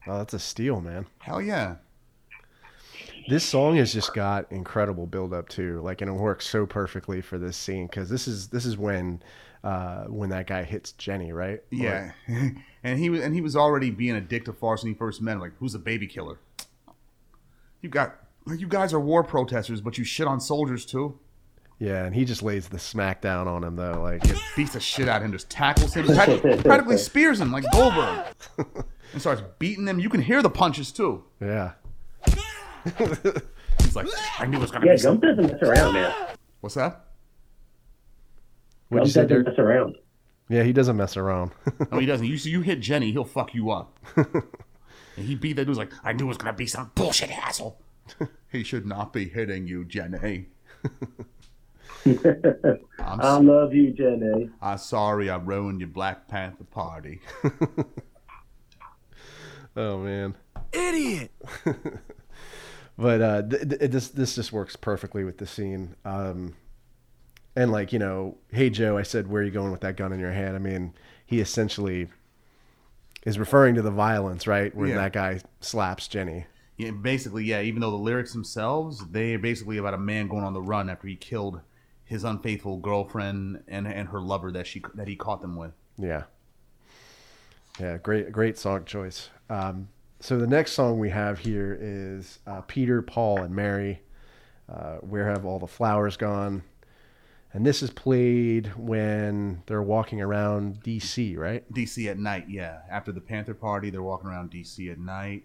Oh, 0.07 0.19
that's 0.19 0.35
a 0.35 0.39
steal, 0.39 0.81
man. 0.81 1.07
Hell 1.19 1.43
yeah! 1.43 1.77
This 3.29 3.45
song 3.45 3.77
has 3.77 3.93
just 3.93 4.15
got 4.15 4.51
incredible 4.51 5.07
build 5.07 5.35
up 5.35 5.49
too. 5.49 5.81
Like, 5.83 6.01
and 6.01 6.11
it 6.11 6.15
works 6.15 6.47
so 6.47 6.67
perfectly 6.67 7.21
for 7.21 7.39
this 7.39 7.57
scene 7.57 7.87
because 7.87 8.09
this 8.09 8.27
is 8.27 8.49
this 8.49 8.65
is 8.65 8.77
when 8.79 9.23
uh 9.65 10.05
when 10.05 10.31
that 10.31 10.47
guy 10.47 10.63
hits 10.65 10.93
Jenny, 10.93 11.33
right? 11.33 11.63
Yeah, 11.71 12.13
and 12.85 12.99
he 12.99 13.11
was 13.11 13.21
and 13.21 13.35
he 13.35 13.41
was 13.41 13.57
already 13.57 13.91
being 13.91 14.17
a 14.17 14.21
dick 14.21 14.45
to 14.47 14.53
Forrest 14.53 14.85
when 14.85 14.93
he 14.93 14.99
first 14.99 15.21
met 15.21 15.33
him. 15.33 15.41
Like, 15.41 15.53
who's 15.59 15.75
a 15.75 15.79
baby 15.79 16.07
killer? 16.07 16.39
You 17.83 17.89
got 17.89 18.17
like 18.47 18.61
you 18.61 18.69
guys 18.69 18.93
are 18.93 19.01
war 19.01 19.23
protesters, 19.23 19.81
but 19.81 19.99
you 19.99 20.05
shit 20.05 20.27
on 20.27 20.41
soldiers 20.41 20.87
too. 20.87 21.19
Yeah, 21.81 22.05
and 22.05 22.15
he 22.15 22.25
just 22.25 22.43
lays 22.43 22.69
the 22.69 22.79
smack 22.79 23.21
down 23.21 23.47
on 23.47 23.63
him 23.63 23.77
though. 23.77 24.01
Like, 24.03 24.23
beats 24.57 24.73
the 24.73 24.81
shit 24.81 25.09
out 25.09 25.19
of 25.19 25.27
him, 25.27 25.33
just 25.33 25.49
tackles 25.49 25.95
him, 25.95 26.07
practically 26.07 26.97
spears 26.99 27.41
him 27.41 27.53
like 27.53 27.65
Goldberg, 27.73 28.27
and 29.13 29.21
starts 29.21 29.43
beating 29.61 29.87
him. 29.87 30.01
You 30.01 30.09
can 30.09 30.21
hear 30.21 30.43
the 30.43 30.51
punches 30.51 30.91
too. 30.91 31.23
yeah, 31.41 31.73
He's 33.83 33.97
like, 33.97 34.07
I 34.39 34.47
knew 34.47 34.59
it 34.59 34.61
was 34.61 34.71
gonna 34.71 34.87
Yeah, 34.87 34.93
be. 34.93 34.99
Some... 34.99 35.19
Gump 35.21 35.37
doesn't 35.37 35.53
mess 35.53 35.63
around, 35.63 35.95
man. 35.95 36.15
What's 36.61 36.75
that? 36.75 37.05
what'd 38.89 39.09
you 39.09 39.13
Gump 39.13 39.13
say, 39.13 39.21
doesn't 39.23 39.29
Derek? 39.29 39.47
mess 39.47 39.59
around. 39.59 39.97
Yeah, 40.49 40.63
he 40.63 40.73
doesn't 40.73 40.97
mess 40.97 41.17
around. 41.17 41.53
No, 41.93 41.99
he 41.99 42.07
doesn't. 42.07 42.27
You 42.27 42.35
you 42.35 42.61
hit 42.63 42.81
Jenny, 42.81 43.13
he'll 43.13 43.25
fuck 43.25 43.55
you 43.55 43.71
up. 43.71 43.99
and 44.17 44.27
he 45.17 45.35
beat 45.35 45.55
that 45.57 45.67
dude 45.67 45.77
like, 45.77 45.93
I 46.03 46.13
knew 46.13 46.25
it 46.25 46.29
was 46.29 46.37
gonna 46.39 46.53
be 46.53 46.67
some 46.67 46.91
bullshit 46.95 47.31
asshole. 47.31 47.79
he 48.53 48.63
should 48.63 48.87
not 48.87 49.13
be 49.13 49.29
hitting 49.29 49.67
you, 49.67 49.85
Jenny. 49.85 50.49
I'm, 52.99 53.47
love 53.47 53.75
you, 53.75 53.93
Jenny. 53.93 54.51
I'm 54.63 54.79
sorry 54.79 55.29
I 55.29 55.37
ruined 55.37 55.81
your 55.81 55.89
Black 55.89 56.29
Panther 56.29 56.65
party. 56.65 57.21
oh 59.77 59.99
man, 59.99 60.35
idiot. 60.73 61.33
But 62.99 63.23
uh, 63.23 63.43
th- 63.43 63.69
th- 63.69 63.91
this 63.91 64.09
this 64.09 64.35
just 64.35 64.53
works 64.53 64.77
perfectly 64.77 65.25
with 65.25 65.39
the 65.39 65.47
scene. 65.47 65.95
Um, 66.05 66.55
and 67.57 67.71
like 67.73 67.93
you 67.93 67.99
know, 67.99 68.37
hey 68.53 68.69
Joe, 68.71 68.99
I 68.99 69.03
said, 69.03 69.29
where 69.29 69.41
are 69.43 69.45
you 69.45 69.51
going 69.51 69.71
with 69.73 69.81
that 69.83 69.97
gun 69.97 70.13
in 70.13 70.21
your 70.21 70.33
hand? 70.33 70.55
I 70.57 70.59
mean, 70.59 70.93
he 71.25 71.41
essentially 71.41 72.09
is 73.25 73.39
referring 73.39 73.75
to 73.77 73.83
the 73.83 73.91
violence, 73.91 74.47
right? 74.47 74.75
Where 74.75 74.89
Yeah. 74.89 74.97
that 74.97 75.13
guy 75.13 75.41
slaps 75.61 76.09
Jenny. 76.09 76.47
Yeah, 76.77 76.93
basically, 76.93 77.45
yeah. 77.45 77.61
Even 77.63 77.81
though 77.81 77.91
the 77.91 77.97
lyrics 77.97 78.33
themselves, 78.33 79.05
they're 79.11 79.39
basically 79.39 79.79
about 79.79 79.95
a 79.95 79.99
man 79.99 80.29
going 80.29 80.45
on 80.45 80.53
the 80.53 80.63
run 80.63 80.89
after 80.89 81.09
he 81.09 81.17
killed 81.17 81.61
his 82.05 82.23
unfaithful 82.25 82.77
girlfriend 82.79 83.63
and 83.69 83.87
and 83.89 84.09
her 84.09 84.21
lover 84.21 84.51
that 84.53 84.67
she 84.67 84.83
that 84.95 85.09
he 85.09 85.17
caught 85.17 85.41
them 85.41 85.57
with. 85.57 85.73
Yeah. 85.97 86.25
Yeah, 87.81 87.97
great, 87.99 88.33
great 88.33 88.59
song 88.59 88.85
choice. 88.85 89.29
Um, 89.51 89.89
so 90.21 90.39
the 90.39 90.47
next 90.47 90.73
song 90.73 90.99
we 90.99 91.11
have 91.11 91.39
here 91.39 91.77
is 91.81 92.39
uh, 92.47 92.61
Peter, 92.63 93.03
Paul, 93.03 93.39
and 93.39 93.55
Mary. 93.55 94.01
Uh, 94.69 94.97
Where 94.97 95.29
have 95.29 95.45
all 95.45 95.59
the 95.59 95.67
flowers 95.67 96.17
gone? 96.17 96.63
And 97.53 97.65
this 97.65 97.83
is 97.83 97.91
played 97.91 98.67
when 98.77 99.63
they're 99.67 99.83
walking 99.83 100.21
around 100.21 100.83
DC, 100.83 101.37
right? 101.39 101.71
DC 101.73 102.07
at 102.11 102.19
night, 102.19 102.45
yeah. 102.49 102.81
After 102.91 103.11
the 103.11 103.23
Panther 103.23 103.55
party, 103.55 103.89
they're 103.89 104.03
walking 104.03 104.29
around 104.29 104.51
DC 104.51 104.93
at 104.93 104.99
night 104.99 105.45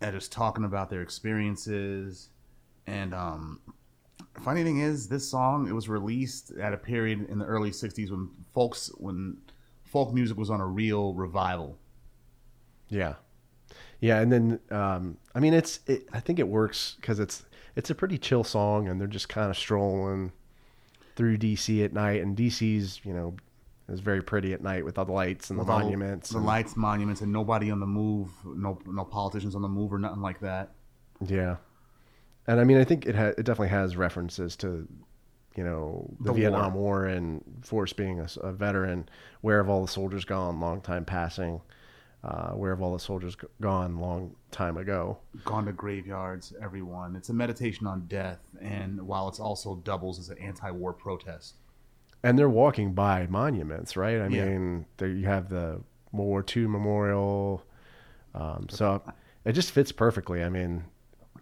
and 0.00 0.12
just 0.12 0.32
talking 0.32 0.64
about 0.64 0.90
their 0.90 1.02
experiences. 1.02 2.30
And 2.86 3.14
um, 3.14 3.60
funny 4.42 4.64
thing 4.64 4.80
is, 4.80 5.08
this 5.08 5.28
song 5.28 5.68
it 5.68 5.72
was 5.72 5.88
released 5.88 6.52
at 6.60 6.72
a 6.72 6.76
period 6.76 7.28
in 7.28 7.38
the 7.38 7.44
early 7.44 7.70
'60s 7.70 8.10
when 8.10 8.30
folks 8.52 8.90
when 8.98 9.36
folk 9.84 10.12
music 10.12 10.36
was 10.36 10.50
on 10.50 10.60
a 10.60 10.66
real 10.66 11.14
revival. 11.14 11.78
Yeah, 12.88 13.14
yeah. 14.00 14.20
And 14.20 14.32
then, 14.32 14.60
um, 14.70 15.16
I 15.34 15.40
mean, 15.40 15.54
it's. 15.54 15.80
It, 15.86 16.08
I 16.12 16.20
think 16.20 16.38
it 16.38 16.48
works 16.48 16.96
because 17.00 17.20
it's 17.20 17.44
it's 17.76 17.90
a 17.90 17.94
pretty 17.94 18.18
chill 18.18 18.44
song, 18.44 18.88
and 18.88 19.00
they're 19.00 19.06
just 19.08 19.28
kind 19.28 19.50
of 19.50 19.56
strolling 19.56 20.32
through 21.16 21.38
DC 21.38 21.84
at 21.84 21.92
night, 21.92 22.22
and 22.22 22.36
DC's 22.36 23.00
you 23.04 23.12
know 23.12 23.34
is 23.88 24.00
very 24.00 24.22
pretty 24.22 24.52
at 24.52 24.62
night 24.62 24.84
with 24.84 24.96
all 24.98 25.04
the 25.04 25.10
lights 25.12 25.50
and 25.50 25.58
the 25.58 25.64
With 25.64 25.70
all 25.70 25.80
monuments. 25.80 26.30
the 26.30 26.36
and- 26.38 26.46
lights, 26.46 26.76
monuments, 26.76 27.20
and 27.22 27.32
nobody 27.32 27.70
on 27.70 27.80
the 27.80 27.86
move. 27.86 28.30
No, 28.44 28.78
no 28.86 29.04
politicians 29.04 29.54
on 29.56 29.62
the 29.62 29.68
move 29.68 29.92
or 29.92 29.98
nothing 29.98 30.22
like 30.22 30.40
that. 30.40 30.70
Yeah, 31.26 31.56
and 32.46 32.60
I 32.60 32.64
mean, 32.64 32.78
I 32.78 32.84
think 32.84 33.06
it 33.06 33.14
ha- 33.16 33.32
it 33.36 33.44
definitely 33.44 33.68
has 33.68 33.96
references 33.96 34.56
to, 34.56 34.86
you 35.56 35.64
know, 35.64 36.08
the, 36.20 36.32
The 36.32 36.38
Vietnam 36.40 36.74
War. 36.74 37.04
and 37.06 37.42
Forrest 37.62 37.96
being 37.96 38.24
a 38.42 38.52
veteran. 38.52 39.08
Where 39.42 39.58
have 39.58 39.68
all 39.68 39.82
the 39.82 39.88
soldiers 39.92 40.24
gone? 40.24 40.60
Long 40.60 40.80
time 40.80 41.04
passing. 41.04 41.60
Uh, 42.22 42.50
where 42.50 42.70
have 42.74 42.82
all 42.82 42.92
the 42.92 42.98
soldiers 43.00 43.34
gone? 43.62 43.98
Long 43.98 44.34
time 44.50 44.76
ago. 44.76 45.18
Gone 45.44 45.64
to 45.66 45.72
graveyards, 45.72 46.52
everyone. 46.60 47.16
It's 47.16 47.30
a 47.30 47.32
meditation 47.34 47.86
on 47.86 48.06
death, 48.08 48.40
and 48.60 49.00
while 49.06 49.26
it's 49.28 49.40
also 49.40 49.76
doubles 49.76 50.18
as 50.18 50.28
an 50.28 50.38
anti-war 50.38 50.92
protest. 50.92 51.54
and 52.22 52.38
they're 52.38 52.50
walking 52.50 52.92
by 52.92 53.26
monuments, 53.28 53.96
right? 53.96 54.20
I 54.20 54.26
Yeah. 54.26 54.44
mean, 54.44 54.84
there 54.98 55.08
you 55.08 55.24
have 55.24 55.48
the 55.48 55.80
World 56.12 56.28
War 56.28 56.44
II 56.54 56.66
memorial. 56.66 57.62
Um, 58.34 58.66
so 58.68 59.02
it 59.46 59.52
just 59.52 59.70
fits 59.70 59.90
perfectly. 59.90 60.44
I 60.44 60.50
mean, 60.50 60.84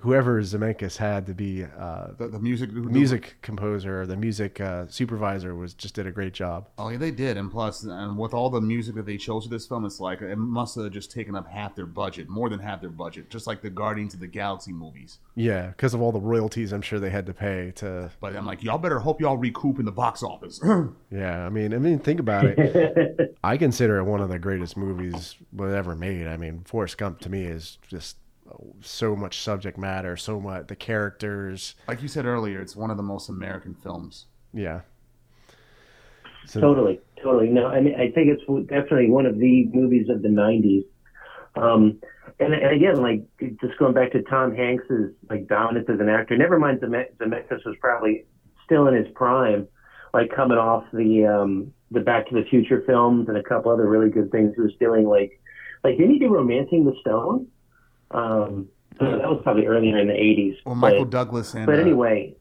whoever 0.01 0.41
Zemeckis 0.43 0.97
had 0.97 1.27
to 1.27 1.35
be 1.35 1.65
uh, 1.65 2.09
The, 2.17 2.29
the 2.29 2.39
music, 2.39 2.73
the 2.73 2.81
music 2.81 3.37
composer 3.43 4.07
the 4.07 4.17
music 4.17 4.61
uh, 4.61 4.87
supervisor 4.89 5.55
was 5.55 5.75
just 5.75 5.95
did 5.95 6.07
a 6.07 6.13
great 6.13 6.33
job. 6.33 6.69
Oh, 6.79 6.89
yeah, 6.89 6.99
they 6.99 7.11
did, 7.11 7.37
and 7.37 7.51
plus, 7.51 7.83
and 7.85 8.17
with 8.17 8.35
all 8.35 8.51
the 8.51 8.61
music 8.61 8.95
that 8.97 9.07
they 9.07 9.17
chose 9.17 9.45
for 9.45 9.51
this 9.51 9.67
film, 9.67 9.85
it's 9.85 10.01
like 10.01 10.21
it 10.23 10.37
must 10.37 10.77
have 10.77 10.91
just 10.93 11.11
taken 11.11 11.35
up 11.35 11.49
half 11.49 11.75
their 11.75 11.87
budget, 11.87 12.29
more 12.29 12.49
than 12.49 12.61
half 12.61 12.81
their 12.81 12.91
budget, 12.91 13.31
just 13.31 13.47
like 13.47 13.63
the 13.63 13.71
Guardians 13.71 14.15
of 14.15 14.21
the 14.21 14.27
Galaxy 14.27 14.73
movies. 14.73 15.19
Yeah, 15.35 15.69
because 15.69 15.95
of 15.95 16.01
all 16.01 16.13
the 16.13 16.21
royalties, 16.21 16.73
I'm 16.73 16.83
sure 16.83 16.99
they 17.01 17.11
had 17.11 17.27
to 17.27 17.35
pay 17.35 17.73
to. 17.77 18.11
But 18.21 18.37
I'm 18.37 18.47
like, 18.47 18.63
y'all 18.63 18.79
better 18.79 18.99
hope 18.99 19.21
y'all 19.21 19.37
recoup 19.37 19.79
in 19.79 19.85
the 19.85 19.93
box 19.93 20.23
office. 20.23 20.61
Yeah, 21.11 21.47
I 21.47 21.49
mean, 21.49 21.73
I 21.73 21.79
mean, 21.79 21.99
think 21.99 22.21
about 22.21 22.45
it. 22.45 23.35
I 23.45 23.57
consider 23.57 23.99
it 23.99 24.05
one 24.05 24.21
of 24.21 24.29
the 24.29 24.39
greatest 24.39 24.77
movies 24.77 25.37
ever 25.59 25.95
made. 25.95 26.27
I 26.27 26.37
mean, 26.37 26.63
Forrest 26.65 26.99
Gump 26.99 27.21
to 27.21 27.31
me 27.31 27.45
is 27.45 27.79
just 27.89 28.17
so 28.81 29.17
much 29.17 29.41
subject 29.41 29.79
matter, 29.79 30.17
so 30.17 30.41
much 30.41 30.69
the 30.69 30.77
characters. 30.77 31.75
like 31.87 32.03
you 32.03 32.09
said 32.09 32.27
earlier, 32.27 32.61
it's 32.61 32.77
one 32.77 32.91
of 32.91 32.97
the 32.97 33.03
most 33.03 33.29
American 33.29 33.75
films. 33.75 34.27
Yeah. 34.53 34.81
So, 36.47 36.61
Totally, 36.61 37.01
totally. 37.23 37.49
No, 37.49 37.67
I 37.67 37.81
mean, 37.81 37.95
I 37.95 38.11
think 38.11 38.29
it's 38.29 38.69
definitely 38.69 39.11
one 39.11 39.27
of 39.27 39.39
the 39.39 39.67
movies 39.73 40.09
of 40.09 40.23
the 40.23 40.29
'90s. 40.29 40.85
Um, 41.57 42.01
and, 42.41 42.55
and 42.55 42.75
again, 42.75 43.03
like 43.03 43.23
just 43.61 43.79
going 43.79 43.93
back 43.93 44.13
to 44.13 44.23
Tom 44.23 44.55
Hanks's 44.55 45.13
like 45.29 45.47
dominance 45.47 45.89
as 45.93 46.01
an 46.01 46.09
actor. 46.09 46.37
Never 46.37 46.59
mind, 46.59 46.81
Zeme- 46.81 47.13
Zemeckis 47.19 47.65
was 47.67 47.77
probably 47.81 48.25
still 48.65 48.87
in 48.89 48.95
his 48.95 49.07
prime, 49.15 49.69
like 50.15 50.31
coming 50.35 50.57
off 50.57 50.85
the 50.93 51.27
um, 51.27 51.73
the 51.91 52.01
Back 52.01 52.29
to 52.29 52.35
the 52.35 52.49
Future 52.49 52.83
films 52.87 53.29
and 53.29 53.37
a 53.37 53.43
couple 53.43 53.71
other 53.71 53.89
really 53.89 54.11
good 54.11 54.31
things. 54.31 54.55
He 54.55 54.63
was 54.63 54.75
doing 54.81 55.07
like, 55.07 55.39
like 55.85 55.97
didn't 55.99 56.15
he 56.15 56.19
do 56.19 56.29
Romancing 56.33 56.85
the 56.85 56.95
Stone? 57.01 57.49
Um, 58.11 58.69
that 58.99 59.29
was 59.29 59.41
probably 59.43 59.67
earlier 59.67 59.99
in 59.99 60.09
the 60.09 60.15
'80s. 60.15 60.57
Well, 60.65 60.75
Michael 60.75 61.05
but, 61.05 61.11
Douglas 61.11 61.55
and 61.55 61.67
but 61.67 61.77
uh, 61.77 61.83
anyway, 61.83 62.35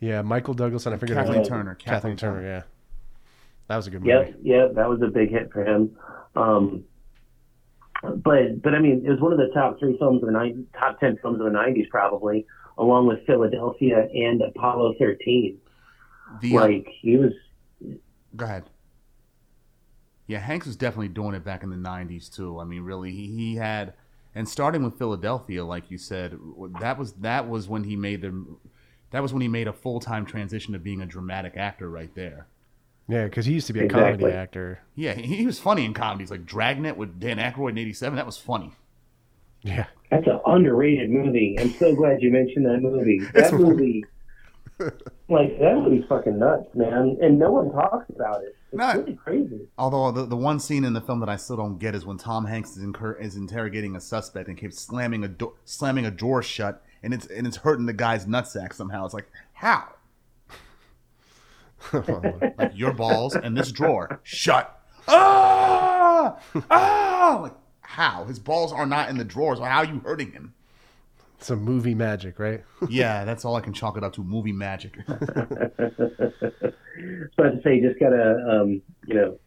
yeah, 0.00 0.22
Michael 0.22 0.54
Douglas 0.54 0.86
and 0.86 0.94
I 0.94 0.98
forget 0.98 1.16
Kathleen. 1.16 1.44
Turner. 1.44 1.74
Kathleen 1.74 2.16
Turner. 2.16 2.42
Yeah, 2.42 2.62
that 3.68 3.76
was 3.76 3.86
a 3.86 3.90
good 3.90 4.02
movie. 4.02 4.10
Yep, 4.10 4.34
yep, 4.42 4.74
that 4.74 4.88
was 4.88 5.02
a 5.02 5.08
big 5.08 5.30
hit 5.30 5.52
for 5.52 5.64
him. 5.64 5.96
Um, 6.34 6.84
but 8.02 8.62
but 8.62 8.74
I 8.74 8.78
mean, 8.78 9.04
it 9.04 9.10
was 9.10 9.20
one 9.20 9.32
of 9.32 9.38
the 9.38 9.50
top 9.52 9.78
three 9.78 9.98
films 9.98 10.22
of 10.22 10.26
the 10.26 10.32
nine, 10.32 10.66
top 10.78 10.98
ten 11.00 11.18
films 11.20 11.40
of 11.40 11.52
the 11.52 11.58
'90s, 11.58 11.88
probably, 11.90 12.46
along 12.78 13.06
with 13.06 13.24
Philadelphia 13.26 14.08
and 14.12 14.40
Apollo 14.42 14.94
13. 14.98 15.58
the 16.40 16.56
uh, 16.56 16.60
Like 16.60 16.88
he 17.00 17.16
was, 17.16 17.32
Go 18.36 18.44
ahead. 18.46 18.64
Yeah, 20.30 20.38
Hanks 20.38 20.66
was 20.66 20.76
definitely 20.76 21.08
doing 21.08 21.34
it 21.34 21.42
back 21.42 21.64
in 21.64 21.70
the 21.70 21.76
'90s 21.76 22.32
too. 22.32 22.60
I 22.60 22.64
mean, 22.64 22.82
really, 22.82 23.10
he, 23.10 23.26
he 23.26 23.56
had, 23.56 23.94
and 24.32 24.48
starting 24.48 24.84
with 24.84 24.96
Philadelphia, 24.96 25.64
like 25.64 25.90
you 25.90 25.98
said, 25.98 26.38
that 26.80 26.96
was 26.96 27.14
that 27.14 27.48
was 27.48 27.68
when 27.68 27.82
he 27.82 27.96
made 27.96 28.22
the, 28.22 28.46
that 29.10 29.22
was 29.22 29.32
when 29.32 29.42
he 29.42 29.48
made 29.48 29.66
a 29.66 29.72
full 29.72 29.98
time 29.98 30.24
transition 30.24 30.72
to 30.72 30.78
being 30.78 31.00
a 31.00 31.06
dramatic 31.06 31.56
actor 31.56 31.90
right 31.90 32.14
there. 32.14 32.46
Yeah, 33.08 33.24
because 33.24 33.44
he 33.44 33.54
used 33.54 33.66
to 33.66 33.72
be 33.72 33.80
a 33.80 33.84
Exactly. 33.86 34.18
comedy 34.18 34.36
actor. 34.36 34.78
Yeah, 34.94 35.14
he, 35.14 35.34
he 35.38 35.46
was 35.46 35.58
funny 35.58 35.84
in 35.84 35.94
comedies 35.94 36.30
like 36.30 36.46
Dragnet 36.46 36.96
with 36.96 37.18
Dan 37.18 37.38
Aykroyd 37.38 37.70
in 37.70 37.78
'87. 37.78 38.14
That 38.14 38.24
was 38.24 38.38
funny. 38.38 38.70
Yeah, 39.62 39.86
that's 40.12 40.28
an 40.28 40.38
underrated 40.46 41.10
movie. 41.10 41.56
I'm 41.58 41.70
so 41.72 41.92
glad 41.96 42.22
you 42.22 42.30
mentioned 42.30 42.66
that 42.66 42.78
movie. 42.80 43.20
That 43.34 43.52
movie, 43.52 44.04
like 45.28 45.58
that 45.58 45.74
movie's 45.74 46.04
fucking 46.08 46.38
nuts, 46.38 46.68
man, 46.76 47.18
and 47.20 47.36
no 47.36 47.50
one 47.50 47.72
talks 47.72 48.08
about 48.14 48.44
it. 48.44 48.54
It's 48.72 48.78
No. 48.78 49.16
crazy. 49.24 49.68
Although 49.76 50.12
the, 50.12 50.26
the 50.26 50.36
one 50.36 50.60
scene 50.60 50.84
in 50.84 50.92
the 50.92 51.00
film 51.00 51.20
that 51.20 51.28
I 51.28 51.36
still 51.36 51.56
don't 51.56 51.78
get 51.78 51.94
is 51.94 52.06
when 52.06 52.18
Tom 52.18 52.44
Hanks 52.46 52.70
is, 52.76 52.82
incur- 52.84 53.14
is 53.18 53.34
interrogating 53.36 53.96
a 53.96 54.00
suspect 54.00 54.48
and 54.48 54.56
keeps 54.56 54.78
slamming 54.80 55.24
a 55.24 55.28
door, 55.28 55.54
slamming 55.64 56.06
a 56.06 56.10
drawer 56.10 56.42
shut, 56.42 56.82
and 57.02 57.12
it's 57.12 57.26
and 57.26 57.46
it's 57.46 57.56
hurting 57.58 57.86
the 57.86 57.92
guy's 57.92 58.26
nutsack 58.26 58.72
somehow. 58.72 59.04
It's 59.04 59.14
like 59.14 59.28
how? 59.54 59.88
like 61.92 62.72
your 62.74 62.92
balls 62.92 63.34
and 63.34 63.56
this 63.56 63.72
drawer 63.72 64.20
shut. 64.22 64.80
Ah! 65.08 66.38
Ah! 66.70 67.38
Like 67.42 67.54
how? 67.80 68.24
His 68.24 68.38
balls 68.38 68.72
are 68.72 68.86
not 68.86 69.08
in 69.08 69.16
the 69.18 69.24
drawers. 69.24 69.58
How 69.58 69.78
are 69.78 69.84
you 69.84 70.00
hurting 70.04 70.32
him? 70.32 70.54
Some 71.40 71.62
movie 71.62 71.94
magic, 71.94 72.38
right? 72.38 72.62
Yeah, 72.88 73.24
that's 73.24 73.44
all 73.44 73.56
I 73.56 73.60
can 73.60 73.72
chalk 73.72 73.96
it 73.96 74.04
up 74.04 74.12
to. 74.14 74.22
Movie 74.24 74.52
magic. 74.52 74.98
So 77.36 77.44
I 77.44 77.46
have 77.46 77.54
to 77.56 77.60
say, 77.64 77.76
you 77.76 77.88
just 77.88 77.98
got 77.98 78.12
a, 78.12 78.60
um, 78.60 78.82
you 79.06 79.14
know, 79.14 79.38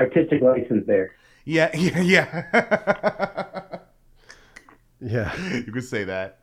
artistic 0.00 0.40
license 0.40 0.86
there. 0.86 1.10
yeah, 1.44 1.70
yeah, 1.76 2.00
yeah. 2.00 3.78
yeah. 5.00 5.54
you 5.54 5.72
could 5.72 5.84
say 5.84 6.04
that. 6.04 6.40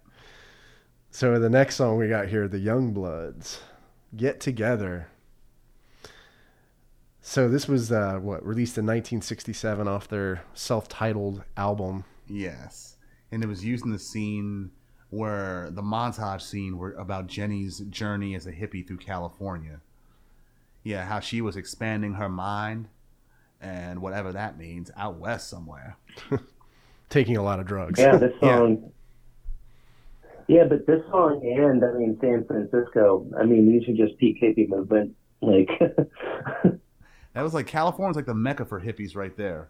So 1.10 1.39
the 1.39 1.50
next 1.50 1.76
song 1.78 1.98
we 1.98 2.08
got 2.08 2.28
here, 2.28 2.48
the 2.48 2.64
Youngbloods, 2.64 3.60
"Get 4.16 4.39
Together." 4.39 5.08
So 7.22 7.50
this 7.50 7.68
was 7.68 7.91
uh, 7.91 8.20
what 8.22 8.46
released 8.46 8.78
in 8.78 8.86
1967 8.86 9.88
off 9.88 10.08
their 10.08 10.44
self-titled 10.54 11.44
album. 11.58 12.06
Yes, 12.28 12.98
and 13.32 13.41
it 13.44 13.48
was 13.48 13.66
used 13.66 13.86
in 13.86 13.91
the 13.91 14.00
scene 14.00 14.70
where 15.14 15.70
the 15.72 15.82
montage 15.82 16.41
scene 16.41 16.78
were 16.78 16.93
about 16.93 17.28
Jenny's 17.28 17.80
journey 17.80 18.36
as 18.36 18.45
a 18.47 18.51
hippie 18.51 18.86
through 18.86 18.97
California. 18.97 19.80
Yeah, 20.84 21.05
how 21.05 21.20
she 21.20 21.39
was 21.41 21.55
expanding 21.55 22.14
her 22.16 22.28
mind 22.30 22.88
and 23.61 24.01
whatever 24.01 24.32
that 24.34 24.57
means 24.57 24.91
out 24.97 25.18
west 25.18 25.49
somewhere. 25.49 25.97
taking 27.09 27.38
a 27.38 27.43
lot 27.43 27.59
of 27.59 27.66
drugs. 27.66 27.99
Yeah, 27.99 28.18
this 28.18 28.34
Yeah. 28.41 28.57
song. 28.57 28.91
Yeah. 30.47 30.66
but 30.66 30.86
this 30.88 31.01
song 31.09 31.41
and 31.43 31.84
I 31.84 31.93
mean 31.93 32.18
San 32.20 32.43
Francisco. 32.45 33.26
I 33.39 33.45
mean 33.45 33.68
these 33.68 33.88
are 33.88 33.93
just 34.05 34.18
peak 34.20 34.41
hippie 34.41 34.68
movement. 34.68 35.16
Like, 35.41 35.70
That 37.34 37.41
was 37.41 37.53
like 37.53 37.66
California's 37.68 38.16
like 38.16 38.26
the 38.26 38.34
mecca 38.36 38.64
for 38.66 38.80
hippies 38.82 39.16
right 39.16 39.36
there. 39.38 39.70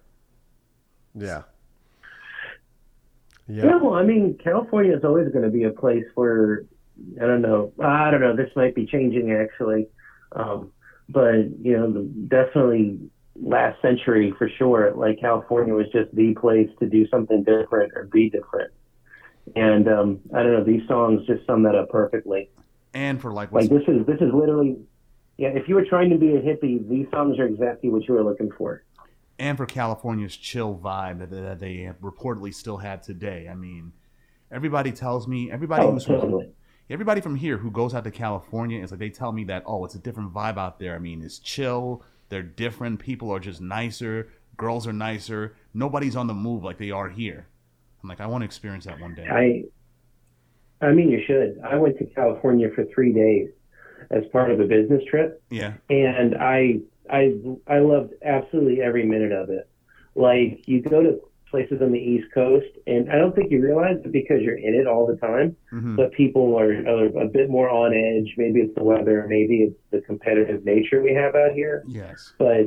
Yeah. 1.15 1.43
Yeah. 3.47 3.65
Yeah. 3.65 3.75
well, 3.77 3.95
I 3.95 4.03
mean 4.03 4.37
California 4.43 4.95
is 4.95 5.03
always 5.03 5.29
going 5.29 5.43
to 5.45 5.51
be 5.51 5.63
a 5.63 5.71
place 5.71 6.05
where 6.15 6.65
I 7.21 7.25
don't 7.25 7.41
know. 7.41 7.73
I 7.83 8.11
don't 8.11 8.21
know. 8.21 8.35
This 8.35 8.49
might 8.55 8.75
be 8.75 8.85
changing 8.85 9.31
actually, 9.31 9.87
um, 10.33 10.71
but 11.09 11.49
you 11.61 11.77
know, 11.77 12.03
definitely 12.27 12.99
last 13.35 13.81
century 13.81 14.33
for 14.37 14.49
sure. 14.57 14.93
Like 14.95 15.19
California 15.19 15.73
was 15.73 15.87
just 15.91 16.13
the 16.15 16.35
place 16.35 16.69
to 16.79 16.87
do 16.87 17.07
something 17.07 17.43
different 17.43 17.93
or 17.95 18.05
be 18.05 18.29
different. 18.29 18.71
And 19.55 19.87
um, 19.87 20.19
I 20.33 20.43
don't 20.43 20.53
know. 20.53 20.63
These 20.63 20.87
songs 20.87 21.25
just 21.27 21.45
sum 21.45 21.63
that 21.63 21.75
up 21.75 21.89
perfectly. 21.89 22.49
And 22.93 23.19
for 23.19 23.33
like 23.33 23.51
Like 23.51 23.69
this 23.69 23.83
is 23.87 24.05
this 24.05 24.21
is 24.21 24.33
literally, 24.33 24.77
yeah. 25.37 25.49
If 25.49 25.67
you 25.67 25.75
were 25.75 25.85
trying 25.85 26.09
to 26.11 26.17
be 26.17 26.35
a 26.35 26.41
hippie, 26.41 26.87
these 26.87 27.07
songs 27.11 27.39
are 27.39 27.45
exactly 27.45 27.89
what 27.89 28.07
you 28.07 28.13
were 28.13 28.23
looking 28.23 28.51
for. 28.57 28.83
And 29.43 29.57
for 29.57 29.65
California's 29.65 30.37
chill 30.37 30.79
vibe 30.81 31.19
that, 31.19 31.29
that 31.29 31.59
they 31.59 31.91
reportedly 32.01 32.53
still 32.53 32.77
have 32.77 33.01
today. 33.01 33.49
I 33.51 33.55
mean, 33.55 33.91
everybody 34.49 34.93
tells 34.93 35.27
me 35.27 35.51
everybody 35.51 35.83
Oh, 35.83 35.91
who's 35.91 36.05
from, 36.05 36.53
everybody 36.89 37.19
from 37.19 37.35
here 37.35 37.57
who 37.57 37.69
goes 37.69 37.93
out 37.93 38.05
to 38.05 38.11
California 38.11 38.81
is 38.81 38.91
like 38.91 39.01
they 39.01 39.09
tell 39.09 39.33
me 39.33 39.43
that 39.45 39.63
oh, 39.65 39.83
it's 39.83 39.95
a 39.95 39.99
different 39.99 40.33
vibe 40.33 40.57
out 40.57 40.79
there. 40.79 40.95
I 40.95 40.99
mean, 40.99 41.21
it's 41.21 41.39
chill. 41.39 42.03
They're 42.29 42.41
different. 42.41 43.01
People 43.01 43.31
are 43.31 43.39
just 43.39 43.59
nicer. 43.59 44.29
Girls 44.55 44.87
are 44.87 44.93
nicer. 44.93 45.55
Nobody's 45.73 46.15
on 46.15 46.27
the 46.27 46.33
move 46.33 46.63
like 46.63 46.77
they 46.77 46.91
are 46.91 47.09
here. 47.09 47.47
I'm 48.01 48.07
like, 48.07 48.21
I 48.21 48.27
want 48.27 48.43
to 48.43 48.45
experience 48.45 48.85
that 48.85 48.99
one 48.99 49.13
day. 49.13 49.27
I, 49.27 50.85
I 50.85 50.93
mean, 50.93 51.09
you 51.09 51.21
should. 51.27 51.59
I 51.69 51.75
went 51.75 51.97
to 51.97 52.05
California 52.05 52.69
for 52.73 52.85
three 52.93 53.11
days 53.11 53.49
as 54.09 54.23
part 54.31 54.51
of 54.51 54.59
a 54.61 54.65
business 54.65 55.01
trip, 55.09 55.41
yeah, 55.49 55.73
and 55.89 56.35
I 56.35 56.79
I 57.09 57.33
I 57.67 57.79
loved 57.79 58.13
absolutely 58.23 58.81
every 58.81 59.05
minute 59.05 59.31
of 59.31 59.49
it. 59.49 59.69
Like 60.15 60.63
you 60.67 60.81
go 60.81 61.01
to 61.03 61.19
places 61.49 61.81
on 61.81 61.91
the 61.91 61.99
East 61.99 62.27
Coast, 62.33 62.65
and 62.87 63.11
I 63.11 63.17
don't 63.17 63.35
think 63.35 63.51
you 63.51 63.61
realize 63.61 63.97
it 64.03 64.11
because 64.11 64.41
you're 64.41 64.57
in 64.57 64.73
it 64.73 64.87
all 64.87 65.05
the 65.05 65.17
time. 65.17 65.55
hmm 65.69 65.95
But 65.95 66.11
people 66.13 66.57
are, 66.57 66.71
are 66.71 67.05
a 67.21 67.27
bit 67.27 67.49
more 67.49 67.69
on 67.69 67.93
edge. 67.93 68.33
Maybe 68.37 68.59
it's 68.61 68.73
the 68.75 68.83
weather, 68.83 69.25
maybe 69.27 69.57
it's 69.63 69.79
the 69.91 70.01
competitive 70.01 70.65
nature 70.65 71.01
we 71.03 71.13
have 71.13 71.35
out 71.35 71.51
here. 71.53 71.83
yes. 71.87 72.33
But 72.39 72.65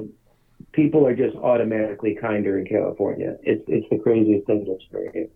people 0.73 1.07
are 1.07 1.17
just 1.17 1.37
automatically 1.37 2.15
kinder 2.21 2.59
in 2.59 2.67
California. 2.67 3.37
It's 3.43 3.65
it's 3.67 3.87
the 3.91 3.99
craziest 3.99 4.47
thing 4.47 4.65
to 4.67 4.73
experience. 4.77 5.33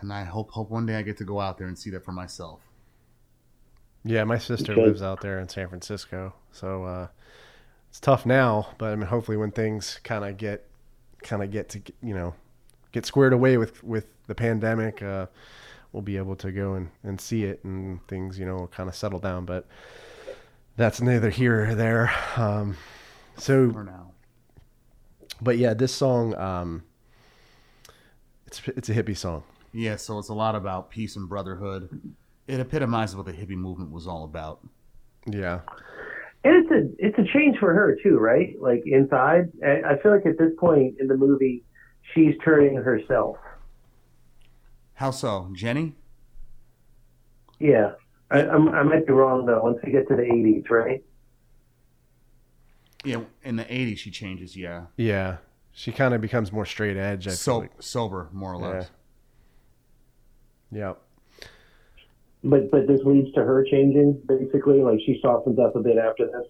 And 0.00 0.12
I 0.12 0.24
hope 0.24 0.50
hope 0.50 0.70
one 0.70 0.86
day 0.86 0.96
I 0.96 1.02
get 1.02 1.16
to 1.18 1.24
go 1.24 1.40
out 1.40 1.58
there 1.58 1.66
and 1.68 1.78
see 1.78 1.90
that 1.90 2.04
for 2.04 2.12
myself. 2.12 2.60
Yeah, 4.04 4.24
my 4.24 4.38
sister 4.38 4.72
Because- 4.74 4.86
lives 4.88 5.02
out 5.02 5.20
there 5.20 5.38
in 5.40 5.48
San 5.48 5.68
Francisco, 5.68 6.34
so 6.50 6.84
uh, 6.84 7.06
it's 7.92 8.00
tough 8.00 8.24
now. 8.24 8.68
But 8.78 8.92
I 8.92 8.96
mean, 8.96 9.06
hopefully, 9.06 9.36
when 9.36 9.50
things 9.50 10.00
kind 10.02 10.24
of 10.24 10.38
get 10.38 10.66
kind 11.22 11.42
of 11.42 11.50
get 11.50 11.68
to 11.68 11.82
you 12.02 12.14
know 12.14 12.34
get 12.90 13.04
squared 13.04 13.34
away 13.34 13.58
with 13.58 13.84
with 13.84 14.06
the 14.28 14.34
pandemic, 14.34 15.02
uh, 15.02 15.26
we'll 15.92 16.00
be 16.00 16.16
able 16.16 16.34
to 16.36 16.50
go 16.50 16.72
and, 16.72 16.88
and 17.02 17.20
see 17.20 17.44
it, 17.44 17.62
and 17.64 18.00
things 18.08 18.38
you 18.38 18.46
know 18.46 18.66
kind 18.72 18.88
of 18.88 18.94
settle 18.94 19.18
down. 19.18 19.44
But 19.44 19.66
that's 20.74 21.02
neither 21.02 21.28
here 21.28 21.68
or 21.68 21.74
there. 21.74 22.10
Um, 22.36 22.78
so 23.36 23.70
For 23.70 23.84
now. 23.84 24.12
But 25.42 25.58
yeah, 25.58 25.74
this 25.74 25.94
song, 25.94 26.34
um, 26.36 26.84
it's 28.46 28.66
it's 28.68 28.88
a 28.88 28.94
hippie 28.94 29.18
song. 29.18 29.42
Yeah, 29.74 29.96
so 29.96 30.18
it's 30.18 30.30
a 30.30 30.34
lot 30.34 30.54
about 30.54 30.88
peace 30.88 31.16
and 31.16 31.28
brotherhood. 31.28 32.14
It 32.46 32.58
epitomizes 32.58 33.16
what 33.16 33.26
the 33.26 33.32
hippie 33.34 33.50
movement 33.50 33.90
was 33.90 34.06
all 34.06 34.24
about. 34.24 34.66
Yeah, 35.26 35.60
And 36.44 36.54
it's 36.56 36.70
a 36.72 37.06
it's 37.06 37.18
a 37.18 37.32
change 37.32 37.58
for 37.58 37.72
her 37.72 37.96
too, 38.02 38.18
right? 38.18 38.54
Like 38.60 38.82
inside, 38.84 39.52
I 39.64 39.92
I 39.92 40.02
feel 40.02 40.12
like 40.12 40.26
at 40.26 40.38
this 40.38 40.52
point 40.58 40.96
in 40.98 41.06
the 41.06 41.16
movie, 41.16 41.64
she's 42.14 42.34
turning 42.44 42.74
herself. 42.76 43.36
How 44.94 45.12
so, 45.12 45.50
Jenny? 45.52 45.94
Yeah, 47.60 47.92
I, 48.30 48.40
I'm, 48.42 48.68
I 48.70 48.82
might 48.82 49.06
be 49.06 49.12
wrong 49.12 49.46
though. 49.46 49.62
Once 49.62 49.78
we 49.84 49.92
get 49.92 50.08
to 50.08 50.16
the 50.16 50.22
'80s, 50.22 50.68
right? 50.68 51.04
Yeah, 53.04 53.20
in 53.44 53.56
the 53.56 53.64
'80s 53.64 53.98
she 53.98 54.10
changes. 54.10 54.56
Yeah, 54.56 54.86
yeah. 54.96 55.36
She 55.70 55.92
kind 55.92 56.12
of 56.12 56.20
becomes 56.20 56.52
more 56.52 56.66
straight 56.66 56.96
edge. 56.96 57.26
I 57.26 57.30
feel 57.30 57.36
so 57.36 57.58
like. 57.58 57.70
sober, 57.80 58.28
more 58.32 58.52
or 58.52 58.58
less. 58.58 58.90
Yeah, 60.70 60.94
But 62.44 62.70
but 62.70 62.86
this 62.88 63.00
leads 63.04 63.32
to 63.34 63.40
her 63.44 63.64
changing 63.70 64.20
basically. 64.26 64.80
Like 64.82 64.98
she 65.06 65.18
softens 65.22 65.58
up 65.58 65.76
a 65.76 65.80
bit 65.80 65.96
after 65.98 66.26
this. 66.26 66.46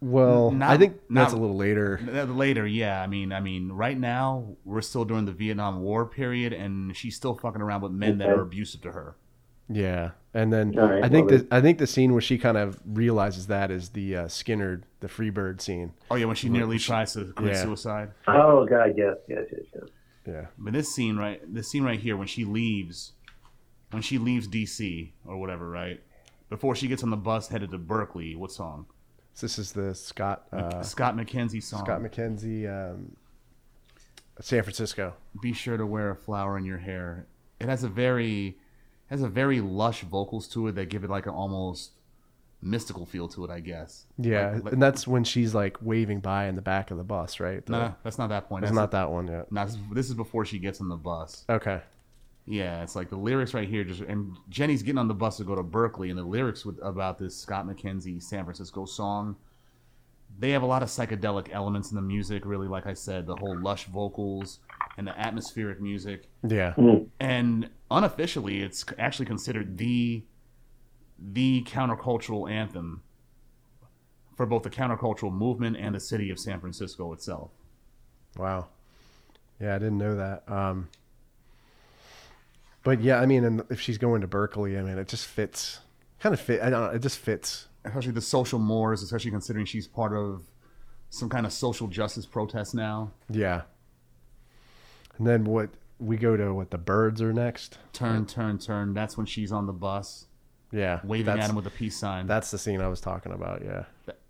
Well, 0.00 0.50
Not- 0.50 0.70
I 0.70 0.76
think 0.78 0.94
not- 1.08 1.22
that's 1.22 1.32
a 1.32 1.36
little 1.36 1.56
later. 1.56 2.00
Later, 2.28 2.66
yeah. 2.66 3.00
I 3.00 3.06
mean, 3.06 3.32
I 3.32 3.40
mean, 3.40 3.70
right 3.70 3.98
now 3.98 4.56
we're 4.64 4.80
still 4.80 5.04
during 5.04 5.26
the 5.26 5.32
Vietnam 5.32 5.80
War 5.80 6.06
period, 6.06 6.52
and 6.52 6.96
she's 6.96 7.14
still 7.14 7.34
fucking 7.36 7.62
around 7.62 7.82
with 7.82 7.92
men 7.92 8.18
that 8.18 8.28
are 8.28 8.40
abusive 8.40 8.80
to 8.82 8.92
her. 8.92 9.14
Yeah, 9.68 10.10
and 10.34 10.52
then 10.52 10.76
All 10.78 10.88
right, 10.90 11.04
I 11.04 11.08
think 11.08 11.30
well, 11.30 11.38
the 11.38 11.46
I 11.54 11.60
think 11.60 11.78
the 11.78 11.86
scene 11.86 12.12
where 12.12 12.20
she 12.20 12.36
kind 12.36 12.56
of 12.58 12.80
realizes 12.84 13.46
that 13.46 13.70
is 13.70 13.90
the 13.90 14.16
uh, 14.16 14.24
Skynyrd, 14.24 14.82
the 15.00 15.06
Freebird 15.06 15.60
scene. 15.60 15.92
Oh 16.10 16.16
yeah, 16.16 16.26
when 16.26 16.34
she 16.36 16.48
nearly 16.48 16.78
tries 16.78 17.12
to 17.14 17.32
commit 17.32 17.54
Yeah. 17.54 17.62
suicide. 17.62 18.10
Oh 18.26 18.66
God, 18.66 18.94
yes, 18.96 19.16
yes, 19.28 19.44
yes, 19.52 19.62
yes. 19.72 19.84
Yeah, 20.26 20.46
But 20.58 20.72
this 20.74 20.92
scene 20.94 21.16
right, 21.16 21.40
this 21.52 21.70
scene 21.70 21.84
right 21.84 21.98
here, 21.98 22.16
when 22.16 22.26
she 22.26 22.44
leaves, 22.44 23.12
when 23.92 24.02
she 24.02 24.18
leaves 24.18 24.46
D.C. 24.46 25.12
or 25.24 25.36
whatever, 25.38 25.68
right, 25.70 26.00
before 26.50 26.74
she 26.74 26.88
gets 26.88 27.02
on 27.02 27.10
the 27.10 27.16
bus 27.16 27.48
headed 27.48 27.70
to 27.70 27.78
Berkeley, 27.78 28.34
what 28.34 28.50
song? 28.52 28.86
so 29.34 29.46
this 29.46 29.58
is 29.58 29.72
the 29.72 29.94
Scott 29.94 30.44
uh, 30.52 30.82
Scott 30.82 31.16
McKenzie 31.16 31.62
song. 31.62 31.84
Scott 31.84 32.02
McKenzie, 32.02 32.68
um, 32.68 33.16
San 34.40 34.62
Francisco. 34.62 35.14
Be 35.40 35.52
sure 35.52 35.76
to 35.76 35.86
wear 35.86 36.10
a 36.10 36.16
flower 36.16 36.58
in 36.58 36.64
your 36.64 36.78
hair. 36.78 37.26
It 37.60 37.68
has 37.68 37.82
a 37.84 37.88
very, 37.88 38.58
has 39.08 39.22
a 39.22 39.28
very 39.28 39.60
lush 39.60 40.02
vocals 40.02 40.48
to 40.48 40.66
it 40.68 40.74
that 40.74 40.86
give 40.90 41.04
it 41.04 41.10
like 41.10 41.26
an 41.26 41.32
almost 41.32 41.92
mystical 42.60 43.06
feel 43.06 43.26
to 43.28 43.44
it, 43.44 43.50
I 43.50 43.60
guess. 43.60 44.04
Yeah, 44.18 44.52
Like- 44.52 44.64
like- 44.64 44.72
and 44.74 44.82
that's 44.82 45.06
when 45.06 45.24
she's 45.24 45.54
like 45.54 45.78
waving 45.80 46.20
by 46.20 46.46
in 46.46 46.54
the 46.56 46.62
back 46.62 46.90
of 46.90 46.98
the 46.98 47.04
bus, 47.04 47.40
right? 47.40 47.64
The- 47.64 47.72
No, 47.72 47.94
that's 48.02 48.18
not 48.18 48.28
that 48.28 48.48
point. 48.48 48.64
it's 48.64 48.70
That's 48.70 48.76
not 48.76 48.90
that 48.92 49.10
one 49.10 49.28
yet. 49.28 49.50
No, 49.50 49.64
this 49.64 49.78
this 49.92 50.08
is 50.08 50.14
before 50.14 50.44
she 50.44 50.58
gets 50.58 50.80
on 50.80 50.88
the 50.88 50.96
bus. 50.96 51.44
Okay. 51.48 51.80
Yeah, 52.46 52.82
it's 52.82 52.96
like 52.96 53.08
the 53.08 53.16
lyrics 53.16 53.54
right 53.54 53.68
here. 53.68 53.84
Just 53.84 54.00
and 54.00 54.36
Jenny's 54.48 54.82
getting 54.82 54.98
on 54.98 55.08
the 55.08 55.14
bus 55.14 55.36
to 55.36 55.44
go 55.44 55.54
to 55.54 55.62
Berkeley, 55.62 56.10
and 56.10 56.18
the 56.18 56.24
lyrics 56.24 56.64
with, 56.64 56.78
about 56.82 57.18
this 57.18 57.36
Scott 57.36 57.66
McKenzie 57.66 58.22
San 58.22 58.44
Francisco 58.44 58.84
song. 58.84 59.36
They 60.38 60.50
have 60.50 60.62
a 60.62 60.66
lot 60.66 60.82
of 60.82 60.88
psychedelic 60.88 61.50
elements 61.52 61.90
in 61.90 61.96
the 61.96 62.02
music. 62.02 62.44
Really, 62.44 62.66
like 62.66 62.86
I 62.86 62.94
said, 62.94 63.26
the 63.26 63.36
whole 63.36 63.60
lush 63.60 63.84
vocals 63.86 64.58
and 64.96 65.06
the 65.06 65.16
atmospheric 65.18 65.80
music. 65.80 66.28
Yeah. 66.46 66.74
And 67.20 67.70
unofficially, 67.90 68.62
it's 68.62 68.84
actually 68.98 69.26
considered 69.26 69.78
the 69.78 70.24
the 71.18 71.62
countercultural 71.68 72.50
anthem 72.50 73.02
for 74.36 74.46
both 74.46 74.64
the 74.64 74.70
countercultural 74.70 75.32
movement 75.32 75.76
and 75.76 75.94
the 75.94 76.00
city 76.00 76.30
of 76.30 76.38
San 76.38 76.58
Francisco 76.58 77.12
itself. 77.12 77.50
Wow. 78.36 78.66
Yeah, 79.60 79.76
I 79.76 79.78
didn't 79.78 79.98
know 79.98 80.16
that. 80.16 80.42
Um, 80.50 80.88
but 82.82 83.00
yeah, 83.02 83.20
I 83.20 83.26
mean, 83.26 83.44
and 83.44 83.62
if 83.70 83.80
she's 83.80 83.98
going 83.98 84.20
to 84.22 84.26
Berkeley, 84.26 84.78
I 84.78 84.82
mean, 84.82 84.98
it 84.98 85.08
just 85.08 85.26
fits. 85.26 85.80
Kind 86.20 86.32
of 86.34 86.40
fit. 86.40 86.60
I 86.62 86.70
don't 86.70 86.80
know. 86.80 86.90
It 86.90 87.00
just 87.02 87.18
fits. 87.18 87.66
especially 87.84 88.12
the 88.12 88.20
social 88.20 88.58
mores, 88.58 89.02
especially 89.02 89.30
considering 89.30 89.66
she's 89.66 89.86
part 89.88 90.12
of 90.12 90.42
some 91.10 91.28
kind 91.28 91.44
of 91.46 91.52
social 91.52 91.88
justice 91.88 92.26
protest 92.26 92.74
now. 92.74 93.12
Yeah. 93.28 93.62
And 95.18 95.26
then 95.26 95.44
what? 95.44 95.70
We 95.98 96.16
go 96.16 96.36
to 96.36 96.52
what? 96.52 96.70
The 96.70 96.78
Byrds 96.78 97.22
are 97.22 97.32
next. 97.32 97.78
Turn, 97.92 98.26
turn, 98.26 98.58
turn. 98.58 98.92
That's 98.94 99.16
when 99.16 99.26
she's 99.26 99.52
on 99.52 99.66
the 99.66 99.72
bus 99.72 100.26
Yeah. 100.72 101.00
waving 101.04 101.38
at 101.38 101.48
him 101.50 101.54
with 101.56 101.66
a 101.66 101.70
peace 101.70 101.96
sign. 101.96 102.26
That's 102.26 102.50
the 102.50 102.58
scene 102.58 102.80
I 102.80 102.88
was 102.88 103.00
talking 103.00 103.32
about. 103.32 103.62
Yeah. 103.64 103.84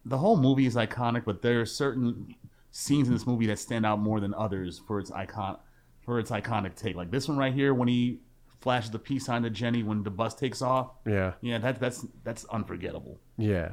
the 0.04 0.18
whole 0.18 0.36
movie 0.36 0.66
is 0.66 0.74
iconic, 0.74 1.24
but 1.24 1.42
there 1.42 1.60
are 1.60 1.66
certain 1.66 2.34
scenes 2.72 3.06
in 3.06 3.14
this 3.14 3.24
movie 3.26 3.46
that 3.46 3.58
stand 3.58 3.86
out 3.86 4.00
more 4.00 4.18
than 4.18 4.34
others 4.34 4.78
for 4.86 4.98
its 4.98 5.10
icon 5.12 5.56
for 6.00 6.18
its 6.18 6.30
iconic 6.32 6.74
take. 6.74 6.96
Like 6.96 7.10
this 7.12 7.28
one 7.28 7.38
right 7.38 7.54
here 7.54 7.72
when 7.72 7.86
he 7.86 8.18
flashes 8.62 8.90
the 8.90 8.98
peace 8.98 9.26
sign 9.26 9.43
to 9.43 9.51
Jenny 9.51 9.82
when 9.82 10.02
the 10.02 10.10
bus 10.10 10.34
takes 10.34 10.62
off. 10.62 10.93
Yeah. 11.06 11.32
Yeah, 11.40 11.59
that 11.59 11.80
that's 11.80 12.06
that's 12.24 12.44
unforgettable. 12.47 13.18
Yeah. 13.36 13.72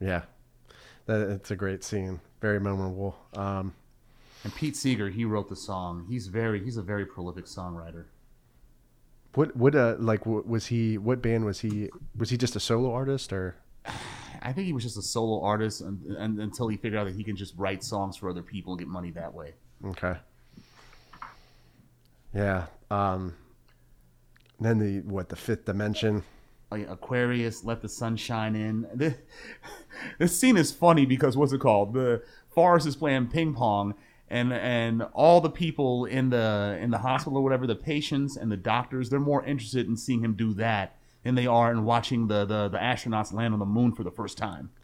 Yeah. 0.00 0.22
That 1.06 1.20
it's 1.30 1.50
a 1.50 1.56
great 1.56 1.82
scene. 1.84 2.20
Very 2.40 2.60
memorable. 2.60 3.16
Um, 3.34 3.74
And 4.44 4.54
Pete 4.54 4.76
Seeger, 4.76 5.08
he 5.08 5.24
wrote 5.24 5.48
the 5.48 5.56
song. 5.56 6.06
He's 6.08 6.26
very 6.26 6.62
he's 6.62 6.76
a 6.76 6.82
very 6.82 7.06
prolific 7.06 7.46
songwriter. 7.46 8.06
what 9.34 9.56
what 9.56 9.74
uh 9.74 9.96
like 9.98 10.26
what, 10.26 10.46
was 10.46 10.66
he? 10.66 10.98
What 10.98 11.22
band 11.22 11.44
was 11.44 11.60
he? 11.60 11.88
Was 12.16 12.30
he 12.30 12.36
just 12.36 12.56
a 12.56 12.60
solo 12.60 12.92
artist 12.92 13.32
or? 13.32 13.56
I 14.44 14.52
think 14.52 14.66
he 14.66 14.72
was 14.72 14.82
just 14.82 14.98
a 14.98 15.02
solo 15.02 15.40
artist 15.44 15.82
and, 15.82 16.04
and, 16.16 16.40
until 16.40 16.66
he 16.66 16.76
figured 16.76 16.98
out 17.00 17.04
that 17.04 17.14
he 17.14 17.22
can 17.22 17.36
just 17.36 17.54
write 17.56 17.84
songs 17.84 18.16
for 18.16 18.28
other 18.28 18.42
people 18.42 18.72
and 18.72 18.80
get 18.80 18.88
money 18.88 19.12
that 19.12 19.32
way. 19.32 19.54
Okay. 19.86 20.16
Yeah. 22.34 22.66
Um. 22.90 23.34
Then 24.62 24.78
the 24.78 25.00
what 25.00 25.28
the 25.28 25.36
fifth 25.36 25.64
dimension. 25.64 26.22
Like 26.70 26.88
Aquarius, 26.88 27.64
let 27.64 27.82
the 27.82 27.88
sun 27.88 28.16
shine 28.16 28.56
in. 28.56 28.86
This, 28.94 29.14
this 30.18 30.38
scene 30.38 30.56
is 30.56 30.72
funny 30.72 31.04
because 31.04 31.36
what's 31.36 31.52
it 31.52 31.60
called? 31.60 31.92
The 31.92 32.22
Forrest 32.48 32.86
is 32.86 32.96
playing 32.96 33.28
ping 33.28 33.54
pong, 33.54 33.94
and 34.28 34.52
and 34.52 35.02
all 35.12 35.40
the 35.40 35.50
people 35.50 36.06
in 36.06 36.30
the 36.30 36.78
in 36.80 36.90
the 36.90 36.98
hospital 36.98 37.38
or 37.38 37.42
whatever, 37.42 37.66
the 37.66 37.76
patients 37.76 38.36
and 38.36 38.50
the 38.50 38.56
doctors, 38.56 39.10
they're 39.10 39.20
more 39.20 39.44
interested 39.44 39.86
in 39.86 39.96
seeing 39.96 40.24
him 40.24 40.34
do 40.34 40.54
that 40.54 40.96
than 41.24 41.34
they 41.34 41.46
are 41.46 41.70
in 41.70 41.84
watching 41.84 42.28
the 42.28 42.44
the, 42.46 42.68
the 42.68 42.78
astronauts 42.78 43.32
land 43.32 43.52
on 43.52 43.60
the 43.60 43.66
moon 43.66 43.92
for 43.92 44.02
the 44.02 44.10
first 44.10 44.38
time. 44.38 44.70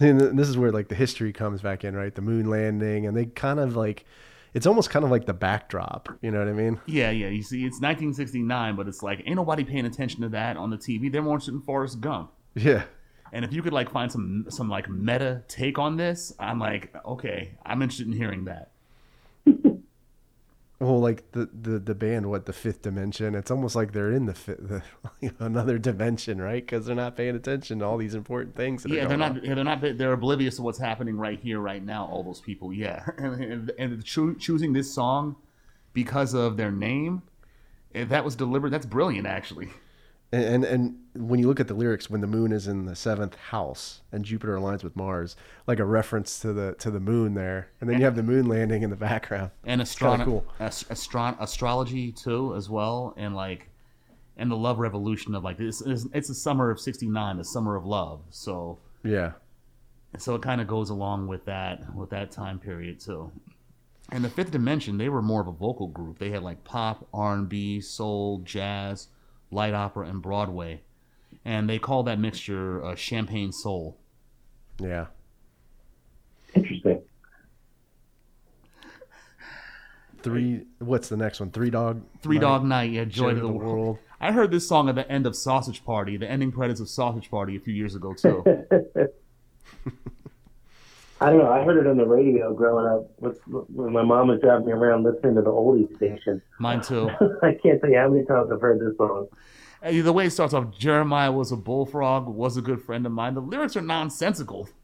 And 0.00 0.38
this 0.38 0.48
is 0.48 0.56
where 0.56 0.70
like 0.70 0.88
the 0.88 0.94
history 0.94 1.32
comes 1.32 1.60
back 1.60 1.84
in, 1.84 1.96
right? 1.96 2.14
The 2.14 2.22
moon 2.22 2.48
landing, 2.48 3.06
and 3.06 3.16
they 3.16 3.26
kind 3.26 3.58
of 3.58 3.74
like, 3.74 4.04
it's 4.54 4.66
almost 4.66 4.90
kind 4.90 5.04
of 5.04 5.10
like 5.10 5.26
the 5.26 5.34
backdrop. 5.34 6.08
You 6.22 6.30
know 6.30 6.38
what 6.38 6.48
I 6.48 6.52
mean? 6.52 6.80
Yeah, 6.86 7.10
yeah. 7.10 7.28
You 7.28 7.42
see, 7.42 7.58
it's 7.58 7.80
1969, 7.80 8.76
but 8.76 8.88
it's 8.88 9.02
like 9.02 9.22
ain't 9.26 9.36
nobody 9.36 9.64
paying 9.64 9.86
attention 9.86 10.22
to 10.22 10.28
that 10.30 10.56
on 10.56 10.70
the 10.70 10.78
TV. 10.78 11.10
They're 11.10 11.22
more 11.22 11.34
interested 11.34 11.54
in 11.54 11.60
Forrest 11.60 12.00
Gump. 12.00 12.32
Yeah. 12.54 12.84
And 13.32 13.44
if 13.44 13.52
you 13.52 13.62
could 13.62 13.72
like 13.72 13.90
find 13.90 14.10
some 14.10 14.46
some 14.48 14.68
like 14.68 14.88
meta 14.88 15.42
take 15.48 15.78
on 15.78 15.96
this, 15.96 16.32
I'm 16.38 16.58
like, 16.58 16.94
okay, 17.04 17.52
I'm 17.64 17.82
interested 17.82 18.06
in 18.06 18.12
hearing 18.12 18.44
that. 18.46 18.70
Well, 20.80 21.00
like 21.00 21.32
the, 21.32 21.48
the 21.52 21.80
the 21.80 21.94
band, 21.94 22.30
what 22.30 22.46
the 22.46 22.52
fifth 22.52 22.82
dimension? 22.82 23.34
It's 23.34 23.50
almost 23.50 23.74
like 23.74 23.92
they're 23.92 24.12
in 24.12 24.26
the, 24.26 24.34
fi- 24.34 24.54
the 24.54 24.82
another 25.40 25.76
dimension, 25.76 26.40
right? 26.40 26.64
Because 26.64 26.86
they're 26.86 26.94
not 26.94 27.16
paying 27.16 27.34
attention 27.34 27.80
to 27.80 27.84
all 27.84 27.96
these 27.96 28.14
important 28.14 28.54
things. 28.54 28.86
Yeah, 28.88 29.06
they're 29.06 29.16
not. 29.16 29.42
Yeah, 29.44 29.54
they're 29.54 29.64
not. 29.64 29.80
They're 29.80 30.12
oblivious 30.12 30.54
to 30.56 30.62
what's 30.62 30.78
happening 30.78 31.16
right 31.16 31.40
here, 31.40 31.58
right 31.58 31.84
now. 31.84 32.06
All 32.06 32.22
those 32.22 32.40
people. 32.40 32.72
Yeah, 32.72 33.04
and, 33.18 33.42
and, 33.42 33.72
and 33.76 34.04
choo- 34.04 34.36
choosing 34.36 34.72
this 34.72 34.92
song 34.92 35.34
because 35.94 36.32
of 36.32 36.56
their 36.56 36.70
name, 36.70 37.22
eh, 37.96 38.04
that 38.04 38.24
was 38.24 38.36
deliberate. 38.36 38.70
That's 38.70 38.86
brilliant, 38.86 39.26
actually. 39.26 39.70
And, 40.30 40.44
and 40.44 40.64
and 40.64 40.98
when 41.30 41.40
you 41.40 41.46
look 41.48 41.58
at 41.58 41.68
the 41.68 41.74
lyrics, 41.74 42.10
when 42.10 42.20
the 42.20 42.26
moon 42.26 42.52
is 42.52 42.68
in 42.68 42.84
the 42.84 42.94
seventh 42.94 43.34
house 43.36 44.02
and 44.12 44.24
Jupiter 44.26 44.56
aligns 44.56 44.84
with 44.84 44.94
Mars, 44.94 45.36
like 45.66 45.78
a 45.78 45.84
reference 45.86 46.38
to 46.40 46.52
the 46.52 46.74
to 46.80 46.90
the 46.90 47.00
moon 47.00 47.32
there, 47.34 47.70
and 47.80 47.88
then 47.88 47.98
you 47.98 48.04
have 48.04 48.14
the 48.14 48.22
moon 48.22 48.46
landing 48.46 48.82
in 48.82 48.90
the 48.90 48.96
background. 48.96 49.50
And 49.64 49.80
It's 49.80 49.94
kinda 49.94 50.24
cool. 50.26 50.44
ast- 50.60 50.90
astro- 50.90 51.36
astrology 51.40 52.12
too, 52.12 52.54
as 52.56 52.68
well, 52.68 53.14
and 53.16 53.34
like, 53.34 53.70
and 54.36 54.50
the 54.50 54.56
love 54.56 54.78
revolution 54.78 55.34
of 55.34 55.44
like 55.44 55.56
this. 55.56 55.80
Is, 55.80 56.06
it's 56.12 56.28
the 56.28 56.34
summer 56.34 56.70
of 56.70 56.78
'69, 56.78 57.38
the 57.38 57.44
summer 57.44 57.74
of 57.74 57.86
love. 57.86 58.20
So, 58.28 58.78
Yeah, 59.02 59.32
so 60.18 60.34
it 60.34 60.42
kind 60.42 60.60
of 60.60 60.66
goes 60.66 60.90
along 60.90 61.26
with 61.28 61.46
that 61.46 61.94
with 61.94 62.10
that 62.10 62.30
time 62.30 62.58
period 62.58 63.00
too. 63.00 63.32
And 64.10 64.22
the 64.22 64.28
Fifth 64.30 64.50
Dimension, 64.50 64.98
they 64.98 65.08
were 65.08 65.22
more 65.22 65.40
of 65.40 65.48
a 65.48 65.52
vocal 65.52 65.86
group. 65.88 66.18
They 66.18 66.30
had 66.30 66.42
like 66.42 66.64
pop, 66.64 67.06
R 67.14 67.32
and 67.34 67.48
B, 67.48 67.80
soul, 67.80 68.40
jazz, 68.44 69.08
light 69.50 69.74
opera, 69.74 70.06
and 70.06 70.22
Broadway, 70.22 70.82
and 71.44 71.68
they 71.68 71.78
call 71.78 72.02
that 72.04 72.18
mixture 72.18 72.84
uh, 72.84 72.94
champagne 72.94 73.52
soul. 73.52 73.98
yeah. 74.80 75.06
Interesting. 76.54 77.02
Three. 80.22 80.62
What's 80.78 81.08
the 81.08 81.16
next 81.16 81.40
one? 81.40 81.50
Three 81.50 81.70
dog. 81.70 82.02
Three 82.22 82.36
Night, 82.36 82.42
Dog 82.42 82.64
Night, 82.64 82.90
yeah, 82.90 83.04
Joy, 83.04 83.32
Joy 83.32 83.34
to 83.34 83.40
the, 83.40 83.48
World. 83.48 83.98
I 84.20 84.32
heard 84.32 84.50
this 84.50 84.66
song 84.66 84.88
at 84.88 84.96
the 84.96 85.08
end 85.10 85.26
of 85.26 85.36
Sausage 85.36 85.84
Party, 85.84 86.16
the 86.16 86.28
ending 86.28 86.50
credits 86.50 86.80
of 86.80 86.88
Sausage 86.88 87.30
Party 87.30 87.56
a 87.56 87.60
few 87.60 87.74
years 87.74 87.94
ago 87.94 88.14
too. 88.14 88.42
I 91.20 91.30
don't 91.30 91.38
know. 91.38 91.50
I 91.50 91.64
heard 91.64 91.78
it 91.78 91.88
on 91.88 91.96
the 91.96 92.06
radio 92.06 92.54
growing 92.54 92.86
up 92.86 93.10
with, 93.20 93.40
when 93.46 93.92
my 93.92 94.02
mom 94.02 94.28
was 94.28 94.40
driving 94.40 94.66
me 94.66 94.72
around 94.72 95.02
listening 95.04 95.34
to 95.34 95.42
the 95.42 95.50
oldies 95.50 95.94
station. 95.96 96.40
Mine 96.60 96.80
too. 96.80 97.10
I 97.42 97.54
can't 97.60 97.80
tell 97.80 97.90
you 97.90 97.98
how 97.98 98.08
many 98.08 98.24
times 98.24 98.50
I've 98.52 98.60
heard 98.60 98.80
this 98.80 98.96
song. 98.96 99.26
Hey, 99.82 100.00
the 100.00 100.12
way 100.12 100.26
it 100.26 100.30
starts 100.30 100.54
off, 100.54 100.76
Jeremiah 100.76 101.32
was 101.32 101.50
a 101.52 101.56
bullfrog, 101.56 102.28
was 102.28 102.56
a 102.56 102.62
good 102.62 102.82
friend 102.82 103.04
of 103.06 103.12
mine. 103.12 103.34
The 103.34 103.40
lyrics 103.40 103.76
are 103.76 103.82
nonsensical. 103.82 104.68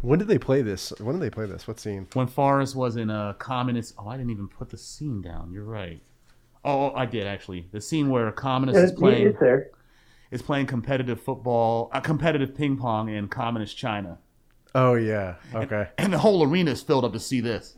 When 0.00 0.18
did 0.18 0.28
they 0.28 0.38
play 0.38 0.60
this? 0.60 0.92
When 1.00 1.14
did 1.18 1.22
they 1.22 1.30
play 1.30 1.46
this? 1.46 1.66
What 1.66 1.80
scene? 1.80 2.06
When 2.12 2.26
Forrest 2.26 2.76
was 2.76 2.96
in 2.96 3.08
a 3.08 3.34
communist, 3.38 3.94
oh, 3.98 4.08
I 4.08 4.16
didn't 4.18 4.30
even 4.32 4.48
put 4.48 4.68
the 4.68 4.76
scene 4.76 5.22
down. 5.22 5.50
You're 5.50 5.64
right. 5.64 6.02
Oh, 6.62 6.92
I 6.94 7.06
did 7.06 7.26
actually. 7.26 7.68
The 7.72 7.80
scene 7.80 8.10
where 8.10 8.28
a 8.28 8.32
communist 8.32 8.78
is 8.78 8.90
It's, 8.90 8.98
playing 9.00 9.28
it's 9.28 9.40
there. 9.40 9.70
is 10.30 10.42
playing 10.42 10.66
competitive 10.66 11.20
football, 11.22 11.90
uh, 11.92 12.00
competitive 12.00 12.54
ping 12.54 12.76
pong 12.76 13.08
in 13.08 13.28
communist 13.28 13.76
China, 13.78 14.18
Oh 14.74 14.94
yeah. 14.94 15.34
Okay. 15.54 15.88
and 15.98 16.12
the 16.12 16.18
whole 16.18 16.42
arena 16.42 16.72
is 16.72 16.82
filled 16.82 17.04
up 17.04 17.12
to 17.12 17.20
see 17.20 17.40
this. 17.40 17.76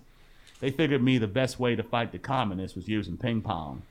They 0.60 0.70
figured 0.70 1.02
me 1.02 1.18
the 1.18 1.26
best 1.26 1.60
way 1.60 1.76
to 1.76 1.82
fight 1.82 2.12
the 2.12 2.18
communists 2.18 2.76
was 2.76 2.88
using 2.88 3.16
ping 3.18 3.42
pong. 3.42 3.82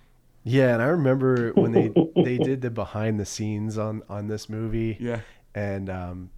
Yeah, 0.44 0.74
and 0.74 0.82
I 0.82 0.88
remember 0.88 1.52
when 1.54 1.72
they 1.72 1.92
they 2.16 2.38
did 2.38 2.62
the 2.62 2.70
behind 2.72 3.20
the 3.20 3.26
scenes 3.26 3.78
on 3.78 4.02
on 4.10 4.28
this 4.28 4.50
movie. 4.50 4.98
Yeah. 5.00 5.22
and 5.54 5.90
um, 5.90 6.30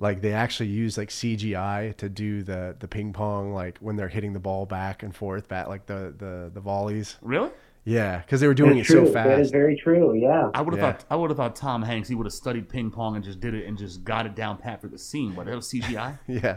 like 0.00 0.20
they 0.20 0.32
actually 0.32 0.68
use 0.68 0.98
like 0.98 1.08
CGI 1.10 1.96
to 1.96 2.08
do 2.08 2.42
the 2.42 2.76
the 2.78 2.88
ping 2.88 3.12
pong 3.12 3.52
like 3.52 3.78
when 3.78 3.96
they're 3.96 4.08
hitting 4.08 4.32
the 4.32 4.40
ball 4.40 4.66
back 4.66 5.02
and 5.02 5.14
forth, 5.14 5.48
back 5.48 5.68
like 5.68 5.86
the 5.86 6.14
the 6.16 6.50
the 6.52 6.60
volleys. 6.60 7.16
Really? 7.22 7.50
Yeah, 7.88 8.18
because 8.18 8.40
they 8.40 8.48
were 8.48 8.54
doing 8.54 8.78
It's 8.78 8.90
it 8.90 8.92
true. 8.92 9.06
so 9.06 9.12
fast. 9.12 9.28
That 9.28 9.38
is 9.38 9.50
very 9.52 9.76
true. 9.76 10.12
Yeah. 10.14 10.50
I 10.52 10.60
would 10.60 10.74
have 10.74 10.82
Yeah. 10.82 10.92
thought 10.92 11.04
I 11.08 11.14
would 11.16 11.30
have 11.30 11.36
thought 11.36 11.54
Tom 11.54 11.82
Hanks 11.82 12.08
he 12.08 12.16
would 12.16 12.26
have 12.26 12.32
studied 12.32 12.68
ping 12.68 12.90
pong 12.90 13.14
and 13.14 13.24
just 13.24 13.38
did 13.40 13.54
it 13.54 13.64
and 13.66 13.78
just 13.78 14.02
got 14.04 14.26
it 14.26 14.34
down 14.34 14.58
pat 14.58 14.80
for 14.80 14.88
the 14.88 14.98
scene, 14.98 15.34
but 15.36 15.46
that 15.46 15.54
was 15.54 15.68
CGI. 15.70 16.18
Yeah, 16.26 16.56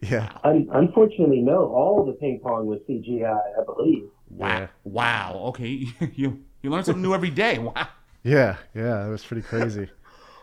yeah, 0.00 0.38
Un- 0.44 0.68
unfortunately, 0.72 1.40
no. 1.40 1.66
All 1.72 2.04
the 2.06 2.12
ping 2.12 2.40
pong 2.42 2.66
was 2.66 2.78
CGI, 2.88 3.36
I 3.60 3.64
believe. 3.64 4.04
Wow! 4.30 4.48
Yeah. 4.48 4.66
Wow! 4.84 5.40
Okay, 5.48 5.84
you 6.14 6.42
you 6.62 6.70
learn 6.70 6.84
something 6.84 7.02
new 7.02 7.12
every 7.14 7.30
day. 7.30 7.58
Wow! 7.74 7.88
yeah, 8.22 8.56
yeah. 8.74 9.04
It 9.06 9.10
was 9.10 9.24
pretty 9.24 9.42
crazy. 9.42 9.88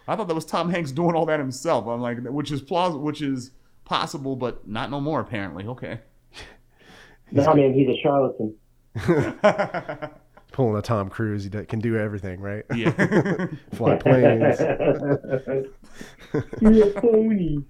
I 0.06 0.16
thought 0.18 0.28
that 0.28 0.36
was 0.36 0.46
Tom 0.46 0.70
Hanks 0.70 0.92
doing 0.92 1.16
all 1.16 1.26
that 1.28 1.40
himself. 1.40 1.88
I'm 1.88 2.02
like, 2.02 2.18
which 2.26 2.52
is 2.52 2.62
plausible, 2.62 3.04
which 3.06 3.22
is 3.22 3.52
possible, 3.86 4.36
but 4.36 4.68
not 4.68 4.90
no 4.92 5.00
more 5.00 5.22
apparently. 5.22 5.66
Okay. 5.66 6.00
No, 7.32 7.54
man, 7.54 7.74
he's 7.74 7.88
a 7.88 7.96
charlatan. 8.02 8.56
Pulling 10.52 10.78
a 10.78 10.82
Tom 10.82 11.10
Cruise, 11.10 11.44
he 11.44 11.50
can 11.50 11.80
do 11.80 11.98
everything, 11.98 12.42
right? 12.42 12.66
Yeah. 12.76 12.92
Fly 13.74 13.96
planes. 13.98 14.60
You're 16.60 16.88
a 16.88 16.92
phony. 17.02 17.66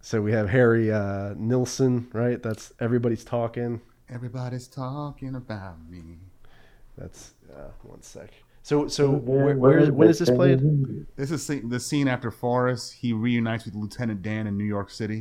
So 0.00 0.20
we 0.20 0.32
have 0.32 0.48
Harry 0.48 0.90
uh, 0.90 1.34
Nilsson, 1.36 2.08
right? 2.12 2.42
That's 2.42 2.72
everybody's 2.80 3.24
talking. 3.24 3.80
Everybody's 4.08 4.66
talking 4.66 5.36
about 5.36 5.88
me. 5.88 6.18
That's 6.98 7.34
uh, 7.50 7.70
one 7.82 8.02
sec. 8.02 8.30
So 8.64 8.86
so 8.86 9.10
where, 9.10 9.56
where 9.56 9.78
is, 9.78 9.90
when 9.90 10.08
is 10.08 10.20
this 10.20 10.30
played? 10.30 10.60
This 11.16 11.32
is 11.32 11.46
the 11.64 11.80
scene 11.80 12.06
after 12.06 12.30
Forrest. 12.30 12.92
He 12.92 13.12
reunites 13.12 13.64
with 13.64 13.74
Lieutenant 13.74 14.22
Dan 14.22 14.46
in 14.46 14.56
New 14.56 14.64
York 14.64 14.88
City. 14.90 15.20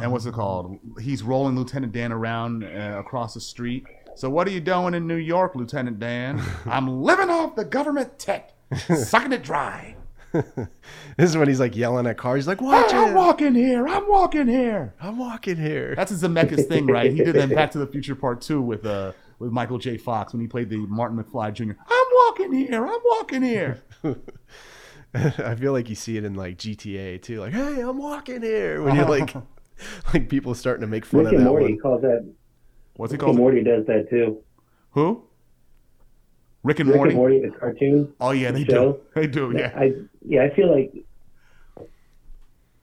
And 0.00 0.10
what's 0.10 0.24
it 0.24 0.32
called? 0.32 0.78
He's 1.00 1.22
rolling 1.22 1.54
Lieutenant 1.54 1.92
Dan 1.92 2.12
around 2.12 2.64
uh, 2.64 2.96
across 2.98 3.34
the 3.34 3.40
street. 3.40 3.84
So 4.14 4.30
what 4.30 4.48
are 4.48 4.50
you 4.50 4.60
doing 4.60 4.94
in 4.94 5.06
New 5.06 5.16
York, 5.16 5.54
Lieutenant 5.54 5.98
Dan? 5.98 6.42
I'm 6.66 7.02
living 7.02 7.28
off 7.28 7.54
the 7.56 7.64
government 7.66 8.18
tech, 8.18 8.52
sucking 8.74 9.32
it 9.32 9.42
dry. 9.42 9.96
This 11.16 11.30
is 11.30 11.36
when 11.36 11.48
he's 11.48 11.60
like 11.60 11.74
yelling 11.74 12.06
at 12.06 12.18
cars. 12.18 12.40
He's 12.40 12.46
like, 12.46 12.60
"Watch 12.60 12.92
I'm 12.92 13.14
walking 13.14 13.54
here. 13.54 13.88
I'm 13.88 14.06
walking 14.06 14.46
here. 14.46 14.92
I'm 15.00 15.16
walking 15.16 15.56
here." 15.56 15.94
That's 15.94 16.12
a 16.12 16.14
Zemeckis 16.14 16.68
thing, 16.68 16.86
right? 16.86 17.10
He 17.10 17.18
did 17.24 17.36
that 17.36 17.48
in 17.48 17.54
Back 17.54 17.70
to 17.70 17.78
the 17.78 17.86
Future 17.86 18.14
Part 18.14 18.42
Two 18.42 18.60
with 18.60 18.84
uh 18.84 19.12
with 19.38 19.50
Michael 19.50 19.78
J. 19.78 19.96
Fox 19.96 20.34
when 20.34 20.42
he 20.42 20.46
played 20.46 20.68
the 20.68 20.76
Martin 20.76 21.16
McFly 21.22 21.54
Jr. 21.54 21.72
I'm 22.38 22.50
walking 22.50 22.52
here. 22.66 22.86
I'm 22.86 23.00
walking 23.04 23.42
here. 23.42 23.82
I 25.14 25.54
feel 25.54 25.72
like 25.72 25.88
you 25.88 25.94
see 25.94 26.16
it 26.16 26.24
in 26.24 26.34
like 26.34 26.58
GTA 26.58 27.22
too. 27.22 27.40
Like, 27.40 27.52
"Hey, 27.52 27.80
I'm 27.80 27.98
walking 27.98 28.42
here." 28.42 28.82
When 28.82 28.94
you're 28.94 29.08
like, 29.08 29.34
like 30.14 30.28
people 30.28 30.54
starting 30.54 30.82
to 30.82 30.86
make 30.86 31.04
fun 31.06 31.20
Rick 31.24 31.28
of 31.28 31.38
and 31.38 31.46
that 31.46 31.50
Morty 31.50 31.64
one. 31.72 31.78
calls 31.78 32.02
that. 32.02 32.32
What's 32.96 33.12
he 33.12 33.14
Rick 33.14 33.22
and 33.22 33.26
called? 33.26 33.36
Morty 33.38 33.62
does 33.62 33.86
that 33.86 34.10
too. 34.10 34.42
Who? 34.90 35.22
Rick 36.62 36.80
and 36.80 36.88
Rick 36.88 36.96
Morty. 36.96 37.10
and 37.10 37.16
Morty, 37.18 37.40
the 37.40 37.50
cartoon. 37.50 38.12
Oh 38.20 38.30
yeah, 38.32 38.50
they 38.50 38.64
do. 38.64 39.00
They 39.14 39.26
do. 39.26 39.54
Yeah. 39.56 39.72
I 39.76 39.92
yeah, 40.26 40.42
I 40.42 40.50
feel 40.54 40.70
like 40.74 40.92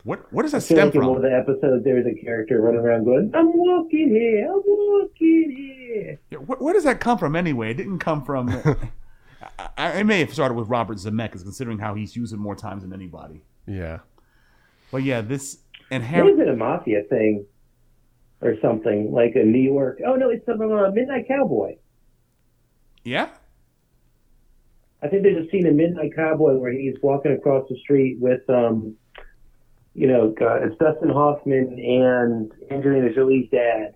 What 0.04 0.32
What 0.32 0.42
does 0.42 0.52
that 0.52 0.58
I 0.58 0.60
feel 0.60 0.76
stem 0.76 0.86
like 0.88 0.94
in 0.96 1.06
one 1.06 1.16
of 1.16 1.22
the 1.22 1.36
episodes 1.36 1.84
there's 1.84 2.06
a 2.06 2.14
character 2.24 2.60
running 2.60 2.80
around 2.80 3.04
going, 3.04 3.30
"I'm 3.34 3.52
walking 3.52 4.08
here. 4.08 4.46
I'm 4.50 4.62
walking 4.64 5.54
here." 5.56 6.18
Yeah, 6.30 6.38
Where, 6.38 6.58
where 6.58 6.74
does 6.74 6.84
that 6.84 7.00
come 7.00 7.18
from 7.18 7.36
anyway? 7.36 7.70
It 7.72 7.74
didn't 7.74 7.98
come 7.98 8.24
from. 8.24 8.48
I, 9.58 9.68
I, 9.76 9.90
it 10.00 10.04
may 10.04 10.20
have 10.20 10.32
started 10.32 10.54
with 10.54 10.68
Robert 10.68 10.98
Zemeckis, 10.98 11.42
considering 11.42 11.78
how 11.78 11.94
he's 11.94 12.16
used 12.16 12.32
it 12.32 12.38
more 12.38 12.54
times 12.56 12.82
than 12.82 12.92
anybody. 12.92 13.42
Yeah, 13.66 14.00
But 14.90 15.02
yeah, 15.04 15.20
this 15.22 15.58
and 15.90 16.02
What 16.02 16.10
Harry. 16.10 16.32
is 16.32 16.38
it 16.40 16.48
a 16.48 16.56
mafia 16.56 17.02
thing 17.08 17.46
or 18.42 18.54
something 18.60 19.10
like 19.12 19.32
a 19.36 19.42
New 19.44 19.60
York? 19.60 20.00
Oh 20.06 20.14
no, 20.16 20.28
it's 20.30 20.44
something 20.44 20.70
on 20.70 20.94
Midnight 20.94 21.26
Cowboy. 21.28 21.76
Yeah. 23.04 23.28
I 25.02 25.08
think 25.08 25.22
there's 25.22 25.46
a 25.46 25.50
scene 25.50 25.66
in 25.66 25.76
Midnight 25.76 26.12
Cowboy 26.16 26.54
where 26.54 26.72
he's 26.72 26.94
walking 27.02 27.32
across 27.32 27.68
the 27.68 27.76
street 27.78 28.18
with, 28.20 28.40
um, 28.48 28.96
you 29.94 30.06
know, 30.08 30.30
God, 30.38 30.62
it's 30.62 30.76
Dustin 30.78 31.10
Hoffman 31.10 31.78
and 31.78 32.50
Angelina 32.70 33.12
Jolie's 33.14 33.48
dad, 33.50 33.94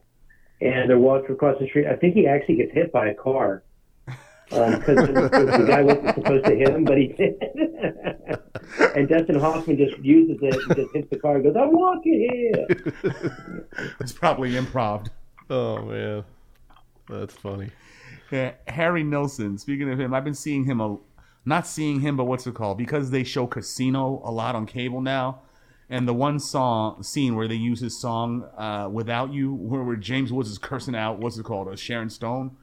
and 0.60 0.88
they're 0.90 0.98
walking 0.98 1.32
across 1.34 1.58
the 1.58 1.66
street. 1.68 1.86
I 1.86 1.96
think 1.96 2.14
he 2.14 2.26
actually 2.26 2.56
gets 2.56 2.72
hit 2.72 2.92
by 2.92 3.08
a 3.08 3.14
car 3.14 3.62
because 4.50 4.96
the, 5.06 5.58
the 5.58 5.64
guy 5.66 5.82
wasn't 5.82 6.14
supposed 6.14 6.44
to 6.46 6.54
hit 6.54 6.68
him, 6.68 6.84
but 6.84 6.98
he 6.98 7.08
did. 7.08 7.34
and 8.96 9.08
Dustin 9.08 9.38
Hoffman 9.38 9.76
just 9.76 9.98
uses 9.98 10.38
it 10.42 10.54
and 10.54 10.76
just 10.76 10.94
hits 10.94 11.10
the 11.10 11.18
car 11.18 11.36
and 11.36 11.44
goes, 11.44 11.56
"I'm 11.56 11.72
walking 11.72 12.28
here." 12.30 13.66
It's 14.00 14.12
probably 14.12 14.52
improv. 14.52 15.08
Oh 15.50 15.82
man, 15.82 16.24
that's 17.08 17.34
funny. 17.34 17.70
Yeah, 18.30 18.52
Harry 18.66 19.02
Nilsson. 19.02 19.58
Speaking 19.58 19.90
of 19.90 20.00
him, 20.00 20.12
I've 20.12 20.24
been 20.24 20.34
seeing 20.34 20.64
him 20.64 20.80
a, 20.80 20.96
not 21.44 21.66
seeing 21.66 22.00
him, 22.00 22.16
but 22.16 22.24
what's 22.24 22.46
it 22.46 22.54
called? 22.54 22.78
Because 22.78 23.10
they 23.10 23.24
show 23.24 23.46
Casino 23.46 24.20
a 24.24 24.30
lot 24.30 24.54
on 24.54 24.66
cable 24.66 25.00
now, 25.00 25.42
and 25.88 26.08
the 26.08 26.14
one 26.14 26.38
song 26.38 27.02
scene 27.02 27.36
where 27.36 27.48
they 27.48 27.54
use 27.54 27.80
his 27.80 28.00
song 28.00 28.44
uh, 28.56 28.88
"Without 28.90 29.32
You," 29.32 29.52
where, 29.54 29.82
where 29.82 29.96
James 29.96 30.32
Woods 30.32 30.50
is 30.50 30.58
cursing 30.58 30.96
out 30.96 31.18
what's 31.18 31.38
it 31.38 31.44
called, 31.44 31.68
uh, 31.68 31.76
Sharon 31.76 32.10
Stone. 32.10 32.56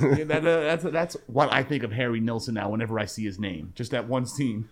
Yeah, 0.00 0.24
that, 0.24 0.46
uh, 0.46 0.60
that's 0.60 0.84
that's 0.84 1.16
what 1.26 1.52
I 1.52 1.62
think 1.62 1.82
of 1.82 1.92
Harry 1.92 2.20
Nilsson 2.20 2.54
now. 2.54 2.68
Whenever 2.68 2.98
I 2.98 3.06
see 3.06 3.24
his 3.24 3.38
name, 3.38 3.72
just 3.74 3.90
that 3.92 4.08
one 4.08 4.26
scene. 4.26 4.68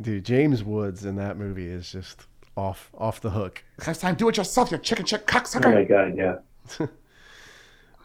Dude, 0.00 0.24
James 0.24 0.62
Woods 0.62 1.04
in 1.04 1.16
that 1.16 1.36
movie 1.36 1.66
is 1.66 1.90
just 1.90 2.26
off 2.56 2.90
off 2.96 3.20
the 3.20 3.30
hook. 3.30 3.64
Next 3.86 3.98
time, 3.98 4.14
do 4.14 4.28
it 4.28 4.36
yourself, 4.36 4.70
you 4.70 4.78
chicken 4.78 5.06
shit 5.06 5.24
Oh 5.34 5.60
my. 5.70 5.84
God, 5.84 6.16
yeah. 6.16 6.36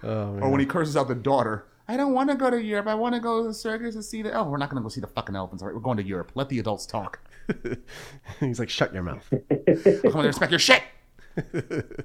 Oh 0.05 0.34
man. 0.34 0.43
or 0.43 0.49
when 0.49 0.59
he 0.59 0.65
curses 0.65 0.97
out 0.97 1.07
the 1.07 1.15
daughter. 1.15 1.65
I 1.88 1.95
don't 1.95 2.13
want 2.13 2.30
to 2.30 2.35
go 2.35 2.49
to 2.49 2.61
Europe. 2.61 2.88
I 2.88 2.95
want 2.95 3.15
to 3.15 3.21
go 3.21 3.41
to 3.41 3.47
the 3.47 3.53
circus 3.53 3.95
and 3.95 4.03
see 4.03 4.21
the. 4.21 4.34
Oh, 4.38 4.43
we're 4.43 4.57
not 4.57 4.69
going 4.69 4.81
to 4.81 4.84
go 4.84 4.89
see 4.89 4.99
the 4.99 5.07
fucking 5.07 5.34
elephants. 5.34 5.63
All 5.63 5.69
right, 5.69 5.75
we're 5.75 5.81
going 5.81 5.95
to 5.97 6.03
Europe. 6.03 6.31
Let 6.35 6.49
the 6.49 6.59
adults 6.59 6.85
talk. 6.85 7.19
he's 8.41 8.59
like, 8.59 8.69
"Shut 8.69 8.93
your 8.93 9.03
mouth." 9.03 9.25
Come 9.30 10.15
on, 10.15 10.25
respect 10.25 10.51
your 10.51 10.59
shit. 10.59 10.84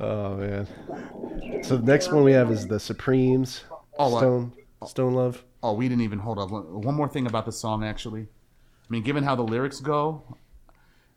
Oh 0.00 0.36
man. 0.36 1.62
So 1.62 1.76
the 1.76 1.84
next 1.84 2.12
one 2.12 2.24
we 2.24 2.32
have 2.32 2.50
is 2.50 2.66
the 2.66 2.80
Supremes. 2.80 3.64
Oh, 3.98 4.16
Stone 4.18 4.52
Stone 4.86 5.14
Love. 5.14 5.44
Oh, 5.62 5.72
we 5.72 5.88
didn't 5.88 6.02
even 6.02 6.18
hold 6.18 6.38
up. 6.38 6.50
One 6.50 6.94
more 6.94 7.08
thing 7.08 7.26
about 7.26 7.46
the 7.46 7.52
song, 7.52 7.84
actually. 7.84 8.22
I 8.22 8.86
mean, 8.90 9.02
given 9.02 9.24
how 9.24 9.34
the 9.34 9.42
lyrics 9.42 9.80
go, 9.80 10.22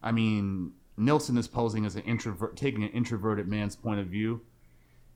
I 0.02 0.12
mean, 0.14 0.72
Nilsson 0.96 1.38
is 1.38 1.48
posing 1.50 1.86
as 1.86 1.96
an 1.98 2.04
introvert, 2.04 2.56
taking 2.56 2.82
an 2.84 2.90
introverted 2.90 3.48
man's 3.48 3.76
point 3.76 4.00
of 4.00 4.08
view, 4.08 4.42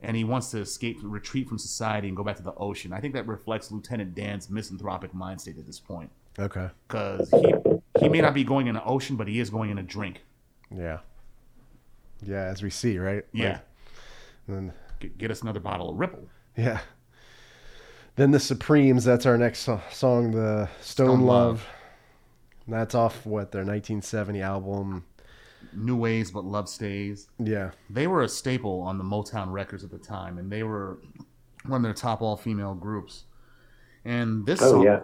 and 0.02 0.18
he 0.18 0.26
wants 0.26 0.52
to 0.52 0.60
escape, 0.60 0.98
retreat 1.02 1.48
from 1.48 1.58
society, 1.60 2.10
and 2.10 2.18
go 2.18 2.24
back 2.26 2.36
to 2.38 2.44
the 2.44 2.54
ocean. 2.56 2.92
I 2.92 3.00
think 3.00 3.14
that 3.14 3.26
reflects 3.26 3.72
Lieutenant 3.72 4.16
Dan's 4.16 4.50
misanthropic 4.50 5.14
mind 5.14 5.40
state 5.40 5.58
at 5.58 5.66
this 5.66 5.80
point, 5.80 6.10
Okay. 6.38 6.68
because 6.88 7.30
he 7.32 7.54
he 8.02 8.10
may 8.10 8.20
not 8.20 8.34
be 8.34 8.44
going 8.44 8.68
in 8.68 8.76
the 8.76 8.84
ocean, 8.84 9.16
but 9.16 9.28
he 9.30 9.40
is 9.40 9.50
going 9.50 9.70
in 9.70 9.78
a 9.78 9.84
drink. 9.84 10.24
Yeah. 10.76 11.00
Yeah, 12.24 12.44
as 12.44 12.62
we 12.62 12.70
see, 12.70 12.98
right? 13.00 13.26
Yeah, 13.34 13.60
Like, 14.48 14.58
and 14.58 14.72
get, 15.00 15.18
get 15.18 15.32
us 15.32 15.42
another 15.42 15.60
bottle 15.60 15.90
of 15.90 15.98
Ripple. 15.98 16.28
Yeah. 16.58 16.80
Then 18.16 18.32
the 18.32 18.40
Supremes, 18.40 19.04
that's 19.06 19.26
our 19.26 19.38
next 19.38 19.60
so- 19.60 19.82
song, 19.92 20.32
the 20.32 20.70
Stone, 20.82 21.08
Stone 21.08 21.22
Love. 21.22 21.48
Love. 21.48 21.68
That's 22.68 22.94
off 22.96 23.26
what 23.26 23.52
their 23.52 23.62
1970 23.62 24.42
album. 24.42 25.06
New 25.74 25.96
ways, 25.96 26.32
but 26.32 26.44
love 26.44 26.68
stays. 26.68 27.28
Yeah. 27.40 27.72
they 27.90 28.08
were 28.08 28.24
a 28.24 28.28
staple 28.30 28.82
on 28.82 28.98
the 28.98 29.04
Motown 29.04 29.52
records 29.52 29.84
at 29.84 29.92
the 29.92 29.98
time, 29.98 30.38
and 30.38 30.52
they 30.52 30.64
were 30.64 30.98
one 31.66 31.78
of 31.78 31.84
their 31.84 31.94
top 31.94 32.22
all 32.22 32.36
female 32.36 32.74
groups. 32.76 33.24
And 34.04 34.46
this 34.46 34.62
Oh 34.62 34.72
song, 34.72 34.84
yeah. 34.84 35.00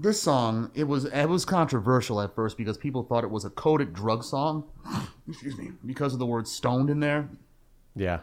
This 0.00 0.20
song, 0.22 0.70
it 0.74 0.84
was 0.84 1.04
it 1.04 1.26
was 1.26 1.44
controversial 1.44 2.20
at 2.20 2.34
first 2.34 2.56
because 2.56 2.78
people 2.78 3.02
thought 3.02 3.24
it 3.24 3.30
was 3.30 3.44
a 3.44 3.50
coded 3.50 3.92
drug 3.92 4.24
song. 4.24 4.64
Excuse 5.28 5.58
me, 5.58 5.72
because 5.84 6.12
of 6.12 6.18
the 6.18 6.26
word 6.26 6.46
"stoned" 6.48 6.90
in 6.90 7.00
there. 7.00 7.28
Yeah. 7.94 8.20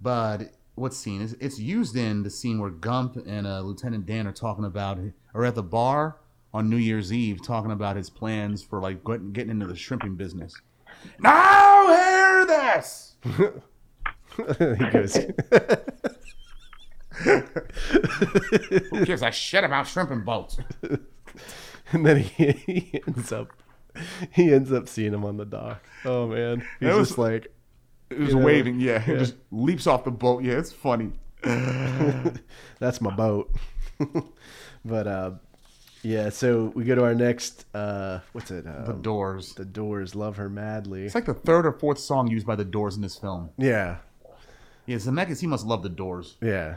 But 0.00 0.52
what 0.74 0.94
scene 0.94 1.20
is 1.20 1.34
it's 1.40 1.58
used 1.58 1.96
in 1.96 2.22
the 2.22 2.30
scene 2.30 2.60
where 2.60 2.70
Gump 2.70 3.16
and 3.26 3.46
uh, 3.46 3.60
Lieutenant 3.60 4.06
Dan 4.06 4.26
are 4.26 4.32
talking 4.32 4.64
about 4.64 4.98
or 5.34 5.44
at 5.44 5.54
the 5.54 5.62
bar 5.62 6.16
on 6.54 6.70
New 6.70 6.76
Year's 6.76 7.12
Eve 7.12 7.42
talking 7.42 7.70
about 7.70 7.96
his 7.96 8.08
plans 8.10 8.62
for 8.62 8.80
like 8.80 9.04
getting 9.04 9.32
getting 9.32 9.50
into 9.50 9.66
the 9.66 9.76
shrimping 9.76 10.14
business. 10.16 10.54
Now 11.20 11.88
hear 11.88 12.46
this. 12.46 13.16
he 14.36 14.90
goes. 14.90 15.18
Who 18.90 19.04
gives 19.04 19.22
a 19.22 19.32
shit 19.32 19.64
about 19.64 19.88
shrimping 19.88 20.22
boats? 20.22 20.58
and 21.92 22.04
then 22.06 22.18
he, 22.18 22.50
he 22.52 23.02
ends 23.06 23.32
up 23.32 23.48
he 24.32 24.52
ends 24.52 24.72
up 24.72 24.88
seeing 24.88 25.12
him 25.12 25.24
on 25.24 25.36
the 25.36 25.44
dock. 25.46 25.82
Oh 26.04 26.26
man, 26.28 26.64
he's 26.80 26.94
was- 26.94 27.08
just 27.08 27.18
like 27.18 27.52
It 28.10 28.18
was 28.18 28.28
You 28.30 28.36
know, 28.38 28.44
waving, 28.46 28.80
yeah. 28.80 29.02
Yeah. 29.06 29.18
just 29.18 29.34
leaps 29.50 29.86
off 29.86 30.04
the 30.04 30.10
boat. 30.10 30.42
Yeah, 30.44 30.54
it's 30.58 30.72
funny. 30.72 31.12
that's 32.78 33.00
my 33.00 33.14
boat. 33.14 33.50
but 34.84 35.06
uh, 35.06 35.30
yeah, 36.02 36.28
so 36.30 36.72
we 36.74 36.84
go 36.84 36.94
to 36.94 37.04
our 37.04 37.14
next. 37.14 37.64
Uh, 37.74 38.20
what's 38.32 38.50
it? 38.50 38.64
The 38.64 38.90
Um, 38.92 39.02
Doors. 39.02 39.54
the 39.54 39.64
Doors 39.64 40.14
love 40.14 40.36
her 40.36 40.48
madly. 40.48 41.04
It's 41.04 41.14
like 41.14 41.24
the 41.26 41.34
third 41.34 41.66
or 41.66 41.72
fourth 41.72 41.98
song 41.98 42.28
used 42.28 42.46
by 42.46 42.54
the 42.56 42.64
Doors 42.64 42.96
in 42.96 43.02
this 43.02 43.16
film. 43.16 43.50
Yeah, 43.58 43.96
Yeah, 44.86 44.96
Zemeckis, 44.96 45.40
he 45.40 45.46
must 45.46 45.66
love 45.66 45.82
the 45.82 45.88
Doors. 45.88 46.36
yeah, 46.40 46.76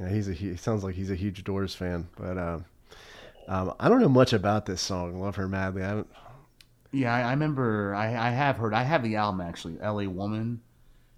yeah. 0.00 0.08
He's 0.08 0.28
a 0.28 0.32
he 0.32 0.56
sounds 0.56 0.82
like 0.84 0.94
he's 0.94 1.10
a 1.10 1.14
huge 1.14 1.44
Doors 1.44 1.74
fan. 1.74 2.08
But 2.18 2.38
um, 2.38 2.64
um, 3.48 3.74
I 3.80 3.88
don't 3.88 4.00
know 4.00 4.08
much 4.08 4.32
about 4.32 4.66
this 4.66 4.80
song. 4.80 5.20
Love 5.20 5.36
her 5.36 5.48
madly. 5.48 5.82
I 5.82 5.88
haven't. 5.88 6.08
Yeah, 6.92 7.14
I, 7.14 7.22
I 7.22 7.30
remember. 7.30 7.94
I, 7.94 8.28
I 8.28 8.30
have 8.30 8.58
heard. 8.58 8.74
I 8.74 8.82
have 8.82 9.02
the 9.02 9.16
album 9.16 9.40
actually, 9.40 9.78
"L.A. 9.80 10.06
Woman," 10.06 10.60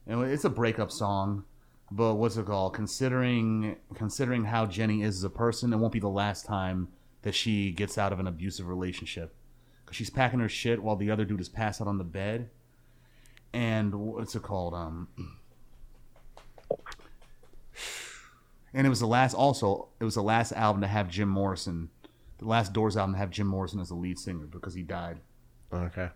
and 0.07 0.23
it's 0.24 0.44
a 0.44 0.51
breakup 0.51 0.90
song. 0.90 1.44
But 1.90 2.15
what's 2.15 2.36
it 2.36 2.47
called? 2.47 2.74
Considering 2.74 3.77
considering 3.94 4.44
how 4.44 4.66
Jenny 4.66 5.02
is 5.02 5.19
as 5.19 5.24
a 5.24 5.31
person, 5.31 5.73
it 5.73 5.77
won't 5.77 5.93
be 5.93 6.01
the 6.01 6.09
last 6.09 6.47
time 6.47 6.89
that 7.23 7.35
she 7.35 7.73
gets 7.73 7.98
out 7.98 8.12
of 8.12 8.20
an 8.20 8.27
abusive 8.27 8.69
relationship. 8.69 9.35
Cause 9.86 9.97
she's 9.97 10.11
packing 10.11 10.39
her 10.39 10.48
shit 10.48 10.82
while 10.82 10.94
the 10.94 11.11
other 11.11 11.24
dude 11.24 11.40
is 11.40 11.48
passed 11.48 11.81
out 11.81 11.89
on 11.89 11.98
the 11.98 12.05
bed. 12.05 12.48
And 13.52 13.93
what's 13.94 14.36
it 14.36 14.43
called? 14.43 14.73
Um. 14.73 15.09
And 18.73 18.86
it 18.86 18.90
was 18.90 19.01
the 19.01 19.07
last. 19.07 19.35
Also, 19.35 19.89
it 19.98 20.05
was 20.05 20.15
the 20.15 20.23
last 20.23 20.52
album 20.52 20.81
to 20.82 20.86
have 20.86 21.09
Jim 21.09 21.28
Morrison, 21.28 21.90
the 22.40 22.46
last 22.46 22.72
Doors 22.72 22.96
album 22.96 23.12
to 23.14 23.18
have 23.18 23.30
Jim 23.30 23.46
Morrison 23.46 23.80
as 23.80 23.88
the 23.88 23.94
lead 23.94 24.18
singer 24.18 24.46
because 24.46 24.74
he 24.74 24.82
died. 24.82 25.20
Okay. 25.72 26.08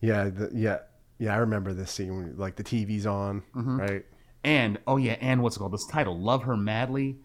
Yeah, 0.00 0.30
the, 0.30 0.50
yeah, 0.54 0.78
yeah. 1.18 1.34
I 1.34 1.38
remember 1.38 1.74
this 1.74 1.90
scene 1.90 2.16
when 2.16 2.36
like 2.38 2.56
the 2.56 2.64
TV's 2.64 3.04
on, 3.06 3.42
right? 3.54 4.06
And 4.42 4.78
oh 4.86 4.96
yeah, 4.96 5.16
and 5.20 5.42
what's 5.42 5.56
it 5.56 5.58
called? 5.58 5.72
This 5.72 5.86
title, 5.86 6.18
"Love 6.18 6.44
Her 6.44 6.56
Madly." 6.56 7.18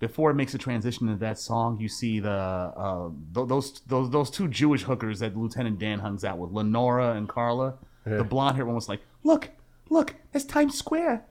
Before 0.00 0.30
it 0.30 0.34
makes 0.34 0.54
a 0.54 0.58
transition 0.58 1.08
into 1.08 1.18
that 1.20 1.40
song, 1.40 1.80
you 1.80 1.88
see 1.88 2.20
the 2.20 2.30
uh, 2.30 3.08
th- 3.34 3.48
those 3.48 3.80
those 3.86 4.10
those 4.10 4.30
two 4.30 4.46
Jewish 4.46 4.82
hookers 4.82 5.20
that 5.20 5.36
Lieutenant 5.36 5.78
Dan 5.78 6.00
hangs 6.00 6.24
out 6.24 6.38
with, 6.38 6.52
Lenora 6.52 7.14
and 7.14 7.28
Carla. 7.28 7.78
Yeah. 8.06 8.18
The 8.18 8.24
blonde 8.24 8.56
hair 8.56 8.66
one 8.66 8.74
was 8.74 8.88
like, 8.88 9.00
"Look, 9.24 9.48
look, 9.88 10.14
it's 10.34 10.44
Times 10.44 10.76
Square. 10.76 11.24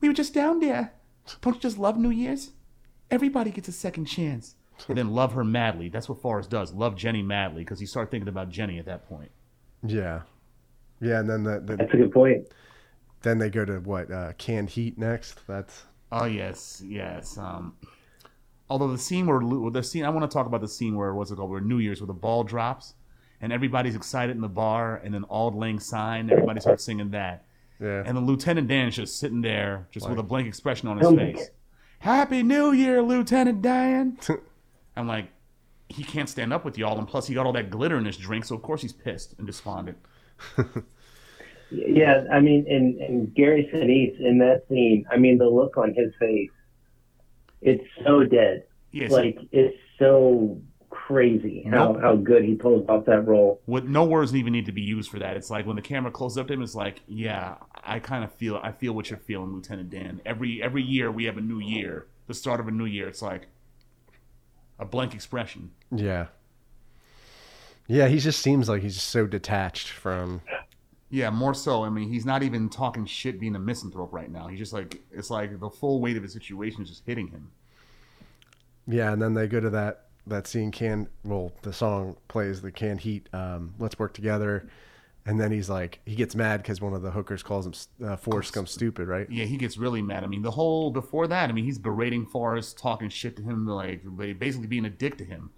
We 0.00 0.08
were 0.08 0.14
just 0.14 0.32
down 0.32 0.60
there. 0.60 0.92
Don't 1.40 1.54
you 1.54 1.60
just 1.60 1.76
love 1.78 1.98
New 1.98 2.10
Year's? 2.10 2.52
Everybody 3.10 3.50
gets 3.50 3.68
a 3.68 3.72
second 3.72 4.04
chance." 4.04 4.54
And 4.88 4.98
then 4.98 5.10
love 5.10 5.32
her 5.34 5.44
madly. 5.44 5.88
That's 5.88 6.08
what 6.08 6.20
Forrest 6.20 6.50
does. 6.50 6.72
Love 6.72 6.96
Jenny 6.96 7.22
madly 7.22 7.62
because 7.62 7.80
he 7.80 7.86
started 7.86 8.10
thinking 8.10 8.28
about 8.28 8.48
Jenny 8.48 8.78
at 8.78 8.86
that 8.86 9.08
point. 9.08 9.30
Yeah, 9.86 10.22
yeah. 11.00 11.20
And 11.20 11.28
then 11.28 11.44
the, 11.44 11.60
the 11.60 11.76
That's 11.76 11.94
a 11.94 11.96
good 11.96 12.12
point. 12.12 12.48
then 13.22 13.38
they 13.38 13.50
go 13.50 13.64
to 13.64 13.78
what 13.80 14.10
uh, 14.10 14.32
canned 14.38 14.70
heat 14.70 14.98
next. 14.98 15.46
That's 15.46 15.84
Oh 16.12 16.26
yes, 16.26 16.82
yes. 16.86 17.36
Um, 17.36 17.74
although 18.68 18.90
the 18.90 18.98
scene 18.98 19.26
where 19.26 19.40
the 19.70 19.82
scene 19.82 20.04
I 20.04 20.10
want 20.10 20.30
to 20.30 20.32
talk 20.32 20.46
about 20.46 20.60
the 20.60 20.68
scene 20.68 20.94
where 20.94 21.12
what's 21.14 21.30
it 21.30 21.36
called 21.36 21.50
where 21.50 21.60
New 21.60 21.78
Year's 21.78 22.00
where 22.00 22.06
the 22.06 22.12
ball 22.12 22.44
drops 22.44 22.94
and 23.40 23.52
everybody's 23.52 23.96
excited 23.96 24.36
in 24.36 24.40
the 24.40 24.48
bar 24.48 25.00
and 25.04 25.12
then 25.12 25.24
Auld 25.28 25.56
Lang 25.56 25.80
Syne 25.80 26.30
everybody 26.30 26.60
starts 26.60 26.84
singing 26.84 27.10
that 27.10 27.44
yeah. 27.80 28.02
and 28.06 28.16
then 28.16 28.26
Lieutenant 28.26 28.68
Dan's 28.68 28.94
just 28.94 29.18
sitting 29.18 29.40
there 29.40 29.88
just 29.90 30.08
with 30.08 30.18
a 30.18 30.22
blank 30.22 30.46
expression 30.46 30.88
on 30.88 30.98
his 30.98 31.10
face. 31.10 31.50
Happy 31.98 32.42
New 32.42 32.70
Year, 32.72 33.02
Lieutenant 33.02 33.62
Dan. 33.62 34.18
I'm 34.96 35.06
like, 35.08 35.28
he 35.88 36.02
can't 36.04 36.28
stand 36.28 36.52
up 36.52 36.64
with 36.64 36.78
y'all, 36.78 36.98
and 36.98 37.06
plus 37.06 37.26
he 37.26 37.34
got 37.34 37.46
all 37.46 37.52
that 37.52 37.70
glitter 37.70 37.98
in 37.98 38.04
his 38.04 38.16
drink, 38.16 38.44
so 38.44 38.54
of 38.56 38.62
course 38.62 38.82
he's 38.82 38.92
pissed 38.92 39.34
and 39.38 39.46
despondent. 39.46 39.98
Yeah, 41.70 42.24
I 42.30 42.40
mean, 42.40 42.66
and, 42.68 43.00
and 43.00 43.34
Gary 43.34 43.68
Sinise 43.72 44.20
in 44.20 44.38
that 44.38 44.62
scene, 44.68 45.04
I 45.10 45.16
mean, 45.16 45.38
the 45.38 45.48
look 45.48 45.76
on 45.76 45.92
his 45.94 46.12
face, 46.20 46.50
it's 47.60 47.82
so 48.04 48.24
dead. 48.24 48.64
Yes, 48.92 49.10
Like, 49.10 49.38
it's 49.50 49.76
so 49.98 50.60
crazy 50.90 51.66
how, 51.68 51.92
Nope. 51.92 52.00
how 52.00 52.16
good 52.16 52.44
he 52.44 52.54
pulls 52.54 52.88
off 52.88 53.06
that 53.06 53.26
role. 53.26 53.60
with 53.66 53.84
no 53.84 54.04
words 54.04 54.34
even 54.36 54.52
need 54.52 54.66
to 54.66 54.72
be 54.72 54.82
used 54.82 55.10
for 55.10 55.18
that. 55.18 55.36
It's 55.36 55.50
like 55.50 55.66
when 55.66 55.74
the 55.74 55.82
camera 55.82 56.12
closes 56.12 56.38
up 56.38 56.46
to 56.48 56.52
him, 56.54 56.62
it's 56.62 56.76
like, 56.76 57.00
yeah, 57.08 57.56
I 57.82 57.98
kind 57.98 58.22
of 58.22 58.32
feel, 58.34 58.60
I 58.62 58.70
feel 58.70 58.92
what 58.92 59.10
you're 59.10 59.18
feeling, 59.18 59.52
Lieutenant 59.52 59.90
Dan. 59.90 60.20
Every 60.24 60.62
every 60.62 60.82
year 60.82 61.10
we 61.10 61.24
have 61.24 61.38
a 61.38 61.40
new 61.40 61.58
year, 61.58 62.06
the 62.28 62.34
start 62.34 62.60
of 62.60 62.68
a 62.68 62.70
new 62.70 62.84
year. 62.84 63.08
It's 63.08 63.22
like 63.22 63.48
a 64.78 64.84
blank 64.84 65.14
expression. 65.14 65.70
Yeah. 65.90 66.26
Yeah, 67.86 68.08
he 68.08 68.18
just 68.18 68.40
seems 68.40 68.68
like 68.68 68.82
he's 68.82 69.00
so 69.00 69.26
detached 69.26 69.88
from. 69.88 70.40
Yeah, 71.10 71.30
more 71.30 71.54
so. 71.54 71.84
I 71.84 71.90
mean, 71.90 72.08
he's 72.08 72.24
not 72.24 72.42
even 72.42 72.68
talking 72.68 73.06
shit 73.06 73.38
being 73.38 73.54
a 73.54 73.58
misanthrope 73.58 74.12
right 74.12 74.30
now. 74.30 74.48
He's 74.48 74.58
just 74.58 74.72
like, 74.72 75.02
it's 75.12 75.30
like 75.30 75.60
the 75.60 75.70
full 75.70 76.00
weight 76.00 76.16
of 76.16 76.22
the 76.22 76.28
situation 76.28 76.82
is 76.82 76.88
just 76.88 77.02
hitting 77.06 77.28
him. 77.28 77.50
Yeah, 78.86 79.12
and 79.12 79.20
then 79.20 79.34
they 79.34 79.46
go 79.46 79.60
to 79.60 79.70
that 79.70 80.06
that 80.26 80.46
scene. 80.46 80.70
Can 80.70 81.08
well, 81.24 81.52
the 81.62 81.72
song 81.72 82.16
plays 82.28 82.62
the 82.62 82.72
canned 82.72 83.00
heat. 83.00 83.28
Um, 83.32 83.74
Let's 83.78 83.98
work 83.98 84.12
together, 84.14 84.68
and 85.26 85.40
then 85.40 85.50
he's 85.52 85.70
like, 85.70 86.00
he 86.04 86.14
gets 86.14 86.34
mad 86.34 86.62
because 86.62 86.80
one 86.80 86.92
of 86.92 87.02
the 87.02 87.10
hookers 87.10 87.42
calls 87.42 87.66
him 87.66 88.06
uh, 88.06 88.16
Forrest 88.16 88.52
Gump 88.52 88.68
stupid, 88.68 89.08
right? 89.08 89.26
Yeah, 89.30 89.44
he 89.46 89.56
gets 89.56 89.76
really 89.78 90.02
mad. 90.02 90.22
I 90.24 90.26
mean, 90.26 90.42
the 90.42 90.50
whole 90.50 90.90
before 90.90 91.26
that, 91.28 91.48
I 91.48 91.52
mean, 91.52 91.64
he's 91.64 91.78
berating 91.78 92.26
Forrest, 92.26 92.76
talking 92.78 93.08
shit 93.08 93.36
to 93.36 93.42
him, 93.42 93.66
like 93.66 94.02
basically 94.38 94.66
being 94.66 94.84
a 94.84 94.90
dick 94.90 95.16
to 95.18 95.24
him. 95.24 95.50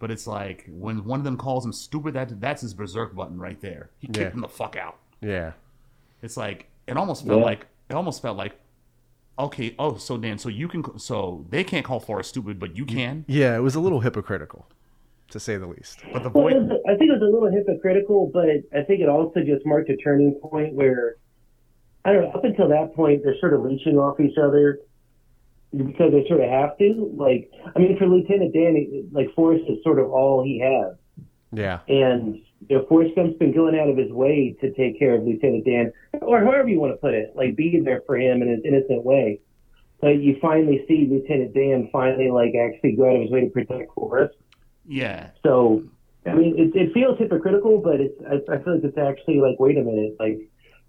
But 0.00 0.10
it's 0.10 0.26
like 0.26 0.64
when 0.68 1.04
one 1.04 1.20
of 1.20 1.24
them 1.24 1.36
calls 1.36 1.64
him 1.64 1.72
stupid, 1.72 2.14
that 2.14 2.40
that's 2.40 2.62
his 2.62 2.74
berserk 2.74 3.14
button 3.14 3.38
right 3.38 3.60
there. 3.60 3.90
He 3.98 4.08
kicked 4.08 4.18
Yeah. 4.18 4.30
him 4.30 4.40
the 4.40 4.48
fuck 4.48 4.76
out. 4.76 4.98
Yeah. 5.20 5.52
It's 6.20 6.36
like 6.36 6.68
it 6.86 6.96
almost 6.96 7.24
felt 7.26 7.38
Yeah. 7.38 7.44
like 7.44 7.66
it 7.88 7.94
almost 7.94 8.20
felt 8.20 8.36
like 8.36 8.58
okay. 9.38 9.74
Oh, 9.78 9.96
so 9.96 10.16
Dan, 10.18 10.38
so 10.38 10.48
you 10.48 10.68
can 10.68 10.98
so 10.98 11.46
they 11.50 11.64
can't 11.64 11.84
call 11.86 12.00
Forrest 12.00 12.30
stupid, 12.30 12.58
but 12.58 12.76
you 12.76 12.84
can. 12.84 13.24
Yeah, 13.28 13.56
it 13.56 13.60
was 13.60 13.74
a 13.76 13.80
little 13.80 14.00
hypocritical, 14.00 14.66
to 15.30 15.40
say 15.40 15.56
the 15.56 15.66
least. 15.66 16.00
But 16.12 16.22
the 16.22 16.30
Well, 16.30 16.44
voice, 16.44 16.54
it 16.54 16.62
was, 16.62 16.80
I 16.86 16.96
think 16.96 17.10
it 17.10 17.20
was 17.20 17.22
a 17.22 17.32
little 17.32 17.50
hypocritical, 17.50 18.30
but 18.32 18.48
I 18.76 18.82
think 18.84 19.00
it 19.00 19.08
also 19.08 19.40
just 19.40 19.64
marked 19.66 19.90
a 19.90 19.96
turning 19.96 20.34
point 20.42 20.74
where, 20.74 21.16
I 22.04 22.12
don't 22.12 22.22
know, 22.24 22.30
up 22.30 22.44
until 22.44 22.68
that 22.68 22.94
point, 22.94 23.22
they're 23.24 23.38
sort 23.40 23.54
of 23.54 23.62
leeching 23.62 23.96
off 23.98 24.20
each 24.20 24.36
other 24.38 24.80
because 25.76 26.12
they 26.12 26.24
sort 26.28 26.40
of 26.40 26.48
have 26.50 26.76
to. 26.78 27.12
Like, 27.16 27.50
I 27.74 27.78
mean, 27.78 27.96
for 27.98 28.06
Lieutenant 28.06 28.52
Dan, 28.52 28.76
it- 28.76 29.12
like, 29.12 29.30
Forrest 29.34 29.64
is 29.68 29.82
sort 29.82 29.98
of 29.98 30.10
all 30.10 30.44
he 30.44 30.60
has. 30.60 30.94
Yeah. 31.52 31.80
And, 31.88 32.36
you 32.68 32.76
know, 32.78 32.86
Forrest 32.88 33.14
Gump's 33.16 33.36
been 33.38 33.52
going 33.52 33.78
out 33.78 33.88
of 33.88 33.96
his 33.96 34.10
way 34.12 34.56
to 34.60 34.72
take 34.74 34.98
care 34.98 35.14
of 35.14 35.24
Lieutenant 35.24 35.64
Dan, 35.64 35.92
or 36.20 36.40
however 36.40 36.68
you 36.68 36.78
want 36.80 36.92
to 36.92 36.96
put 36.98 37.14
it, 37.14 37.32
like, 37.34 37.56
being 37.56 37.84
there 37.84 38.02
for 38.06 38.16
him 38.18 38.42
in 38.42 38.48
an 38.48 38.62
innocent 38.64 39.04
way. 39.04 39.40
But 40.00 40.18
you 40.18 40.36
finally 40.40 40.84
see 40.86 41.06
Lieutenant 41.10 41.54
Dan 41.54 41.88
finally, 41.90 42.30
like, 42.30 42.54
actually 42.54 42.92
go 42.92 43.08
out 43.08 43.16
of 43.16 43.22
his 43.22 43.30
way 43.30 43.40
to 43.40 43.50
protect 43.50 43.92
Forrest. 43.94 44.34
Yeah, 44.86 45.30
So, 45.42 45.82
I 46.26 46.34
mean, 46.34 46.54
it, 46.58 46.76
it 46.78 46.92
feels 46.94 47.18
hypocritical, 47.18 47.78
but 47.80 48.00
it's 48.00 48.18
I, 48.26 48.36
I 48.54 48.62
feel 48.62 48.74
like 48.76 48.84
it's 48.84 48.98
actually 48.98 49.40
like, 49.40 49.58
wait 49.58 49.76
a 49.78 49.82
minute, 49.82 50.16
like, 50.18 50.38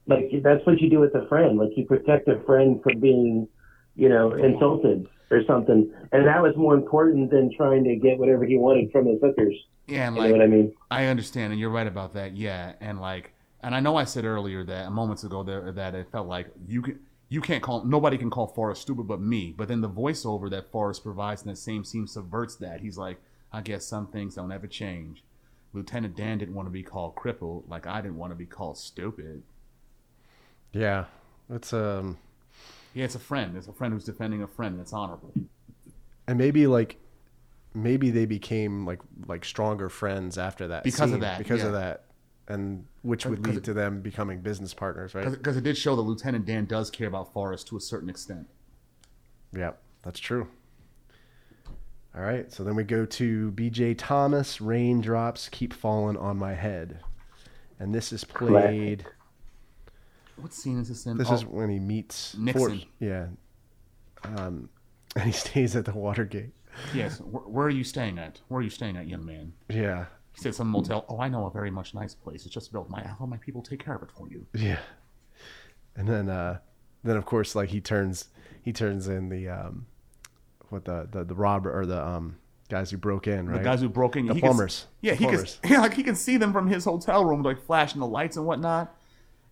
like 0.08 0.32
that's 0.44 0.66
what 0.66 0.80
you 0.82 0.90
do 0.90 1.00
with 1.00 1.16
a 1.16 1.28
friend. 1.28 1.58
Like 1.58 1.72
you 1.76 1.86
protect 1.86 2.28
a 2.28 2.40
friend 2.46 2.82
from 2.84 3.00
being, 3.00 3.48
you 3.96 4.10
know, 4.10 4.34
insulted 4.34 5.08
or 5.32 5.44
something, 5.48 5.92
and 6.12 6.28
that 6.28 6.42
was 6.42 6.56
more 6.56 6.76
important 6.76 7.32
than 7.32 7.52
trying 7.56 7.84
to 7.86 7.96
get 7.96 8.18
whatever 8.20 8.46
he 8.46 8.58
wanted 8.58 8.92
from 8.92 9.08
his 9.08 9.20
hookers. 9.22 9.56
yeah, 9.88 10.08
and 10.08 10.16
You 10.16 10.22
like 10.22 10.30
know 10.30 10.38
what 10.38 10.42
I 10.44 10.48
mean? 10.48 10.74
I 10.92 11.06
understand, 11.06 11.52
and 11.54 11.60
you're 11.60 11.70
right 11.70 11.88
about 11.88 12.14
that. 12.14 12.36
Yeah, 12.36 12.74
and 12.80 13.00
like, 13.02 13.34
and 13.62 13.76
I 13.76 13.80
know 13.80 13.96
I 13.98 14.04
said 14.06 14.26
earlier 14.26 14.64
that 14.66 14.92
moments 14.92 15.24
ago 15.24 15.44
there 15.44 15.72
that 15.72 15.96
it 15.96 16.08
felt 16.12 16.28
like 16.28 16.48
you 16.68 16.82
can 16.82 17.00
you 17.30 17.42
can't 17.42 17.64
call 17.64 17.84
nobody 17.84 18.18
can 18.18 18.30
call 18.30 18.48
Forrest 18.48 18.82
stupid 18.82 19.08
but 19.08 19.22
me. 19.22 19.54
But 19.56 19.68
then 19.68 19.82
the 19.82 19.90
voiceover 19.90 20.50
that 20.52 20.72
Forrest 20.72 21.04
provides 21.04 21.42
in 21.44 21.50
that 21.50 21.58
same 21.58 21.84
scene 21.84 22.08
subverts 22.08 22.56
that. 22.58 22.82
He's 22.82 22.98
like, 22.98 23.20
I 23.56 23.62
guess 23.62 23.86
some 23.86 24.08
things 24.08 24.36
don't 24.36 24.52
ever 24.52 24.68
change. 24.68 25.24
Lieutenant 25.72 26.16
Dan 26.18 26.38
didn't 26.38 26.56
want 26.56 26.66
to 26.68 26.72
be 26.72 26.84
called 26.84 27.16
crippled, 27.16 27.70
like 27.70 27.88
I 27.88 28.02
didn't 28.02 28.18
want 28.18 28.32
to 28.32 28.36
be 28.36 28.46
called 28.46 28.78
stupid. 28.78 29.44
Yeah. 30.74 31.06
It's 31.50 31.72
um 31.72 32.18
Yeah, 32.94 33.06
it's 33.06 33.16
a 33.16 33.20
friend. 33.20 33.56
It's 33.56 33.68
a 33.68 33.74
friend 33.74 33.94
who's 33.94 34.04
defending 34.04 34.42
a 34.44 34.48
friend. 34.48 34.78
That's 34.78 34.92
honorable. 34.92 35.32
and 36.28 36.38
maybe 36.38 36.68
like 36.68 36.98
maybe 37.74 38.10
they 38.10 38.26
became 38.26 38.86
like 38.86 39.00
like 39.26 39.46
stronger 39.46 39.88
friends 39.90 40.38
after 40.38 40.68
that 40.68 40.84
Because 40.84 41.12
of 41.14 41.22
that, 41.22 41.38
because 41.38 41.64
of 41.64 41.72
that 41.74 42.04
and 42.48 42.86
which 43.04 43.26
would 43.26 43.46
lead 43.48 43.64
to 43.64 43.74
them 43.74 44.02
becoming 44.02 44.40
business 44.42 44.74
partners 44.74 45.16
right 45.16 45.32
Because 45.32 45.56
it 45.58 45.64
did 45.64 45.78
show 45.78 45.96
that 45.96 46.02
Lieutenant 46.04 46.46
Dan 46.46 46.66
does 46.66 46.90
care 46.92 47.08
about 47.08 47.32
Forrest 47.34 47.68
to 47.68 47.78
a 47.78 47.82
certain 47.82 48.10
extent. 48.10 48.48
yeah 49.54 49.72
that's 50.04 50.20
true 50.20 50.48
all 52.16 52.22
right 52.22 52.52
so 52.52 52.64
then 52.64 52.76
we 52.76 52.84
go 52.84 53.06
to 53.06 53.52
bj 53.54 53.96
thomas 53.98 54.62
raindrops 54.62 55.50
keep 55.50 55.74
falling 55.74 56.16
on 56.18 56.38
my 56.38 56.54
head 56.54 57.00
and 57.80 57.94
this 57.94 58.14
is 58.14 58.24
played 58.24 59.06
What 60.38 60.54
scene 60.54 60.80
is 60.80 60.88
this 60.90 61.06
in? 61.06 61.18
this 61.18 61.30
Oh, 61.30 61.34
is 61.36 61.46
when 61.46 61.70
he 61.70 61.80
meets 61.80 62.36
Nixon. 62.38 62.84
yeah 63.00 63.28
um 64.24 64.70
and 65.16 65.26
he 65.26 65.32
stays 65.32 65.76
at 65.76 65.86
the 65.86 65.94
watergate 65.94 66.52
yes. 66.94 67.20
Where, 67.22 67.44
where 67.44 67.66
are 67.68 67.70
you 67.70 67.86
staying 67.86 68.20
at? 68.20 68.42
Where 68.50 68.60
are 68.60 68.64
you 68.64 68.70
staying 68.70 68.98
at, 68.98 69.08
young 69.08 69.26
man? 69.26 69.54
yeah 69.70 70.06
He 70.34 70.42
said 70.42 70.54
some 70.56 70.68
motel. 70.68 71.06
Oh, 71.08 71.20
I 71.22 71.30
know 71.30 71.46
a 71.46 71.52
very 71.52 71.72
much 71.72 71.94
nice 71.94 72.14
place. 72.14 72.46
It's 72.46 72.54
just 72.54 72.74
built. 72.74 72.90
My 72.90 73.02
how 73.18 73.26
my 73.26 73.38
people 73.38 73.62
take 73.62 73.82
care 73.84 73.96
of 73.96 74.04
it 74.04 74.12
for 74.12 74.28
you. 74.28 74.46
Yeah. 74.54 74.80
And 75.96 76.06
then 76.10 76.28
uh 76.30 76.60
then 77.04 77.16
of 77.16 77.26
course 77.26 77.56
like 77.56 77.70
he 77.70 77.80
turns 77.80 78.26
he 78.62 78.74
turns 78.74 79.08
in 79.08 79.30
the 79.30 79.48
um 79.48 79.86
what 80.70 80.86
the 80.86 81.08
the, 81.12 81.24
the 81.24 81.36
robber 81.36 81.72
or 81.78 81.86
the 81.86 82.06
um 82.06 82.38
guys 82.70 82.90
who 82.92 82.98
broke 82.98 83.28
in, 83.28 83.48
right? 83.48 83.60
The 83.60 83.64
guys 83.64 83.82
who 83.82 83.90
broke 83.90 84.16
in. 84.16 84.26
the 84.26 84.34
he 84.34 84.40
can- 84.42 84.50
plumbers. 84.50 84.88
yeah, 85.02 85.12
The 85.14 85.18
he 85.18 85.26
plumbers. 85.26 85.60
can. 85.62 85.72
Yeah, 85.74 85.82
like 85.82 85.94
he 85.94 86.04
can 86.04 86.16
see 86.16 86.38
them 86.38 86.52
from 86.54 86.68
his 86.68 86.86
hotel 86.86 87.24
room, 87.26 87.44
like 87.44 87.62
flashing 87.66 88.00
the 88.00 88.08
lights 88.08 88.38
and 88.38 88.46
whatnot. 88.46 88.96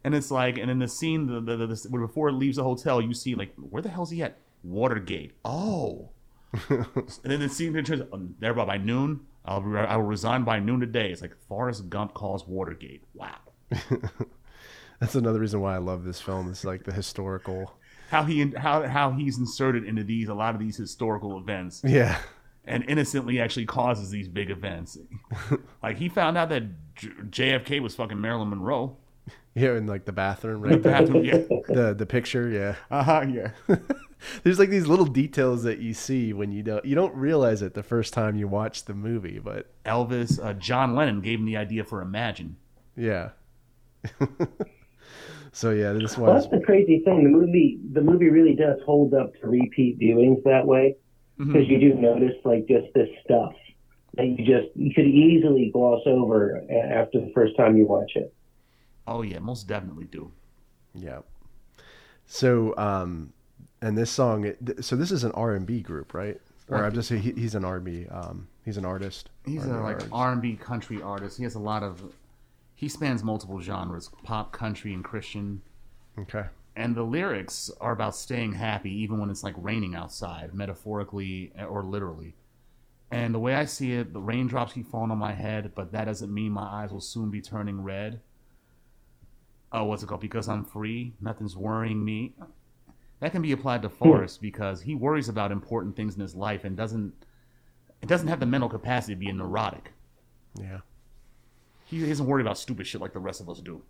And 0.04 0.14
it's 0.14 0.32
like, 0.32 0.58
and 0.58 0.70
in 0.70 0.80
the 0.80 0.88
scene, 0.88 1.28
the, 1.28 1.40
the, 1.40 1.66
the, 1.68 1.90
before 1.98 2.28
it 2.30 2.34
leaves 2.34 2.58
the 2.58 2.64
hotel, 2.64 3.00
you 3.00 3.14
see 3.14 3.36
like, 3.36 3.54
where 3.56 3.82
the 3.82 3.88
hell's 3.90 4.10
he 4.10 4.22
at? 4.22 4.38
Watergate. 4.64 5.32
Oh. 5.46 6.10
and 6.70 6.86
then 7.24 7.40
the 7.40 7.48
scene 7.50 7.74
turns. 7.84 8.02
Um, 8.12 8.36
there 8.40 8.54
by 8.54 8.66
by 8.66 8.78
noon, 8.78 9.22
I'll 9.46 9.62
re- 9.62 9.80
I 9.86 9.96
will 9.96 10.04
resign 10.04 10.44
by 10.44 10.60
noon 10.60 10.80
today. 10.82 11.10
It's 11.12 11.22
like 11.22 11.36
Forrest 11.48 11.90
Gump 11.90 12.14
calls 12.14 12.46
Watergate. 12.48 13.04
Wow. 13.14 13.38
That's 15.00 15.16
another 15.16 15.40
reason 15.40 15.62
why 15.62 15.76
I 15.76 15.80
love 15.80 16.04
this 16.04 16.22
film. 16.22 16.50
It's 16.50 16.64
like 16.64 16.84
the 16.84 16.94
historical. 16.94 17.74
How 18.10 18.24
he 18.24 18.52
how 18.58 18.88
how 18.88 19.12
he's 19.12 19.38
inserted 19.40 19.86
into 19.86 20.04
these 20.04 20.30
a 20.30 20.34
lot 20.34 20.54
of 20.54 20.60
these 20.60 20.78
historical 20.78 21.38
events. 21.38 21.82
Yeah. 21.84 22.18
and 22.66 22.86
innocently 22.88 23.40
actually 23.42 23.66
causes 23.66 24.10
these 24.10 24.28
big 24.28 24.50
events. 24.52 24.98
like 25.84 25.98
he 25.98 26.10
found 26.10 26.38
out 26.38 26.50
that 26.50 26.64
J- 26.96 27.10
JFK 27.30 27.80
was 27.82 27.96
fucking 27.96 28.20
Marilyn 28.22 28.50
Monroe. 28.50 28.98
Yeah, 29.56 29.74
in 29.78 29.86
like 29.86 30.06
the 30.06 30.12
bathroom, 30.12 30.62
right? 30.62 30.82
The 30.82 30.90
Bathroom, 30.90 31.24
yeah. 31.24 31.38
the 31.68 31.94
the 31.98 32.06
picture, 32.06 32.50
yeah. 32.50 32.76
Uh 32.90 33.04
huh. 33.04 33.26
Yeah. 33.30 33.52
There's 34.44 34.58
like 34.58 34.70
these 34.70 34.88
little 34.88 35.06
details 35.06 35.64
that 35.64 35.80
you 35.80 35.94
see 35.94 36.34
when 36.34 36.52
you 36.52 36.64
don't 36.64 36.84
you 36.86 36.96
don't 36.96 37.14
realize 37.16 37.62
it 37.62 37.74
the 37.74 37.84
first 37.84 38.14
time 38.14 38.36
you 38.36 38.48
watch 38.48 38.86
the 38.86 38.94
movie, 38.96 39.40
but 39.40 39.68
Elvis, 39.86 40.44
uh, 40.44 40.54
John 40.54 40.96
Lennon 40.96 41.22
gave 41.22 41.40
him 41.40 41.46
the 41.46 41.58
idea 41.58 41.84
for 41.84 42.02
Imagine. 42.02 42.56
yeah. 42.96 43.30
So 45.54 45.70
yeah, 45.70 45.94
this 45.94 46.18
Well, 46.18 46.34
that's 46.34 46.48
the 46.48 46.60
crazy 46.60 47.02
thing. 47.06 47.24
The 47.24 47.30
movie, 47.30 47.80
the 47.94 48.02
movie 48.02 48.30
really 48.30 48.56
does 48.56 48.80
hold 48.86 49.14
up 49.14 49.32
to 49.40 49.48
repeat 49.48 50.00
viewings 50.00 50.44
that 50.44 50.66
way 50.66 50.98
because 51.38 51.68
you 51.68 51.80
do 51.80 51.94
notice 51.94 52.36
like 52.44 52.68
just 52.68 52.88
this 52.94 53.10
stuff 53.24 53.54
that 54.16 54.26
you 54.26 54.38
just 54.38 54.76
you 54.76 54.94
could 54.94 55.06
easily 55.06 55.70
gloss 55.72 56.02
over 56.06 56.58
after 56.92 57.20
the 57.20 57.32
first 57.34 57.56
time 57.56 57.78
you 57.78 57.86
watch 57.86 58.12
it. 58.16 58.34
Oh 59.08 59.22
yeah, 59.22 59.40
most 59.40 59.68
definitely 59.68 60.06
do. 60.06 60.32
Yeah. 60.94 61.20
So, 62.26 62.76
um, 62.78 63.34
and 63.82 63.98
this 63.98 64.10
song, 64.10 64.54
so 64.80 64.96
this 64.96 65.12
is 65.12 65.24
an 65.24 65.32
R 65.34 65.54
and 65.56 65.66
B 65.66 65.82
group, 65.82 66.14
right? 66.14 66.40
Or 66.70 66.86
I'm 66.86 66.94
just 66.94 67.10
saying 67.10 67.22
he, 67.22 67.32
he's 67.34 67.56
an 67.56 67.66
R 67.66 67.76
and 67.76 67.86
B. 67.86 68.08
Um, 68.08 68.48
he's 68.64 68.78
an 68.78 68.86
artist. 68.86 69.30
He's 69.46 69.66
a 69.66 69.72
R&B 69.72 70.04
like. 70.04 70.12
R 70.12 70.32
and 70.32 70.42
B 70.42 70.56
country 70.56 71.02
artist. 71.02 71.38
He 71.38 71.44
has 71.44 71.56
a 71.56 71.60
lot 71.60 71.84
of. 71.84 72.02
He 72.84 72.90
spans 72.90 73.24
multiple 73.24 73.62
genres: 73.62 74.10
pop, 74.24 74.52
country, 74.52 74.94
and 74.94 75.06
Christian. 75.06 75.62
Okay. 76.20 76.44
And 76.76 76.94
the 76.94 77.04
lyrics 77.04 77.72
are 77.80 77.94
about 77.94 78.14
staying 78.14 78.56
happy 78.56 78.92
even 79.04 79.22
when 79.22 79.30
it's 79.30 79.42
like 79.42 79.56
raining 79.58 79.96
outside, 79.96 80.54
metaphorically 80.54 81.54
eh, 81.58 81.64
or 81.64 81.82
literally. 81.82 82.36
And 83.10 83.34
the 83.34 83.40
way 83.40 83.56
I 83.56 83.64
see 83.64 83.94
it, 83.94 84.12
the 84.12 84.20
raindrops 84.20 84.74
keep 84.74 84.86
falling 84.86 85.12
on 85.12 85.18
my 85.18 85.32
head, 85.32 85.72
but 85.76 85.94
that 85.94 86.04
doesn't 86.04 86.34
mean 86.34 86.52
my 86.52 86.84
eyes 86.84 86.92
will 86.92 87.00
soon 87.00 87.30
be 87.30 87.40
turning 87.40 87.82
red. 87.82 88.20
Oh, 89.72 89.86
what's 89.86 90.04
it 90.04 90.08
called? 90.08 90.20
Because 90.20 90.50
I'm 90.50 90.66
free, 90.66 91.14
nothing's 91.22 91.56
worrying 91.56 92.04
me. 92.04 92.36
That 93.22 93.32
can 93.32 93.42
be 93.42 93.54
applied 93.54 93.84
to 93.84 93.88
hmm. 93.88 93.96
Forrest 93.96 94.42
because 94.42 94.82
he 94.82 94.94
worries 94.94 95.30
about 95.30 95.54
important 95.54 95.96
things 95.96 96.16
in 96.16 96.22
his 96.22 96.36
life 96.36 96.66
and 96.66 96.76
doesn't 96.76 97.14
it 98.02 98.10
doesn't 98.10 98.28
have 98.28 98.42
the 98.42 98.46
mental 98.46 98.68
capacity 98.68 99.14
to 99.14 99.20
be 99.22 99.30
a 99.30 99.34
neurotic. 99.34 99.94
Yeah. 100.60 100.80
He 102.00 102.10
isn't 102.10 102.26
worried 102.26 102.46
about 102.46 102.58
stupid 102.58 102.88
shit 102.88 103.02
like 103.02 103.14
the 103.14 103.20
rest 103.20 103.42
of 103.42 103.50
us 103.50 103.60
do. 103.60 103.82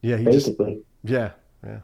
Yeah. 0.00 0.16
He 0.16 0.24
just. 0.24 0.46
Basically, 0.46 0.82
Yeah. 1.04 1.32
Yeah. 1.64 1.80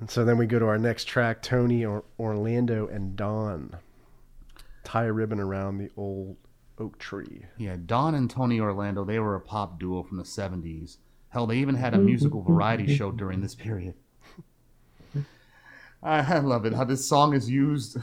And 0.00 0.10
so 0.10 0.24
then 0.24 0.36
we 0.36 0.46
go 0.46 0.58
to 0.58 0.66
our 0.66 0.78
next 0.78 1.04
track, 1.04 1.42
Tony 1.42 1.84
or 1.84 2.04
Orlando 2.18 2.88
and 2.88 3.14
Dawn. 3.14 3.76
Tie 4.82 5.04
a 5.04 5.12
ribbon 5.12 5.38
around 5.38 5.78
the 5.78 5.90
old 5.96 6.36
oak 6.78 6.98
tree. 6.98 7.44
Yeah, 7.56 7.76
Dawn 7.86 8.16
and 8.16 8.28
Tony 8.28 8.58
Orlando, 8.58 9.04
they 9.04 9.20
were 9.20 9.36
a 9.36 9.40
pop 9.40 9.78
duo 9.78 10.02
from 10.02 10.16
the 10.16 10.24
70s. 10.24 10.96
Hell, 11.28 11.46
they 11.46 11.58
even 11.58 11.76
had 11.76 11.94
a 11.94 11.98
musical 12.10 12.42
variety 12.42 12.96
show 12.96 13.12
during 13.12 13.40
this 13.40 13.54
period. 13.54 13.94
I, 16.02 16.18
I 16.18 16.38
love 16.40 16.66
it 16.66 16.72
how 16.72 16.82
this 16.82 17.06
song 17.06 17.32
is 17.34 17.48
used. 17.48 17.96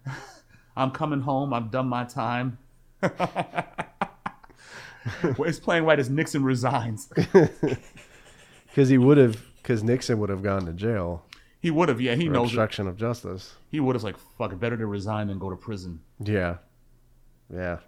I'm 0.76 0.90
coming 0.90 1.22
home, 1.22 1.54
I've 1.54 1.70
done 1.70 1.88
my 1.88 2.04
time. 2.04 2.58
it's 5.22 5.58
playing 5.60 5.84
right 5.84 5.98
as 5.98 6.08
Nixon 6.10 6.44
resigns. 6.44 7.08
Because 8.66 8.88
he 8.88 8.96
would 8.96 9.18
have, 9.18 9.44
because 9.56 9.82
Nixon 9.84 10.18
would 10.18 10.30
have 10.30 10.42
gone 10.42 10.64
to 10.64 10.72
jail 10.72 11.26
He 11.60 11.70
would 11.70 11.90
have, 11.90 12.00
yeah, 12.00 12.14
he 12.14 12.24
for 12.26 12.32
knows 12.32 12.44
it. 12.44 12.52
obstruction 12.52 12.86
of 12.88 12.96
justice. 12.96 13.56
He 13.70 13.80
would 13.80 13.94
have, 13.94 14.02
like, 14.02 14.16
fuck 14.38 14.50
it, 14.52 14.60
better 14.60 14.78
to 14.78 14.86
resign 14.86 15.26
than 15.26 15.38
go 15.38 15.50
to 15.50 15.56
prison. 15.56 16.00
Yeah. 16.18 16.56
Yeah. 17.52 17.80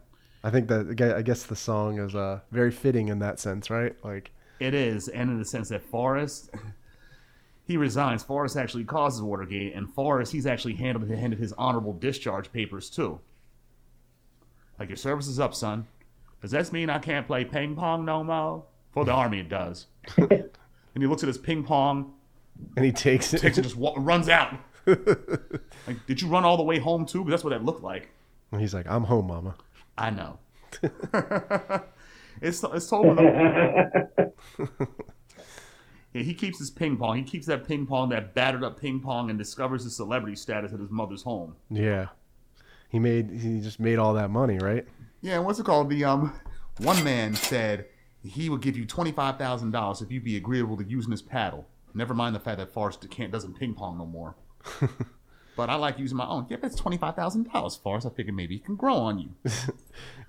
I 0.42 0.50
think 0.50 0.68
that 0.68 1.14
I 1.16 1.22
guess 1.22 1.44
the 1.44 1.56
song 1.56 1.98
is 1.98 2.14
uh, 2.14 2.40
very 2.50 2.70
fitting 2.70 3.08
in 3.08 3.18
that 3.20 3.40
sense, 3.40 3.70
right? 3.70 3.96
Like, 4.04 4.30
It 4.60 4.74
is, 4.74 5.08
and 5.08 5.30
in 5.30 5.38
the 5.38 5.44
sense 5.46 5.70
that 5.70 5.82
Forrest, 5.82 6.50
he 7.66 7.78
resigns. 7.78 8.22
Forrest 8.22 8.54
actually 8.58 8.84
causes 8.84 9.22
Watergate, 9.22 9.74
and 9.74 9.88
Forrest, 9.94 10.32
he's 10.32 10.44
actually 10.46 10.74
handled 10.74 11.08
handed 11.08 11.38
his 11.38 11.54
honorable 11.54 11.94
discharge 11.94 12.52
papers 12.52 12.90
too. 12.90 13.20
Like 14.78 14.90
your 14.90 14.96
service 14.96 15.28
is 15.28 15.40
up, 15.40 15.54
son. 15.54 15.86
Does 16.44 16.50
that 16.50 16.70
mean 16.74 16.90
I 16.90 16.98
can't 16.98 17.26
play 17.26 17.46
ping 17.46 17.74
pong 17.74 18.04
no 18.04 18.22
more? 18.22 18.64
For 18.92 19.06
the 19.06 19.12
army, 19.22 19.38
it 19.40 19.48
does. 19.48 19.86
and 20.18 20.50
he 20.94 21.06
looks 21.06 21.22
at 21.22 21.26
his 21.26 21.38
ping 21.38 21.64
pong, 21.64 22.12
and 22.76 22.84
he 22.84 22.92
takes 22.92 23.32
it. 23.32 23.38
takes 23.38 23.56
it, 23.56 23.62
just 23.62 23.76
wa- 23.76 23.94
runs 23.96 24.28
out. 24.28 24.54
like, 24.86 26.04
did 26.06 26.20
you 26.20 26.28
run 26.28 26.44
all 26.44 26.58
the 26.58 26.62
way 26.62 26.78
home 26.78 27.06
too? 27.06 27.20
Because 27.24 27.30
that's 27.40 27.44
what 27.44 27.50
that 27.58 27.64
looked 27.64 27.82
like. 27.82 28.10
and 28.52 28.60
he's 28.60 28.74
like, 28.74 28.86
"I'm 28.86 29.04
home, 29.04 29.28
mama." 29.28 29.54
I 29.96 30.10
know. 30.10 30.38
it's 32.42 32.62
it's 32.62 32.88
told 32.90 33.18
him. 33.18 33.24
yeah, 36.12 36.22
he 36.22 36.34
keeps 36.34 36.58
his 36.58 36.70
ping 36.70 36.98
pong. 36.98 37.16
He 37.16 37.22
keeps 37.22 37.46
that 37.46 37.66
ping 37.66 37.86
pong, 37.86 38.10
that 38.10 38.34
battered 38.34 38.62
up 38.62 38.78
ping 38.78 39.00
pong, 39.00 39.30
and 39.30 39.38
discovers 39.38 39.84
his 39.84 39.96
celebrity 39.96 40.36
status 40.36 40.74
at 40.74 40.78
his 40.78 40.90
mother's 40.90 41.22
home. 41.22 41.56
Yeah. 41.70 42.08
He 42.90 42.98
made. 42.98 43.30
He 43.30 43.60
just 43.60 43.80
made 43.80 43.98
all 43.98 44.12
that 44.12 44.28
money, 44.28 44.58
right? 44.58 44.86
Yeah, 45.24 45.38
what's 45.38 45.58
it 45.58 45.64
called? 45.64 45.88
The 45.88 46.04
um, 46.04 46.38
one 46.78 47.02
man 47.02 47.34
said 47.34 47.86
he 48.22 48.50
would 48.50 48.60
give 48.60 48.76
you 48.76 48.84
twenty 48.84 49.10
five 49.10 49.38
thousand 49.38 49.70
dollars 49.70 50.02
if 50.02 50.12
you'd 50.12 50.22
be 50.22 50.36
agreeable 50.36 50.76
to 50.76 50.84
using 50.84 51.12
his 51.12 51.22
paddle. 51.22 51.66
Never 51.94 52.12
mind 52.12 52.34
the 52.36 52.40
fact 52.40 52.58
that 52.58 52.72
Forrest 52.72 53.08
can't 53.10 53.32
doesn't 53.32 53.58
ping 53.58 53.72
pong 53.72 53.96
no 53.96 54.04
more. 54.04 54.36
but 55.56 55.70
I 55.70 55.76
like 55.76 55.98
using 55.98 56.18
my 56.18 56.26
own. 56.26 56.44
Yeah, 56.50 56.58
but 56.60 56.66
it's 56.66 56.76
twenty 56.76 56.98
five 56.98 57.16
thousand 57.16 57.50
dollars, 57.50 57.74
Forrest. 57.74 58.06
I 58.06 58.10
figured 58.10 58.36
maybe 58.36 58.56
it 58.56 58.66
can 58.66 58.76
grow 58.76 58.96
on 58.96 59.18
you. 59.18 59.30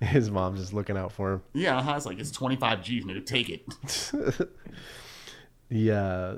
His 0.00 0.30
mom's 0.30 0.60
just 0.60 0.72
looking 0.72 0.96
out 0.96 1.12
for 1.12 1.34
him. 1.34 1.42
Yeah, 1.52 1.78
I 1.78 1.94
was 1.94 2.06
like 2.06 2.18
it's 2.18 2.30
twenty 2.30 2.56
five 2.56 2.82
G's, 2.82 3.04
nigga. 3.04 3.24
Take 3.26 3.50
it. 3.50 4.48
Yeah. 5.68 6.36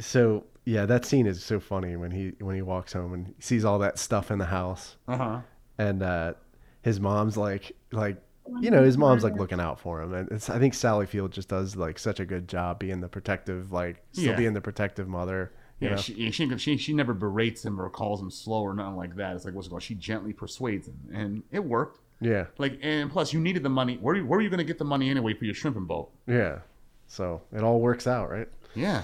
So 0.00 0.44
yeah, 0.64 0.84
that 0.86 1.04
scene 1.04 1.26
is 1.26 1.42
so 1.44 1.60
funny 1.60 1.96
when 1.96 2.10
he 2.10 2.32
when 2.40 2.56
he 2.56 2.62
walks 2.62 2.92
home 2.92 3.14
and 3.14 3.34
sees 3.38 3.64
all 3.64 3.78
that 3.78 3.98
stuff 3.98 4.30
in 4.30 4.38
the 4.38 4.46
house, 4.46 4.96
Uh 5.06 5.16
huh. 5.16 5.40
and 5.78 6.02
uh, 6.02 6.34
his 6.88 7.00
mom's 7.00 7.36
like 7.36 7.76
like 7.92 8.16
you 8.60 8.70
know 8.70 8.82
his 8.82 8.94
mm-hmm. 8.94 9.02
mom's 9.02 9.24
like 9.24 9.36
looking 9.36 9.60
out 9.60 9.78
for 9.78 10.02
him, 10.02 10.14
and 10.14 10.30
it's 10.32 10.48
I 10.50 10.58
think 10.58 10.74
Sally 10.74 11.06
Field 11.06 11.30
just 11.32 11.48
does 11.48 11.76
like 11.76 11.98
such 11.98 12.18
a 12.18 12.24
good 12.24 12.48
job 12.48 12.78
being 12.78 13.00
the 13.00 13.08
protective 13.08 13.70
like 13.72 14.02
still 14.12 14.30
Yeah. 14.30 14.36
being 14.36 14.54
the 14.54 14.60
protective 14.60 15.06
mother. 15.08 15.52
Yeah, 15.80 15.94
she, 15.94 16.14
yeah, 16.14 16.30
she, 16.32 16.58
she 16.58 16.76
she 16.76 16.92
never 16.92 17.14
berates 17.14 17.64
him 17.64 17.80
or 17.80 17.88
calls 17.88 18.20
him 18.20 18.30
slow 18.32 18.62
or 18.62 18.74
nothing 18.74 18.96
like 18.96 19.14
that. 19.16 19.36
It's 19.36 19.44
like 19.44 19.54
what's 19.54 19.68
it 19.68 19.70
called? 19.70 19.82
She 19.82 19.94
gently 19.94 20.32
persuades 20.32 20.88
him, 20.88 20.98
and 21.12 21.42
it 21.52 21.62
worked. 21.64 22.00
yeah, 22.20 22.46
Like, 22.58 22.80
and 22.82 23.08
plus, 23.08 23.32
you 23.32 23.38
needed 23.38 23.62
the 23.62 23.68
money. 23.68 23.96
Where 24.00 24.18
where 24.24 24.40
are 24.40 24.42
you 24.42 24.50
going 24.50 24.58
to 24.58 24.64
get 24.64 24.78
the 24.78 24.84
money 24.84 25.08
anyway 25.08 25.34
for 25.34 25.44
your 25.44 25.54
shrimping 25.54 25.84
boat? 25.84 26.10
yeah. 26.26 26.58
So 27.06 27.42
it 27.52 27.62
all 27.62 27.80
works 27.80 28.06
out, 28.06 28.28
right? 28.28 28.48
Yeah, 28.74 29.02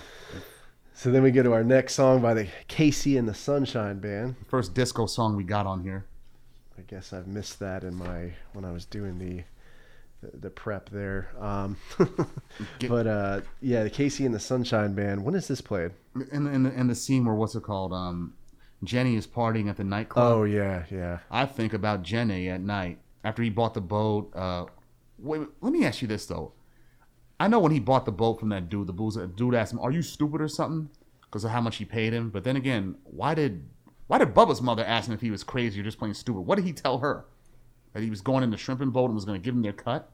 So 0.95 1.11
then 1.11 1.23
we 1.23 1.31
go 1.31 1.43
to 1.43 1.53
our 1.53 1.65
next 1.65 1.95
song 1.95 2.21
by 2.21 2.35
the 2.35 2.49
KC 2.69 3.19
and 3.19 3.27
the 3.29 3.35
Sunshine 3.35 3.99
Band. 3.99 4.35
First 4.49 4.75
disco 4.75 5.07
song 5.07 5.37
we 5.37 5.45
got 5.45 5.67
on 5.67 5.83
here. 5.83 6.05
I 6.79 6.83
guess 6.83 7.13
I've 7.13 7.27
missed 7.27 7.61
that 7.61 7.85
in 7.85 7.95
my 7.95 8.33
when 8.53 8.65
I 8.65 8.73
was 8.73 8.85
doing 8.85 9.19
the 9.19 9.45
the, 10.25 10.39
the 10.39 10.51
prep 10.51 10.91
there. 10.91 11.31
Um, 11.39 11.77
but 12.89 13.07
uh, 13.07 13.41
yeah, 13.61 13.85
the 13.85 13.91
KC 13.91 14.27
and 14.27 14.35
the 14.35 14.41
Sunshine 14.41 14.95
Band. 14.95 15.25
When 15.25 15.35
is 15.35 15.49
this 15.49 15.61
played? 15.61 15.93
In 16.33 16.45
the, 16.45 16.51
in 16.51 16.63
the, 16.63 16.73
in 16.73 16.87
the 16.87 16.95
scene 16.95 17.25
where 17.25 17.35
what's 17.35 17.55
it 17.55 17.63
called? 17.63 17.93
Um, 17.93 18.35
Jenny 18.83 19.17
is 19.17 19.27
partying 19.27 19.69
at 19.69 19.77
the 19.77 19.85
nightclub. 19.85 20.33
Oh 20.33 20.45
yeah, 20.45 20.85
yeah. 20.91 21.19
I 21.31 21.47
think 21.47 21.73
about 21.73 22.03
Jenny 22.03 22.49
at 22.49 22.61
night 22.61 22.99
after 23.23 23.43
he 23.43 23.51
bought 23.51 23.75
the 23.75 23.81
boat. 23.81 24.35
Uh, 24.35 24.67
wait, 25.19 25.43
let 25.61 25.73
me 25.73 25.85
ask 25.85 26.03
you 26.03 26.09
this 26.09 26.27
though. 26.27 26.53
I 27.41 27.49
know 27.49 27.59
when 27.59 27.73
he 27.73 27.81
bought 27.81 28.07
the 28.07 28.13
boat 28.13 28.39
from 28.39 28.51
that 28.51 28.69
dude, 28.69 28.87
the 28.87 28.93
booze, 28.93 29.17
dude 29.17 29.55
asked 29.55 29.73
him, 29.73 29.81
"Are 29.81 29.91
you 29.91 30.03
stupid 30.03 30.41
or 30.41 30.49
something?" 30.49 30.91
Because 31.23 31.45
of 31.45 31.51
how 31.51 31.61
much 31.61 31.77
he 31.77 31.85
paid 31.85 32.13
him. 32.13 32.31
But 32.31 32.45
then 32.45 32.57
again, 32.57 32.97
why 33.05 33.35
did 33.35 33.65
why 34.07 34.19
did 34.19 34.35
Bubba's 34.35 34.61
mother 34.63 34.85
ask 34.85 35.09
him 35.09 35.15
if 35.15 35.21
he 35.21 35.31
was 35.31 35.45
crazy 35.45 35.81
or 35.81 35.85
just 35.85 35.99
plain 35.99 36.15
stupid? 36.15 36.41
What 36.41 36.57
did 36.57 36.65
he 36.65 36.73
tell 36.73 36.99
her? 36.99 37.25
That 37.93 38.03
he 38.03 38.11
was 38.11 38.21
going 38.21 38.43
in 38.43 38.51
the 38.51 38.57
shrimping 38.57 38.91
boat 38.91 39.07
and 39.07 39.15
was 39.15 39.25
going 39.25 39.41
to 39.41 39.45
give 39.45 39.55
him 39.55 39.63
their 39.63 39.73
cut? 39.73 40.11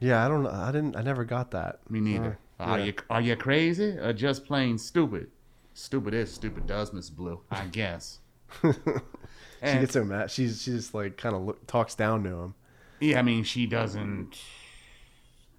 Yeah, 0.00 0.24
I 0.24 0.28
don't 0.28 0.42
know. 0.42 0.50
I 0.50 0.72
didn't. 0.72 0.96
I 0.96 1.02
never 1.02 1.24
got 1.24 1.50
that. 1.52 1.80
Me 1.90 2.00
neither. 2.00 2.38
Uh, 2.58 2.62
Are 2.64 2.78
yeah. 2.78 2.84
you 2.86 2.94
are 3.10 3.20
you 3.20 3.36
crazy 3.36 3.96
or 3.98 4.12
just 4.12 4.44
plain 4.44 4.76
stupid? 4.78 5.30
Stupid 5.74 6.14
is 6.14 6.32
stupid 6.32 6.66
does, 6.66 6.92
Miss 6.92 7.10
Blue. 7.10 7.40
I 7.50 7.66
guess. 7.66 8.18
She 8.62 9.66
And- 9.66 9.80
gets 9.80 9.92
so 9.92 10.04
mad. 10.04 10.30
She's 10.30 10.62
she 10.62 10.70
just 10.70 10.94
like 10.94 11.18
kind 11.18 11.36
of 11.36 11.42
look, 11.42 11.66
talks 11.66 11.94
down 11.94 12.24
to 12.24 12.30
him. 12.30 12.54
Yeah, 12.98 13.18
I 13.18 13.22
mean, 13.22 13.44
she 13.44 13.66
doesn't. 13.66 14.30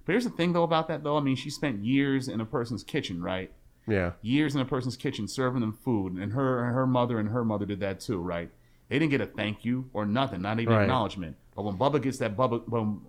But 0.05 0.13
here's 0.13 0.23
the 0.23 0.31
thing, 0.31 0.53
though, 0.53 0.63
about 0.63 0.87
that, 0.87 1.03
though. 1.03 1.17
I 1.17 1.21
mean, 1.21 1.35
she 1.35 1.51
spent 1.51 1.83
years 1.83 2.27
in 2.27 2.41
a 2.41 2.45
person's 2.45 2.83
kitchen, 2.83 3.21
right? 3.21 3.51
Yeah, 3.87 4.11
Years 4.21 4.53
in 4.55 4.61
a 4.61 4.65
person's 4.65 4.95
kitchen 4.95 5.27
serving 5.27 5.61
them 5.61 5.73
food, 5.73 6.13
and 6.13 6.33
her 6.33 6.65
her 6.71 6.85
mother 6.87 7.19
and 7.19 7.29
her 7.29 7.43
mother 7.43 7.65
did 7.65 7.79
that 7.79 7.99
too, 7.99 8.19
right? 8.19 8.49
They 8.89 8.99
didn't 8.99 9.11
get 9.11 9.21
a 9.21 9.25
thank 9.25 9.65
you 9.65 9.89
or 9.93 10.05
nothing, 10.05 10.41
not 10.41 10.59
even 10.59 10.73
Right. 10.73 10.83
acknowledgement. 10.83 11.35
But 11.55 11.63
when 11.63 11.77
Bubba 11.77 12.01
gets 12.01 12.17
that 12.19 12.37
Bubba, 12.37 12.67
when 12.69 13.01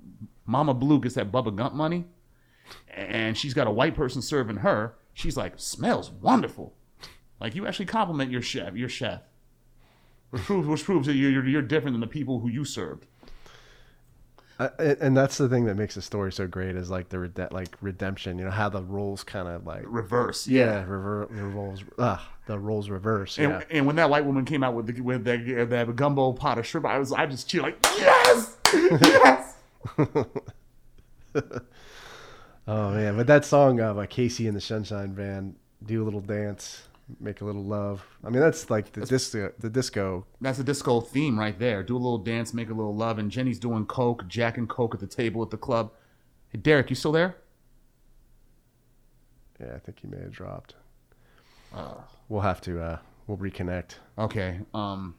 Mama 0.46 0.74
Blue 0.74 1.00
gets 1.00 1.14
that 1.16 1.30
Bubba 1.30 1.54
Gump 1.54 1.74
money, 1.74 2.04
and 2.94 3.36
she's 3.36 3.54
got 3.54 3.66
a 3.66 3.70
white 3.70 3.94
person 3.94 4.22
serving 4.22 4.56
her, 4.58 4.94
she's 5.12 5.36
like, 5.36 5.54
"Smells 5.58 6.10
wonderful." 6.10 6.74
Like 7.40 7.54
you 7.54 7.66
actually 7.66 7.86
compliment 7.86 8.30
your 8.30 8.42
chef, 8.42 8.74
your 8.74 8.88
chef, 8.88 9.22
which 10.30 10.42
proves 10.42 10.66
which 10.68 10.84
proves 10.84 11.06
that 11.06 11.14
you're 11.14 11.30
you're, 11.30 11.46
you're 11.46 11.62
different 11.62 11.94
than 11.94 12.00
the 12.00 12.06
people 12.06 12.40
who 12.40 12.48
you 12.48 12.64
served. 12.64 13.06
I, 14.64 14.82
and 14.82 14.98
and 15.00 15.16
that's 15.16 15.38
the 15.38 15.48
thing 15.48 15.64
that 15.66 15.76
makes 15.76 15.94
the 15.94 16.02
story 16.02 16.32
so 16.32 16.46
great 16.46 16.76
is 16.76 16.90
like 16.90 17.08
the 17.08 17.18
rede- 17.18 17.52
like 17.52 17.76
redemption. 17.80 18.38
You 18.38 18.44
know 18.44 18.50
how 18.50 18.68
the 18.68 18.82
roles 18.82 19.24
kind 19.24 19.48
of 19.48 19.66
like 19.66 19.84
Reverse, 19.86 20.46
yeah, 20.46 20.84
rever- 20.86 21.28
the 21.30 21.44
roles. 21.44 21.82
The 22.46 22.58
roles 22.58 22.90
reverse. 22.90 23.38
And, 23.38 23.50
Yeah, 23.52 23.62
and 23.70 23.86
when 23.86 23.94
that 23.96 24.10
white 24.10 24.24
woman 24.24 24.44
came 24.44 24.64
out 24.64 24.74
with 24.74 24.88
the, 24.88 25.00
with 25.00 25.22
that, 25.24 25.68
that 25.70 25.94
gumbo 25.96 26.32
pot 26.32 26.58
of 26.58 26.66
shrimp, 26.66 26.86
I 26.86 26.98
was 26.98 27.12
I 27.12 27.26
just 27.26 27.48
cheered 27.48 27.62
like 27.62 27.78
yes, 27.96 28.56
yes. 28.74 29.54
Oh 32.66 32.90
man, 32.90 33.16
but 33.16 33.26
that 33.26 33.44
song 33.44 33.80
of 33.80 33.98
uh, 33.98 34.06
KC 34.06 34.46
and 34.46 34.56
the 34.56 34.60
Sunshine 34.60 35.14
Band, 35.14 35.56
do 35.84 36.00
a 36.02 36.04
little 36.04 36.20
dance, 36.20 36.82
make 37.20 37.40
a 37.40 37.44
little 37.44 37.64
love. 37.64 38.04
I 38.24 38.30
mean, 38.30 38.40
that's 38.40 38.70
like 38.70 38.92
the 38.92 39.04
disco. 39.06 39.52
The 39.58 39.68
disco. 39.70 40.26
That's 40.40 40.58
a 40.58 40.64
disco 40.64 41.00
theme 41.00 41.38
right 41.38 41.58
there. 41.58 41.82
Do 41.82 41.94
a 41.96 41.98
little 41.98 42.18
dance, 42.18 42.54
make 42.54 42.70
a 42.70 42.74
little 42.74 42.94
love, 42.96 43.18
and 43.18 43.30
Jenny's 43.30 43.58
doing 43.58 43.86
coke, 43.86 44.26
Jack 44.28 44.56
and 44.58 44.68
coke 44.68 44.94
at 44.94 45.00
the 45.00 45.06
table 45.06 45.42
at 45.42 45.50
the 45.50 45.56
club. 45.56 45.92
Hey, 46.48 46.58
Derek, 46.58 46.90
you 46.90 46.96
still 46.96 47.12
there? 47.12 47.36
Yeah, 49.60 49.74
I 49.74 49.78
think 49.78 50.00
he 50.00 50.08
may 50.08 50.18
have 50.20 50.32
dropped. 50.32 50.74
Uh, 51.74 51.94
We'll 52.28 52.40
have 52.42 52.60
to. 52.62 52.80
uh 52.80 52.98
We'll 53.26 53.38
reconnect. 53.38 53.96
okay. 54.18 54.58
Um. 54.74 55.14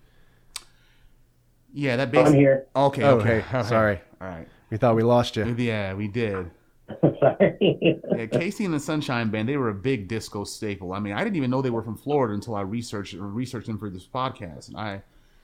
Yeah, 1.74 1.96
that 1.96 2.16
I'm 2.16 2.34
here. 2.34 2.68
Okay. 2.76 3.04
Oh, 3.04 3.18
okay. 3.20 3.40
hey, 3.42 3.64
sorry. 3.64 4.02
All 4.22 4.28
right. 4.28 4.48
We 4.70 4.78
thought 4.78 4.96
we 4.96 5.02
lost 5.04 5.36
you. 5.38 5.56
Yeah, 5.58 5.94
we 5.96 6.08
did. 6.08 6.52
Sorry. 7.02 7.58
Yeah, 7.82 8.26
KC 8.26 8.66
and 8.66 8.74
the 8.74 8.80
Sunshine 8.80 9.30
Band, 9.30 9.48
they 9.48 9.58
were 9.58 9.70
a 9.70 9.74
big 9.74 10.08
disco 10.08 10.44
staple. 10.44 10.94
I 10.94 11.00
mean, 11.00 11.14
I 11.14 11.24
didn't 11.24 11.38
even 11.38 11.50
know 11.50 11.62
they 11.62 11.70
were 11.70 11.84
from 11.84 11.98
Florida 11.98 12.34
until 12.34 12.56
I 12.56 12.62
researched 12.62 13.14
researched 13.14 13.68
them 13.68 13.78
for 13.78 13.90
this 13.90 14.06
podcast. 14.06 14.68
And 14.68 14.78
I, 14.78 15.02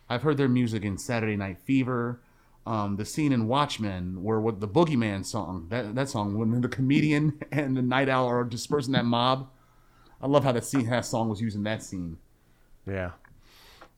I've 0.09 0.21
heard 0.21 0.37
their 0.37 0.49
music 0.49 0.83
in 0.83 0.97
Saturday 0.97 1.37
Night 1.37 1.57
Fever, 1.59 2.19
um, 2.65 2.97
the 2.97 3.05
scene 3.05 3.31
in 3.31 3.47
Watchmen, 3.47 4.21
where 4.21 4.39
what 4.39 4.59
the 4.59 4.67
Boogeyman 4.67 5.25
song, 5.25 5.67
that 5.69 5.95
that 5.95 6.09
song 6.09 6.37
when 6.37 6.61
the 6.61 6.67
comedian 6.67 7.39
and 7.51 7.75
the 7.75 7.81
Nite 7.81 8.09
Owl 8.09 8.27
are 8.27 8.43
dispersing 8.43 8.93
that 8.93 9.05
mob. 9.05 9.49
I 10.21 10.27
love 10.27 10.43
how 10.43 10.51
that 10.51 10.65
scene, 10.65 10.89
that 10.89 11.05
song 11.05 11.29
was 11.29 11.39
used 11.39 11.55
in 11.55 11.63
that 11.63 11.81
scene. 11.81 12.17
Yeah. 12.85 13.11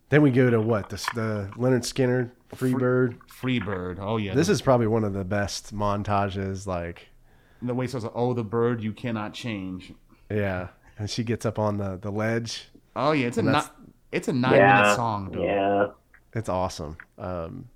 Then 0.09 0.22
we 0.22 0.30
go 0.30 0.49
to 0.49 0.61
what 0.61 0.89
the 0.89 0.97
the 1.15 1.49
Lynyrd 1.55 1.81
Skynyrd 1.81 2.31
Freebird. 2.55 3.18
Freebird, 3.27 3.97
oh 3.99 4.18
yeah, 4.18 4.34
This 4.34 4.49
is 4.49 4.61
probably 4.61 4.88
one 4.88 5.03
of 5.03 5.13
the 5.13 5.23
best 5.23 5.73
montages. 5.73 6.68
Like, 6.68 7.07
the 7.61 7.73
way 7.73 7.85
it 7.85 7.91
says, 7.91 8.05
"Oh, 8.13 8.33
the 8.33 8.43
bird 8.43 8.81
you 8.81 8.93
cannot 8.93 9.33
change." 9.33 9.93
yeah, 10.29 10.69
and 10.97 11.09
she 11.09 11.23
gets 11.23 11.45
up 11.45 11.59
on 11.59 11.77
the 11.77 11.97
the 11.97 12.11
ledge. 12.11 12.69
Oh 12.95 13.11
yeah, 13.11 13.27
it's 13.27 13.38
a 13.38 13.41
And 13.41 13.49
that's- 13.49 13.65
not, 13.67 13.75
it's 14.11 14.27
a 14.27 14.33
nine 14.33 14.53
yeah. 14.55 14.81
minute 14.81 14.95
song, 14.95 15.31
dude. 15.31 15.41
Yeah. 15.43 15.88
It's 16.33 16.49
awesome. 16.49 16.97
Um, 17.17 17.69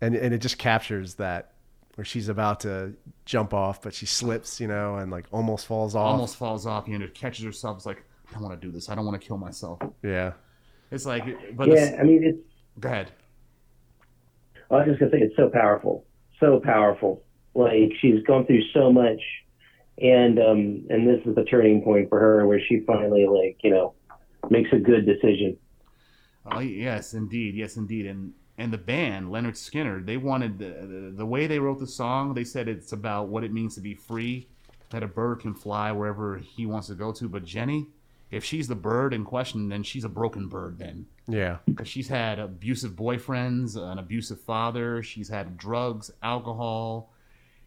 and 0.00 0.14
and 0.14 0.34
it 0.34 0.38
just 0.38 0.58
captures 0.58 1.14
that 1.14 1.52
where 1.96 2.04
she's 2.04 2.28
about 2.28 2.60
to 2.60 2.94
jump 3.26 3.52
off, 3.52 3.82
but 3.82 3.92
she 3.94 4.06
slips, 4.06 4.60
you 4.60 4.66
know, 4.68 4.96
and 4.96 5.10
like 5.10 5.26
almost 5.30 5.66
falls 5.66 5.94
off. 5.94 6.06
Almost 6.12 6.36
falls 6.36 6.66
off, 6.66 6.88
you 6.88 6.98
know, 6.98 7.06
catches 7.14 7.44
herself. 7.44 7.76
It's 7.78 7.86
like, 7.86 8.02
I 8.28 8.32
don't 8.34 8.42
want 8.42 8.58
to 8.60 8.66
do 8.66 8.72
this. 8.72 8.88
I 8.88 8.94
don't 8.94 9.04
want 9.06 9.20
to 9.20 9.26
kill 9.26 9.36
myself. 9.38 9.78
Yeah. 10.02 10.32
It's 10.90 11.04
like, 11.06 11.24
but 11.56 11.68
Yeah. 11.68 11.74
it's, 11.74 11.98
I 12.00 12.02
mean, 12.04 12.24
it's. 12.24 12.38
go 12.80 12.88
ahead. 12.88 13.12
I 14.70 14.74
was 14.76 14.86
just 14.86 15.00
gonna 15.00 15.10
say 15.12 15.18
it's 15.18 15.36
so 15.36 15.48
powerful, 15.48 16.04
so 16.38 16.60
powerful. 16.60 17.22
Like 17.54 17.92
she's 18.00 18.22
gone 18.24 18.46
through 18.46 18.62
so 18.72 18.92
much, 18.92 19.20
and 20.00 20.38
um, 20.38 20.86
and 20.88 21.06
this 21.08 21.20
is 21.26 21.34
the 21.34 21.44
turning 21.44 21.82
point 21.82 22.08
for 22.08 22.18
her 22.20 22.46
where 22.46 22.60
she 22.60 22.80
finally 22.86 23.26
like 23.26 23.58
you 23.62 23.70
know 23.70 23.94
makes 24.50 24.70
a 24.72 24.78
good 24.78 25.04
decision. 25.06 25.56
Oh 26.46 26.60
yes, 26.60 27.14
indeed, 27.14 27.54
yes, 27.54 27.76
indeed, 27.76 28.06
and 28.06 28.32
and 28.56 28.72
the 28.72 28.78
band 28.78 29.28
Lynyrd 29.28 29.54
Skynyrd, 29.56 30.06
they 30.06 30.16
wanted 30.16 30.58
the, 30.58 30.86
the 30.86 31.12
the 31.16 31.26
way 31.26 31.46
they 31.46 31.58
wrote 31.58 31.80
the 31.80 31.86
song. 31.86 32.34
They 32.34 32.44
said 32.44 32.68
it's 32.68 32.92
about 32.92 33.28
what 33.28 33.42
it 33.44 33.52
means 33.52 33.74
to 33.74 33.80
be 33.80 33.94
free, 33.94 34.46
that 34.90 35.02
a 35.02 35.08
bird 35.08 35.40
can 35.40 35.54
fly 35.54 35.90
wherever 35.92 36.38
he 36.38 36.66
wants 36.66 36.86
to 36.88 36.94
go 36.94 37.10
to. 37.12 37.28
But 37.28 37.44
Jenny, 37.44 37.88
if 38.30 38.44
she's 38.44 38.68
the 38.68 38.74
bird 38.76 39.12
in 39.12 39.24
question, 39.24 39.68
then 39.68 39.82
she's 39.82 40.04
a 40.04 40.08
broken 40.08 40.46
bird. 40.48 40.78
Then 40.78 41.06
Yeah. 41.26 41.58
because 41.66 41.88
she's 41.88 42.08
had 42.08 42.38
abusive 42.38 42.92
boyfriends, 42.92 43.76
an 43.76 43.98
abusive 43.98 44.40
father. 44.40 45.02
She's 45.02 45.28
had 45.28 45.56
drugs, 45.58 46.10
alcohol, 46.22 47.10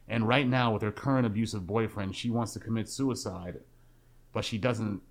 and 0.07 0.27
right 0.27 0.47
now 0.47 0.73
with 0.73 0.81
her 0.81 0.91
current 0.91 1.25
abusive 1.25 1.65
boyfriend, 1.65 2.15
she 2.15 2.30
wants 2.30 2.53
to 2.53 2.59
commit 2.59 2.89
suicide, 2.89 3.59
but 4.34 4.45
she 4.45 4.57
doesn't. 4.57 5.01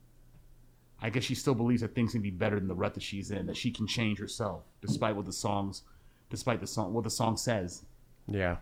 I 1.01 1.11
guess 1.11 1.25
she 1.25 1.35
still 1.35 1.55
believes 1.55 1.83
that 1.83 1.95
things 1.95 2.13
can 2.13 2.23
be 2.23 2.31
better 2.31 2.59
than 2.59 2.69
the 2.69 2.75
rut 2.75 2.95
that 2.95 3.03
she's 3.03 3.31
in. 3.31 3.47
That 3.47 3.57
she 3.57 3.71
can 3.71 3.87
change 3.87 4.19
herself, 4.19 4.63
despite 4.81 5.17
what 5.17 5.27
the 5.27 5.33
songs, 5.33 5.83
despite 6.31 6.61
the 6.61 6.67
song, 6.67 6.93
what 6.93 7.05
the 7.05 7.11
song 7.11 7.37
says. 7.37 7.85
Yeah. 8.29 8.57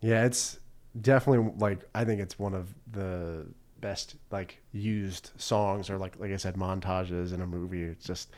Yeah, 0.00 0.24
it's 0.24 0.58
definitely 1.00 1.52
like 1.58 1.80
I 1.94 2.04
think 2.04 2.20
it's 2.20 2.38
one 2.38 2.54
of 2.54 2.74
the 2.90 3.46
best 3.80 4.16
like 4.30 4.60
used 4.72 5.30
songs 5.36 5.88
or 5.88 5.96
like 5.96 6.18
like 6.18 6.32
I 6.32 6.36
said 6.36 6.56
montages 6.56 7.32
in 7.32 7.40
a 7.40 7.46
movie. 7.46 7.82
It's 7.82 8.06
just 8.06 8.30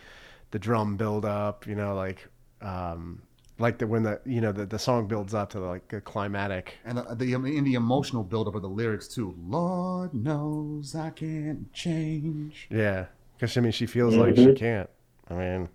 the 0.50 0.58
drum 0.58 0.96
build 0.96 1.24
up, 1.24 1.66
you 1.66 1.74
know, 1.74 1.94
like 1.94 2.28
um 2.60 3.22
like 3.62 3.78
the 3.78 3.86
when 3.86 4.02
the 4.02 4.20
you 4.26 4.40
know 4.40 4.50
the, 4.52 4.66
the 4.66 4.78
song 4.78 5.06
builds 5.06 5.32
up 5.34 5.50
to 5.50 5.60
like 5.60 5.90
a 5.92 6.00
climatic. 6.00 6.74
And 6.84 6.98
the, 6.98 7.14
the 7.14 7.32
in 7.34 7.64
the 7.64 7.74
emotional 7.74 8.24
buildup 8.24 8.54
of 8.56 8.62
the 8.62 8.68
lyrics 8.68 9.06
too. 9.08 9.34
Lord 9.46 10.12
knows 10.12 10.94
I 10.96 11.10
can't 11.10 11.72
change. 11.72 12.66
Yeah, 12.70 13.06
because 13.36 13.56
I 13.56 13.60
mean 13.60 13.72
she 13.72 13.86
feels 13.86 14.14
like 14.16 14.34
she 14.36 14.46
Mhm. 14.46 14.56
can't. 14.56 14.90
I 15.30 15.34
mean, 15.34 15.68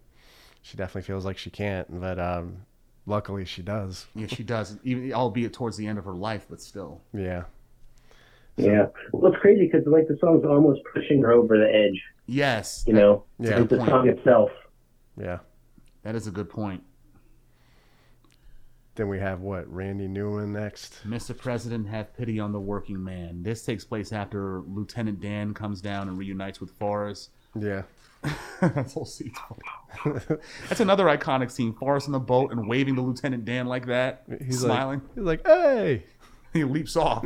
she 0.61 0.75
definitely 0.77 1.03
feels 1.07 1.25
like 1.25 1.37
she 1.37 1.49
can't, 1.49 1.87
but 2.01 2.19
um 2.19 2.57
luckily 3.05 3.45
she 3.45 3.61
does. 3.63 4.05
Yeah, 4.13 4.27
she 4.27 4.43
does, 4.43 4.77
even 4.83 5.13
albeit 5.13 5.53
towards 5.53 5.77
the 5.77 5.87
end 5.87 5.97
of 5.97 6.03
her 6.05 6.13
life, 6.15 6.45
but 6.49 6.61
still. 6.61 7.01
Yeah. 7.13 7.43
Yeah. 8.57 8.87
Well, 9.13 9.31
it's 9.31 9.41
crazy 9.41 9.69
because 9.71 9.87
like 9.87 10.07
the 10.09 10.17
song's 10.19 10.43
almost 10.43 10.81
pushing 10.93 11.21
her 11.21 11.31
over 11.31 11.57
the 11.57 11.71
edge. 11.73 12.01
Yes, 12.25 12.83
You 12.85 12.93
know, 12.93 13.23
Yeah. 13.39 13.59
with 13.59 13.69
the 13.69 13.77
point. 13.77 13.89
song 13.89 14.09
itself. 14.09 14.51
Yeah. 15.15 15.39
that 16.03 16.15
is 16.15 16.27
a 16.27 16.31
good 16.31 16.49
point. 16.49 16.83
Then 18.97 19.09
we 19.09 19.19
have 19.19 19.41
what 19.41 19.71
Randy 19.71 20.07
Newman 20.07 20.53
next. 20.53 21.07
Mr. 21.07 21.37
President, 21.37 21.87
have 21.87 22.17
pity 22.17 22.39
on 22.39 22.51
the 22.51 22.59
working 22.59 23.01
man. 23.03 23.43
This 23.43 23.63
takes 23.63 23.85
place 23.85 24.11
after 24.11 24.61
Lieutenant 24.61 25.21
Dan 25.21 25.53
comes 25.53 25.81
down 25.81 26.07
and 26.07 26.17
reunites 26.17 26.59
with 26.59 26.71
Forrest. 26.71 27.29
Yeah. 27.55 27.83
That's 28.59 28.95
whole 28.95 29.05
scene. 29.05 29.33
That's 30.67 30.79
another 30.79 31.05
iconic 31.05 31.51
scene. 31.51 31.73
Forrest 31.73 32.07
in 32.07 32.13
the 32.13 32.19
boat 32.19 32.51
and 32.51 32.67
waving 32.67 32.95
to 32.95 33.01
Lieutenant 33.03 33.45
Dan 33.45 33.67
like 33.67 33.85
that, 33.85 34.23
He's 34.43 34.61
smiling. 34.61 35.01
like, 35.15 35.15
he's 35.15 35.23
like, 35.25 35.47
hey. 35.47 36.03
he 36.53 36.63
leaps 36.63 36.95
off. 36.95 37.23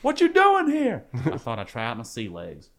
what 0.00 0.22
you 0.22 0.32
doing 0.32 0.70
here? 0.70 1.04
I 1.26 1.36
thought 1.36 1.58
I'd 1.58 1.68
try 1.68 1.84
out 1.84 1.98
my 1.98 2.02
sea 2.02 2.30
legs. 2.30 2.70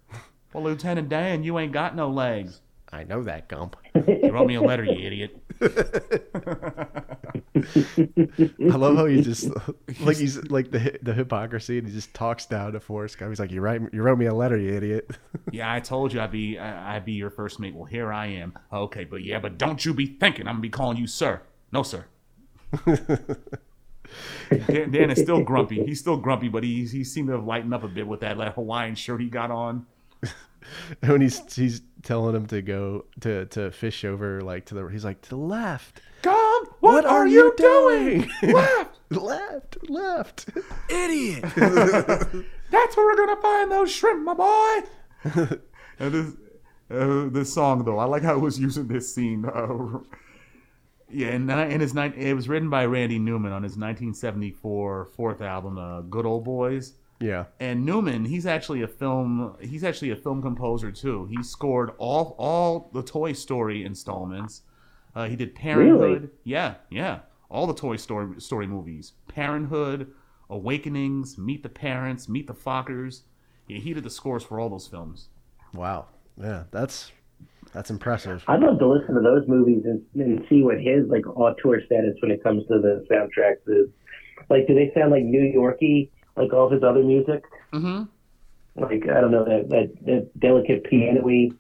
Well, 0.52 0.64
Lieutenant 0.64 1.10
Dan, 1.10 1.44
you 1.44 1.60
ain't 1.60 1.74
got 1.74 1.96
no 1.96 2.10
legs. 2.10 2.62
I 2.92 3.04
know 3.04 3.22
that, 3.22 3.50
Gump. 3.50 3.76
You 3.94 4.32
wrote 4.32 4.48
me 4.48 4.56
a 4.56 4.62
letter, 4.62 4.84
you 4.84 5.06
idiot. 5.06 5.38
I 7.56 8.76
love 8.76 8.98
how 8.98 9.06
he 9.06 9.22
just 9.22 9.50
like 10.02 10.18
he's 10.18 10.44
like 10.50 10.72
the 10.72 10.98
the 11.02 11.14
hypocrisy, 11.14 11.78
and 11.78 11.88
he 11.88 11.94
just 11.94 12.14
talks 12.14 12.46
down 12.46 12.74
to 12.74 12.80
Forrest 12.80 13.18
Gump. 13.18 13.32
He's 13.32 13.40
like, 13.40 13.52
"You 13.52 13.62
write, 13.62 13.82
you 13.94 14.02
wrote 14.02 14.18
me 14.18 14.26
a 14.26 14.34
letter, 14.34 14.58
you 14.58 14.74
idiot." 14.74 15.10
Yeah, 15.52 15.72
I 15.72 15.80
told 15.80 16.12
you 16.12 16.20
I'd 16.20 16.32
be 16.32 16.58
I- 16.58 16.96
I'd 16.96 17.06
be 17.06 17.14
your 17.14 17.30
first 17.30 17.60
mate. 17.60 17.76
Well, 17.76 17.86
here 17.86 18.12
I 18.12 18.26
am. 18.28 18.58
Okay, 18.74 19.04
but 19.06 19.24
yeah, 19.24 19.40
but 19.40 19.58
don't 19.58 19.84
you 19.86 19.94
be 19.94 20.06
thinking 20.08 20.48
I'm 20.48 20.56
gonna 20.56 20.62
be 20.62 20.70
calling 20.70 20.98
you 20.98 21.08
sir. 21.08 21.42
No, 21.72 21.84
sir. 21.84 22.06
Dan, 24.68 24.92
Dan 24.92 25.10
is 25.12 25.20
still 25.22 25.42
grumpy. 25.44 25.84
He's 25.86 26.00
still 26.00 26.18
grumpy, 26.18 26.50
but 26.50 26.64
he 26.64 26.86
he 26.86 27.04
seemed 27.04 27.28
to 27.28 27.34
have 27.36 27.46
lightened 27.46 27.74
up 27.74 27.84
a 27.84 27.88
bit 27.88 28.08
with 28.08 28.20
that, 28.22 28.38
that 28.38 28.56
Hawaiian 28.56 28.96
shirt 28.96 29.22
he 29.22 29.30
got 29.30 29.52
on. 29.52 29.86
when 31.02 31.22
he's 31.22 31.40
he's 31.56 31.82
telling 32.06 32.36
him 32.36 32.46
to 32.46 32.62
go 32.62 33.06
to 33.20 33.46
to 33.48 33.72
fish 33.72 34.06
over 34.06 34.40
like 34.42 34.66
to 34.66 34.76
the 34.76 34.86
he's 34.88 35.04
like 35.04 35.22
to 35.24 35.30
the 35.30 35.36
left. 35.36 36.02
Come, 36.22 36.66
what, 36.80 37.06
are, 37.06 37.28
you 37.28 37.54
doing? 37.56 38.30
left, 38.42 39.12
left, 39.12 39.90
left. 39.90 40.50
Idiot. 40.90 41.42
That's 41.56 42.98
where 42.98 43.06
we're 43.06 43.18
gonna 43.18 43.42
find 43.42 43.72
those 43.72 43.92
shrimp, 43.92 44.24
my 44.24 44.34
boy. 44.34 44.80
and 46.00 46.12
this 46.14 46.34
uh, 46.90 47.30
this 47.30 47.54
song 47.54 47.84
though, 47.84 48.00
I 48.00 48.06
like 48.06 48.24
how 48.24 48.36
it 48.36 48.42
was 48.42 48.60
using 48.60 48.88
this 48.88 49.14
scene. 49.14 49.46
Uh, 49.46 50.00
yeah, 51.10 51.28
and 51.28 51.50
in 51.52 51.82
his 51.82 51.96
it 51.96 52.34
was 52.34 52.50
written 52.50 52.70
by 52.70 52.86
Randy 52.86 53.20
Newman 53.20 53.52
on 53.52 53.64
his 53.64 53.74
1974 53.74 55.10
fourth 55.16 55.42
album, 55.42 55.78
uh, 55.78 56.02
Good 56.02 56.26
Old 56.26 56.44
Boys. 56.44 56.94
Yeah, 57.20 57.46
And 57.62 57.86
Newman, 57.86 58.26
he's 58.26 58.46
actually 58.46 58.82
a 58.82 58.88
film. 58.88 59.56
He's 59.62 59.84
actually 59.86 60.12
a 60.12 60.16
film 60.18 60.42
composer 60.42 60.92
too. 60.92 61.26
He 61.28 61.42
scored 61.44 61.92
all 61.98 62.36
all 62.38 62.90
the 62.94 63.02
Toy 63.02 63.32
Story 63.32 63.86
installments. 63.86 64.64
Uh, 65.16 65.28
he 65.30 65.36
did 65.38 65.56
Parenthood. 65.56 66.22
Really? 66.24 66.30
Yeah, 66.44 66.76
yeah, 66.90 67.20
all 67.50 67.68
the 67.68 67.74
Toy 67.74 67.96
Story 67.96 68.42
story 68.42 68.68
movies. 68.68 69.14
Parenthood, 69.30 70.12
Awakenings, 70.50 71.38
Meet 71.38 71.64
the 71.64 71.70
Parents, 71.70 72.28
Meet 72.28 72.48
the 72.48 72.54
Fockers. 72.54 73.22
Yeah, 73.68 73.78
he 73.80 73.94
did 73.94 74.04
the 74.04 74.10
scores 74.10 74.44
for 74.44 74.60
all 74.60 74.70
those 74.70 74.88
films. 74.88 75.30
wow, 75.74 76.08
yeah, 76.38 76.64
that's 76.72 77.12
that's 77.72 77.90
impressive. 77.90 78.44
I'd 78.48 78.60
love 78.60 78.78
to 78.80 78.88
listen 78.88 79.16
to 79.16 79.22
those 79.22 79.48
movies 79.48 79.84
and, 79.86 80.02
and 80.16 80.46
see 80.50 80.64
what 80.64 80.80
his 80.80 81.08
like 81.08 81.26
auteur 81.28 81.82
status 81.86 82.16
when 82.22 82.32
it 82.32 82.44
comes 82.44 82.68
to 82.68 82.80
the 82.80 83.06
soundtracks 83.10 83.68
is. 83.68 83.90
Like, 84.50 84.68
do 84.68 84.76
they 84.76 84.92
sound 84.94 85.12
like 85.12 85.24
New 85.24 85.42
Yorky, 85.42 86.12
like 86.36 86.54
all 86.54 86.66
of 86.66 86.72
his 86.72 86.84
other 86.84 87.04
music? 87.04 87.44
Mm-hmm. 87.74 88.04
Like, 88.82 89.04
I 89.10 89.22
don't 89.22 89.32
know 89.32 89.46
that 89.46 89.70
that, 89.70 90.06
that 90.06 90.40
delicate 90.40 90.84
piano-y 90.84 91.52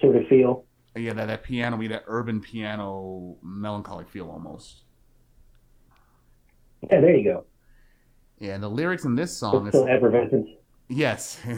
sort 0.00 0.16
of 0.16 0.26
feel. 0.28 0.64
Yeah, 0.96 1.12
that 1.14 1.26
that 1.26 1.42
piano, 1.42 1.76
that 1.88 2.04
urban 2.06 2.40
piano, 2.40 3.36
melancholic 3.42 4.08
feel 4.08 4.28
almost. 4.28 4.82
Yeah, 6.82 7.00
there 7.00 7.16
you 7.16 7.24
go. 7.24 7.44
Yeah, 8.38 8.54
and 8.54 8.62
the 8.62 8.68
lyrics 8.68 9.04
in 9.04 9.14
this 9.14 9.36
song, 9.36 9.66
It's 9.66 9.74
it's, 9.74 9.84
still 9.84 9.94
effervescent. 9.94 10.48
Yes. 10.88 11.38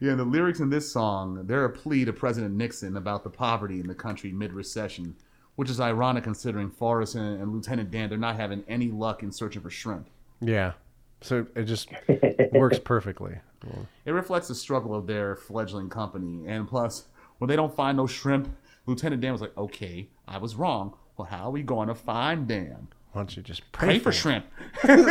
yeah, 0.00 0.14
the 0.14 0.24
lyrics 0.24 0.60
in 0.60 0.70
this 0.70 0.92
song, 0.92 1.46
they're 1.46 1.64
a 1.64 1.70
plea 1.70 2.04
to 2.04 2.12
President 2.12 2.54
Nixon 2.54 2.96
about 2.96 3.24
the 3.24 3.30
poverty 3.30 3.80
in 3.80 3.86
the 3.86 3.94
country 3.94 4.30
mid 4.30 4.52
recession, 4.52 5.16
which 5.56 5.70
is 5.70 5.80
ironic 5.80 6.22
considering 6.22 6.70
Forrest 6.70 7.14
and, 7.14 7.40
and 7.40 7.52
Lieutenant 7.52 7.90
Dan, 7.90 8.08
they're 8.08 8.18
not 8.18 8.36
having 8.36 8.62
any 8.68 8.90
luck 8.90 9.22
in 9.22 9.32
searching 9.32 9.62
for 9.62 9.70
shrimp. 9.70 10.08
Yeah, 10.42 10.72
so 11.20 11.46
it 11.54 11.64
just 11.64 11.88
works 12.52 12.78
perfectly. 12.78 13.36
It 14.04 14.10
reflects 14.10 14.48
the 14.48 14.56
struggle 14.56 14.94
of 14.94 15.06
their 15.06 15.36
fledgling 15.36 15.88
company. 15.88 16.48
And 16.48 16.66
plus, 16.66 17.04
when 17.38 17.48
they 17.48 17.54
don't 17.54 17.74
find 17.74 17.96
no 17.96 18.08
shrimp, 18.08 18.48
Lieutenant 18.86 19.22
Dan 19.22 19.30
was 19.32 19.40
like, 19.40 19.56
okay, 19.56 20.08
I 20.26 20.38
was 20.38 20.56
wrong. 20.56 20.94
Well, 21.16 21.28
how 21.28 21.46
are 21.46 21.50
we 21.50 21.62
going 21.62 21.86
to 21.88 21.94
find 21.94 22.48
Dan? 22.48 22.88
Why 23.12 23.20
don't 23.20 23.36
you 23.36 23.42
just 23.42 23.70
pray, 23.70 23.86
Pray 23.86 23.98
for 24.00 24.10
shrimp. 24.10 24.46
and 24.82 25.06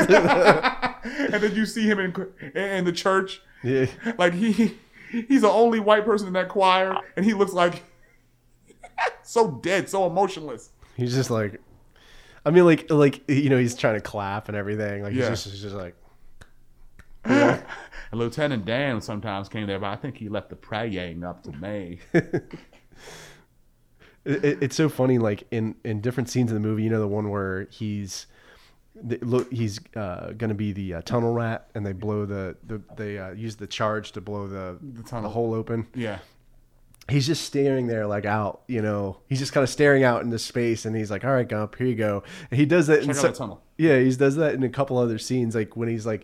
then 1.33 1.55
you 1.55 1.65
see 1.65 1.83
him 1.83 1.99
in, 1.99 2.13
in 2.59 2.83
the 2.83 2.91
church 2.91 3.41
Yeah, 3.63 3.85
Like 4.17 4.33
he 4.33 4.75
he's 5.11 5.41
the 5.41 5.49
only 5.49 5.79
white 5.79 6.03
person 6.03 6.27
in 6.27 6.33
that 6.33 6.49
choir, 6.49 6.97
and 7.15 7.23
he 7.23 7.33
looks 7.33 7.53
like 7.53 7.83
so 9.23 9.51
dead, 9.51 9.87
so 9.87 10.07
emotionless. 10.07 10.71
he's 10.97 11.13
just 11.13 11.29
like, 11.29 11.61
I 12.45 12.51
mean, 12.51 12.65
like 12.65 12.89
like 12.89 13.27
you 13.29 13.49
know, 13.49 13.57
he's 13.57 13.75
trying 13.75 13.95
to 13.95 14.01
clap 14.01 14.47
and 14.47 14.57
everything. 14.57 15.03
Like 15.03 15.13
Yeah. 15.13 15.29
he's 15.29 15.43
just 15.43 15.45
he's 15.53 15.61
just 15.61 15.75
like, 15.75 15.95
And 17.23 17.63
Lieutenant 18.13 18.65
Dan 18.65 18.99
sometimes 19.01 19.47
came 19.47 19.67
there, 19.67 19.79
but 19.79 19.87
I 19.87 19.95
think 19.95 20.17
he 20.17 20.27
left 20.29 20.49
the 20.49 20.55
praying 20.55 21.23
up 21.23 21.43
to 21.43 21.51
me. 21.51 21.99
It, 24.23 24.45
it- 24.45 24.57
it's 24.61 24.75
so 24.75 24.87
funny, 24.87 25.17
like 25.17 25.43
in 25.51 25.75
in 25.83 25.99
different 26.01 26.29
scenes 26.29 26.51
of 26.51 26.55
the 26.55 26.59
movie. 26.67 26.83
You 26.83 26.91
know, 26.91 26.99
the 26.99 27.07
one 27.07 27.29
where 27.29 27.67
he's 27.71 28.27
the, 28.93 29.17
look, 29.23 29.51
he's 29.51 29.79
uh, 29.95 30.33
gonna 30.33 30.53
be 30.53 30.71
the 30.73 30.93
uh, 30.95 31.01
tunnel 31.01 31.33
rat, 31.33 31.71
and 31.73 31.83
they 31.83 31.93
blow 31.93 32.25
the, 32.27 32.55
the 32.67 32.81
they 32.97 33.17
uh, 33.17 33.31
use 33.31 33.55
the 33.55 33.65
charge 33.65 34.11
to 34.11 34.21
blow 34.21 34.47
the 34.47 34.77
the, 34.93 35.01
tunnel. 35.01 35.31
hole 35.31 35.55
open. 35.55 35.87
yeah. 35.95 36.19
He's 37.11 37.27
just 37.27 37.43
staring 37.43 37.87
there, 37.87 38.07
like 38.07 38.25
out. 38.25 38.61
You 38.67 38.81
know, 38.81 39.17
he's 39.27 39.39
just 39.39 39.53
kind 39.53 39.63
of 39.63 39.69
staring 39.69 40.03
out 40.03 40.23
into 40.23 40.39
space, 40.39 40.85
and 40.85 40.95
he's 40.95 41.11
like, 41.11 41.23
"All 41.23 41.31
right, 41.31 41.47
Gump, 41.47 41.75
here 41.77 41.87
you 41.87 41.95
go." 41.95 42.23
And 42.49 42.59
he 42.59 42.65
does 42.65 42.87
that. 42.87 43.01
in 43.01 43.07
Check 43.07 43.15
out 43.17 43.21
so- 43.21 43.27
the 43.29 43.33
tunnel. 43.33 43.63
Yeah, 43.77 43.99
he 43.99 44.11
does 44.15 44.35
that 44.37 44.53
in 44.55 44.63
a 44.63 44.69
couple 44.69 44.97
other 44.97 45.17
scenes, 45.17 45.55
like 45.55 45.75
when 45.75 45.89
he's 45.89 46.05
like. 46.05 46.23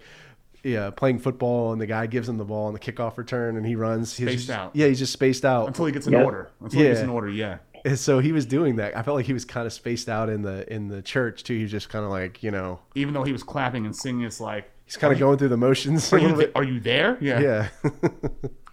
Yeah, 0.64 0.90
playing 0.90 1.20
football 1.20 1.72
and 1.72 1.80
the 1.80 1.86
guy 1.86 2.08
gives 2.08 2.28
him 2.28 2.38
the 2.38 2.44
ball 2.44 2.66
on 2.68 2.74
the 2.74 2.80
kickoff 2.80 3.16
return 3.18 3.56
and 3.56 3.66
he 3.66 3.76
runs. 3.78 4.18
He's 4.18 4.28
Spaced 4.28 4.48
just- 4.48 4.58
out. 4.60 4.72
Yeah, 4.76 4.88
he's 4.88 5.00
just 5.00 5.14
spaced 5.14 5.46
out. 5.46 5.68
Until 5.68 5.86
he 5.86 5.94
gets 5.94 6.08
an 6.08 6.14
Yeah. 6.14 6.24
order. 6.24 6.50
Until 6.60 6.82
he 6.82 6.88
gets 6.88 6.98
Yeah. 7.00 7.04
an 7.06 7.10
order, 7.12 7.30
yeah. 7.30 7.58
And 7.86 7.98
so 7.98 8.20
he 8.20 8.34
was 8.34 8.46
doing 8.46 8.76
that. 8.78 8.98
I 8.98 9.02
felt 9.04 9.16
like 9.16 9.28
he 9.28 9.34
was 9.34 9.46
kind 9.46 9.66
of 9.66 9.72
spaced 9.72 10.10
out 10.10 10.30
in 10.30 10.42
the 10.42 10.72
in 10.74 10.90
the 10.90 11.02
church 11.02 11.44
too. 11.44 11.56
He 11.56 11.62
was 11.62 11.72
just 11.72 11.88
kind 11.90 12.04
of 12.04 12.12
like 12.12 12.44
you 12.44 12.52
know 12.52 12.80
Even 12.96 13.14
though 13.14 13.24
he 13.24 13.32
was 13.32 13.44
clapping 13.44 13.86
and 13.86 13.96
singing, 13.96 14.26
it's 14.26 14.42
like, 14.42 14.70
he's 14.86 14.98
kind 14.98 15.14
of 15.14 15.20
going 15.20 15.38
through 15.38 15.50
the 15.50 15.58
motions. 15.58 16.12
are 16.12 16.18
you, 16.18 16.24
little 16.24 16.40
th- 16.40 16.54
bit. 16.54 16.58
are 16.60 16.64
you 16.66 16.80
there? 16.82 17.18
Yeah. 17.22 17.40
Yeah, 17.40 17.68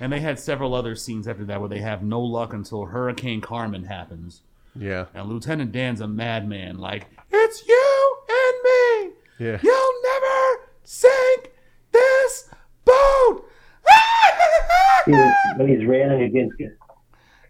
And 0.00 0.12
they 0.12 0.20
had 0.20 0.38
several 0.38 0.74
other 0.74 0.94
scenes 0.94 1.26
after 1.26 1.44
that 1.46 1.58
where 1.60 1.68
they 1.68 1.78
have 1.80 2.02
no 2.02 2.20
luck 2.20 2.52
until 2.52 2.84
Hurricane 2.84 3.40
Carmen 3.40 3.84
happens. 3.84 4.42
yeah, 4.74 5.06
And 5.14 5.28
Lieutenant 5.28 5.72
Dan's 5.72 6.00
a 6.02 6.06
madman. 6.08 6.78
Like, 6.78 7.06
it's 7.30 7.66
you 7.66 8.16
and 8.28 8.56
me. 9.08 9.14
yeah. 9.46 9.58
You'll 9.62 9.92
never 10.02 10.60
sink 10.84 11.52
this 11.92 12.50
boat. 12.84 13.44
He 15.06 15.12
was- 15.12 15.34
when 15.56 15.68
he's 15.68 15.86
railing 15.86 16.22
against 16.22 16.54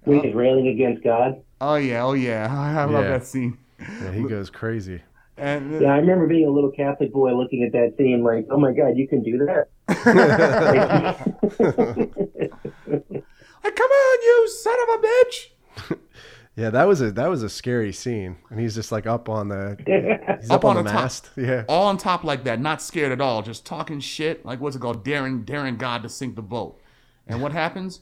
when 0.05 0.21
he's 0.23 0.35
oh. 0.35 0.39
railing 0.39 0.69
against 0.69 1.03
God. 1.03 1.43
oh 1.61 1.75
yeah, 1.77 2.05
oh 2.05 2.13
yeah. 2.13 2.47
I 2.51 2.85
love 2.85 3.05
Yeah. 3.05 3.11
that 3.11 3.25
scene. 3.27 3.59
Yeah, 3.81 4.13
he 4.13 4.23
goes 4.23 4.51
crazy. 4.51 5.01
And 5.37 5.75
uh, 5.75 5.79
Yeah, 5.81 5.95
I 5.95 5.97
remember 5.99 6.27
being 6.29 6.47
a 6.47 6.51
little 6.51 6.71
Catholic 6.71 7.13
boy 7.13 7.35
looking 7.35 7.63
at 7.65 7.73
that 7.73 7.95
scene, 7.99 8.23
like, 8.23 8.47
oh 8.51 8.57
my 8.59 8.73
God, 8.73 8.97
you 8.97 9.09
can 9.09 9.23
do 9.23 9.39
that. 9.39 9.69
Like, 9.89 9.99
come 13.75 13.91
on, 13.91 14.23
you 14.23 14.49
son 14.49 14.77
of 14.83 14.89
a 14.89 15.03
bitch. 15.07 15.99
Yeah, 16.59 16.71
that 16.71 16.85
was 16.85 17.03
a 17.03 17.13
that 17.13 17.29
was 17.29 17.43
a 17.43 17.51
scary 17.51 17.93
scene, 17.93 18.37
and 18.49 18.59
he's 18.59 18.75
just 18.75 18.91
like 18.91 19.05
up 19.07 19.29
on 19.29 19.49
the 19.49 19.77
he's 20.41 20.49
Up 20.51 20.61
up, 20.61 20.65
on, 20.65 20.79
on 20.79 20.85
the 20.85 20.89
the 20.91 20.95
top. 20.95 21.03
mast. 21.03 21.31
Yeah, 21.37 21.65
All 21.69 21.87
on 21.89 21.99
top 21.99 22.25
like 22.25 22.45
that, 22.45 22.61
not 22.63 22.81
scared 22.81 23.13
at 23.13 23.21
all, 23.21 23.43
just 23.43 23.67
talking 23.67 24.01
shit. 24.01 24.43
Like 24.47 24.59
what's 24.59 24.75
it 24.75 24.79
called? 24.79 25.05
Daring, 25.05 25.43
daring 25.45 25.77
God 25.77 26.03
to 26.03 26.09
sink 26.09 26.35
the 26.35 26.41
boat. 26.41 26.81
And 27.27 27.43
what 27.43 27.53
happens? 27.53 28.01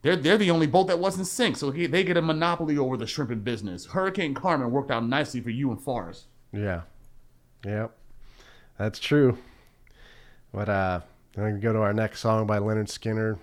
They're 0.00 0.16
they're 0.16 0.38
the 0.38 0.50
only 0.50 0.66
boat 0.66 0.86
that 0.86 1.00
wasn't 1.00 1.26
sink, 1.26 1.58
so 1.58 1.70
he, 1.70 1.84
they 1.84 2.02
get 2.02 2.16
a 2.16 2.22
monopoly 2.22 2.78
over 2.78 2.96
the 2.96 3.06
shrimping 3.06 3.40
business. 3.40 3.84
Hurricane 3.84 4.32
Carmen 4.32 4.70
worked 4.70 4.90
out 4.90 5.06
nicely 5.06 5.42
for 5.42 5.50
you 5.50 5.70
and 5.70 5.78
Forrest. 5.78 6.28
yeah, 6.50 6.80
yep. 7.62 7.94
That's 8.78 8.98
true. 9.00 9.36
But 10.50 10.68
uh, 10.70 11.00
then 11.34 11.44
we 11.44 11.50
can 11.52 11.60
go 11.60 11.72
to 11.72 11.80
our 11.80 11.92
next 11.94 12.20
song 12.20 12.46
by 12.46 12.58
Lynyrd 12.58 12.88
Skynyrd, 12.88 13.38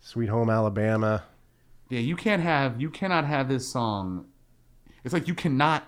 "Sweet 0.00 0.28
Home 0.28 0.50
Alabama." 0.50 1.24
Yeah, 1.88 2.00
you 2.00 2.16
can't 2.16 2.42
have 2.42 2.80
you 2.80 2.90
cannot 2.90 3.24
have 3.26 3.48
this 3.48 3.68
song. 3.70 4.26
It's 5.04 5.14
like 5.14 5.28
you 5.28 5.34
cannot 5.34 5.84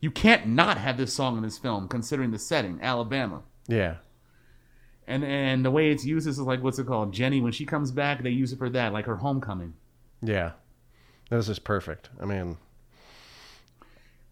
you 0.00 0.10
can't 0.10 0.46
not 0.46 0.78
have 0.78 0.96
this 0.96 1.12
song 1.14 1.36
in 1.36 1.42
this 1.42 1.58
film 1.58 1.88
considering 1.88 2.30
the 2.30 2.38
setting, 2.38 2.78
Alabama. 2.82 3.42
Yeah, 3.66 3.96
And 5.06 5.24
and 5.24 5.64
the 5.64 5.70
way 5.70 5.90
it's 5.90 6.04
used 6.04 6.26
is 6.28 6.38
like 6.38 6.62
what's 6.62 6.78
it 6.78 6.86
called? 6.86 7.12
Jenny 7.12 7.40
when 7.40 7.52
she 7.52 7.64
comes 7.66 7.90
back, 7.90 8.22
they 8.22 8.30
use 8.30 8.52
it 8.52 8.58
for 8.58 8.70
that, 8.70 8.92
like 8.92 9.06
her 9.06 9.16
homecoming. 9.16 9.74
yeah. 10.22 10.52
This 11.30 11.48
is 11.50 11.58
perfect. 11.58 12.08
I 12.18 12.24
mean, 12.24 12.56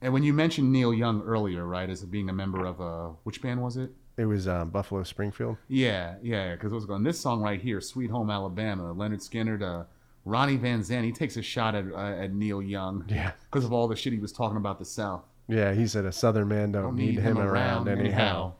And 0.00 0.12
when 0.14 0.22
you 0.22 0.32
mentioned 0.32 0.72
Neil 0.72 0.94
Young 0.94 1.20
earlier, 1.22 1.66
right, 1.66 1.88
as 1.90 2.02
being 2.04 2.28
a 2.30 2.32
member 2.32 2.64
of 2.64 2.80
uh 2.80 3.08
which 3.24 3.42
band 3.42 3.60
was 3.62 3.76
it? 3.76 3.90
It 4.16 4.24
was 4.24 4.48
uh, 4.48 4.64
Buffalo 4.64 5.02
Springfield. 5.02 5.58
Yeah, 5.68 6.14
yeah, 6.22 6.52
because 6.52 6.72
it 6.72 6.74
was 6.74 6.86
going 6.86 7.02
this 7.02 7.20
song 7.20 7.42
right 7.42 7.60
here, 7.60 7.80
"Sweet 7.80 8.10
Home 8.10 8.30
Alabama." 8.30 8.94
Lynyrd 8.94 9.20
Skynyrd 9.20 9.58
to 9.60 9.86
Ronnie 10.24 10.56
Van 10.56 10.80
Zant. 10.80 11.04
He 11.04 11.12
takes 11.12 11.36
a 11.36 11.42
shot 11.42 11.74
at 11.74 11.84
uh, 11.92 11.96
at 12.22 12.32
Neil 12.32 12.62
Young 12.62 13.04
Yeah. 13.08 13.32
because 13.50 13.64
of 13.64 13.72
all 13.72 13.88
the 13.88 13.96
shit 13.96 14.12
he 14.12 14.18
was 14.18 14.32
talking 14.32 14.56
about 14.56 14.78
the 14.78 14.84
South. 14.84 15.22
Yeah, 15.48 15.72
he 15.74 15.86
said 15.86 16.04
a 16.04 16.12
Southern 16.12 16.48
man 16.48 16.72
don't, 16.72 16.96
need, 16.96 17.18
him, 17.20 17.38
around, 17.38 17.86
anyhow. 17.88 18.54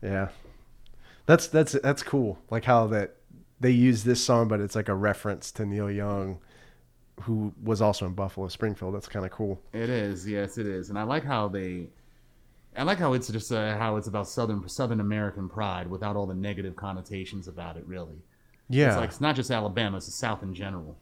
Yeah, 0.00 0.28
that's 1.26 1.48
that's 1.48 1.72
that's 1.72 2.02
cool. 2.02 2.38
Like 2.50 2.64
how 2.64 2.86
that 2.88 3.16
they 3.60 3.70
use 3.70 4.04
this 4.04 4.22
song, 4.24 4.48
but 4.48 4.60
it's 4.60 4.74
like 4.74 4.88
a 4.88 4.94
reference 4.94 5.50
to 5.52 5.66
Neil 5.66 5.90
Young, 5.90 6.38
who 7.22 7.52
was 7.62 7.80
also 7.82 8.06
in 8.06 8.12
Buffalo 8.14 8.48
Springfield. 8.48 8.94
That's 8.94 9.08
kind 9.08 9.24
of 9.26 9.32
cool. 9.32 9.60
It 9.72 9.88
is, 9.90 10.26
yes, 10.26 10.56
it 10.58 10.66
is, 10.66 10.88
and 10.90 10.98
I 10.98 11.02
like 11.02 11.24
how 11.24 11.48
they, 11.48 11.88
I 12.76 12.82
like 12.82 12.98
how 12.98 13.12
it's 13.12 13.28
just 13.28 13.52
uh, 13.52 13.76
how 13.78 13.96
it's 13.96 14.08
about 14.08 14.28
southern 14.28 14.68
Southern 14.68 15.00
American 15.00 15.48
pride 15.48 15.88
without 15.88 16.16
all 16.16 16.26
the 16.26 16.34
negative 16.34 16.76
connotations 16.76 17.48
about 17.48 17.76
it. 17.76 17.86
Really, 17.86 18.16
Yeah, 18.68 18.88
it's 18.88 18.96
like 18.96 19.10
it's 19.10 19.20
not 19.20 19.36
just 19.36 19.50
Alabama; 19.50 19.98
it's 19.98 20.06
the 20.06 20.12
South 20.12 20.42
in 20.42 20.54
general, 20.54 20.96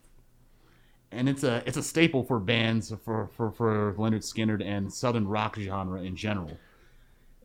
and 1.10 1.28
it's 1.28 1.44
a 1.44 1.62
it's 1.66 1.76
a 1.76 1.82
staple 1.82 2.24
for 2.24 2.38
bands 2.38 2.92
for 3.04 3.30
for 3.36 3.50
for 3.52 3.94
Lynyrd 3.94 4.22
Skynyrd 4.22 4.64
and 4.64 4.92
Southern 4.92 5.26
rock 5.26 5.56
genre 5.58 6.02
in 6.02 6.14
general. 6.16 6.58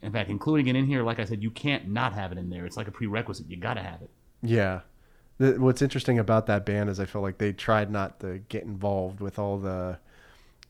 In 0.01 0.11
fact, 0.11 0.29
including 0.29 0.67
it 0.67 0.75
in 0.75 0.85
here, 0.85 1.03
like 1.03 1.19
I 1.19 1.25
said, 1.25 1.41
you 1.41 1.49
can't 1.49 1.87
not 1.87 2.13
have 2.13 2.31
it 2.31 2.37
in 2.37 2.49
there. 2.49 2.65
It's 2.65 2.77
like 2.77 2.87
a 2.87 2.91
prerequisite. 2.91 3.49
You 3.49 3.57
got 3.57 3.75
to 3.75 3.81
have 3.81 4.01
it. 4.01 4.09
yeah. 4.41 4.81
The, 5.39 5.53
what's 5.59 5.83
interesting 5.83 6.17
about 6.17 6.47
that 6.47 6.65
band 6.65 6.89
is 6.89 6.99
I 6.99 7.05
feel 7.05 7.21
like 7.21 7.37
they 7.37 7.53
tried 7.53 7.91
not 7.91 8.19
to 8.21 8.39
get 8.49 8.63
involved 8.63 9.19
with 9.19 9.37
all 9.37 9.59
the 9.59 9.99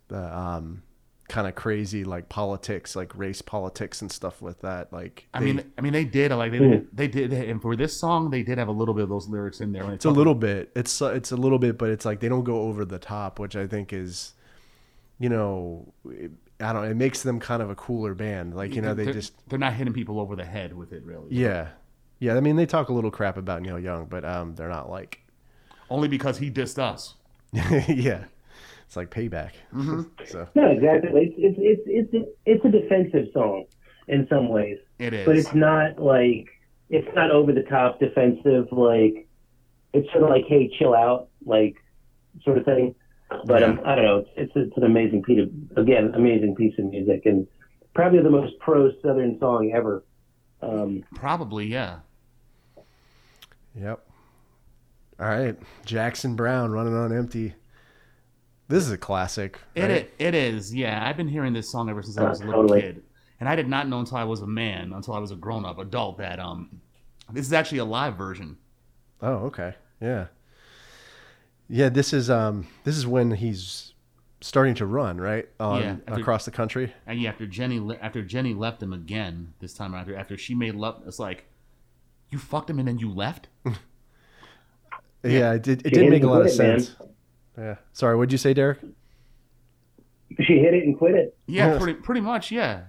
the 0.10 0.38
um, 0.38 0.84
kind 1.30 1.46
of 1.48 1.56
crazy 1.56 2.04
like 2.06 2.30
politics, 2.30 2.96
like 2.96 3.16
race 3.18 3.42
politics 3.42 4.02
and 4.02 4.12
stuff 4.12 4.42
with 4.42 4.62
that. 4.62 4.94
Like, 4.94 5.28
I 5.34 5.40
they- 5.40 5.46
mean, 5.48 5.72
I 5.78 5.82
mean, 5.82 5.94
they 5.94 6.06
did 6.06 6.32
like 6.32 6.52
they 6.52 6.60
did, 6.60 6.88
they 6.94 7.08
did, 7.08 7.34
and 7.34 7.62
for 7.62 7.76
this 7.76 7.98
song, 8.00 8.30
they 8.30 8.44
did 8.44 8.58
have 8.58 8.68
a 8.70 8.72
little 8.72 8.94
bit 8.94 9.04
of 9.04 9.10
those 9.10 9.28
lyrics 9.28 9.60
in 9.60 9.72
there. 9.74 9.84
When 9.84 9.94
It's 9.94 10.06
a 10.06 10.10
little 10.10 10.36
bit. 10.36 10.72
It's 10.76 11.02
it's 11.02 11.32
a 11.32 11.38
little 11.38 11.60
bit, 11.60 11.78
but 11.78 11.90
it's 11.90 12.06
like 12.06 12.20
they 12.22 12.30
don't 12.30 12.44
go 12.46 12.62
over 12.62 12.86
the 12.86 13.00
top, 13.00 13.40
which 13.40 13.56
I 13.56 13.68
think 13.68 13.92
is, 13.94 14.34
you 15.20 15.30
know, 15.30 15.94
it, 16.10 16.32
I 16.60 16.74
don't. 16.74 16.86
It 16.86 16.96
makes 16.96 17.24
them 17.24 17.40
kind 17.40 17.62
of 17.62 17.70
a 17.70 17.76
cooler 17.76 18.14
band. 18.16 18.56
Like 18.56 18.74
you 18.74 18.82
know, 18.82 18.94
they 18.94 19.06
they're, 19.06 19.14
just 19.14 19.34
they're 19.50 19.60
not 19.60 19.74
hitting 19.74 19.94
people 19.94 20.20
over 20.20 20.36
the 20.36 20.46
head 20.46 20.74
with 20.76 20.92
it, 20.94 21.04
really. 21.04 21.28
yeah, 21.30 21.70
yeah. 22.20 22.36
I 22.36 22.40
mean, 22.40 22.56
they 22.56 22.66
talk 22.66 22.90
a 22.90 22.94
little 22.94 23.12
crap 23.12 23.38
about 23.38 23.62
Neil 23.62 23.78
Young, 23.80 24.06
but 24.06 24.24
um, 24.26 24.56
they're 24.56 24.70
not 24.70 24.90
like 24.90 25.20
Only 25.90 26.08
because 26.08 26.38
he 26.40 26.50
dissed 26.50 26.80
us. 26.80 27.16
yeah. 27.88 28.24
It's 28.88 28.96
like 28.96 29.12
payback. 29.12 29.52
Mm-hmm. 29.76 30.02
so 30.26 30.48
No, 30.56 30.72
exactly. 30.72 31.36
It's 31.38 31.58
it's 31.58 31.82
it's 31.86 32.12
it's 32.14 32.30
it's 32.46 32.66
a 32.66 32.70
defensive 32.70 33.28
song 33.34 33.66
in 34.08 34.26
some 34.30 34.48
ways, 34.48 34.78
It 34.98 35.14
is. 35.14 35.26
but 35.26 35.36
it's 35.36 35.54
not 35.54 36.00
like 36.00 36.48
it's 36.90 37.08
not 37.14 37.30
over 37.32 37.52
the 37.52 37.64
top 37.64 38.00
defensive. 38.00 38.68
Like 38.72 39.28
it's 39.94 40.10
sort 40.12 40.24
of 40.24 40.30
like, 40.30 40.46
hey, 40.48 40.72
chill 40.80 40.96
out, 40.96 41.28
like 41.46 41.76
sort 42.44 42.58
of 42.58 42.66
thing. 42.66 42.96
But 43.46 43.62
um, 43.62 43.82
I 43.86 43.96
don't 43.96 44.06
know. 44.06 44.18
It's, 44.20 44.30
it's 44.38 44.52
it's 44.56 44.78
an 44.78 44.84
amazing 44.84 45.24
piece 45.24 45.42
of 45.42 45.78
again 45.78 46.14
amazing 46.16 46.56
piece 46.56 46.74
of 46.80 46.86
music 46.86 47.26
and 47.26 47.46
probably 47.94 48.22
the 48.22 48.30
most 48.30 48.58
pro 48.60 48.90
Southern 49.02 49.38
song 49.40 49.74
ever. 49.76 50.04
Um, 50.62 51.04
Probably, 51.14 51.68
yeah. 51.68 52.00
yep. 53.76 54.00
All 55.20 55.28
right, 55.28 55.58
Jackson 55.86 56.36
Browne 56.36 56.72
running 56.72 56.94
on 56.96 57.16
empty. 57.16 57.54
This 58.70 58.84
is 58.84 58.92
a 58.92 58.98
classic. 58.98 59.60
It, 59.76 59.82
right? 59.82 59.92
it 59.92 60.14
it 60.20 60.36
is, 60.36 60.74
yeah. 60.76 61.08
I've 61.08 61.16
been 61.18 61.28
hearing 61.28 61.54
this 61.54 61.70
song 61.70 61.90
ever 61.90 62.02
since 62.04 62.18
I 62.18 62.28
was 62.28 62.42
a 62.42 62.46
little 62.46 62.64
Totally. 62.64 62.82
kid, 62.82 63.04
and 63.40 63.48
I 63.48 63.56
did 63.56 63.68
not 63.68 63.88
know 63.88 64.00
until 64.00 64.18
I 64.18 64.24
was 64.26 64.42
a 64.42 64.48
man, 64.48 64.92
until 64.94 65.14
I 65.14 65.20
was 65.20 65.32
a 65.32 65.36
grown 65.36 65.64
up 65.66 65.80
adult, 65.80 66.18
that 66.18 66.40
um, 66.40 66.82
this 67.32 67.46
is 67.46 67.54
actually 67.54 67.78
a 67.80 67.86
live 67.86 68.16
version. 68.18 68.58
Oh, 69.22 69.46
okay. 69.48 69.76
Yeah. 70.02 70.28
Yeah, 71.70 71.90
this 71.90 72.14
is 72.14 72.30
um 72.30 72.68
this 72.84 72.96
is 72.98 73.08
when 73.08 73.32
he's 73.32 73.94
starting 74.42 74.76
to 74.76 74.86
run, 74.86 75.18
right? 75.20 75.48
On 75.60 75.82
Yeah, 75.82 75.96
after- 76.08 76.22
across 76.22 76.46
the 76.46 76.52
country. 76.52 76.94
And 77.06 77.20
yeah, 77.22 77.30
after 77.30 77.46
Jenny 77.48 77.82
after 78.02 78.22
Jenny 78.22 78.54
left 78.54 78.82
him 78.84 78.94
again 78.94 79.54
this 79.60 79.74
time 79.74 79.94
after 79.94 80.16
after 80.16 80.38
she 80.38 80.54
made 80.56 80.76
love, 80.76 81.02
it's 81.08 81.20
like 81.20 81.46
you 82.30 82.38
fucked 82.38 82.70
him 82.70 82.80
and 82.80 82.88
then 82.88 83.00
you 83.00 83.10
left. 83.12 83.48
Yeah, 85.24 85.54
it 85.54 85.64
did 85.64 85.82
it 85.86 85.90
She 85.90 85.96
did 85.96 86.04
hit 86.04 86.10
make 86.12 86.24
a 86.24 86.28
lot 86.28 86.42
of 86.42 86.48
and 86.48 86.56
quit 86.56 86.68
man. 87.00 87.10
Sense. 87.58 87.78
Yeah. 87.80 87.86
Sorry, 87.94 88.16
what'd 88.16 88.32
you 88.32 88.38
say, 88.38 88.54
Derek? 88.54 88.80
she 90.42 90.60
hit 90.60 90.74
it 90.74 90.84
and 90.84 90.98
quit 90.98 91.16
it. 91.16 91.38
Yeah, 91.48 91.74
Yeah. 91.74 91.78
pretty 91.80 91.94
pretty 92.00 92.22
much, 92.22 92.52
yeah. 92.52 92.82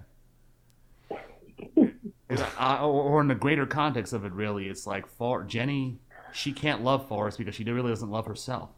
uh, 2.60 2.78
or, 2.80 3.02
or 3.02 3.20
in 3.20 3.28
the 3.28 3.34
greater 3.34 3.66
context 3.66 4.12
of 4.12 4.24
it, 4.24 4.32
really, 4.32 4.68
it's 4.68 4.86
like 4.86 5.06
for 5.06 5.44
Jenny, 5.44 5.98
she 6.32 6.52
can't 6.52 6.82
love 6.82 7.08
Forrest 7.08 7.38
because 7.38 7.54
she 7.54 7.64
really 7.64 7.90
doesn't 7.90 8.10
love 8.10 8.26
herself, 8.26 8.70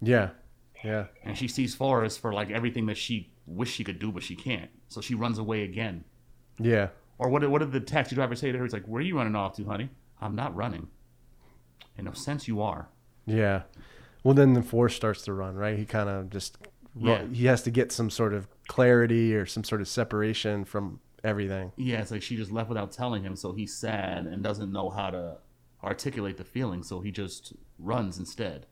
Yeah. 0.00 0.30
Yeah. 0.84 1.06
and 1.24 1.36
she 1.36 1.48
sees 1.48 1.74
Forrest 1.74 2.20
for 2.20 2.32
like 2.32 2.50
everything 2.50 2.86
that 2.86 2.96
she 2.98 3.30
wish 3.46 3.72
she 3.72 3.84
could 3.84 3.98
do, 3.98 4.12
but 4.12 4.22
she 4.22 4.36
can't. 4.36 4.70
So 4.88 5.00
she 5.00 5.14
runs 5.14 5.38
away 5.38 5.62
again. 5.64 6.04
Yeah. 6.58 6.88
Or 7.18 7.28
what 7.30 7.40
did, 7.40 7.48
what 7.50 7.60
did 7.60 7.72
the 7.72 7.80
taxi 7.80 8.14
driver 8.14 8.34
say 8.36 8.52
to 8.52 8.58
her? 8.58 8.64
He's 8.64 8.72
like, 8.72 8.84
"Where 8.86 8.98
are 9.00 9.02
you 9.04 9.16
running 9.16 9.34
off 9.34 9.56
to, 9.56 9.64
honey? 9.64 9.88
I'm 10.20 10.34
not 10.36 10.54
running." 10.54 10.88
In 11.96 12.06
a 12.06 12.14
sense, 12.14 12.46
you 12.48 12.60
are. 12.60 12.88
Yeah. 13.26 13.62
Well, 14.24 14.34
then 14.34 14.54
the 14.54 14.62
force 14.62 14.96
starts 14.96 15.22
to 15.22 15.32
run, 15.32 15.54
right? 15.54 15.78
He 15.78 15.84
kind 15.84 16.08
of 16.08 16.30
just 16.30 16.58
Yeah. 16.96 17.24
he 17.26 17.44
has 17.46 17.62
to 17.62 17.70
get 17.70 17.92
some 17.92 18.10
sort 18.10 18.32
of 18.32 18.48
clarity 18.66 19.34
or 19.36 19.46
some 19.46 19.62
sort 19.64 19.80
of 19.80 19.88
separation 19.88 20.64
from 20.64 21.00
everything. 21.22 21.72
Yeah, 21.76 22.00
it's 22.00 22.10
like 22.10 22.22
she 22.22 22.36
just 22.36 22.50
left 22.50 22.68
without 22.68 22.90
telling 22.90 23.22
him, 23.22 23.36
so 23.36 23.52
he's 23.52 23.74
sad 23.74 24.26
and 24.26 24.42
doesn't 24.42 24.72
know 24.72 24.90
how 24.90 25.10
to 25.10 25.36
articulate 25.82 26.38
the 26.38 26.44
feeling, 26.44 26.82
so 26.82 27.00
he 27.00 27.10
just 27.12 27.52
runs 27.78 28.18
instead. 28.18 28.66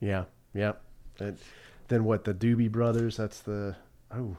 Yeah. 0.00 0.24
Yeah. 0.54 0.72
It, 1.18 1.38
then 1.88 2.04
what? 2.04 2.24
The 2.24 2.34
Doobie 2.34 2.70
Brothers. 2.70 3.16
That's 3.16 3.40
the 3.40 3.76
oh. 4.14 4.36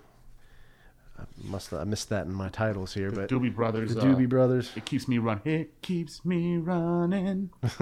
I 1.17 1.23
must 1.43 1.71
I 1.73 1.83
missed 1.83 2.09
that 2.09 2.25
in 2.25 2.33
my 2.33 2.49
titles 2.49 2.93
here, 2.93 3.11
but 3.11 3.29
Doobie 3.29 3.53
Brothers. 3.53 3.93
the 3.93 4.01
uh, 4.01 4.03
Doobie 4.03 4.27
Brothers. 4.27 4.71
It 4.75 4.85
keeps 4.85 5.07
me 5.07 5.19
running. 5.19 5.41
It 5.45 5.81
keeps 5.81 6.25
me 6.25 6.57
running. 6.57 7.51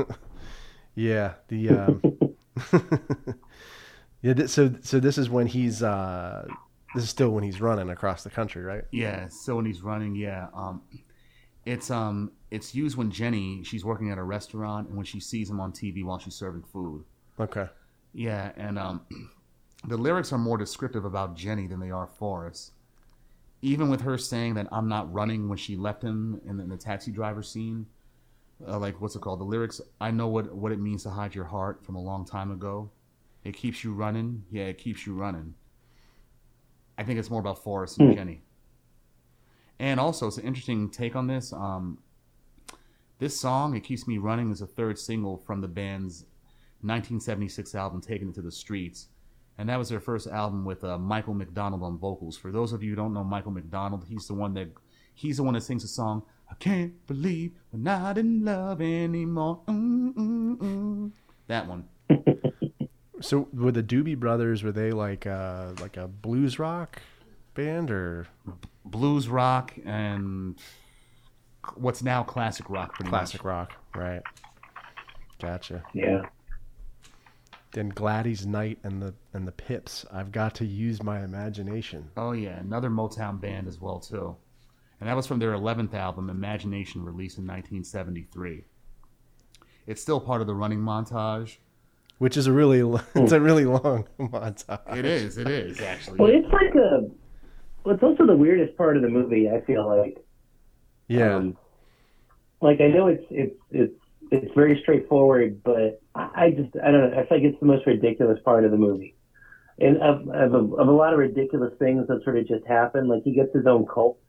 Yeah, 0.95 1.33
the 1.47 1.69
um, 1.69 2.01
yeah. 4.21 4.33
th- 4.33 4.49
So 4.49 4.73
so 4.81 4.99
this 4.99 5.17
is 5.17 5.29
when 5.29 5.47
he's 5.47 5.81
uh, 5.83 6.47
this 6.93 7.03
is 7.03 7.09
still 7.09 7.29
when 7.29 7.43
he's 7.43 7.61
running 7.61 7.89
across 7.89 8.23
the 8.23 8.29
country, 8.29 8.61
right? 8.63 8.83
Yeah. 8.91 9.27
So 9.29 9.55
when 9.55 9.65
he's 9.65 9.81
running, 9.81 10.15
yeah. 10.15 10.47
Um, 10.53 10.81
it's 11.65 11.91
um, 11.91 12.31
it's 12.49 12.73
used 12.75 12.97
when 12.97 13.11
Jenny 13.11 13.63
she's 13.63 13.85
working 13.85 14.11
at 14.11 14.17
a 14.17 14.23
restaurant 14.23 14.87
and 14.87 14.97
when 14.97 15.05
she 15.05 15.19
sees 15.19 15.49
him 15.49 15.59
on 15.59 15.71
TV 15.71 16.03
while 16.03 16.19
she's 16.19 16.35
serving 16.35 16.63
food. 16.63 17.03
Okay. 17.39 17.67
Yeah, 18.13 18.51
and 18.57 18.77
um, 18.77 19.01
the 19.87 19.97
lyrics 19.97 20.33
are 20.33 20.37
more 20.37 20.57
descriptive 20.57 21.05
about 21.05 21.35
Jenny 21.35 21.67
than 21.67 21.79
they 21.79 21.91
are 21.91 22.07
Forrest. 22.07 22.73
Even 23.63 23.89
with 23.89 24.01
her 24.01 24.17
saying 24.17 24.55
that 24.55 24.67
I'm 24.71 24.89
not 24.89 25.13
running 25.13 25.47
when 25.47 25.57
she 25.57 25.75
left 25.77 26.01
him 26.03 26.41
in 26.47 26.57
the, 26.57 26.63
in 26.63 26.69
the 26.69 26.77
taxi 26.77 27.11
driver 27.11 27.43
scene, 27.43 27.85
uh, 28.67 28.79
like 28.79 29.01
what's 29.01 29.15
it 29.15 29.21
called? 29.21 29.39
The 29.39 29.45
lyrics, 29.45 29.81
I 29.99 30.11
know 30.11 30.27
what 30.27 30.53
what 30.53 30.71
it 30.71 30.79
means 30.79 31.03
to 31.03 31.09
hide 31.09 31.35
your 31.35 31.45
heart 31.45 31.83
from 31.85 31.95
a 31.95 32.01
long 32.01 32.25
time 32.25 32.51
ago. 32.51 32.91
It 33.43 33.55
keeps 33.55 33.83
you 33.83 33.93
running. 33.93 34.43
Yeah, 34.51 34.65
it 34.65 34.77
keeps 34.77 35.05
you 35.05 35.13
running. 35.15 35.55
I 36.97 37.03
think 37.03 37.19
it's 37.19 37.29
more 37.29 37.39
about 37.39 37.63
Forrest 37.63 37.99
and 37.99 38.15
Jenny. 38.15 38.43
And 39.79 39.99
also, 39.99 40.27
it's 40.27 40.37
an 40.37 40.45
interesting 40.45 40.89
take 40.89 41.15
on 41.15 41.25
this. 41.25 41.51
Um, 41.53 41.97
this 43.17 43.39
song, 43.39 43.75
"It 43.75 43.81
Keeps 43.81 44.07
Me 44.07 44.19
Running," 44.19 44.51
is 44.51 44.61
a 44.61 44.67
third 44.67 44.99
single 44.99 45.37
from 45.37 45.61
the 45.61 45.67
band's 45.67 46.25
1976 46.81 47.73
album 47.73 48.01
"Taking 48.01 48.29
It 48.29 48.35
to 48.35 48.41
the 48.43 48.51
Streets," 48.51 49.07
and 49.57 49.67
that 49.69 49.77
was 49.77 49.89
their 49.89 49.99
first 49.99 50.27
album 50.27 50.65
with 50.65 50.83
uh, 50.83 50.99
Michael 50.99 51.33
McDonald 51.33 51.81
on 51.81 51.97
vocals. 51.97 52.37
For 52.37 52.51
those 52.51 52.73
of 52.73 52.83
you 52.83 52.91
who 52.91 52.95
don't 52.95 53.13
know 53.13 53.23
Michael 53.23 53.51
McDonald, 53.51 54.05
he's 54.07 54.27
the 54.27 54.35
one 54.35 54.53
that 54.53 54.69
he's 55.15 55.37
the 55.37 55.43
one 55.43 55.55
that 55.55 55.61
sings 55.61 55.81
the 55.81 55.87
song 55.87 56.23
"I 56.51 56.53
Can't 56.55 57.07
Believe 57.07 57.53
We're 57.71 57.79
Not 57.79 58.17
in 58.17 58.43
Love 58.45 58.81
Anymore." 58.81 59.61
Mm, 59.67 60.13
mm, 60.13 60.57
mm. 60.57 61.11
That 61.47 61.67
one. 61.67 61.85
So 63.21 63.47
were 63.53 63.71
the 63.71 63.83
Doobie 63.83 64.17
Brothers 64.17 64.63
were 64.63 64.71
they 64.71 64.91
like 64.91 65.27
uh 65.27 65.73
like 65.79 65.95
a 65.95 66.07
blues 66.07 66.57
rock 66.57 66.99
band 67.53 67.91
or 67.91 68.25
blues 68.83 69.27
rock 69.27 69.75
and 69.85 70.55
what's 71.75 72.01
now 72.01 72.23
classic 72.23 72.67
rock 72.67 72.95
pretty 72.95 73.09
classic 73.09 73.41
much. 73.41 73.45
rock? 73.45 73.73
Right. 73.95 74.23
Gotcha. 75.39 75.83
Yeah. 75.93 76.23
Then 77.73 77.89
Gladys 77.89 78.45
Knight 78.47 78.79
and 78.83 79.01
the 79.01 79.13
and 79.33 79.47
the 79.47 79.51
Pips. 79.51 80.03
I've 80.11 80.31
got 80.31 80.55
to 80.55 80.65
use 80.65 81.03
my 81.03 81.23
imagination. 81.23 82.09
Oh 82.17 82.31
yeah, 82.31 82.59
another 82.59 82.89
Motown 82.89 83.39
band 83.39 83.67
as 83.67 83.79
well 83.79 83.99
too. 83.99 84.35
And 85.01 85.09
that 85.09 85.15
was 85.15 85.25
from 85.25 85.39
their 85.39 85.51
11th 85.51 85.95
album 85.95 86.29
Imagination 86.29 87.03
released 87.03 87.39
in 87.39 87.45
1973. 87.45 88.63
It's 89.87 89.99
still 89.99 90.21
part 90.21 90.41
of 90.41 90.47
the 90.47 90.53
running 90.53 90.79
montage. 90.79 91.57
Which 92.19 92.37
is 92.37 92.45
a 92.45 92.51
really 92.51 92.81
it's 93.15 93.31
a 93.31 93.41
really 93.41 93.65
long 93.65 94.07
montage. 94.19 94.95
It 94.95 95.05
is, 95.05 95.39
it 95.39 95.47
is 95.47 95.81
actually. 95.81 96.19
Well, 96.19 96.29
it's 96.29 96.53
like 96.53 96.75
a. 96.75 97.09
Well, 97.83 97.95
it's 97.95 98.03
also 98.03 98.27
the 98.27 98.35
weirdest 98.35 98.77
part 98.77 98.95
of 98.95 99.01
the 99.01 99.09
movie. 99.09 99.49
I 99.49 99.61
feel 99.61 99.87
like. 99.87 100.23
Yeah. 101.07 101.37
Um, 101.37 101.57
like 102.61 102.79
I 102.79 102.89
know 102.89 103.07
it's 103.07 103.25
it's 103.31 103.55
it's 103.71 103.93
it's 104.29 104.53
very 104.53 104.79
straightforward, 104.83 105.63
but 105.63 105.99
I, 106.13 106.29
I 106.35 106.51
just 106.51 106.75
I 106.77 106.91
don't 106.91 107.09
know. 107.09 107.19
I 107.19 107.25
feel 107.25 107.39
like 107.39 107.47
it's 107.47 107.59
the 107.59 107.65
most 107.65 107.87
ridiculous 107.87 108.37
part 108.45 108.65
of 108.65 108.71
the 108.71 108.77
movie, 108.77 109.15
and 109.79 109.97
of 109.97 110.29
of 110.29 110.53
a, 110.53 110.75
of 110.75 110.87
a 110.87 110.91
lot 110.91 111.13
of 111.13 111.17
ridiculous 111.17 111.73
things 111.79 112.07
that 112.07 112.23
sort 112.23 112.37
of 112.37 112.47
just 112.47 112.67
happen. 112.67 113.07
Like 113.07 113.23
he 113.23 113.33
gets 113.33 113.51
his 113.51 113.65
own 113.65 113.87
cult, 113.87 114.19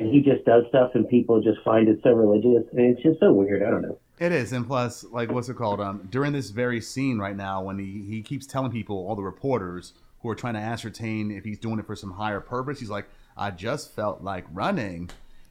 and 0.00 0.12
he 0.12 0.20
just 0.20 0.44
does 0.46 0.64
stuff, 0.70 0.92
and 0.94 1.08
people 1.08 1.40
just 1.42 1.60
find 1.62 1.88
it 1.88 2.00
so 2.02 2.10
religious, 2.10 2.66
and 2.72 2.80
it's 2.80 3.02
just 3.02 3.20
so 3.20 3.32
weird. 3.32 3.62
I 3.62 3.70
don't 3.70 3.82
know. 3.82 3.98
It 4.18 4.32
is, 4.32 4.52
and 4.52 4.66
plus, 4.66 5.04
like, 5.04 5.30
what's 5.30 5.48
it 5.48 5.56
called? 5.56 5.80
Um, 5.80 6.08
during 6.10 6.32
this 6.32 6.50
very 6.50 6.80
scene 6.80 7.18
right 7.18 7.36
now, 7.36 7.62
when 7.62 7.78
he 7.78 8.04
he 8.08 8.22
keeps 8.22 8.46
telling 8.46 8.72
people, 8.72 8.96
all 9.06 9.14
the 9.14 9.22
reporters 9.22 9.92
who 10.22 10.30
are 10.30 10.34
trying 10.34 10.54
to 10.54 10.60
ascertain 10.60 11.30
if 11.30 11.44
he's 11.44 11.58
doing 11.58 11.78
it 11.78 11.86
for 11.86 11.94
some 11.94 12.12
higher 12.12 12.40
purpose, 12.40 12.80
he's 12.80 12.90
like, 12.90 13.08
"I 13.36 13.50
just 13.50 13.94
felt 13.94 14.22
like 14.22 14.46
running," 14.52 15.10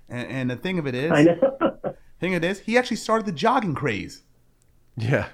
and, 0.10 0.28
and 0.28 0.50
the 0.50 0.56
thing 0.56 0.80
of 0.80 0.88
it 0.88 0.96
is, 0.96 1.12
I 1.12 1.24
know. 1.24 1.78
thing 2.20 2.34
of 2.34 2.44
it 2.44 2.48
is, 2.48 2.60
he 2.62 2.78
actually 2.78 2.98
started 2.98 3.28
the 3.28 3.32
jogging 3.32 3.76
craze. 3.76 4.24
Yeah. 4.98 5.28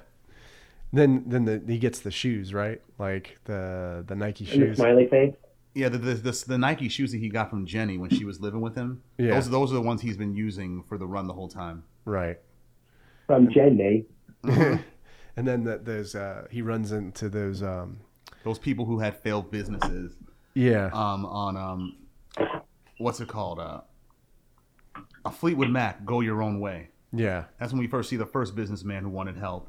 Then 0.92 1.24
then 1.28 1.46
the, 1.46 1.62
he 1.66 1.80
gets 1.80 2.00
the 2.00 2.12
shoes 2.12 2.54
right, 2.54 2.82
like 3.00 3.40
the 3.46 4.04
the 4.06 4.16
Nike 4.16 4.46
and 4.52 4.62
the 4.62 4.68
shoes. 4.68 4.78
smiley 4.78 5.08
face. 5.08 5.36
Yeah, 5.76 5.89
the, 5.89 5.97
the 5.97 6.14
the 6.15 6.43
the 6.47 6.57
Nike 6.57 6.89
shoes 6.89 7.11
that 7.11 7.19
he 7.19 7.30
got 7.30 7.49
from 7.49 7.65
Jenny 7.65 7.97
when 7.97 8.10
she 8.10 8.26
was 8.26 8.39
living 8.39 8.61
with 8.61 8.76
him. 8.76 9.03
Yeah. 9.18 9.35
those 9.35 9.49
those 9.49 9.72
are 9.72 9.76
the 9.76 9.81
ones 9.81 10.02
he's 10.02 10.18
been 10.18 10.34
using 10.34 10.81
for 10.84 10.97
the 10.97 11.06
run 11.06 11.27
the 11.27 11.34
whole 11.34 11.49
time. 11.49 11.84
Right. 12.06 12.39
From 13.27 13.49
Jenny. 13.52 14.06
And 15.38 15.45
then 15.47 15.64
the, 15.65 15.77
there's 15.77 16.15
uh, 16.15 16.47
he 16.49 16.61
runs 16.61 16.91
into 16.91 17.27
those 17.30 17.61
um, 17.61 17.99
Those 18.43 18.57
people 18.60 18.85
who 18.85 18.99
had 18.99 19.18
failed 19.19 19.52
businesses. 19.52 20.15
yeah 20.53 20.89
um, 20.93 21.26
on 21.26 21.57
um, 21.57 21.97
what's 22.99 23.19
it 23.19 23.27
called? 23.27 23.60
Uh, 23.60 23.81
a 25.26 25.31
Fleetwood 25.31 25.69
Mac, 25.69 26.06
"Go 26.06 26.22
Your 26.22 26.41
Own 26.41 26.60
Way." 26.60 26.89
yeah 27.11 27.45
That's 27.60 27.73
when 27.73 27.80
we 27.81 27.88
first 27.88 28.10
see 28.10 28.15
the 28.15 28.26
first 28.26 28.56
businessman 28.56 29.03
who 29.03 29.10
wanted 29.10 29.35
help. 29.35 29.68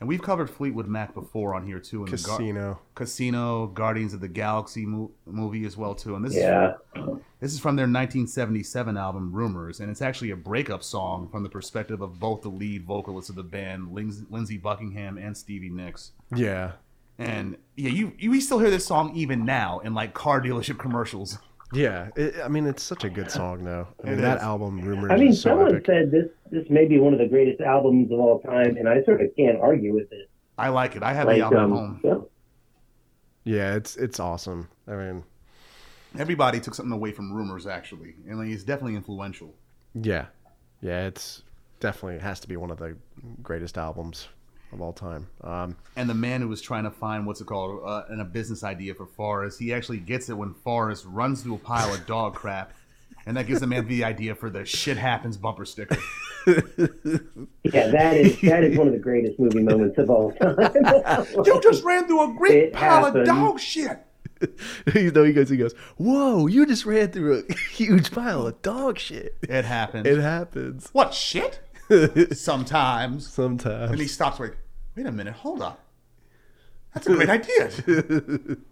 And 0.00 0.08
we've 0.08 0.22
covered 0.22 0.48
Fleetwood 0.48 0.86
Mac 0.86 1.12
before 1.12 1.54
on 1.54 1.66
here 1.66 1.80
too, 1.80 2.04
in 2.04 2.10
the 2.10 2.16
Gar- 2.18 2.36
casino. 2.36 2.78
Casino, 2.94 3.66
Guardians 3.66 4.14
of 4.14 4.20
the 4.20 4.28
Galaxy 4.28 4.86
mo- 4.86 5.10
movie 5.26 5.64
as 5.64 5.76
well 5.76 5.94
too. 5.94 6.14
And 6.14 6.24
this 6.24 6.36
Yeah. 6.36 6.74
is 6.94 7.02
this 7.40 7.52
is 7.54 7.60
from 7.60 7.76
their 7.76 7.86
1977 7.86 8.96
album 8.96 9.32
Rumors, 9.32 9.80
and 9.80 9.90
it's 9.90 10.02
actually 10.02 10.30
a 10.30 10.36
breakup 10.36 10.82
song 10.82 11.28
from 11.30 11.42
the 11.42 11.48
perspective 11.48 12.00
of 12.00 12.18
both 12.20 12.42
the 12.42 12.48
lead 12.48 12.84
vocalists 12.84 13.28
of 13.30 13.36
the 13.36 13.42
band, 13.42 13.88
Lins- 13.92 14.24
Lindsey 14.30 14.56
Buckingham 14.56 15.18
and 15.18 15.36
Stevie 15.36 15.70
Nicks. 15.70 16.12
Yeah. 16.34 16.72
And 17.18 17.56
yeah, 17.76 17.90
you, 17.90 18.12
you 18.18 18.30
we 18.30 18.40
still 18.40 18.60
hear 18.60 18.70
this 18.70 18.86
song 18.86 19.14
even 19.16 19.44
now 19.44 19.80
in 19.80 19.94
like 19.94 20.14
car 20.14 20.40
dealership 20.40 20.78
commercials. 20.78 21.38
Yeah, 21.72 22.08
it, 22.16 22.36
I 22.42 22.48
mean 22.48 22.66
it's 22.66 22.82
such 22.82 23.04
a 23.04 23.10
good 23.10 23.30
song 23.30 23.64
though. 23.64 23.86
I 24.02 24.10
mean 24.10 24.20
that 24.22 24.38
album, 24.40 24.80
Rumors, 24.80 25.10
I 25.10 25.16
mean, 25.16 25.28
is 25.28 25.40
so 25.42 25.50
someone 25.50 25.68
epic. 25.74 25.86
said 25.86 26.10
this 26.10 26.28
this 26.50 26.68
may 26.70 26.86
be 26.86 26.98
one 26.98 27.12
of 27.12 27.18
the 27.18 27.26
greatest 27.28 27.60
albums 27.60 28.10
of 28.10 28.18
all 28.18 28.40
time, 28.40 28.76
and 28.76 28.88
I 28.88 29.02
sort 29.04 29.20
of 29.20 29.28
can't 29.36 29.58
argue 29.60 29.94
with 29.94 30.10
it. 30.12 30.30
I 30.56 30.70
like 30.70 30.96
it. 30.96 31.02
I 31.02 31.12
have 31.12 31.26
Like, 31.26 31.36
the 31.36 31.42
album 31.44 31.60
um, 31.60 31.72
at 31.72 31.78
home. 32.10 32.28
yeah. 33.44 33.54
yeah, 33.56 33.74
it's 33.74 33.96
it's 33.96 34.18
awesome. 34.18 34.68
I 34.86 34.92
mean, 34.96 35.24
Everybody 36.18 36.58
took 36.58 36.74
something 36.74 36.92
away 36.92 37.12
from 37.12 37.32
Rumors 37.32 37.66
actually, 37.66 38.14
and 38.26 38.38
like, 38.38 38.48
it's 38.48 38.64
definitely 38.64 38.96
influential. 38.96 39.54
yeah, 39.94 40.26
yeah, 40.80 41.06
it's 41.06 41.42
definitely 41.80 42.14
it 42.16 42.22
has 42.22 42.40
to 42.40 42.48
be 42.48 42.56
one 42.56 42.70
of 42.70 42.78
the 42.78 42.96
greatest 43.42 43.76
albums 43.76 44.28
of 44.72 44.80
all 44.80 44.92
time. 44.92 45.26
Um, 45.42 45.76
And 45.96 46.08
the 46.10 46.14
man 46.14 46.40
who 46.40 46.48
was 46.48 46.60
trying 46.60 46.84
to 46.84 46.90
find 46.90 47.26
what's 47.26 47.40
it 47.40 47.46
called 47.46 47.80
uh, 47.84 48.02
and 48.08 48.20
a 48.20 48.24
business 48.24 48.62
idea 48.64 48.94
for 48.94 49.06
Forrest, 49.06 49.58
he 49.58 49.72
actually 49.72 49.98
gets 49.98 50.28
it 50.28 50.34
when 50.34 50.54
Forrest 50.54 51.04
runs 51.06 51.42
through 51.42 51.54
a 51.56 51.58
pile 51.58 51.92
of 51.94 52.06
dog 52.06 52.34
crap, 52.34 52.72
and 53.26 53.36
that 53.36 53.46
gives 53.46 53.60
the 53.60 53.66
man 53.66 53.86
the 53.88 54.04
idea 54.04 54.34
for 54.34 54.48
the 54.50 54.64
"shit 54.64 54.96
happens" 54.96 55.36
bumper 55.36 55.64
sticker. 55.64 55.96
Yeah, 56.46 57.88
that 57.88 58.16
is 58.16 58.40
that 58.42 58.64
is 58.64 58.78
one 58.78 58.86
of 58.86 58.92
the 58.94 58.98
greatest 58.98 59.38
movie 59.38 59.60
moments 59.62 59.98
of 59.98 60.08
all 60.08 60.32
time. 60.32 60.56
you 61.44 61.60
just 61.62 61.84
ran 61.84 62.06
through 62.06 62.30
a 62.30 62.34
great 62.34 62.64
It 62.64 62.72
pile 62.72 63.04
happened. 63.04 63.22
of 63.22 63.26
dog 63.26 63.60
shit. 63.60 63.98
you 64.94 65.10
know, 65.10 65.24
he 65.24 65.32
goes, 65.32 65.50
he 65.50 65.56
goes, 65.58 65.74
"Whoa, 65.98 66.46
you 66.46 66.64
just 66.64 66.86
ran 66.86 67.08
through 67.10 67.44
a 67.50 67.54
huge 67.72 68.10
pile 68.12 68.46
of 68.46 68.62
dog 68.62 68.98
shit." 68.98 69.36
It 69.42 69.64
happens. 69.64 70.06
It 70.06 70.18
happens 70.20 70.88
what 70.92 71.12
shit? 71.12 71.60
Sometimes. 72.32 73.32
Sometimes. 73.32 73.90
And 73.90 74.00
he 74.00 74.06
stops 74.06 74.40
like, 74.40 74.56
wait 74.96 75.06
a 75.06 75.12
minute, 75.12 75.34
hold 75.34 75.62
up. 75.62 75.84
That's 76.94 77.06
a 77.06 77.14
great 77.14 77.28
idea. 77.28 77.70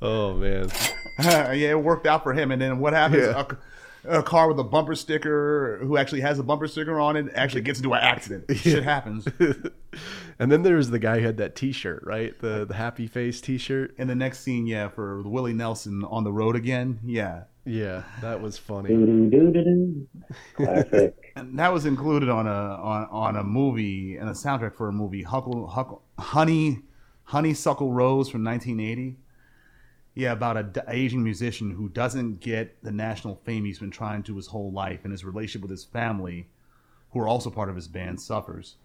Oh 0.00 0.34
man, 0.36 0.70
yeah, 1.18 1.52
it 1.52 1.82
worked 1.82 2.06
out 2.06 2.22
for 2.22 2.32
him. 2.32 2.50
And 2.50 2.62
then 2.62 2.78
what 2.78 2.94
happens? 2.94 3.24
Yeah. 3.24 3.44
A, 4.04 4.20
a 4.20 4.22
car 4.22 4.48
with 4.48 4.58
a 4.58 4.64
bumper 4.64 4.94
sticker, 4.94 5.78
who 5.82 5.98
actually 5.98 6.22
has 6.22 6.38
a 6.38 6.42
bumper 6.42 6.66
sticker 6.66 6.98
on 6.98 7.16
it, 7.16 7.26
actually 7.34 7.60
gets 7.60 7.78
into 7.78 7.92
an 7.92 8.00
accident. 8.00 8.44
Shit 8.56 8.82
happens. 8.82 9.28
And 10.38 10.50
then 10.50 10.62
there 10.62 10.76
was 10.76 10.90
the 10.90 10.98
guy 10.98 11.20
who 11.20 11.26
had 11.26 11.36
that 11.38 11.56
T-shirt, 11.56 12.02
right? 12.04 12.38
The 12.40 12.64
the 12.64 12.74
happy 12.74 13.06
face 13.06 13.40
T-shirt. 13.40 13.94
In 13.98 14.08
the 14.08 14.14
next 14.14 14.40
scene, 14.40 14.66
yeah, 14.66 14.88
for 14.88 15.22
Willie 15.22 15.52
Nelson 15.52 16.04
on 16.04 16.24
the 16.24 16.32
road 16.32 16.56
again, 16.56 17.00
yeah. 17.04 17.44
Yeah, 17.66 18.02
that 18.20 18.42
was 18.42 18.58
funny. 18.58 18.90
Classic. 20.54 21.14
And 21.36 21.58
that 21.58 21.72
was 21.72 21.84
included 21.84 22.28
on 22.28 22.46
a 22.46 22.50
on, 22.50 23.08
on 23.10 23.36
a 23.36 23.42
movie 23.42 24.16
and 24.16 24.28
a 24.28 24.32
soundtrack 24.32 24.76
for 24.76 24.88
a 24.88 24.92
movie, 24.92 25.22
Huckle, 25.24 25.66
Huckle, 25.66 26.02
Honey 26.16 26.82
Honeysuckle 27.24 27.92
Rose 27.92 28.28
from 28.28 28.44
1980. 28.44 29.16
Yeah, 30.14 30.32
about 30.32 30.56
an 30.56 30.72
Asian 30.86 31.24
musician 31.24 31.72
who 31.72 31.88
doesn't 31.88 32.38
get 32.38 32.82
the 32.84 32.92
national 32.92 33.40
fame 33.44 33.64
he's 33.64 33.80
been 33.80 33.90
trying 33.90 34.22
to 34.24 34.36
his 34.36 34.46
whole 34.46 34.70
life, 34.70 35.00
and 35.02 35.10
his 35.10 35.24
relationship 35.24 35.62
with 35.62 35.72
his 35.72 35.84
family, 35.84 36.48
who 37.10 37.18
are 37.18 37.26
also 37.26 37.50
part 37.50 37.68
of 37.68 37.74
his 37.74 37.88
band, 37.88 38.20
suffers. 38.20 38.76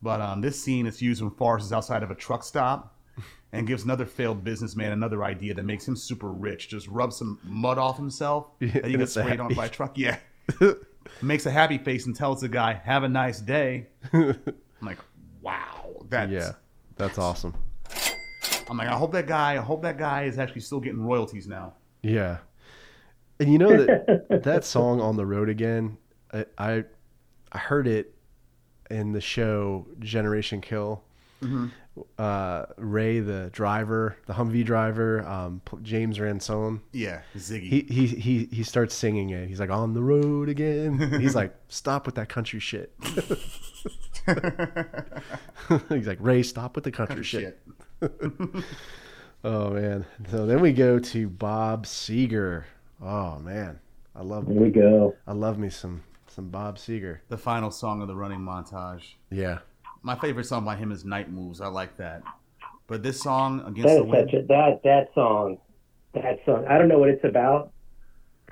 But 0.00 0.20
um, 0.20 0.40
this 0.40 0.62
scene 0.62 0.86
is 0.86 1.02
used 1.02 1.22
when 1.22 1.30
Forrest 1.32 1.66
is 1.66 1.72
outside 1.72 2.02
of 2.02 2.10
a 2.10 2.14
truck 2.14 2.44
stop 2.44 2.96
and 3.52 3.66
gives 3.66 3.84
another 3.84 4.06
failed 4.06 4.44
businessman 4.44 4.92
another 4.92 5.24
idea 5.24 5.54
that 5.54 5.64
makes 5.64 5.86
him 5.86 5.96
super 5.96 6.30
rich. 6.30 6.68
Just 6.68 6.86
rub 6.88 7.12
some 7.12 7.38
mud 7.44 7.78
off 7.78 7.96
himself 7.96 8.48
Yeah, 8.60 8.70
and 8.76 8.86
he 8.86 8.96
gets 8.96 9.12
sprayed 9.12 9.40
on 9.40 9.54
by 9.54 9.66
a 9.66 9.68
truck. 9.68 9.98
Yeah. 9.98 10.18
makes 11.22 11.46
a 11.46 11.50
happy 11.50 11.78
face 11.78 12.06
and 12.06 12.14
tells 12.14 12.40
the 12.40 12.48
guy, 12.48 12.74
"Have 12.84 13.02
a 13.02 13.08
nice 13.08 13.40
day." 13.40 13.88
I'm 14.12 14.36
like, 14.80 14.98
"Wow, 15.42 15.96
that's." 16.08 16.30
Yeah, 16.30 16.52
that's 16.96 17.18
awesome. 17.18 17.54
I'm 18.70 18.76
like, 18.76 18.88
I 18.88 18.96
hope 18.96 19.12
that 19.12 19.26
guy. 19.26 19.52
I 19.54 19.56
hope 19.56 19.82
that 19.82 19.98
guy 19.98 20.24
is 20.24 20.38
actually 20.38 20.60
still 20.60 20.80
getting 20.80 21.00
royalties 21.00 21.46
now. 21.46 21.74
Yeah, 22.02 22.38
and 23.40 23.52
you 23.52 23.58
know 23.58 23.84
that 23.84 24.42
that 24.44 24.64
song 24.64 25.00
on 25.00 25.16
the 25.16 25.26
road 25.26 25.48
again. 25.48 25.96
I, 26.32 26.44
I 26.58 26.84
I 27.52 27.58
heard 27.58 27.86
it 27.86 28.14
in 28.90 29.12
the 29.12 29.20
show 29.20 29.86
Generation 30.00 30.60
Kill. 30.60 31.02
Uh, 32.16 32.66
Ray, 32.76 33.20
the 33.20 33.50
driver, 33.52 34.16
the 34.26 34.32
Humvee 34.32 34.64
driver, 34.64 35.26
um, 35.26 35.60
James 35.82 36.20
Ransone. 36.20 36.80
Yeah, 36.92 37.22
Ziggy. 37.36 37.68
He, 37.68 37.80
he 37.82 38.06
he 38.06 38.48
he 38.52 38.62
starts 38.62 38.94
singing 38.94 39.30
it. 39.30 39.48
He's 39.48 39.60
like 39.60 39.70
on 39.70 39.94
the 39.94 40.02
road 40.02 40.48
again. 40.48 40.98
He's 41.20 41.34
like, 41.34 41.54
stop 41.68 42.06
with 42.06 42.14
that 42.16 42.28
country 42.28 42.60
shit. 42.60 42.92
He's 45.88 46.06
like, 46.06 46.18
Ray, 46.20 46.42
stop 46.42 46.74
with 46.74 46.84
the 46.84 46.92
country, 46.92 47.22
shit. 47.22 47.58
Shit. 48.00 48.10
Oh 49.44 49.70
man. 49.70 50.04
So 50.30 50.46
then 50.46 50.60
we 50.60 50.72
go 50.72 50.98
to 50.98 51.28
Bob 51.28 51.86
Seger. 51.86 52.64
Oh 53.00 53.38
man, 53.38 53.78
I 54.14 54.22
love 54.22 54.46
Here 54.46 54.60
we 54.60 54.70
go. 54.70 55.14
I 55.26 55.32
love 55.32 55.58
me 55.58 55.70
some 55.70 56.02
some 56.30 56.48
Bob 56.48 56.76
Seger. 56.76 57.18
The 57.28 57.38
final 57.38 57.70
song 57.70 58.02
of 58.02 58.08
the 58.08 58.16
running 58.16 58.40
montage. 58.40 59.14
Yeah. 59.30 59.58
My 60.02 60.14
favorite 60.16 60.44
song 60.44 60.64
by 60.64 60.76
him 60.76 60.92
is 60.92 61.04
"Night 61.04 61.30
Moves." 61.30 61.60
I 61.60 61.66
like 61.68 61.96
that. 61.96 62.22
But 62.86 63.02
this 63.02 63.20
song 63.20 63.60
against 63.60 63.88
That 63.88 63.94
the 63.96 64.04
is 64.04 64.10
wind, 64.10 64.34
a, 64.34 64.42
that 64.46 64.80
that 64.84 65.08
song. 65.14 65.58
That 66.14 66.38
song. 66.46 66.64
I 66.68 66.78
don't 66.78 66.88
know 66.88 66.98
what 66.98 67.10
it's 67.10 67.24
about. 67.24 67.72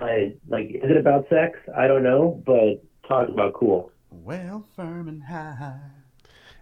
I 0.01 0.35
like. 0.49 0.71
Is 0.71 0.91
it 0.91 0.97
about 0.97 1.29
sex? 1.29 1.59
I 1.77 1.87
don't 1.87 2.03
know. 2.03 2.43
But 2.45 2.83
talk 3.09 3.29
about 3.29 3.55
cool. 3.55 3.91
Well, 4.11 4.67
firm 4.75 5.09
and 5.09 5.23
high. 5.23 5.79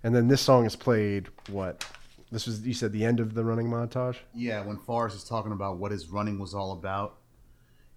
And 0.03 0.15
then 0.15 0.29
this 0.29 0.41
song 0.41 0.67
is 0.67 0.77
played 0.77 1.29
what? 1.49 1.85
This 2.31 2.47
was 2.47 2.67
you 2.67 2.75
said 2.75 2.93
the 2.93 3.05
end 3.05 3.21
of 3.21 3.35
the 3.35 3.45
running 3.45 3.67
montage? 3.69 4.17
Yeah, 4.35 4.63
when 4.65 4.77
Forrest 4.77 5.17
is 5.17 5.25
talking 5.25 5.53
about 5.53 5.79
what 5.79 5.93
his 5.93 6.09
running 6.09 6.39
was 6.39 6.55
all 6.55 6.73
about, 6.73 7.17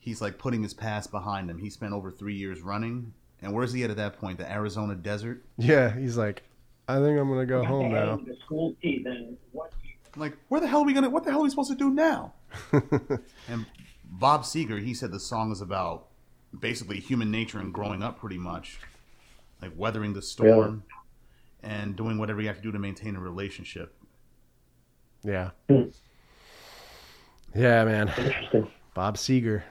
he's 0.07 0.21
like 0.21 0.37
putting 0.37 0.63
his 0.63 0.73
past 0.73 1.11
behind 1.11 1.49
him. 1.51 1.59
He 1.59 1.69
spent 1.69 1.91
over 1.91 2.11
three 2.11 2.35
years 2.35 2.61
running, 2.61 3.13
and 3.41 3.53
where's 3.53 3.73
he 3.73 3.83
at 3.83 3.89
at 3.89 3.97
that 3.97 4.17
point? 4.17 4.37
The 4.37 4.49
Arizona 4.49 4.95
desert. 4.95 5.43
Yeah, 5.57 5.93
he's 5.93 6.17
like, 6.17 6.43
I 6.87 6.95
think 6.95 7.19
I'm 7.19 7.29
gonna 7.29 7.45
go 7.45 7.63
home 7.63 7.91
now. 7.91 8.15
The 8.15 8.37
school 8.45 8.73
season. 8.81 9.37
What? 9.51 9.73
Like, 10.15 10.37
where 10.47 10.61
the 10.61 10.67
hell 10.67 10.81
are 10.81 10.85
we 10.85 10.93
gonna? 10.93 11.09
What 11.09 11.25
the 11.25 11.31
hell 11.31 11.41
are 11.41 11.43
we 11.43 11.49
supposed 11.49 11.71
to 11.71 11.75
do 11.75 11.89
now? 11.89 12.33
and 12.71 13.65
Bob 14.05 14.43
Seger, 14.43 14.81
he 14.81 14.93
said 14.93 15.11
the 15.11 15.19
song 15.19 15.51
is 15.51 15.59
about 15.59 16.07
basically 16.57 17.01
human 17.01 17.29
nature 17.29 17.59
and 17.59 17.73
growing 17.73 18.01
up, 18.01 18.17
pretty 18.17 18.37
much, 18.37 18.79
like 19.61 19.73
weathering 19.75 20.13
the 20.13 20.21
storm 20.21 20.83
and 21.61 21.97
doing 21.97 22.17
whatever 22.17 22.39
you 22.39 22.47
have 22.47 22.57
to 22.57 22.63
do 22.63 22.71
to 22.71 22.79
maintain 22.79 23.17
a 23.17 23.19
relationship. 23.19 23.93
Yeah. 25.23 25.49
Hmm. 25.69 25.89
Yeah, 27.53 27.83
man. 27.83 28.07
Interesting. 28.07 28.71
Bob 28.93 29.17
Seger. 29.17 29.63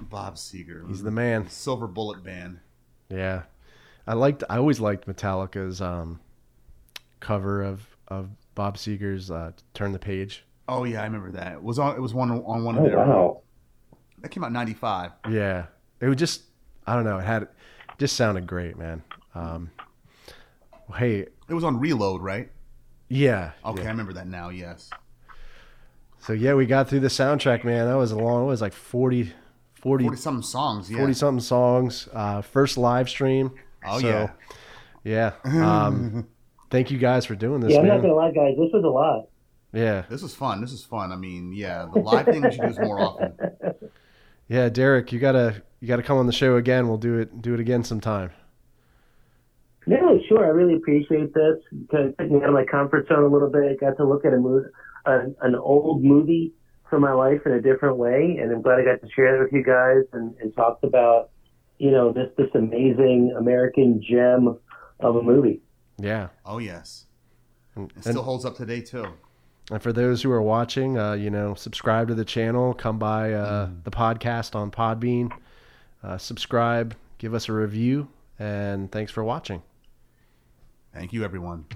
Bob 0.00 0.36
Seger, 0.36 0.86
He's 0.88 1.02
the 1.02 1.10
man. 1.10 1.48
Silver 1.48 1.86
Bullet 1.86 2.22
Band. 2.22 2.60
Yeah. 3.08 3.42
I 4.06 4.14
liked 4.14 4.44
I 4.48 4.56
always 4.58 4.80
liked 4.80 5.06
Metallica's 5.06 5.80
um 5.80 6.20
cover 7.20 7.62
of 7.62 7.86
of 8.08 8.30
Bob 8.54 8.76
Seger's 8.76 9.30
uh 9.30 9.52
Turn 9.74 9.92
the 9.92 9.98
Page. 9.98 10.44
Oh 10.68 10.84
yeah, 10.84 11.00
I 11.00 11.04
remember 11.04 11.30
that. 11.32 11.52
It 11.54 11.62
was 11.62 11.78
on. 11.78 11.94
It 11.96 12.00
was 12.00 12.14
one 12.14 12.30
on 12.30 12.64
one 12.64 12.76
of 12.76 12.84
Oh 12.84 12.88
their. 12.88 12.96
wow. 12.98 13.40
That 14.20 14.30
came 14.30 14.44
out 14.44 14.52
'95. 14.52 15.12
Yeah. 15.30 15.66
It 16.00 16.06
was 16.06 16.16
just 16.16 16.42
I 16.86 16.94
don't 16.94 17.04
know, 17.04 17.18
it 17.18 17.24
had 17.24 17.42
it 17.42 17.50
just 17.98 18.16
sounded 18.16 18.46
great, 18.46 18.76
man. 18.78 19.02
Um, 19.34 19.70
hey, 20.96 21.26
It 21.48 21.54
was 21.54 21.64
on 21.64 21.78
Reload, 21.80 22.22
right? 22.22 22.50
yeah. 23.08 23.52
Okay, 23.64 23.82
yeah. 23.82 23.88
I 23.88 23.90
remember 23.90 24.12
that 24.14 24.26
now. 24.26 24.48
Yes. 24.50 24.90
So 26.20 26.32
yeah, 26.32 26.54
we 26.54 26.66
got 26.66 26.88
through 26.88 27.00
the 27.00 27.08
soundtrack, 27.08 27.64
man. 27.64 27.86
That 27.86 27.94
was 27.96 28.10
a 28.12 28.16
long. 28.18 28.44
It 28.44 28.46
was 28.46 28.60
like 28.60 28.72
40, 28.72 29.32
40, 29.80 30.04
Forty 30.04 30.16
something 30.16 30.42
songs. 30.42 30.90
Yeah. 30.90 30.98
40 30.98 31.12
something 31.14 31.40
songs. 31.40 32.08
Uh, 32.12 32.42
first 32.42 32.76
live 32.78 33.08
stream. 33.08 33.52
Oh 33.86 33.98
So, 34.00 34.06
yeah. 35.04 35.32
yeah. 35.44 35.84
Um, 35.86 36.26
thank 36.70 36.90
you 36.90 36.98
guys 36.98 37.24
for 37.26 37.34
doing 37.34 37.60
this, 37.60 37.72
Yeah, 37.72 37.80
I'm 37.80 37.86
not 37.86 37.94
man. 38.00 38.02
gonna 38.02 38.14
lie, 38.14 38.32
guys. 38.32 38.54
This 38.58 38.70
was 38.72 38.84
a 38.84 38.88
lot. 38.88 39.28
Yeah, 39.72 40.04
This 40.08 40.22
is 40.22 40.34
fun. 40.34 40.60
This 40.62 40.72
is 40.72 40.84
fun. 40.84 41.12
I 41.12 41.16
mean, 41.16 41.52
yeah, 41.52 41.86
the 41.92 42.00
live 42.00 42.24
thing 42.26 42.40
we 42.42 42.50
should 42.50 42.60
do 42.62 42.68
this 42.68 42.78
more 42.78 43.00
often. 43.00 43.34
yeah, 44.48 44.68
Derek, 44.70 45.12
you 45.12 45.18
gotta 45.20 45.62
you 45.80 45.86
gotta 45.86 46.02
come 46.02 46.16
on 46.18 46.26
the 46.26 46.32
show 46.32 46.56
again. 46.56 46.88
We'll 46.88 46.96
do 46.96 47.18
it 47.18 47.40
do 47.42 47.52
it 47.54 47.60
again 47.60 47.84
sometime. 47.84 48.30
Yeah, 49.86 50.16
sure. 50.28 50.44
I 50.44 50.48
really 50.48 50.74
appreciate 50.74 51.32
this. 51.34 51.56
Kind 51.90 52.08
of 52.08 52.16
took 52.18 52.30
me 52.30 52.38
out 52.38 52.48
of 52.48 52.54
my 52.54 52.64
comfort 52.64 53.08
zone 53.08 53.24
a 53.24 53.28
little 53.28 53.48
bit. 53.50 53.80
Got 53.80 53.96
to 53.98 54.04
look 54.04 54.24
at 54.24 54.32
a 54.34 54.36
movie, 54.38 54.68
an, 55.06 55.34
an 55.40 55.54
old 55.54 56.02
movie 56.04 56.52
from 56.90 57.02
my 57.02 57.12
life 57.12 57.40
in 57.46 57.52
a 57.52 57.60
different 57.60 57.96
way, 57.96 58.38
and 58.40 58.50
I'm 58.52 58.62
glad 58.62 58.78
I 58.80 58.84
got 58.84 59.00
to 59.00 59.08
share 59.14 59.36
that 59.36 59.44
with 59.44 59.52
you 59.52 59.62
guys 59.64 60.04
and, 60.12 60.34
and 60.40 60.54
talked 60.54 60.84
about, 60.84 61.30
you 61.78 61.90
know, 61.90 62.12
this 62.12 62.30
this 62.36 62.48
amazing 62.54 63.34
American 63.38 64.02
gem 64.02 64.58
of 65.00 65.16
a 65.16 65.22
movie. 65.22 65.60
Yeah. 65.98 66.28
Oh 66.44 66.58
yes. 66.58 67.06
And, 67.74 67.92
It 67.96 68.02
still 68.04 68.22
holds 68.22 68.44
up 68.44 68.56
today 68.56 68.80
too. 68.80 69.06
and 69.70 69.82
for 69.82 69.92
those 69.92 70.22
who 70.22 70.30
are 70.32 70.42
watching, 70.42 70.98
uh, 70.98 71.12
you 71.12 71.30
know, 71.30 71.54
subscribe 71.54 72.08
to 72.08 72.14
the 72.14 72.24
channel. 72.24 72.74
Come 72.74 72.98
by 72.98 73.32
uh, 73.32 73.66
Mm. 73.66 73.84
the 73.84 73.90
podcast 73.90 74.54
on 74.54 74.70
Podbean. 74.70 75.30
Uh, 76.02 76.16
subscribe, 76.18 76.94
give 77.18 77.34
us 77.34 77.48
a 77.48 77.52
review, 77.52 78.08
and 78.38 78.90
thanks 78.92 79.10
for 79.12 79.22
watching. 79.24 79.62
Thank 80.94 81.12
you, 81.12 81.24
everyone. 81.24 81.66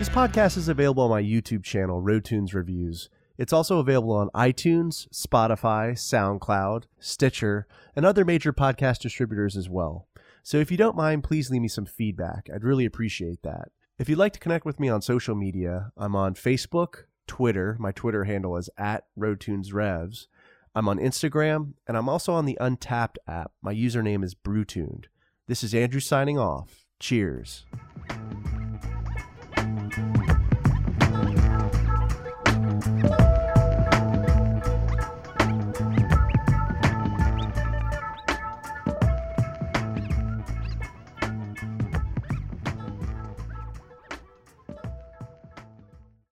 This 0.00 0.08
podcast 0.08 0.56
is 0.56 0.68
available 0.68 1.02
on 1.02 1.10
my 1.10 1.22
YouTube 1.22 1.62
channel, 1.62 2.00
Rotunes 2.00 2.54
Reviews. 2.54 3.10
It's 3.36 3.52
also 3.52 3.80
available 3.80 4.14
on 4.14 4.30
iTunes, 4.30 5.06
Spotify, 5.10 5.92
SoundCloud, 5.92 6.84
Stitcher, 6.98 7.66
and 7.94 8.06
other 8.06 8.24
major 8.24 8.50
podcast 8.50 9.00
distributors 9.00 9.58
as 9.58 9.68
well. 9.68 10.08
So 10.42 10.56
if 10.56 10.70
you 10.70 10.78
don't 10.78 10.96
mind, 10.96 11.24
please 11.24 11.50
leave 11.50 11.60
me 11.60 11.68
some 11.68 11.84
feedback. 11.84 12.48
I'd 12.50 12.64
really 12.64 12.86
appreciate 12.86 13.42
that. 13.42 13.72
If 13.98 14.08
you'd 14.08 14.16
like 14.16 14.32
to 14.32 14.38
connect 14.38 14.64
with 14.64 14.80
me 14.80 14.88
on 14.88 15.02
social 15.02 15.34
media, 15.34 15.92
I'm 15.98 16.16
on 16.16 16.32
Facebook, 16.32 17.02
Twitter. 17.26 17.76
My 17.78 17.92
Twitter 17.92 18.24
handle 18.24 18.56
is 18.56 18.70
at 18.78 19.04
RotunesRevs. 19.18 20.28
I'm 20.74 20.88
on 20.88 20.98
Instagram, 20.98 21.74
and 21.86 21.98
I'm 21.98 22.08
also 22.08 22.32
on 22.32 22.46
the 22.46 22.56
Untappd 22.58 23.16
app. 23.28 23.52
My 23.60 23.74
username 23.74 24.24
is 24.24 24.34
Brewtuned. 24.34 25.08
This 25.46 25.62
is 25.62 25.74
Andrew 25.74 26.00
signing 26.00 26.38
off. 26.38 26.86
Cheers. 27.00 27.66